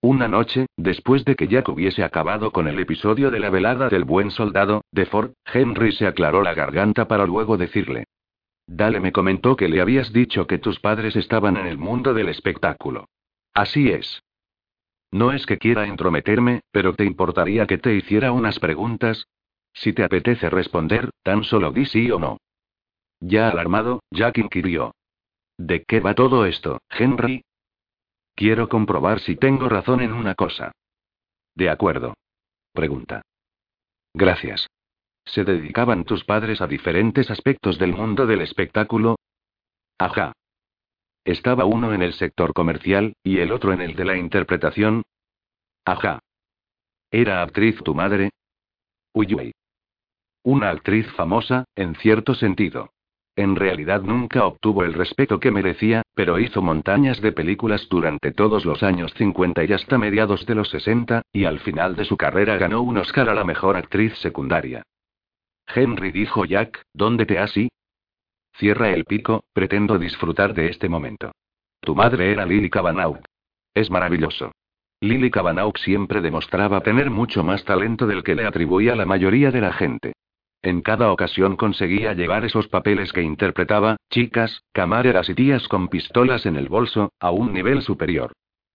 Una 0.01 0.27
noche, 0.27 0.65
después 0.77 1.25
de 1.25 1.35
que 1.35 1.47
Jack 1.47 1.67
hubiese 1.69 2.03
acabado 2.03 2.51
con 2.51 2.67
el 2.67 2.79
episodio 2.79 3.31
de 3.31 3.39
la 3.39 3.49
velada 3.49 3.89
del 3.89 4.05
buen 4.05 4.31
soldado, 4.31 4.81
de 4.91 5.05
Ford, 5.05 5.31
Henry 5.45 5.91
se 5.91 6.07
aclaró 6.07 6.41
la 6.41 6.53
garganta 6.53 7.07
para 7.07 7.25
luego 7.25 7.57
decirle. 7.57 8.05
Dale 8.65 8.99
me 8.99 9.11
comentó 9.11 9.55
que 9.55 9.67
le 9.67 9.81
habías 9.81 10.13
dicho 10.13 10.47
que 10.47 10.57
tus 10.57 10.79
padres 10.79 11.15
estaban 11.15 11.57
en 11.57 11.65
el 11.65 11.77
mundo 11.77 12.13
del 12.13 12.29
espectáculo. 12.29 13.09
Así 13.53 13.89
es. 13.89 14.21
No 15.11 15.31
es 15.31 15.45
que 15.45 15.57
quiera 15.57 15.87
entrometerme, 15.87 16.61
pero 16.71 16.93
¿te 16.93 17.03
importaría 17.03 17.65
que 17.65 17.77
te 17.77 17.95
hiciera 17.95 18.31
unas 18.31 18.59
preguntas? 18.59 19.27
Si 19.73 19.91
te 19.91 20.03
apetece 20.03 20.49
responder, 20.49 21.09
tan 21.23 21.43
solo 21.43 21.71
di 21.71 21.85
sí 21.85 22.11
o 22.11 22.19
no. 22.19 22.37
Ya 23.19 23.49
alarmado, 23.49 24.01
Jack 24.11 24.37
inquirió. 24.37 24.93
¿De 25.59 25.83
qué 25.83 25.99
va 25.99 26.15
todo 26.15 26.45
esto, 26.45 26.79
Henry? 26.89 27.43
Quiero 28.33 28.69
comprobar 28.69 29.19
si 29.19 29.35
tengo 29.35 29.67
razón 29.67 29.99
en 29.99 30.13
una 30.13 30.33
cosa. 30.33 30.71
De 31.53 31.69
acuerdo. 31.69 32.13
Pregunta. 32.71 33.23
Gracias. 34.13 34.67
¿Se 35.25 35.43
dedicaban 35.43 36.05
tus 36.05 36.23
padres 36.23 36.61
a 36.61 36.67
diferentes 36.67 37.29
aspectos 37.29 37.77
del 37.77 37.91
mundo 37.91 38.25
del 38.25 38.39
espectáculo? 38.39 39.17
Ajá. 39.97 40.31
¿Estaba 41.25 41.65
uno 41.65 41.93
en 41.93 42.03
el 42.03 42.13
sector 42.13 42.53
comercial, 42.53 43.11
y 43.21 43.39
el 43.39 43.51
otro 43.51 43.73
en 43.73 43.81
el 43.81 43.97
de 43.97 44.05
la 44.05 44.15
interpretación? 44.15 45.03
Ajá. 45.83 46.19
¿Era 47.11 47.41
actriz 47.41 47.83
tu 47.83 47.93
madre? 47.93 48.29
Uyuy. 49.13 49.51
Una 50.41 50.69
actriz 50.69 51.05
famosa, 51.17 51.65
en 51.75 51.95
cierto 51.95 52.33
sentido. 52.33 52.93
En 53.39 53.55
realidad 53.55 54.01
nunca 54.01 54.45
obtuvo 54.45 54.83
el 54.83 54.93
respeto 54.93 55.39
que 55.39 55.49
merecía, 55.49 56.01
pero 56.13 56.39
hizo 56.39 56.61
montañas 56.61 57.21
de 57.21 57.31
películas 57.31 57.87
durante 57.89 58.33
todos 58.33 58.65
los 58.65 58.83
años 58.83 59.13
50 59.13 59.63
y 59.63 59.71
hasta 59.71 59.97
mediados 59.97 60.45
de 60.45 60.55
los 60.55 60.67
60, 60.67 61.21
y 61.31 61.45
al 61.45 61.61
final 61.61 61.95
de 61.95 62.03
su 62.03 62.17
carrera 62.17 62.57
ganó 62.57 62.81
un 62.81 62.97
Oscar 62.97 63.29
a 63.29 63.33
la 63.33 63.45
mejor 63.45 63.77
actriz 63.77 64.13
secundaria. 64.17 64.83
Henry 65.73 66.11
dijo 66.11 66.43
Jack, 66.43 66.81
¿dónde 66.93 67.25
te 67.25 67.39
has 67.39 67.55
ido? 67.55 67.69
Cierra 68.57 68.89
el 68.89 69.05
pico, 69.05 69.45
pretendo 69.53 69.97
disfrutar 69.97 70.53
de 70.53 70.67
este 70.67 70.89
momento. 70.89 71.31
Tu 71.79 71.95
madre 71.95 72.33
era 72.33 72.45
Lily 72.45 72.69
Cavanaugh. 72.69 73.21
Es 73.73 73.89
maravilloso. 73.89 74.51
Lily 74.99 75.31
Cavanaugh 75.31 75.77
siempre 75.77 76.19
demostraba 76.19 76.81
tener 76.81 77.09
mucho 77.09 77.41
más 77.45 77.63
talento 77.63 78.05
del 78.05 78.21
que 78.21 78.35
le 78.35 78.45
atribuía 78.45 78.97
la 78.97 79.05
mayoría 79.05 79.49
de 79.49 79.61
la 79.61 79.71
gente. 79.71 80.11
En 80.61 80.81
cada 80.81 81.11
ocasión 81.11 81.55
conseguía 81.55 82.13
llevar 82.13 82.43
esos 82.43 82.67
papeles 82.67 83.13
que 83.13 83.21
interpretaba, 83.21 83.95
chicas, 84.09 84.63
camareras 84.73 85.29
y 85.29 85.35
tías 85.35 85.67
con 85.69 85.87
pistolas 85.87 86.45
en 86.45 86.57
el 86.57 86.67
bolso, 86.67 87.13
a 87.19 87.31
un 87.31 87.53
nivel 87.53 87.81
superior. 87.81 88.33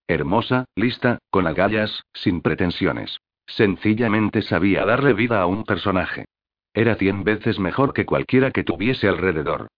Hermosa, 0.08 0.64
lista, 0.76 1.18
con 1.30 1.46
agallas, 1.46 2.04
sin 2.14 2.40
pretensiones. 2.40 3.18
Sencillamente 3.46 4.40
sabía 4.42 4.86
darle 4.86 5.12
vida 5.12 5.42
a 5.42 5.46
un 5.46 5.64
personaje. 5.64 6.24
Era 6.72 6.96
cien 6.96 7.22
veces 7.22 7.58
mejor 7.58 7.92
que 7.92 8.06
cualquiera 8.06 8.50
que 8.50 8.64
tuviese 8.64 9.08
alrededor. 9.08 9.68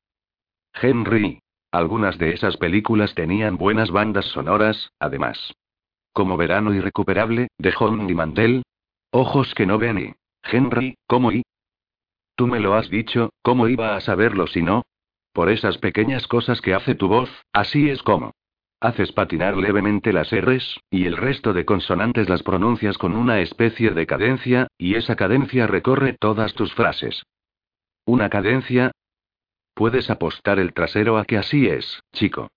Henry. 0.80 1.40
Algunas 1.72 2.16
de 2.16 2.32
esas 2.32 2.56
películas 2.56 3.14
tenían 3.14 3.56
buenas 3.56 3.90
bandas 3.90 4.24
sonoras, 4.26 4.92
además. 5.00 5.52
Como 6.12 6.36
Verano 6.36 6.72
Irrecuperable, 6.72 7.48
de 7.58 7.72
John 7.72 8.08
y 8.08 8.14
Mandel. 8.14 8.62
Ojos 9.10 9.54
que 9.54 9.66
no 9.66 9.76
ven 9.76 9.98
y. 9.98 10.14
Henry, 10.42 10.96
¿cómo 11.06 11.32
y? 11.32 11.42
Tú 12.36 12.46
me 12.46 12.60
lo 12.60 12.74
has 12.74 12.90
dicho, 12.90 13.30
¿cómo 13.42 13.66
iba 13.66 13.96
a 13.96 14.00
saberlo 14.02 14.46
si 14.46 14.60
no? 14.60 14.82
Por 15.32 15.48
esas 15.48 15.78
pequeñas 15.78 16.26
cosas 16.26 16.60
que 16.60 16.74
hace 16.74 16.94
tu 16.94 17.08
voz, 17.08 17.30
así 17.52 17.88
es 17.88 18.02
como. 18.02 18.32
Haces 18.78 19.10
patinar 19.12 19.56
levemente 19.56 20.12
las 20.12 20.30
R's, 20.30 20.78
y 20.90 21.06
el 21.06 21.16
resto 21.16 21.54
de 21.54 21.64
consonantes 21.64 22.28
las 22.28 22.42
pronuncias 22.42 22.98
con 22.98 23.16
una 23.16 23.40
especie 23.40 23.90
de 23.90 24.06
cadencia, 24.06 24.68
y 24.76 24.96
esa 24.96 25.16
cadencia 25.16 25.66
recorre 25.66 26.12
todas 26.12 26.52
tus 26.52 26.74
frases. 26.74 27.22
¿Una 28.04 28.28
cadencia? 28.28 28.92
Puedes 29.72 30.10
apostar 30.10 30.58
el 30.58 30.74
trasero 30.74 31.16
a 31.16 31.24
que 31.24 31.38
así 31.38 31.66
es, 31.68 32.02
chico. 32.12 32.50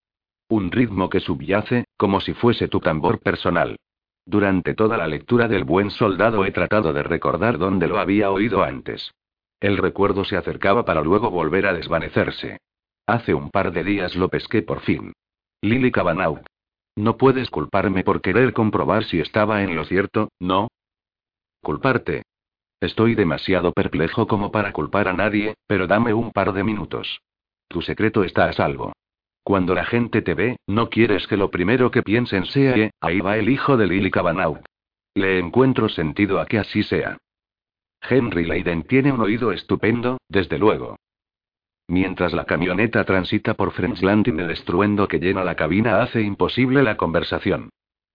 Un 0.49 0.71
ritmo 0.71 1.09
que 1.09 1.21
subyace, 1.21 1.85
como 1.95 2.19
si 2.19 2.33
fuese 2.33 2.67
tu 2.67 2.81
tambor 2.81 3.19
personal. 3.19 3.77
Durante 4.25 4.73
toda 4.73 4.97
la 4.97 5.07
lectura 5.07 5.47
del 5.47 5.63
buen 5.63 5.89
soldado 5.89 6.43
he 6.43 6.51
tratado 6.51 6.91
de 6.91 7.03
recordar 7.03 7.57
dónde 7.57 7.87
lo 7.87 7.97
había 7.97 8.29
oído 8.29 8.61
antes. 8.61 9.11
El 9.59 9.77
recuerdo 9.77 10.23
se 10.23 10.37
acercaba 10.37 10.85
para 10.85 11.01
luego 11.01 11.29
volver 11.29 11.67
a 11.67 11.73
desvanecerse. 11.73 12.59
Hace 13.05 13.33
un 13.33 13.49
par 13.49 13.71
de 13.71 13.83
días 13.83 14.15
lo 14.15 14.29
pesqué 14.29 14.61
por 14.61 14.81
fin. 14.81 15.13
Lily 15.61 15.91
Cavanaugh. 15.91 16.41
No 16.95 17.17
puedes 17.17 17.49
culparme 17.49 18.03
por 18.03 18.21
querer 18.21 18.53
comprobar 18.53 19.03
si 19.03 19.19
estaba 19.19 19.63
en 19.63 19.75
lo 19.75 19.85
cierto, 19.85 20.29
¿no? 20.39 20.69
Culparte. 21.61 22.23
Estoy 22.79 23.15
demasiado 23.15 23.73
perplejo 23.73 24.27
como 24.27 24.51
para 24.51 24.71
culpar 24.71 25.09
a 25.09 25.13
nadie, 25.13 25.55
pero 25.67 25.87
dame 25.87 26.13
un 26.13 26.31
par 26.31 26.53
de 26.53 26.63
minutos. 26.63 27.21
Tu 27.67 27.81
secreto 27.81 28.23
está 28.23 28.45
a 28.45 28.53
salvo. 28.53 28.93
Cuando 29.43 29.73
la 29.73 29.85
gente 29.85 30.21
te 30.21 30.33
ve, 30.33 30.57
no 30.67 30.89
quieres 30.89 31.27
que 31.27 31.35
lo 31.35 31.51
primero 31.51 31.91
que 31.91 32.03
piensen 32.03 32.45
sea 32.45 32.73
que, 32.73 32.91
ahí 33.01 33.19
va 33.19 33.37
el 33.37 33.49
hijo 33.49 33.75
de 33.75 33.87
Lily 33.87 34.11
Cavanaugh. 34.11 34.61
Le 35.15 35.39
encuentro 35.39 35.89
sentido 35.89 36.39
a 36.39 36.45
que 36.45 36.59
así 36.59 36.83
sea. 36.83 37.17
Henry 38.09 38.45
Leiden 38.45 38.83
tiene 38.83 39.11
un 39.11 39.21
oído 39.21 39.51
estupendo, 39.51 40.17
desde 40.29 40.57
luego. 40.57 40.95
Mientras 41.87 42.33
la 42.33 42.45
camioneta 42.45 43.03
transita 43.03 43.53
por 43.53 43.71
French 43.71 44.01
Landing, 44.01 44.39
el 44.39 44.51
estruendo 44.51 45.07
que 45.07 45.19
llena 45.19 45.43
la 45.43 45.55
cabina 45.55 46.01
hace 46.01 46.21
imposible 46.21 46.83
la 46.83 46.97
conversación. 46.97 47.69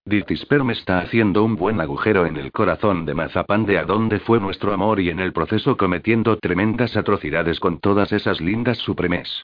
Dirtisperm 0.05 0.69
está 0.71 0.99
haciendo 0.99 1.43
un 1.43 1.55
buen 1.55 1.81
agujero 1.81 2.25
en 2.25 2.37
el 2.37 2.51
corazón 2.51 3.05
de 3.05 3.15
Mazapán 3.15 3.65
de 3.65 3.79
a 3.79 3.85
dónde 3.85 4.19
fue 4.19 4.39
nuestro 4.39 4.71
amor 4.71 4.99
y 4.99 5.09
en 5.09 5.19
el 5.19 5.33
proceso 5.33 5.77
cometiendo 5.77 6.37
tremendas 6.37 6.95
atrocidades 6.95 7.59
con 7.59 7.79
todas 7.79 8.11
esas 8.11 8.39
lindas 8.39 8.77
supremes. 8.77 9.43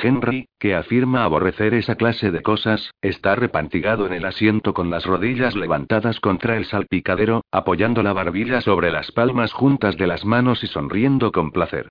Henry, 0.00 0.48
que 0.58 0.74
afirma 0.74 1.24
aborrecer 1.24 1.74
esa 1.74 1.94
clase 1.94 2.30
de 2.30 2.42
cosas, 2.42 2.90
está 3.00 3.34
repantigado 3.34 4.06
en 4.06 4.12
el 4.12 4.24
asiento 4.24 4.74
con 4.74 4.90
las 4.90 5.06
rodillas 5.06 5.56
levantadas 5.56 6.20
contra 6.20 6.56
el 6.56 6.66
salpicadero, 6.66 7.42
apoyando 7.50 8.02
la 8.02 8.12
barbilla 8.12 8.60
sobre 8.60 8.90
las 8.90 9.10
palmas 9.12 9.52
juntas 9.52 9.96
de 9.96 10.06
las 10.06 10.24
manos 10.24 10.62
y 10.62 10.66
sonriendo 10.66 11.32
con 11.32 11.50
placer. 11.50 11.88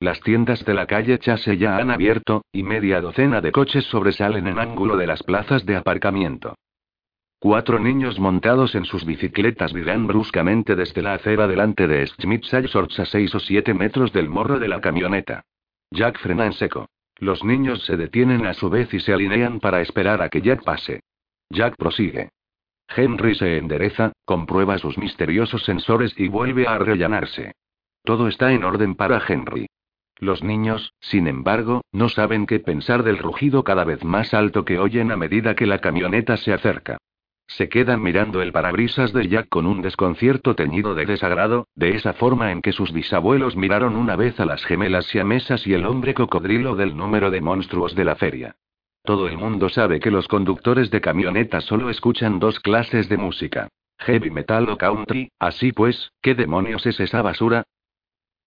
Las 0.00 0.20
tiendas 0.20 0.64
de 0.64 0.74
la 0.74 0.86
calle 0.86 1.18
Chase 1.18 1.56
ya 1.56 1.76
han 1.76 1.90
abierto, 1.90 2.42
y 2.52 2.62
media 2.62 3.00
docena 3.00 3.40
de 3.40 3.50
coches 3.50 3.84
sobresalen 3.86 4.46
en 4.46 4.60
ángulo 4.60 4.96
de 4.96 5.08
las 5.08 5.24
plazas 5.24 5.66
de 5.66 5.74
aparcamiento. 5.74 6.54
Cuatro 7.40 7.78
niños 7.80 8.18
montados 8.18 8.74
en 8.74 8.84
sus 8.84 9.04
bicicletas 9.04 9.72
virán 9.72 10.06
bruscamente 10.06 10.76
desde 10.76 11.02
la 11.02 11.14
acera 11.14 11.46
delante 11.46 11.86
de 11.86 12.06
Schmidt-Salsorts 12.06 12.98
a 13.00 13.06
seis 13.06 13.34
o 13.34 13.40
siete 13.40 13.74
metros 13.74 14.12
del 14.12 14.28
morro 14.28 14.58
de 14.58 14.68
la 14.68 14.80
camioneta. 14.80 15.44
Jack 15.90 16.18
frena 16.18 16.46
en 16.46 16.52
seco. 16.52 16.88
Los 17.18 17.42
niños 17.42 17.84
se 17.84 17.96
detienen 17.96 18.46
a 18.46 18.54
su 18.54 18.70
vez 18.70 18.92
y 18.94 19.00
se 19.00 19.12
alinean 19.12 19.60
para 19.60 19.80
esperar 19.80 20.22
a 20.22 20.28
que 20.28 20.40
Jack 20.40 20.62
pase. 20.62 21.00
Jack 21.50 21.76
prosigue. 21.76 22.30
Henry 22.88 23.34
se 23.34 23.58
endereza, 23.58 24.12
comprueba 24.24 24.78
sus 24.78 24.96
misteriosos 24.98 25.64
sensores 25.64 26.14
y 26.16 26.28
vuelve 26.28 26.66
a 26.66 26.74
arrellanarse. 26.74 27.52
Todo 28.04 28.28
está 28.28 28.52
en 28.52 28.64
orden 28.64 28.94
para 28.94 29.22
Henry. 29.26 29.66
Los 30.16 30.42
niños, 30.42 30.94
sin 31.00 31.28
embargo, 31.28 31.82
no 31.92 32.08
saben 32.08 32.46
qué 32.46 32.60
pensar 32.60 33.02
del 33.02 33.18
rugido 33.18 33.62
cada 33.62 33.84
vez 33.84 34.04
más 34.04 34.34
alto 34.34 34.64
que 34.64 34.78
oyen 34.78 35.12
a 35.12 35.16
medida 35.16 35.54
que 35.54 35.66
la 35.66 35.78
camioneta 35.78 36.36
se 36.36 36.52
acerca. 36.52 36.98
Se 37.48 37.70
quedan 37.70 38.02
mirando 38.02 38.42
el 38.42 38.52
parabrisas 38.52 39.12
de 39.14 39.26
Jack 39.26 39.48
con 39.48 39.66
un 39.66 39.80
desconcierto 39.80 40.54
teñido 40.54 40.94
de 40.94 41.06
desagrado, 41.06 41.66
de 41.74 41.96
esa 41.96 42.12
forma 42.12 42.52
en 42.52 42.60
que 42.60 42.72
sus 42.72 42.92
bisabuelos 42.92 43.56
miraron 43.56 43.96
una 43.96 44.16
vez 44.16 44.38
a 44.38 44.44
las 44.44 44.64
gemelas 44.64 45.06
siamesas 45.06 45.66
y 45.66 45.72
el 45.72 45.86
hombre 45.86 46.12
cocodrilo 46.12 46.76
del 46.76 46.94
número 46.94 47.30
de 47.30 47.40
monstruos 47.40 47.94
de 47.94 48.04
la 48.04 48.16
feria. 48.16 48.56
Todo 49.02 49.26
el 49.26 49.38
mundo 49.38 49.70
sabe 49.70 49.98
que 49.98 50.10
los 50.10 50.28
conductores 50.28 50.90
de 50.90 51.00
camionetas 51.00 51.64
solo 51.64 51.88
escuchan 51.88 52.38
dos 52.38 52.60
clases 52.60 53.08
de 53.08 53.16
música. 53.16 53.68
Heavy 53.98 54.30
metal 54.30 54.68
o 54.68 54.76
country, 54.76 55.30
así 55.38 55.72
pues, 55.72 56.12
¿qué 56.20 56.34
demonios 56.34 56.84
es 56.86 57.00
esa 57.00 57.22
basura? 57.22 57.64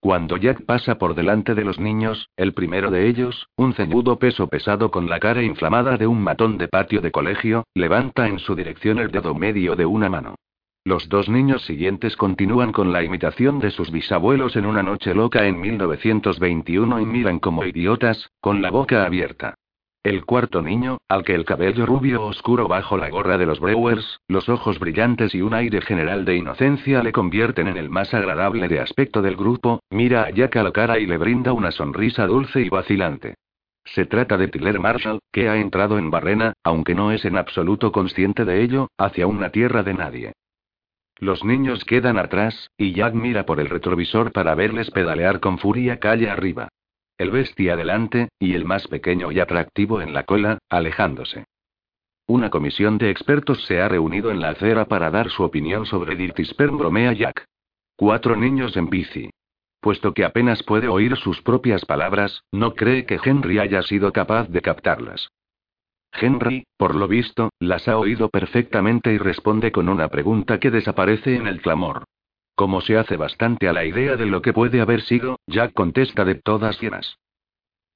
Cuando 0.01 0.37
Jack 0.37 0.65
pasa 0.65 0.97
por 0.97 1.13
delante 1.13 1.53
de 1.53 1.63
los 1.63 1.79
niños, 1.79 2.31
el 2.35 2.55
primero 2.55 2.89
de 2.89 3.07
ellos, 3.07 3.47
un 3.55 3.75
ceñudo 3.75 4.17
peso 4.17 4.47
pesado 4.47 4.89
con 4.89 5.07
la 5.07 5.19
cara 5.19 5.43
inflamada 5.43 5.95
de 5.95 6.07
un 6.07 6.23
matón 6.23 6.57
de 6.57 6.67
patio 6.67 7.01
de 7.01 7.11
colegio, 7.11 7.65
levanta 7.75 8.27
en 8.27 8.39
su 8.39 8.55
dirección 8.55 8.97
el 8.97 9.11
dedo 9.11 9.35
medio 9.35 9.75
de 9.75 9.85
una 9.85 10.09
mano. 10.09 10.33
Los 10.83 11.07
dos 11.07 11.29
niños 11.29 11.61
siguientes 11.65 12.15
continúan 12.15 12.71
con 12.71 12.91
la 12.91 13.03
imitación 13.03 13.59
de 13.59 13.69
sus 13.69 13.91
bisabuelos 13.91 14.55
en 14.55 14.65
una 14.65 14.81
noche 14.81 15.13
loca 15.13 15.45
en 15.45 15.61
1921 15.61 16.99
y 16.99 17.05
miran 17.05 17.37
como 17.37 17.63
idiotas, 17.63 18.31
con 18.39 18.63
la 18.63 18.71
boca 18.71 19.05
abierta. 19.05 19.53
El 20.03 20.25
cuarto 20.25 20.63
niño, 20.63 20.97
al 21.09 21.23
que 21.23 21.35
el 21.35 21.45
cabello 21.45 21.85
rubio 21.85 22.25
oscuro 22.25 22.67
bajo 22.67 22.97
la 22.97 23.11
gorra 23.11 23.37
de 23.37 23.45
los 23.45 23.59
Brewers, 23.59 24.19
los 24.27 24.49
ojos 24.49 24.79
brillantes 24.79 25.35
y 25.35 25.43
un 25.43 25.53
aire 25.53 25.79
general 25.81 26.25
de 26.25 26.37
inocencia 26.37 27.03
le 27.03 27.11
convierten 27.11 27.67
en 27.67 27.77
el 27.77 27.91
más 27.91 28.11
agradable 28.15 28.67
de 28.67 28.79
aspecto 28.79 29.21
del 29.21 29.35
grupo, 29.35 29.81
mira 29.91 30.23
a 30.23 30.31
Jack 30.31 30.55
a 30.55 30.63
la 30.63 30.71
cara 30.71 30.97
y 30.97 31.05
le 31.05 31.19
brinda 31.19 31.53
una 31.53 31.69
sonrisa 31.69 32.25
dulce 32.25 32.61
y 32.61 32.69
vacilante. 32.69 33.35
Se 33.85 34.05
trata 34.05 34.37
de 34.37 34.47
Tiller 34.47 34.79
Marshall, 34.79 35.19
que 35.31 35.49
ha 35.49 35.57
entrado 35.57 35.99
en 35.99 36.09
Barrena, 36.09 36.53
aunque 36.63 36.95
no 36.95 37.11
es 37.11 37.23
en 37.23 37.37
absoluto 37.37 37.91
consciente 37.91 38.43
de 38.43 38.63
ello, 38.63 38.87
hacia 38.97 39.27
una 39.27 39.51
tierra 39.51 39.83
de 39.83 39.93
nadie. 39.93 40.33
Los 41.19 41.43
niños 41.43 41.85
quedan 41.85 42.17
atrás, 42.17 42.71
y 42.75 42.93
Jack 42.93 43.13
mira 43.13 43.45
por 43.45 43.59
el 43.59 43.69
retrovisor 43.69 44.31
para 44.31 44.55
verles 44.55 44.89
pedalear 44.89 45.39
con 45.39 45.59
furia 45.59 45.99
calle 45.99 46.27
arriba 46.27 46.69
el 47.21 47.29
bestia 47.29 47.73
adelante, 47.73 48.29
y 48.39 48.55
el 48.55 48.65
más 48.65 48.87
pequeño 48.87 49.31
y 49.31 49.39
atractivo 49.39 50.01
en 50.01 50.13
la 50.13 50.23
cola, 50.23 50.57
alejándose. 50.69 51.45
Una 52.27 52.49
comisión 52.49 52.97
de 52.97 53.11
expertos 53.11 53.63
se 53.65 53.79
ha 53.79 53.87
reunido 53.87 54.31
en 54.31 54.39
la 54.39 54.49
acera 54.49 54.85
para 54.85 55.11
dar 55.11 55.29
su 55.29 55.43
opinión 55.43 55.85
sobre 55.85 56.15
Dirtisperm 56.15 56.77
bromea 56.77 57.13
Jack. 57.13 57.45
Cuatro 57.95 58.35
niños 58.35 58.75
en 58.75 58.89
bici. 58.89 59.29
Puesto 59.81 60.13
que 60.13 60.25
apenas 60.25 60.63
puede 60.63 60.87
oír 60.87 61.15
sus 61.17 61.41
propias 61.41 61.85
palabras, 61.85 62.43
no 62.51 62.73
cree 62.73 63.05
que 63.05 63.19
Henry 63.23 63.59
haya 63.59 63.83
sido 63.83 64.11
capaz 64.11 64.47
de 64.49 64.61
captarlas. 64.61 65.29
Henry, 66.13 66.65
por 66.77 66.95
lo 66.95 67.07
visto, 67.07 67.51
las 67.59 67.87
ha 67.87 67.97
oído 67.97 68.29
perfectamente 68.29 69.13
y 69.13 69.17
responde 69.17 69.71
con 69.71 69.89
una 69.89 70.07
pregunta 70.07 70.59
que 70.59 70.71
desaparece 70.71 71.35
en 71.35 71.47
el 71.47 71.61
clamor. 71.61 72.03
Como 72.55 72.81
se 72.81 72.97
hace 72.97 73.17
bastante 73.17 73.67
a 73.67 73.73
la 73.73 73.85
idea 73.85 74.15
de 74.15 74.25
lo 74.25 74.41
que 74.41 74.53
puede 74.53 74.81
haber 74.81 75.01
sido, 75.01 75.39
Jack 75.47 75.73
contesta 75.73 76.25
de 76.25 76.35
todas 76.35 76.79
llenas. 76.81 77.17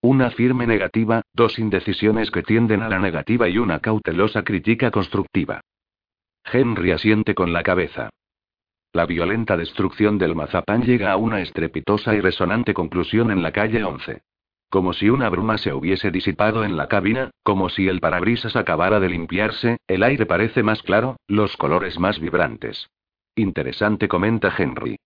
Una 0.01 0.29
firme 0.31 0.67
negativa, 0.67 1.23
dos 1.33 1.57
indecisiones 1.57 2.29
que 2.29 2.43
tienden 2.43 2.83
a 2.83 2.89
la 2.89 2.99
negativa 2.99 3.49
y 3.49 3.57
una 3.57 3.79
cautelosa 3.79 4.43
crítica 4.43 4.91
constructiva. 4.91 5.61
Henry 6.43 6.91
asiente 6.91 7.33
con 7.33 7.53
la 7.53 7.63
cabeza. 7.63 8.09
La 8.93 9.05
violenta 9.05 9.57
destrucción 9.57 10.17
del 10.17 10.35
mazapán 10.35 10.83
llega 10.83 11.11
a 11.11 11.17
una 11.17 11.41
estrepitosa 11.41 12.15
y 12.15 12.21
resonante 12.21 12.73
conclusión 12.73 13.31
en 13.31 13.41
la 13.41 13.51
calle 13.51 13.83
11. 13.83 14.21
Como 14.69 14.93
si 14.93 15.09
una 15.09 15.29
bruma 15.29 15.57
se 15.57 15.73
hubiese 15.73 16.11
disipado 16.11 16.63
en 16.63 16.77
la 16.77 16.87
cabina, 16.87 17.31
como 17.43 17.69
si 17.69 17.87
el 17.87 17.99
parabrisas 17.99 18.55
acabara 18.55 18.99
de 18.99 19.09
limpiarse, 19.09 19.77
el 19.87 20.03
aire 20.03 20.25
parece 20.25 20.63
más 20.63 20.81
claro, 20.81 21.17
los 21.27 21.57
colores 21.57 21.99
más 21.99 22.19
vibrantes. 22.19 22.87
Interesante, 23.35 24.07
comenta 24.07 24.53
Henry. 24.57 24.97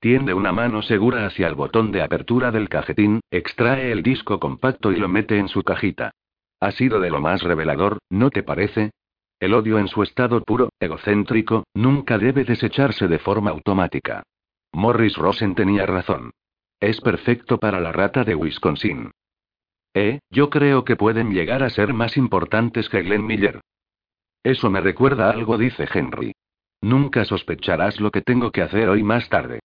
Tiende 0.00 0.34
una 0.34 0.52
mano 0.52 0.82
segura 0.82 1.26
hacia 1.26 1.48
el 1.48 1.54
botón 1.54 1.90
de 1.90 2.02
apertura 2.02 2.52
del 2.52 2.68
cajetín, 2.68 3.20
extrae 3.30 3.90
el 3.90 4.02
disco 4.02 4.38
compacto 4.38 4.92
y 4.92 4.96
lo 4.96 5.08
mete 5.08 5.38
en 5.38 5.48
su 5.48 5.62
cajita. 5.64 6.12
Ha 6.60 6.70
sido 6.72 7.00
de 7.00 7.10
lo 7.10 7.20
más 7.20 7.42
revelador, 7.42 7.98
¿no 8.10 8.30
te 8.30 8.42
parece? 8.42 8.90
El 9.40 9.54
odio 9.54 9.78
en 9.78 9.88
su 9.88 10.02
estado 10.02 10.42
puro, 10.42 10.70
egocéntrico, 10.80 11.64
nunca 11.74 12.18
debe 12.18 12.44
desecharse 12.44 13.08
de 13.08 13.18
forma 13.18 13.50
automática. 13.50 14.22
Morris 14.72 15.16
Rosen 15.16 15.54
tenía 15.54 15.86
razón. 15.86 16.32
Es 16.80 17.00
perfecto 17.00 17.58
para 17.58 17.80
la 17.80 17.92
rata 17.92 18.24
de 18.24 18.34
Wisconsin. 18.34 19.10
Eh, 19.94 20.20
yo 20.30 20.50
creo 20.50 20.84
que 20.84 20.96
pueden 20.96 21.32
llegar 21.32 21.62
a 21.62 21.70
ser 21.70 21.92
más 21.94 22.16
importantes 22.16 22.88
que 22.88 23.02
Glenn 23.02 23.26
Miller. 23.26 23.60
Eso 24.44 24.70
me 24.70 24.80
recuerda 24.80 25.30
algo, 25.30 25.58
dice 25.58 25.88
Henry. 25.92 26.32
Nunca 26.80 27.24
sospecharás 27.24 28.00
lo 28.00 28.10
que 28.10 28.22
tengo 28.22 28.52
que 28.52 28.62
hacer 28.62 28.88
hoy 28.88 29.02
más 29.02 29.28
tarde. 29.28 29.60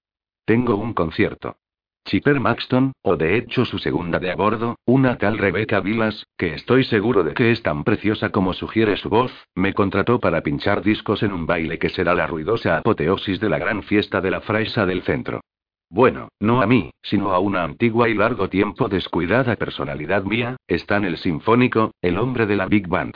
Tengo 0.45 0.75
un 0.75 0.93
concierto. 0.93 1.57
Chipper 2.05 2.39
Maxton, 2.39 2.91
o 3.01 3.15
de 3.15 3.37
hecho 3.37 3.63
su 3.63 3.79
segunda 3.79 4.19
de 4.19 4.31
a 4.31 4.35
bordo, 4.35 4.75
una 4.85 5.17
tal 5.17 5.37
Rebecca 5.37 5.79
Vilas, 5.79 6.25
que 6.37 6.53
estoy 6.53 6.83
seguro 6.83 7.23
de 7.23 7.33
que 7.33 7.51
es 7.51 7.63
tan 7.63 7.85
preciosa 7.85 8.29
como 8.29 8.53
sugiere 8.53 8.97
su 8.97 9.09
voz, 9.09 9.31
me 9.55 9.73
contrató 9.73 10.19
para 10.19 10.41
pinchar 10.41 10.81
discos 10.81 11.23
en 11.23 11.31
un 11.31 11.45
baile 11.45 11.79
que 11.79 11.89
será 11.89 12.13
la 12.13 12.27
ruidosa 12.27 12.77
apoteosis 12.77 13.39
de 13.39 13.49
la 13.49 13.57
gran 13.57 13.83
fiesta 13.83 14.19
de 14.19 14.31
la 14.31 14.41
fraisa 14.41 14.85
del 14.85 15.03
centro. 15.03 15.41
Bueno, 15.89 16.27
no 16.39 16.61
a 16.61 16.67
mí, 16.67 16.91
sino 17.03 17.31
a 17.31 17.39
una 17.39 17.63
antigua 17.63 18.09
y 18.09 18.15
largo 18.15 18.49
tiempo 18.49 18.89
descuidada 18.89 19.55
personalidad 19.55 20.23
mía, 20.23 20.57
está 20.67 20.97
en 20.97 21.05
el 21.05 21.17
Sinfónico, 21.17 21.91
el 22.01 22.17
hombre 22.17 22.47
de 22.47 22.57
la 22.57 22.65
Big 22.65 22.87
Band. 22.87 23.15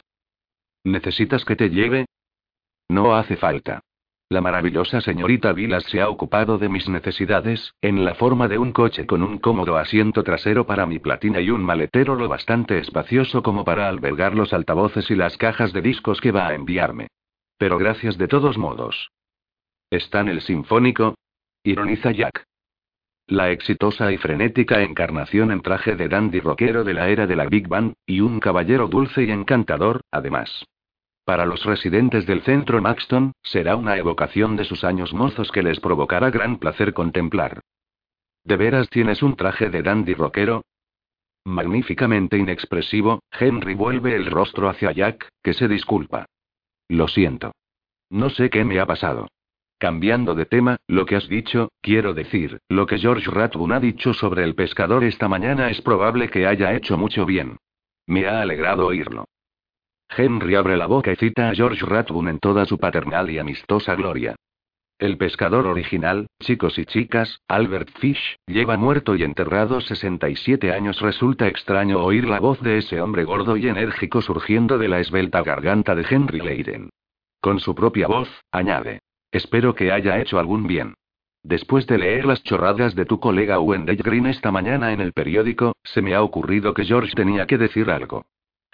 ¿Necesitas 0.85 1.43
que 1.43 1.57
te 1.57 1.69
lleve? 1.69 2.05
No 2.89 3.15
hace 3.15 3.35
falta. 3.35 3.81
La 4.29 4.41
maravillosa 4.41 4.99
señorita 4.99 5.53
Vilas 5.53 5.83
se 5.83 6.01
ha 6.01 6.09
ocupado 6.09 6.57
de 6.57 6.67
mis 6.67 6.89
necesidades, 6.89 7.73
en 7.81 8.03
la 8.03 8.13
forma 8.15 8.49
de 8.49 8.57
un 8.57 8.73
coche 8.73 9.05
con 9.05 9.23
un 9.23 9.37
cómodo 9.37 9.77
asiento 9.77 10.21
trasero 10.21 10.65
para 10.65 10.85
mi 10.85 10.99
platina 10.99 11.39
y 11.39 11.49
un 11.49 11.63
maletero 11.63 12.15
lo 12.15 12.27
bastante 12.27 12.77
espacioso 12.77 13.41
como 13.41 13.63
para 13.63 13.87
albergar 13.87 14.35
los 14.35 14.51
altavoces 14.51 15.09
y 15.11 15.15
las 15.15 15.37
cajas 15.37 15.71
de 15.71 15.81
discos 15.81 16.19
que 16.19 16.33
va 16.33 16.47
a 16.47 16.55
enviarme. 16.55 17.07
Pero 17.57 17.77
gracias 17.77 18.17
de 18.17 18.27
todos 18.27 18.57
modos. 18.57 19.11
¿Está 19.89 20.19
en 20.19 20.27
el 20.27 20.41
sinfónico? 20.41 21.15
Ironiza 21.63 22.11
Jack. 22.11 22.43
La 23.27 23.51
exitosa 23.51 24.11
y 24.11 24.17
frenética 24.17 24.81
encarnación 24.81 25.51
en 25.51 25.61
traje 25.61 25.95
de 25.95 26.09
dandy 26.09 26.41
rockero 26.41 26.83
de 26.83 26.93
la 26.93 27.07
era 27.07 27.27
de 27.27 27.35
la 27.37 27.45
Big 27.45 27.69
Band, 27.69 27.93
y 28.05 28.19
un 28.19 28.41
caballero 28.41 28.87
dulce 28.87 29.23
y 29.23 29.31
encantador, 29.31 30.01
además. 30.11 30.65
Para 31.27 31.45
los 31.45 31.65
residentes 31.65 32.25
del 32.25 32.41
centro 32.43 32.81
Maxton, 32.81 33.33
será 33.43 33.75
una 33.75 33.97
evocación 33.97 34.55
de 34.55 34.63
sus 34.63 34.85
años 34.85 35.13
mozos 35.13 35.51
que 35.51 35.61
les 35.61 35.77
provocará 35.81 36.29
gran 36.29 36.57
placer 36.57 36.93
contemplar. 36.93 37.59
¿De 38.45 38.55
veras 38.55 38.89
tienes 38.89 39.21
un 39.21 39.35
traje 39.35 39.69
de 39.69 39.83
dandy 39.83 40.13
rockero? 40.13 40.63
Magníficamente 41.43 42.37
inexpresivo, 42.37 43.23
Henry 43.37 43.73
vuelve 43.73 44.15
el 44.15 44.27
rostro 44.27 44.69
hacia 44.69 44.93
Jack, 44.93 45.27
que 45.43 45.53
se 45.53 45.67
disculpa. 45.67 46.27
Lo 46.87 47.09
siento. 47.09 47.51
No 48.09 48.29
sé 48.29 48.49
qué 48.49 48.63
me 48.63 48.79
ha 48.79 48.85
pasado. 48.85 49.27
Cambiando 49.79 50.33
de 50.33 50.45
tema, 50.45 50.77
lo 50.87 51.05
que 51.05 51.17
has 51.17 51.27
dicho, 51.27 51.73
quiero 51.81 52.13
decir, 52.13 52.59
lo 52.69 52.85
que 52.85 52.99
George 52.99 53.29
Rathbun 53.29 53.73
ha 53.73 53.81
dicho 53.81 54.13
sobre 54.13 54.45
el 54.45 54.55
pescador 54.55 55.03
esta 55.03 55.27
mañana 55.27 55.71
es 55.71 55.81
probable 55.81 56.29
que 56.29 56.47
haya 56.47 56.73
hecho 56.73 56.97
mucho 56.97 57.25
bien. 57.25 57.57
Me 58.05 58.27
ha 58.27 58.39
alegrado 58.39 58.85
oírlo. 58.85 59.25
Henry 60.15 60.55
abre 60.55 60.77
la 60.77 60.87
boca 60.87 61.11
y 61.11 61.15
cita 61.15 61.49
a 61.49 61.53
George 61.53 61.85
Rathbun 61.85 62.27
en 62.27 62.39
toda 62.39 62.65
su 62.65 62.77
paternal 62.77 63.29
y 63.29 63.39
amistosa 63.39 63.95
gloria. 63.95 64.35
El 64.99 65.17
pescador 65.17 65.67
original, 65.67 66.25
chicos 66.41 66.79
y 66.79 66.85
chicas, 66.85 67.39
Albert 67.47 67.89
Fish, 67.99 68.37
lleva 68.47 68.77
muerto 68.77 69.15
y 69.15 69.21
enterrado 69.23 69.79
67 69.79 70.71
años. 70.71 70.99
Resulta 71.01 71.47
extraño 71.47 72.03
oír 72.03 72.27
la 72.27 72.39
voz 72.39 72.59
de 72.61 72.79
ese 72.79 72.99
hombre 72.99 73.23
gordo 73.23 73.57
y 73.57 73.67
enérgico 73.67 74.23
surgiendo 74.23 74.79
de 74.79 74.87
la 74.87 74.99
esbelta 74.99 75.43
garganta 75.43 75.93
de 75.93 76.03
Henry 76.09 76.39
Leiden. 76.39 76.89
Con 77.39 77.59
su 77.59 77.75
propia 77.75 78.07
voz, 78.07 78.29
añade. 78.51 79.01
Espero 79.31 79.75
que 79.75 79.91
haya 79.91 80.19
hecho 80.19 80.39
algún 80.39 80.65
bien. 80.65 80.95
Después 81.43 81.85
de 81.85 81.99
leer 81.99 82.25
las 82.25 82.41
chorradas 82.41 82.95
de 82.95 83.05
tu 83.05 83.19
colega 83.19 83.59
Wendell 83.59 83.97
Green 83.97 84.25
esta 84.25 84.51
mañana 84.51 84.93
en 84.93 85.01
el 85.01 85.13
periódico, 85.13 85.75
se 85.83 86.01
me 86.01 86.15
ha 86.15 86.23
ocurrido 86.23 86.73
que 86.73 86.85
George 86.85 87.13
tenía 87.13 87.45
que 87.45 87.59
decir 87.59 87.91
algo. 87.91 88.25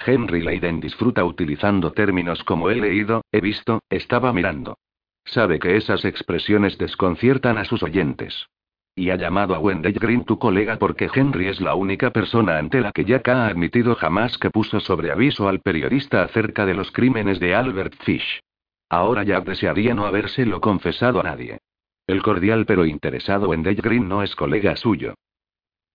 Henry 0.05 0.41
Leiden 0.41 0.80
disfruta 0.80 1.23
utilizando 1.23 1.91
términos 1.91 2.43
como 2.43 2.69
he 2.69 2.75
leído, 2.75 3.23
he 3.31 3.41
visto, 3.41 3.81
estaba 3.89 4.34
mirando. 4.34 4.77
Sabe 5.25 5.59
que 5.59 5.77
esas 5.77 6.05
expresiones 6.05 6.77
desconciertan 6.77 7.57
a 7.57 7.65
sus 7.65 7.84
oyentes. 7.84 8.47
Y 8.95 9.09
ha 9.09 9.15
llamado 9.15 9.55
a 9.55 9.59
Wendell 9.59 9.93
Green 9.93 10.23
tu 10.23 10.38
colega 10.38 10.77
porque 10.77 11.09
Henry 11.13 11.47
es 11.47 11.59
la 11.59 11.73
única 11.73 12.11
persona 12.11 12.59
ante 12.59 12.80
la 12.80 12.91
que 12.91 13.05
Jack 13.05 13.27
ha 13.30 13.47
admitido 13.47 13.95
jamás 13.95 14.38
que 14.38 14.51
puso 14.51 14.80
sobre 14.80 15.11
aviso 15.11 15.47
al 15.47 15.61
periodista 15.61 16.21
acerca 16.21 16.65
de 16.65 16.75
los 16.75 16.91
crímenes 16.91 17.39
de 17.39 17.55
Albert 17.55 17.95
Fish. 18.03 18.41
Ahora 18.89 19.23
Jack 19.23 19.45
desearía 19.45 19.95
no 19.95 20.05
habérselo 20.05 20.61
confesado 20.61 21.21
a 21.21 21.23
nadie. 21.23 21.57
El 22.05 22.21
cordial 22.21 22.65
pero 22.65 22.85
interesado 22.85 23.49
Wendell 23.49 23.81
Green 23.81 24.07
no 24.07 24.21
es 24.21 24.35
colega 24.35 24.75
suyo. 24.75 25.15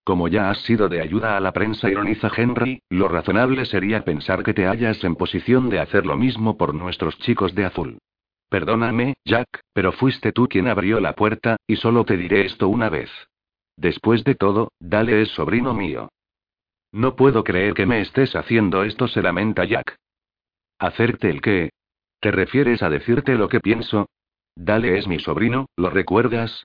Como 0.08 0.26
ya 0.28 0.48
has 0.48 0.62
sido 0.62 0.88
de 0.88 1.02
ayuda 1.02 1.36
a 1.36 1.40
la 1.40 1.52
prensa, 1.52 1.90
ironiza 1.90 2.30
Henry, 2.34 2.80
lo 2.88 3.08
razonable 3.08 3.66
sería 3.66 4.06
pensar 4.06 4.42
que 4.42 4.54
te 4.54 4.64
hallas 4.64 5.04
en 5.04 5.16
posición 5.16 5.68
de 5.68 5.80
hacer 5.80 6.06
lo 6.06 6.16
mismo 6.16 6.56
por 6.56 6.72
nuestros 6.72 7.18
chicos 7.18 7.54
de 7.54 7.66
azul. 7.66 7.98
Perdóname, 8.48 9.16
Jack, 9.26 9.60
pero 9.74 9.92
fuiste 9.92 10.32
tú 10.32 10.48
quien 10.48 10.66
abrió 10.66 10.98
la 10.98 11.12
puerta, 11.12 11.58
y 11.66 11.76
solo 11.76 12.06
te 12.06 12.16
diré 12.16 12.46
esto 12.46 12.70
una 12.70 12.88
vez. 12.88 13.10
Después 13.76 14.24
de 14.24 14.34
todo, 14.34 14.72
Dale 14.80 15.20
es 15.20 15.28
sobrino 15.32 15.74
mío. 15.74 16.08
No 16.90 17.14
puedo 17.14 17.44
creer 17.44 17.74
que 17.74 17.84
me 17.84 18.00
estés 18.00 18.34
haciendo 18.34 18.84
esto, 18.84 19.08
se 19.08 19.20
lamenta 19.20 19.66
Jack. 19.66 19.94
¿Hacerte 20.78 21.28
el 21.28 21.42
qué? 21.42 21.68
¿Te 22.18 22.30
refieres 22.30 22.82
a 22.82 22.88
decirte 22.88 23.34
lo 23.34 23.50
que 23.50 23.60
pienso? 23.60 24.08
Dale 24.56 24.96
es 24.96 25.06
mi 25.06 25.18
sobrino, 25.18 25.66
¿lo 25.76 25.90
recuerdas? 25.90 26.64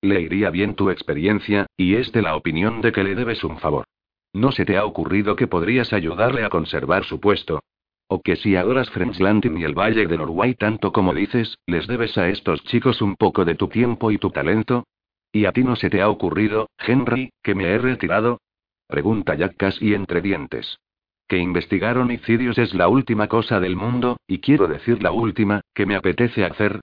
Le 0.00 0.20
iría 0.20 0.50
bien 0.50 0.74
tu 0.74 0.90
experiencia, 0.90 1.66
y 1.76 1.96
es 1.96 2.12
de 2.12 2.22
la 2.22 2.36
opinión 2.36 2.80
de 2.80 2.92
que 2.92 3.02
le 3.02 3.16
debes 3.16 3.42
un 3.42 3.58
favor. 3.58 3.84
¿No 4.32 4.52
se 4.52 4.64
te 4.64 4.76
ha 4.76 4.84
ocurrido 4.84 5.34
que 5.34 5.48
podrías 5.48 5.92
ayudarle 5.92 6.44
a 6.44 6.50
conservar 6.50 7.04
su 7.04 7.18
puesto? 7.18 7.60
¿O 8.06 8.22
que 8.22 8.36
si 8.36 8.56
adoras 8.56 8.90
French 8.90 9.18
Landing 9.18 9.58
y 9.58 9.64
el 9.64 9.74
Valle 9.74 10.06
de 10.06 10.16
Norway 10.16 10.54
tanto 10.54 10.92
como 10.92 11.12
dices, 11.12 11.58
les 11.66 11.86
debes 11.86 12.16
a 12.16 12.28
estos 12.28 12.62
chicos 12.64 13.02
un 13.02 13.16
poco 13.16 13.44
de 13.44 13.54
tu 13.54 13.68
tiempo 13.68 14.10
y 14.10 14.18
tu 14.18 14.30
talento? 14.30 14.84
¿Y 15.32 15.44
a 15.44 15.52
ti 15.52 15.62
no 15.62 15.76
se 15.76 15.90
te 15.90 16.00
ha 16.00 16.08
ocurrido, 16.08 16.70
Henry, 16.78 17.30
que 17.42 17.54
me 17.54 17.64
he 17.64 17.78
retirado? 17.78 18.40
Pregunta 18.86 19.34
Jack 19.34 19.56
casi 19.56 19.94
entre 19.94 20.22
dientes. 20.22 20.78
Que 21.26 21.38
investigar 21.38 21.98
homicidios 21.98 22.56
es 22.56 22.72
la 22.72 22.88
última 22.88 23.28
cosa 23.28 23.60
del 23.60 23.76
mundo, 23.76 24.16
y 24.26 24.38
quiero 24.38 24.68
decir 24.68 25.02
la 25.02 25.10
última, 25.10 25.60
que 25.74 25.84
me 25.84 25.96
apetece 25.96 26.44
hacer, 26.44 26.80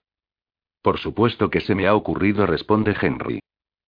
por 0.86 0.99
supuesto 0.99 1.49
que 1.49 1.62
se 1.62 1.74
me 1.74 1.88
ha 1.88 1.95
ocurrido, 1.95 2.45
responde 2.45 2.95
Henry. 3.02 3.40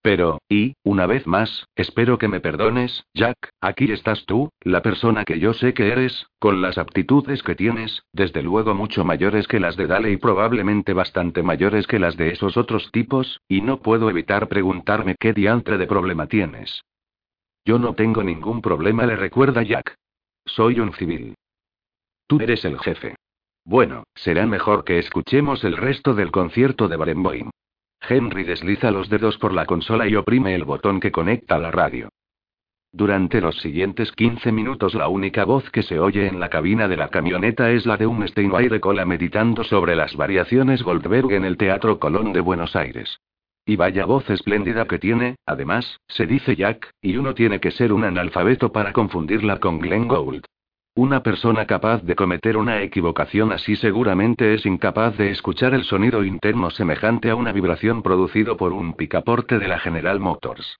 Pero, 0.01 0.39
y, 0.49 0.73
una 0.83 1.05
vez 1.05 1.27
más, 1.27 1.67
espero 1.75 2.17
que 2.17 2.27
me 2.27 2.39
perdones, 2.39 3.03
Jack, 3.13 3.37
aquí 3.61 3.91
estás 3.91 4.25
tú, 4.25 4.49
la 4.61 4.81
persona 4.81 5.23
que 5.23 5.39
yo 5.39 5.53
sé 5.53 5.75
que 5.75 5.89
eres, 5.89 6.25
con 6.39 6.59
las 6.59 6.79
aptitudes 6.79 7.43
que 7.43 7.53
tienes, 7.53 8.01
desde 8.13 8.41
luego 8.41 8.73
mucho 8.73 9.05
mayores 9.05 9.47
que 9.47 9.59
las 9.59 9.77
de 9.77 9.85
Dale 9.85 10.09
y 10.09 10.17
probablemente 10.17 10.93
bastante 10.93 11.43
mayores 11.43 11.85
que 11.85 11.99
las 11.99 12.17
de 12.17 12.31
esos 12.31 12.57
otros 12.57 12.91
tipos, 12.91 13.41
y 13.47 13.61
no 13.61 13.79
puedo 13.79 14.09
evitar 14.09 14.47
preguntarme 14.47 15.15
qué 15.19 15.33
diantre 15.33 15.77
de 15.77 15.85
problema 15.85 16.25
tienes. 16.25 16.81
Yo 17.63 17.77
no 17.77 17.93
tengo 17.93 18.23
ningún 18.23 18.59
problema, 18.63 19.05
le 19.05 19.17
recuerda 19.17 19.61
Jack. 19.61 19.93
Soy 20.47 20.79
un 20.79 20.93
civil. 20.93 21.35
Tú 22.25 22.39
eres 22.41 22.65
el 22.65 22.79
jefe. 22.79 23.13
Bueno, 23.67 24.05
será 24.15 24.45
mejor 24.45 24.85
que 24.85 24.97
escuchemos 24.97 25.65
el 25.65 25.75
resto 25.75 26.13
del 26.13 26.31
concierto 26.31 26.87
de 26.87 26.95
Barenboim. 26.95 27.49
Henry 27.99 28.45
desliza 28.45 28.91
los 28.91 29.09
dedos 29.09 29.37
por 29.37 29.51
la 29.51 29.65
consola 29.65 30.07
y 30.07 30.15
oprime 30.15 30.55
el 30.55 30.63
botón 30.63 31.01
que 31.01 31.11
conecta 31.11 31.59
la 31.59 31.69
radio. 31.69 32.07
Durante 32.93 33.41
los 33.41 33.57
siguientes 33.57 34.13
15 34.13 34.53
minutos 34.53 34.93
la 34.93 35.09
única 35.09 35.43
voz 35.43 35.69
que 35.69 35.83
se 35.83 35.99
oye 35.99 36.27
en 36.27 36.39
la 36.39 36.47
cabina 36.47 36.87
de 36.87 36.95
la 36.95 37.09
camioneta 37.09 37.69
es 37.71 37.85
la 37.85 37.97
de 37.97 38.07
un 38.07 38.25
Steinway 38.25 38.69
de 38.69 38.79
cola 38.79 39.05
meditando 39.05 39.65
sobre 39.65 39.97
las 39.97 40.15
variaciones 40.15 40.81
Goldberg 40.81 41.33
en 41.33 41.43
el 41.43 41.57
Teatro 41.57 41.99
Colón 41.99 42.31
de 42.31 42.39
Buenos 42.39 42.73
Aires. 42.77 43.19
Y 43.65 43.75
vaya 43.75 44.05
voz 44.05 44.29
espléndida 44.29 44.85
que 44.85 44.97
tiene, 44.97 45.35
además, 45.45 45.99
se 46.07 46.25
dice 46.25 46.55
Jack, 46.55 46.89
y 47.01 47.17
uno 47.17 47.33
tiene 47.33 47.59
que 47.59 47.71
ser 47.71 47.91
un 47.91 48.05
analfabeto 48.05 48.71
para 48.71 48.93
confundirla 48.93 49.59
con 49.59 49.79
Glenn 49.79 50.07
Gould. 50.07 50.45
Una 50.97 51.21
persona 51.21 51.67
capaz 51.67 52.01
de 52.01 52.15
cometer 52.15 52.57
una 52.57 52.81
equivocación 52.81 53.51
así 53.51 53.75
seguramente 53.75 54.55
es 54.55 54.65
incapaz 54.65 55.15
de 55.15 55.29
escuchar 55.29 55.75
el 55.75 55.83
sonido 55.83 56.23
interno 56.23 56.71
semejante 56.71 57.29
a 57.29 57.35
una 57.35 57.51
vibración 57.51 58.01
producido 58.01 58.57
por 58.57 58.73
un 58.73 58.95
picaporte 58.95 59.59
de 59.59 59.67
la 59.67 59.77
General 59.77 60.19
Motors. 60.19 60.79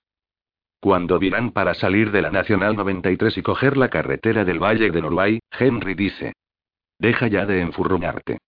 Cuando 0.80 1.20
viran 1.20 1.52
para 1.52 1.72
salir 1.74 2.10
de 2.10 2.22
la 2.22 2.32
Nacional 2.32 2.74
93 2.74 3.38
y 3.38 3.42
coger 3.42 3.76
la 3.76 3.90
carretera 3.90 4.44
del 4.44 4.58
Valle 4.58 4.90
de 4.90 5.00
Norway, 5.00 5.38
Henry 5.56 5.94
dice. 5.94 6.32
Deja 6.98 7.28
ya 7.28 7.46
de 7.46 7.60
enfurruñarte. 7.60 8.38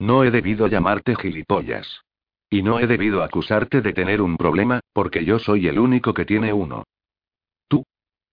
No 0.00 0.24
he 0.24 0.32
debido 0.32 0.66
llamarte 0.66 1.14
gilipollas. 1.14 2.02
Y 2.50 2.62
no 2.62 2.80
he 2.80 2.88
debido 2.88 3.22
acusarte 3.22 3.82
de 3.82 3.92
tener 3.92 4.20
un 4.20 4.36
problema, 4.36 4.80
porque 4.92 5.24
yo 5.24 5.38
soy 5.38 5.68
el 5.68 5.78
único 5.78 6.12
que 6.12 6.24
tiene 6.24 6.52
uno. 6.52 6.82
Tú. 7.68 7.84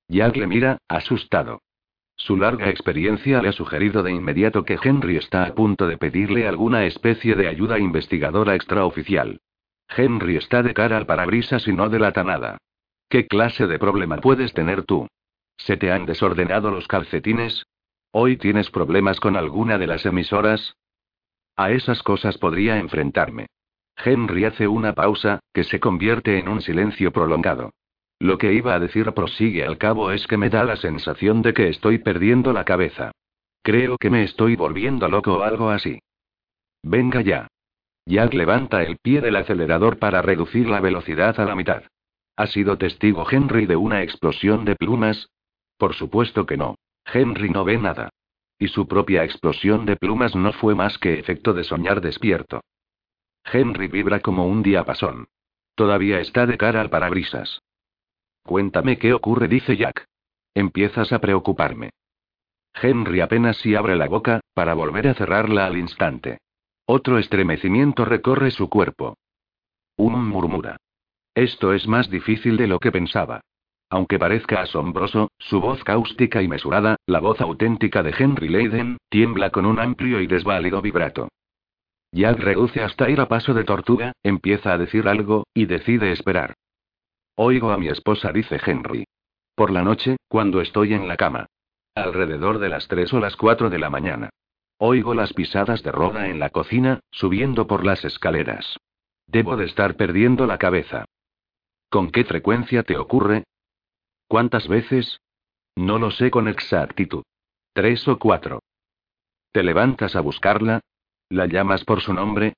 Jack 0.08 0.36
le 0.36 0.48
mira, 0.48 0.80
asustado. 0.88 1.60
Su 2.18 2.36
larga 2.36 2.70
experiencia 2.70 3.42
le 3.42 3.50
ha 3.50 3.52
sugerido 3.52 4.02
de 4.02 4.12
inmediato 4.12 4.66
que 4.66 4.80
Henry 4.82 5.18
está 5.18 5.44
a 5.44 5.54
punto 5.54 5.88
de 5.88 5.98
pedirle 5.98 6.48
alguna 6.48 6.86
especie 6.86 7.36
de 7.36 7.48
ayuda 7.48 7.78
investigadora 7.78 8.56
extraoficial. 8.56 9.40
Henry 9.88 10.36
está 10.36 10.64
de 10.64 10.74
cara 10.74 10.98
al 10.98 11.06
parabrisas 11.06 11.68
y 11.68 11.74
no 11.74 11.90
delata 11.90 12.24
nada. 12.24 12.58
¿Qué 13.08 13.28
clase 13.28 13.68
de 13.68 13.80
problema 13.80 14.18
puedes 14.18 14.54
tener 14.54 14.84
tú? 14.84 15.08
¿Se 15.58 15.78
te 15.78 15.92
han 15.92 16.06
desordenado 16.06 16.72
los 16.72 16.88
calcetines? 16.88 17.66
¿Hoy 18.12 18.36
tienes 18.38 18.72
problemas 18.72 19.20
con 19.20 19.38
alguna 19.38 19.78
de 19.78 19.88
las 19.88 20.06
emisoras? 20.06 20.76
A 21.56 21.72
esas 21.72 22.02
cosas 22.04 22.38
podría 22.38 22.80
enfrentarme. 22.80 23.48
Henry 23.96 24.46
hace 24.46 24.68
una 24.68 24.94
pausa, 24.94 25.40
que 25.54 25.64
se 25.64 25.80
convierte 25.80 26.40
en 26.40 26.50
un 26.50 26.62
silencio 26.62 27.12
prolongado. 27.12 27.72
Lo 28.20 28.38
que 28.38 28.54
iba 28.54 28.74
a 28.74 28.80
decir 28.80 29.12
prosigue 29.14 29.64
al 29.64 29.78
cabo 29.78 30.12
es 30.12 30.26
que 30.28 30.38
me 30.38 30.50
da 30.50 30.64
la 30.64 30.76
sensación 30.76 31.42
de 31.42 31.54
que 31.54 31.70
estoy 31.70 32.00
perdiendo 32.00 32.52
la 32.52 32.66
cabeza. 32.66 33.12
Creo 33.62 33.98
que 33.98 34.10
me 34.10 34.24
estoy 34.24 34.56
volviendo 34.56 35.08
loco 35.08 35.40
o 35.40 35.44
algo 35.44 35.70
así. 35.70 36.00
Venga 36.82 37.22
ya. 37.22 37.48
Jack 38.06 38.34
levanta 38.34 38.84
el 38.84 38.98
pie 38.98 39.22
del 39.22 39.36
acelerador 39.36 40.00
para 40.00 40.22
reducir 40.22 40.68
la 40.70 40.80
velocidad 40.80 41.40
a 41.40 41.46
la 41.46 41.56
mitad. 41.56 41.84
¿Ha 42.38 42.48
sido 42.48 42.78
testigo 42.78 43.26
Henry 43.30 43.66
de 43.66 43.76
una 43.76 44.02
explosión 44.02 44.64
de 44.64 44.76
plumas? 44.76 45.30
Por 45.78 45.94
supuesto 45.94 46.46
que 46.46 46.58
no. 46.58 46.76
Henry 47.06 47.50
no 47.50 47.66
ve 47.66 47.78
nada. 47.78 48.10
Y 48.58 48.70
su 48.70 48.88
propia 48.88 49.24
explosión 49.24 49.86
de 49.86 49.98
plumas 49.98 50.36
no 50.36 50.54
fue 50.54 50.74
más 50.74 50.98
que 50.98 51.20
efecto 51.20 51.54
de 51.54 51.64
soñar 51.64 52.02
despierto. 52.02 52.62
Henry 53.44 53.88
vibra 53.88 54.22
como 54.22 54.48
un 54.48 54.64
diapasón. 54.64 55.28
Todavía 55.76 56.20
está 56.20 56.46
de 56.46 56.58
cara 56.58 56.82
al 56.82 56.90
parabrisas. 56.90 57.62
Cuéntame 58.48 58.98
qué 58.98 59.14
ocurre, 59.14 59.50
dice 59.50 59.76
Jack. 59.76 60.06
Empiezas 60.56 61.12
a 61.12 61.20
preocuparme. 61.20 61.90
Henry 62.82 63.20
apenas 63.20 63.58
si 63.58 63.76
abre 63.76 63.98
la 63.98 64.08
boca, 64.08 64.40
para 64.54 64.74
volver 64.74 65.10
a 65.10 65.16
cerrarla 65.16 65.66
al 65.66 65.78
instante. 65.78 66.38
Otro 66.86 67.18
estremecimiento 67.18 68.06
recorre 68.06 68.52
su 68.52 68.70
cuerpo. 68.70 69.18
Un 69.98 70.30
murmura. 70.30 70.78
Esto 71.36 71.74
es 71.74 71.90
más 71.90 72.10
difícil 72.10 72.56
de 72.56 72.68
lo 72.68 72.80
que 72.80 72.90
pensaba. 72.90 73.42
Aunque 73.90 74.18
parezca 74.18 74.62
asombroso, 74.62 75.30
su 75.38 75.60
voz 75.60 75.84
cáustica 75.84 76.42
y 76.42 76.48
mesurada, 76.48 76.96
la 77.06 77.20
voz 77.20 77.42
auténtica 77.42 78.02
de 78.02 78.16
Henry 78.18 78.48
Leiden, 78.48 78.98
tiembla 79.10 79.50
con 79.50 79.66
un 79.66 79.78
amplio 79.78 80.22
y 80.22 80.28
desválido 80.28 80.82
vibrato. 80.82 81.28
Jack 82.14 82.40
reduce 82.40 82.82
hasta 82.82 83.10
ir 83.10 83.20
a 83.20 83.28
paso 83.28 83.54
de 83.54 83.66
tortuga, 83.66 84.14
empieza 84.24 84.72
a 84.72 84.78
decir 84.78 85.10
algo, 85.10 85.44
y 85.54 85.66
decide 85.66 86.14
esperar. 86.14 86.56
Oigo 87.40 87.70
a 87.70 87.78
mi 87.78 87.88
esposa, 87.88 88.32
dice 88.32 88.60
Henry. 88.66 89.06
Por 89.54 89.70
la 89.70 89.84
noche, 89.84 90.18
cuando 90.28 90.60
estoy 90.60 90.96
en 90.96 91.08
la 91.08 91.18
cama. 91.18 91.46
Alrededor 91.94 92.58
de 92.58 92.70
las 92.70 92.88
3 92.88 93.14
o 93.14 93.20
las 93.20 93.36
4 93.36 93.70
de 93.70 93.78
la 93.78 93.92
mañana. 93.92 94.32
Oigo 94.80 95.14
las 95.14 95.34
pisadas 95.34 95.84
de 95.84 95.92
Roda 95.92 96.30
en 96.30 96.40
la 96.40 96.50
cocina, 96.50 97.00
subiendo 97.12 97.68
por 97.68 97.86
las 97.86 98.04
escaleras. 98.06 98.78
Debo 99.28 99.56
de 99.56 99.66
estar 99.66 99.96
perdiendo 99.96 100.48
la 100.48 100.58
cabeza. 100.58 101.06
¿Con 101.90 102.10
qué 102.10 102.24
frecuencia 102.24 102.82
te 102.82 102.98
ocurre? 102.98 103.44
¿Cuántas 104.28 104.68
veces? 104.68 105.22
No 105.76 106.00
lo 106.00 106.10
sé 106.10 106.32
con 106.32 106.48
exactitud. 106.48 107.24
Tres 107.72 108.08
o 108.08 108.18
cuatro. 108.18 108.64
¿Te 109.52 109.62
levantas 109.62 110.16
a 110.16 110.22
buscarla? 110.22 110.82
¿La 111.30 111.46
llamas 111.46 111.86
por 111.86 112.02
su 112.02 112.14
nombre? 112.14 112.54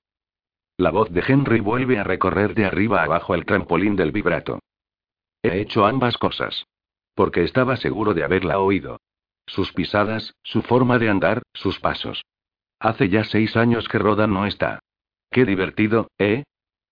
La 0.78 0.92
voz 0.92 1.12
de 1.12 1.22
Henry 1.28 1.60
vuelve 1.60 2.00
a 2.00 2.06
recorrer 2.06 2.56
de 2.56 2.64
arriba 2.64 3.04
abajo 3.04 3.36
el 3.36 3.46
trampolín 3.46 3.98
del 3.98 4.14
vibrato. 4.14 4.60
He 5.42 5.62
hecho 5.62 5.86
ambas 5.86 6.18
cosas. 6.18 6.66
Porque 7.16 7.44
estaba 7.44 7.78
seguro 7.78 8.14
de 8.14 8.24
haberla 8.24 8.60
oído. 8.60 9.00
Sus 9.46 9.74
pisadas, 9.74 10.36
su 10.44 10.62
forma 10.62 11.00
de 11.00 11.10
andar, 11.10 11.44
sus 11.54 11.80
pasos. 11.80 12.24
Hace 12.80 13.10
ya 13.10 13.24
seis 13.24 13.56
años 13.56 13.88
que 13.88 14.00
Roda 14.00 14.28
no 14.28 14.46
está. 14.46 14.80
Qué 15.32 15.46
divertido, 15.46 16.10
¿eh? 16.18 16.44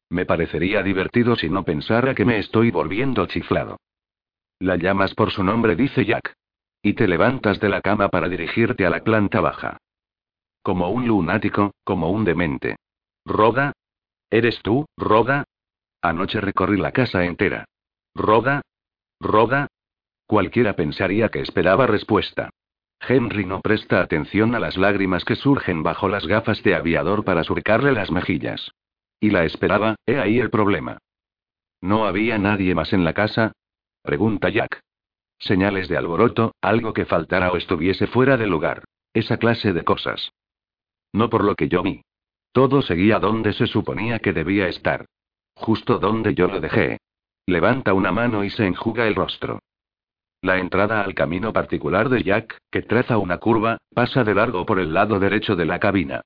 Me 0.10 0.26
parecería 0.26 0.84
divertido 0.84 1.36
si 1.36 1.50
no 1.50 1.64
pensara 1.64 2.16
que 2.16 2.26
me 2.26 2.40
estoy 2.40 2.72
volviendo 2.72 3.26
chiflado. 3.26 3.78
La 4.60 4.76
llamas 4.76 5.14
por 5.14 5.32
su 5.32 5.44
nombre, 5.44 5.76
dice 5.76 6.06
Jack. 6.06 6.34
Y 6.82 6.94
te 6.94 7.08
levantas 7.08 7.60
de 7.60 7.70
la 7.70 7.82
cama 7.82 8.10
para 8.10 8.30
dirigirte 8.30 8.86
a 8.86 8.90
la 8.90 9.04
planta 9.04 9.42
baja. 9.42 9.78
Como 10.62 10.90
un 10.90 11.08
lunático, 11.08 11.72
como 11.84 12.10
un 12.10 12.24
demente. 12.26 12.78
¿Roda? 13.26 13.74
¿Eres 14.30 14.62
tú, 14.62 14.86
Roda? 14.98 15.44
Anoche 16.02 16.42
recorrí 16.42 16.78
la 16.78 16.92
casa 16.92 17.26
entera. 17.26 17.66
¿Roda? 18.18 18.62
¿Roda? 19.20 19.68
Cualquiera 20.26 20.74
pensaría 20.74 21.30
que 21.30 21.40
esperaba 21.40 21.86
respuesta. 21.86 22.50
Henry 23.00 23.46
no 23.46 23.62
presta 23.62 24.02
atención 24.02 24.56
a 24.56 24.60
las 24.60 24.76
lágrimas 24.76 25.24
que 25.24 25.36
surgen 25.36 25.84
bajo 25.84 26.10
las 26.10 26.26
gafas 26.26 26.64
de 26.64 26.74
aviador 26.74 27.24
para 27.24 27.44
surcarle 27.44 27.92
las 27.92 28.10
mejillas. 28.10 28.72
Y 29.20 29.30
la 29.30 29.46
esperaba, 29.46 29.96
he 30.08 30.18
ahí 30.18 30.40
el 30.40 30.50
problema. 30.50 30.98
¿No 31.80 32.08
había 32.08 32.40
nadie 32.40 32.74
más 32.74 32.92
en 32.92 33.04
la 33.04 33.14
casa? 33.14 33.52
Pregunta 34.02 34.50
Jack. 34.50 34.82
Señales 35.38 35.88
de 35.88 35.98
alboroto, 35.98 36.56
algo 36.60 36.94
que 36.94 37.06
faltara 37.06 37.52
o 37.52 37.58
estuviese 37.58 38.08
fuera 38.08 38.36
de 38.36 38.48
lugar. 38.48 38.84
Esa 39.14 39.38
clase 39.38 39.74
de 39.74 39.84
cosas. 39.84 40.32
No 41.14 41.30
por 41.30 41.44
lo 41.44 41.54
que 41.54 41.70
yo 41.70 41.84
vi. 41.84 42.02
Todo 42.52 42.82
seguía 42.82 43.20
donde 43.20 43.54
se 43.54 43.68
suponía 43.68 44.18
que 44.18 44.34
debía 44.34 44.68
estar. 44.68 45.06
Justo 45.54 46.00
donde 46.00 46.34
yo 46.34 46.48
lo 46.48 46.60
dejé. 46.60 46.98
Levanta 47.48 47.94
una 47.94 48.12
mano 48.12 48.44
y 48.44 48.50
se 48.50 48.68
enjuga 48.68 49.08
el 49.08 49.16
rostro. 49.16 49.60
La 50.42 50.60
entrada 50.60 51.02
al 51.02 51.16
camino 51.16 51.54
particular 51.54 52.10
de 52.10 52.22
Jack, 52.22 52.58
que 52.70 52.82
traza 52.82 53.18
una 53.18 53.38
curva, 53.38 53.78
pasa 53.96 54.26
de 54.26 54.36
largo 54.36 54.66
por 54.66 54.80
el 54.80 54.94
lado 54.94 55.18
derecho 55.18 55.56
de 55.56 55.66
la 55.66 55.80
cabina. 55.80 56.22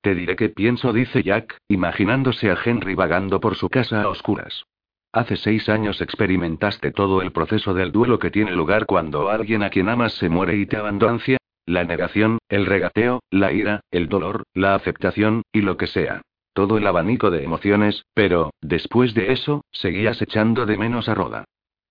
Te 0.00 0.16
diré 0.16 0.34
qué 0.34 0.48
pienso, 0.48 0.92
dice 0.92 1.22
Jack, 1.22 1.56
imaginándose 1.68 2.50
a 2.50 2.58
Henry 2.62 2.96
vagando 2.96 3.38
por 3.38 3.54
su 3.54 3.68
casa 3.68 4.02
a 4.02 4.08
oscuras. 4.08 4.64
Hace 5.12 5.36
seis 5.36 5.68
años 5.68 6.00
experimentaste 6.00 6.90
todo 6.90 7.22
el 7.22 7.30
proceso 7.30 7.72
del 7.72 7.92
duelo 7.92 8.18
que 8.18 8.30
tiene 8.30 8.50
lugar 8.50 8.86
cuando 8.86 9.30
alguien 9.30 9.62
a 9.62 9.70
quien 9.70 9.88
amas 9.88 10.14
se 10.14 10.28
muere 10.28 10.56
y 10.56 10.66
te 10.66 10.76
abandoncia, 10.76 11.38
la 11.66 11.84
negación, 11.84 12.38
el 12.48 12.66
regateo, 12.66 13.20
la 13.30 13.52
ira, 13.52 13.82
el 13.92 14.08
dolor, 14.08 14.42
la 14.54 14.74
aceptación, 14.74 15.42
y 15.52 15.60
lo 15.60 15.76
que 15.76 15.86
sea. 15.86 16.22
Todo 16.52 16.76
el 16.76 16.86
abanico 16.86 17.30
de 17.30 17.44
emociones, 17.44 18.04
pero, 18.14 18.52
después 18.60 19.14
de 19.14 19.32
eso, 19.32 19.64
seguías 19.70 20.20
echando 20.20 20.66
de 20.66 20.76
menos 20.76 21.08
a 21.08 21.14
Roda. 21.14 21.44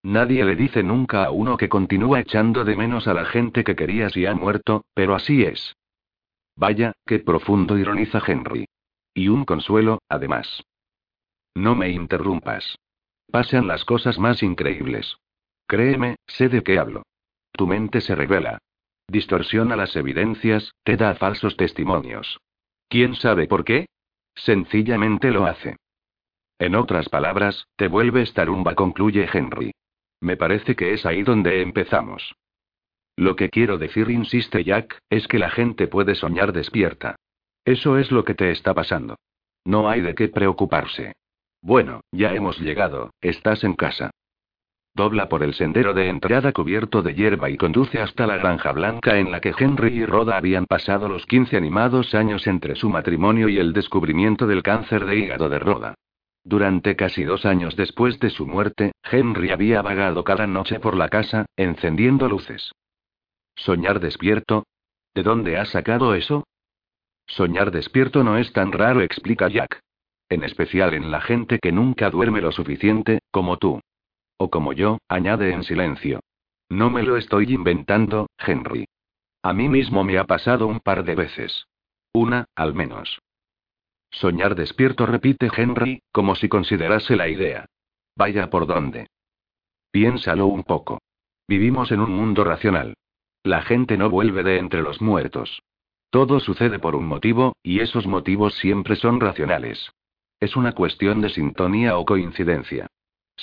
Nadie 0.03 0.43
le 0.45 0.55
dice 0.55 0.83
nunca 0.83 1.25
a 1.25 1.31
uno 1.31 1.57
que 1.57 1.69
continúa 1.69 2.19
echando 2.19 2.63
de 2.63 2.75
menos 2.75 3.07
a 3.07 3.13
la 3.13 3.25
gente 3.25 3.63
que 3.63 3.75
querías 3.75 4.15
y 4.17 4.25
ha 4.25 4.33
muerto, 4.33 4.85
pero 4.93 5.15
así 5.15 5.43
es. 5.43 5.75
Vaya, 6.55 6.93
qué 7.05 7.19
profundo 7.19 7.77
ironiza 7.77 8.21
Henry. 8.25 8.67
Y 9.13 9.27
un 9.27 9.45
consuelo, 9.45 9.99
además. 10.09 10.63
No 11.55 11.75
me 11.75 11.89
interrumpas. 11.89 12.77
Pasan 13.31 13.67
las 13.67 13.85
cosas 13.85 14.19
más 14.19 14.41
increíbles. 14.43 15.17
Créeme, 15.67 16.17
sé 16.27 16.49
de 16.49 16.63
qué 16.63 16.79
hablo. 16.79 17.03
Tu 17.51 17.67
mente 17.67 18.01
se 18.01 18.15
revela. 18.15 18.59
Distorsiona 19.07 19.75
las 19.75 19.95
evidencias, 19.95 20.73
te 20.83 20.97
da 20.97 21.15
falsos 21.15 21.57
testimonios. 21.57 22.39
¿Quién 22.87 23.15
sabe 23.15 23.47
por 23.47 23.63
qué? 23.63 23.87
Sencillamente 24.35 25.31
lo 25.31 25.45
hace. 25.45 25.77
En 26.59 26.75
otras 26.75 27.09
palabras, 27.09 27.67
te 27.75 27.87
vuelves 27.87 28.33
tarumba, 28.33 28.75
concluye 28.75 29.27
Henry. 29.31 29.71
Me 30.19 30.37
parece 30.37 30.75
que 30.75 30.93
es 30.93 31.05
ahí 31.05 31.23
donde 31.23 31.61
empezamos. 31.61 32.35
Lo 33.15 33.35
que 33.35 33.49
quiero 33.49 33.77
decir, 33.77 34.09
insiste 34.09 34.63
Jack, 34.63 34.99
es 35.09 35.27
que 35.27 35.39
la 35.39 35.49
gente 35.49 35.87
puede 35.87 36.15
soñar 36.15 36.53
despierta. 36.53 37.15
Eso 37.65 37.97
es 37.97 38.11
lo 38.11 38.23
que 38.23 38.35
te 38.35 38.51
está 38.51 38.73
pasando. 38.73 39.15
No 39.65 39.89
hay 39.89 40.01
de 40.01 40.15
qué 40.15 40.27
preocuparse. 40.27 41.13
Bueno, 41.61 42.01
ya 42.11 42.33
hemos 42.33 42.59
llegado, 42.59 43.11
estás 43.21 43.63
en 43.63 43.73
casa. 43.73 44.11
Dobla 44.93 45.29
por 45.29 45.41
el 45.41 45.53
sendero 45.53 45.93
de 45.93 46.09
entrada 46.09 46.51
cubierto 46.51 47.01
de 47.01 47.13
hierba 47.13 47.49
y 47.49 47.55
conduce 47.55 48.01
hasta 48.01 48.27
la 48.27 48.37
granja 48.37 48.73
blanca 48.73 49.17
en 49.17 49.31
la 49.31 49.39
que 49.39 49.53
Henry 49.57 49.99
y 49.99 50.05
Rhoda 50.05 50.35
habían 50.35 50.65
pasado 50.65 51.07
los 51.07 51.25
15 51.25 51.55
animados 51.55 52.13
años 52.13 52.45
entre 52.45 52.75
su 52.75 52.89
matrimonio 52.89 53.47
y 53.47 53.57
el 53.57 53.71
descubrimiento 53.71 54.47
del 54.47 54.63
cáncer 54.63 55.05
de 55.05 55.15
hígado 55.15 55.47
de 55.47 55.59
Rhoda. 55.59 55.95
Durante 56.43 56.95
casi 56.95 57.23
dos 57.23 57.45
años 57.45 57.75
después 57.75 58.19
de 58.19 58.31
su 58.31 58.45
muerte, 58.45 58.91
Henry 59.09 59.51
había 59.51 59.81
vagado 59.81 60.23
cada 60.23 60.45
noche 60.45 60.79
por 60.79 60.97
la 60.97 61.07
casa, 61.07 61.45
encendiendo 61.55 62.27
luces. 62.27 62.73
¿Soñar 63.55 63.99
despierto? 63.99 64.65
¿De 65.13 65.23
dónde 65.23 65.57
has 65.57 65.69
sacado 65.69 66.15
eso? 66.15 66.43
Soñar 67.27 67.71
despierto 67.71 68.23
no 68.23 68.37
es 68.37 68.51
tan 68.51 68.71
raro, 68.71 69.01
explica 69.01 69.47
Jack. 69.47 69.79
En 70.29 70.43
especial 70.43 70.93
en 70.93 71.11
la 71.11 71.21
gente 71.21 71.59
que 71.59 71.71
nunca 71.71 72.09
duerme 72.09 72.41
lo 72.41 72.51
suficiente, 72.51 73.19
como 73.31 73.57
tú. 73.57 73.79
O 74.43 74.49
como 74.49 74.73
yo, 74.73 74.97
añade 75.07 75.53
en 75.53 75.63
silencio. 75.63 76.19
No 76.67 76.89
me 76.89 77.03
lo 77.03 77.15
estoy 77.15 77.53
inventando, 77.53 78.27
Henry. 78.39 78.87
A 79.43 79.53
mí 79.53 79.69
mismo 79.69 80.03
me 80.03 80.17
ha 80.17 80.23
pasado 80.23 80.65
un 80.65 80.79
par 80.79 81.03
de 81.03 81.13
veces. 81.13 81.67
Una, 82.11 82.45
al 82.55 82.73
menos. 82.73 83.19
Soñar 84.09 84.55
despierto, 84.55 85.05
repite 85.05 85.47
Henry, 85.55 86.01
como 86.11 86.33
si 86.33 86.49
considerase 86.49 87.15
la 87.15 87.27
idea. 87.29 87.67
Vaya 88.15 88.49
por 88.49 88.65
dónde. 88.65 89.09
Piénsalo 89.91 90.47
un 90.47 90.63
poco. 90.63 91.03
Vivimos 91.47 91.91
en 91.91 91.99
un 91.99 92.11
mundo 92.11 92.43
racional. 92.43 92.95
La 93.43 93.61
gente 93.61 93.95
no 93.95 94.09
vuelve 94.09 94.41
de 94.41 94.57
entre 94.57 94.81
los 94.81 95.03
muertos. 95.03 95.61
Todo 96.09 96.39
sucede 96.39 96.79
por 96.79 96.95
un 96.95 97.05
motivo, 97.05 97.55
y 97.61 97.81
esos 97.81 98.07
motivos 98.07 98.55
siempre 98.55 98.95
son 98.95 99.19
racionales. 99.19 99.91
Es 100.39 100.55
una 100.55 100.71
cuestión 100.71 101.21
de 101.21 101.29
sintonía 101.29 101.95
o 101.95 102.05
coincidencia. 102.05 102.87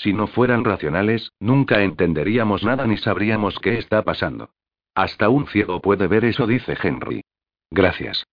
Si 0.03 0.13
no 0.13 0.29
fueran 0.29 0.63
racionales, 0.65 1.33
nunca 1.41 1.83
entenderíamos 1.83 2.63
nada 2.63 2.87
ni 2.87 2.97
sabríamos 2.99 3.59
qué 3.59 3.79
está 3.79 4.03
pasando. 4.03 4.51
Hasta 4.95 5.29
un 5.29 5.49
ciego 5.49 5.81
puede 5.81 6.07
ver 6.07 6.25
eso, 6.25 6.47
dice 6.47 6.77
Henry. 6.81 7.23
Gracias. 7.69 8.25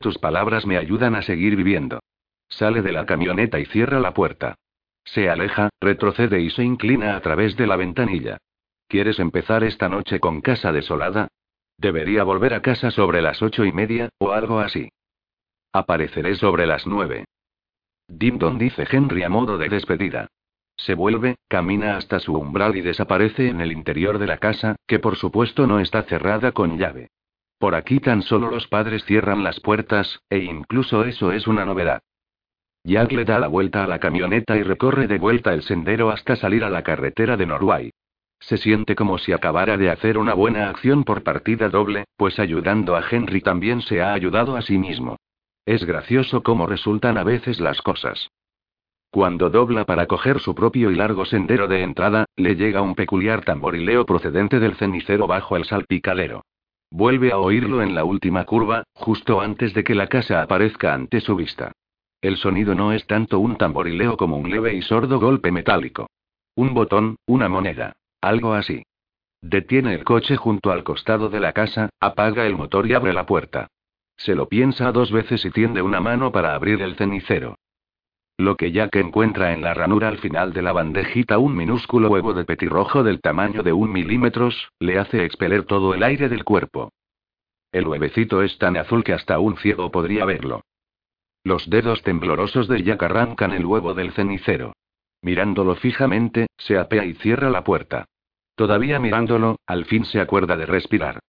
Tus 0.00 0.18
palabras 0.18 0.66
me 0.66 0.76
ayudan 0.76 1.14
a 1.14 1.22
seguir 1.22 1.54
viviendo. 1.54 2.00
Sale 2.48 2.82
de 2.82 2.90
la 2.90 3.06
camioneta 3.06 3.60
y 3.60 3.66
cierra 3.66 4.00
la 4.00 4.12
puerta. 4.12 4.56
Se 5.04 5.30
aleja, 5.30 5.70
retrocede 5.80 6.40
y 6.40 6.50
se 6.50 6.64
inclina 6.64 7.14
a 7.14 7.20
través 7.20 7.56
de 7.56 7.68
la 7.68 7.76
ventanilla. 7.76 8.38
¿Quieres 8.88 9.20
empezar 9.20 9.62
esta 9.62 9.88
noche 9.88 10.18
con 10.18 10.40
casa 10.40 10.72
desolada? 10.72 11.28
Debería 11.78 12.24
volver 12.24 12.54
a 12.54 12.62
casa 12.62 12.90
sobre 12.90 13.22
las 13.22 13.40
ocho 13.40 13.64
y 13.64 13.72
media, 13.72 14.08
o 14.18 14.32
algo 14.32 14.58
así. 14.58 14.88
Apareceré 15.72 16.34
sobre 16.34 16.66
las 16.66 16.88
nueve. 16.88 17.24
Dimdon 18.08 18.58
dice 18.58 18.84
Henry 18.90 19.22
a 19.22 19.28
modo 19.28 19.58
de 19.58 19.68
despedida. 19.68 20.28
Se 20.84 20.94
vuelve, 20.94 21.36
camina 21.48 21.96
hasta 21.96 22.20
su 22.20 22.34
umbral 22.34 22.76
y 22.76 22.82
desaparece 22.82 23.48
en 23.48 23.62
el 23.62 23.72
interior 23.72 24.18
de 24.18 24.26
la 24.26 24.36
casa, 24.36 24.76
que 24.86 24.98
por 24.98 25.16
supuesto 25.16 25.66
no 25.66 25.80
está 25.80 26.02
cerrada 26.02 26.52
con 26.52 26.76
llave. 26.76 27.08
Por 27.58 27.74
aquí 27.74 28.00
tan 28.00 28.20
solo 28.20 28.50
los 28.50 28.68
padres 28.68 29.02
cierran 29.06 29.42
las 29.42 29.60
puertas, 29.60 30.20
e 30.28 30.40
incluso 30.40 31.04
eso 31.04 31.32
es 31.32 31.46
una 31.46 31.64
novedad. 31.64 32.02
Jack 32.84 33.12
le 33.12 33.24
da 33.24 33.38
la 33.38 33.48
vuelta 33.48 33.82
a 33.82 33.86
la 33.86 33.98
camioneta 33.98 34.58
y 34.58 34.62
recorre 34.62 35.06
de 35.06 35.16
vuelta 35.16 35.54
el 35.54 35.62
sendero 35.62 36.10
hasta 36.10 36.36
salir 36.36 36.62
a 36.64 36.68
la 36.68 36.82
carretera 36.82 37.38
de 37.38 37.46
Norway. 37.46 37.90
Se 38.40 38.58
siente 38.58 38.94
como 38.94 39.16
si 39.16 39.32
acabara 39.32 39.78
de 39.78 39.88
hacer 39.88 40.18
una 40.18 40.34
buena 40.34 40.68
acción 40.68 41.04
por 41.04 41.22
partida 41.22 41.70
doble, 41.70 42.04
pues 42.18 42.38
ayudando 42.38 42.94
a 42.94 43.02
Henry 43.10 43.40
también 43.40 43.80
se 43.80 44.02
ha 44.02 44.12
ayudado 44.12 44.54
a 44.54 44.60
sí 44.60 44.76
mismo. 44.76 45.16
Es 45.64 45.86
gracioso 45.86 46.42
cómo 46.42 46.66
resultan 46.66 47.16
a 47.16 47.24
veces 47.24 47.58
las 47.58 47.80
cosas. 47.80 48.28
Cuando 49.14 49.48
dobla 49.48 49.84
para 49.84 50.08
coger 50.08 50.40
su 50.40 50.56
propio 50.56 50.90
y 50.90 50.96
largo 50.96 51.24
sendero 51.24 51.68
de 51.68 51.84
entrada, 51.84 52.24
le 52.34 52.56
llega 52.56 52.82
un 52.82 52.96
peculiar 52.96 53.44
tamborileo 53.44 54.04
procedente 54.04 54.58
del 54.58 54.74
cenicero 54.74 55.28
bajo 55.28 55.56
el 55.56 55.64
salpicadero. 55.66 56.44
Vuelve 56.90 57.30
a 57.30 57.38
oírlo 57.38 57.80
en 57.80 57.94
la 57.94 58.02
última 58.02 58.44
curva, 58.44 58.82
justo 58.92 59.40
antes 59.40 59.72
de 59.72 59.84
que 59.84 59.94
la 59.94 60.08
casa 60.08 60.42
aparezca 60.42 60.94
ante 60.94 61.20
su 61.20 61.36
vista. 61.36 61.70
El 62.20 62.36
sonido 62.38 62.74
no 62.74 62.92
es 62.92 63.06
tanto 63.06 63.38
un 63.38 63.56
tamborileo 63.56 64.16
como 64.16 64.36
un 64.36 64.50
leve 64.50 64.74
y 64.74 64.82
sordo 64.82 65.20
golpe 65.20 65.52
metálico. 65.52 66.08
Un 66.56 66.74
botón, 66.74 67.14
una 67.24 67.48
moneda. 67.48 67.92
Algo 68.20 68.52
así. 68.52 68.82
Detiene 69.40 69.94
el 69.94 70.02
coche 70.02 70.34
junto 70.34 70.72
al 70.72 70.82
costado 70.82 71.28
de 71.28 71.38
la 71.38 71.52
casa, 71.52 71.88
apaga 72.00 72.46
el 72.46 72.56
motor 72.56 72.84
y 72.88 72.94
abre 72.94 73.12
la 73.12 73.26
puerta. 73.26 73.68
Se 74.16 74.34
lo 74.34 74.48
piensa 74.48 74.90
dos 74.90 75.12
veces 75.12 75.44
y 75.44 75.52
tiende 75.52 75.82
una 75.82 76.00
mano 76.00 76.32
para 76.32 76.56
abrir 76.56 76.82
el 76.82 76.96
cenicero. 76.96 77.54
Lo 78.36 78.56
que 78.56 78.72
Jack 78.72 78.96
encuentra 78.96 79.52
en 79.52 79.62
la 79.62 79.74
ranura 79.74 80.08
al 80.08 80.18
final 80.18 80.52
de 80.52 80.62
la 80.62 80.72
bandejita 80.72 81.38
un 81.38 81.54
minúsculo 81.54 82.08
huevo 82.08 82.34
de 82.34 82.44
petirrojo 82.44 83.04
del 83.04 83.20
tamaño 83.20 83.62
de 83.62 83.72
un 83.72 83.92
milímetros, 83.92 84.70
le 84.80 84.98
hace 84.98 85.24
expeler 85.24 85.64
todo 85.64 85.94
el 85.94 86.02
aire 86.02 86.28
del 86.28 86.42
cuerpo. 86.42 86.90
El 87.70 87.86
huevecito 87.86 88.42
es 88.42 88.58
tan 88.58 88.76
azul 88.76 89.04
que 89.04 89.12
hasta 89.12 89.38
un 89.38 89.56
ciego 89.58 89.90
podría 89.92 90.24
verlo. 90.24 90.62
Los 91.44 91.70
dedos 91.70 92.02
temblorosos 92.02 92.66
de 92.66 92.82
Jack 92.82 93.04
arrancan 93.04 93.52
el 93.52 93.66
huevo 93.66 93.94
del 93.94 94.12
cenicero. 94.12 94.72
Mirándolo 95.22 95.76
fijamente, 95.76 96.48
se 96.56 96.76
apea 96.76 97.04
y 97.04 97.14
cierra 97.14 97.50
la 97.50 97.62
puerta. 97.62 98.06
Todavía 98.56 98.98
mirándolo, 98.98 99.56
al 99.66 99.84
fin 99.84 100.04
se 100.04 100.20
acuerda 100.20 100.56
de 100.56 100.66
respirar. 100.66 101.20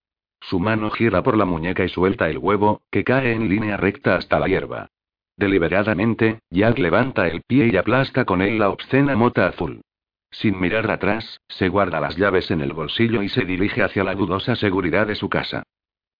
Su 0.41 0.59
mano 0.59 0.89
gira 0.91 1.21
por 1.21 1.37
la 1.37 1.45
muñeca 1.45 1.83
y 1.83 1.89
suelta 1.89 2.29
el 2.29 2.39
huevo, 2.39 2.81
que 2.91 3.03
cae 3.03 3.33
en 3.33 3.49
línea 3.49 3.77
recta 3.77 4.15
hasta 4.15 4.39
la 4.39 4.47
hierba. 4.47 4.89
Deliberadamente, 5.37 6.39
Jack 6.49 6.79
levanta 6.79 7.27
el 7.27 7.41
pie 7.41 7.69
y 7.71 7.77
aplasta 7.77 8.25
con 8.25 8.41
él 8.41 8.59
la 8.59 8.69
obscena 8.69 9.15
mota 9.15 9.47
azul. 9.47 9.81
Sin 10.31 10.59
mirar 10.59 10.89
atrás, 10.89 11.39
se 11.47 11.69
guarda 11.69 11.99
las 11.99 12.17
llaves 12.17 12.51
en 12.51 12.61
el 12.61 12.73
bolsillo 12.73 13.21
y 13.21 13.29
se 13.29 13.45
dirige 13.45 13.83
hacia 13.83 14.03
la 14.03 14.15
dudosa 14.15 14.55
seguridad 14.55 15.07
de 15.07 15.15
su 15.15 15.29
casa. 15.29 15.63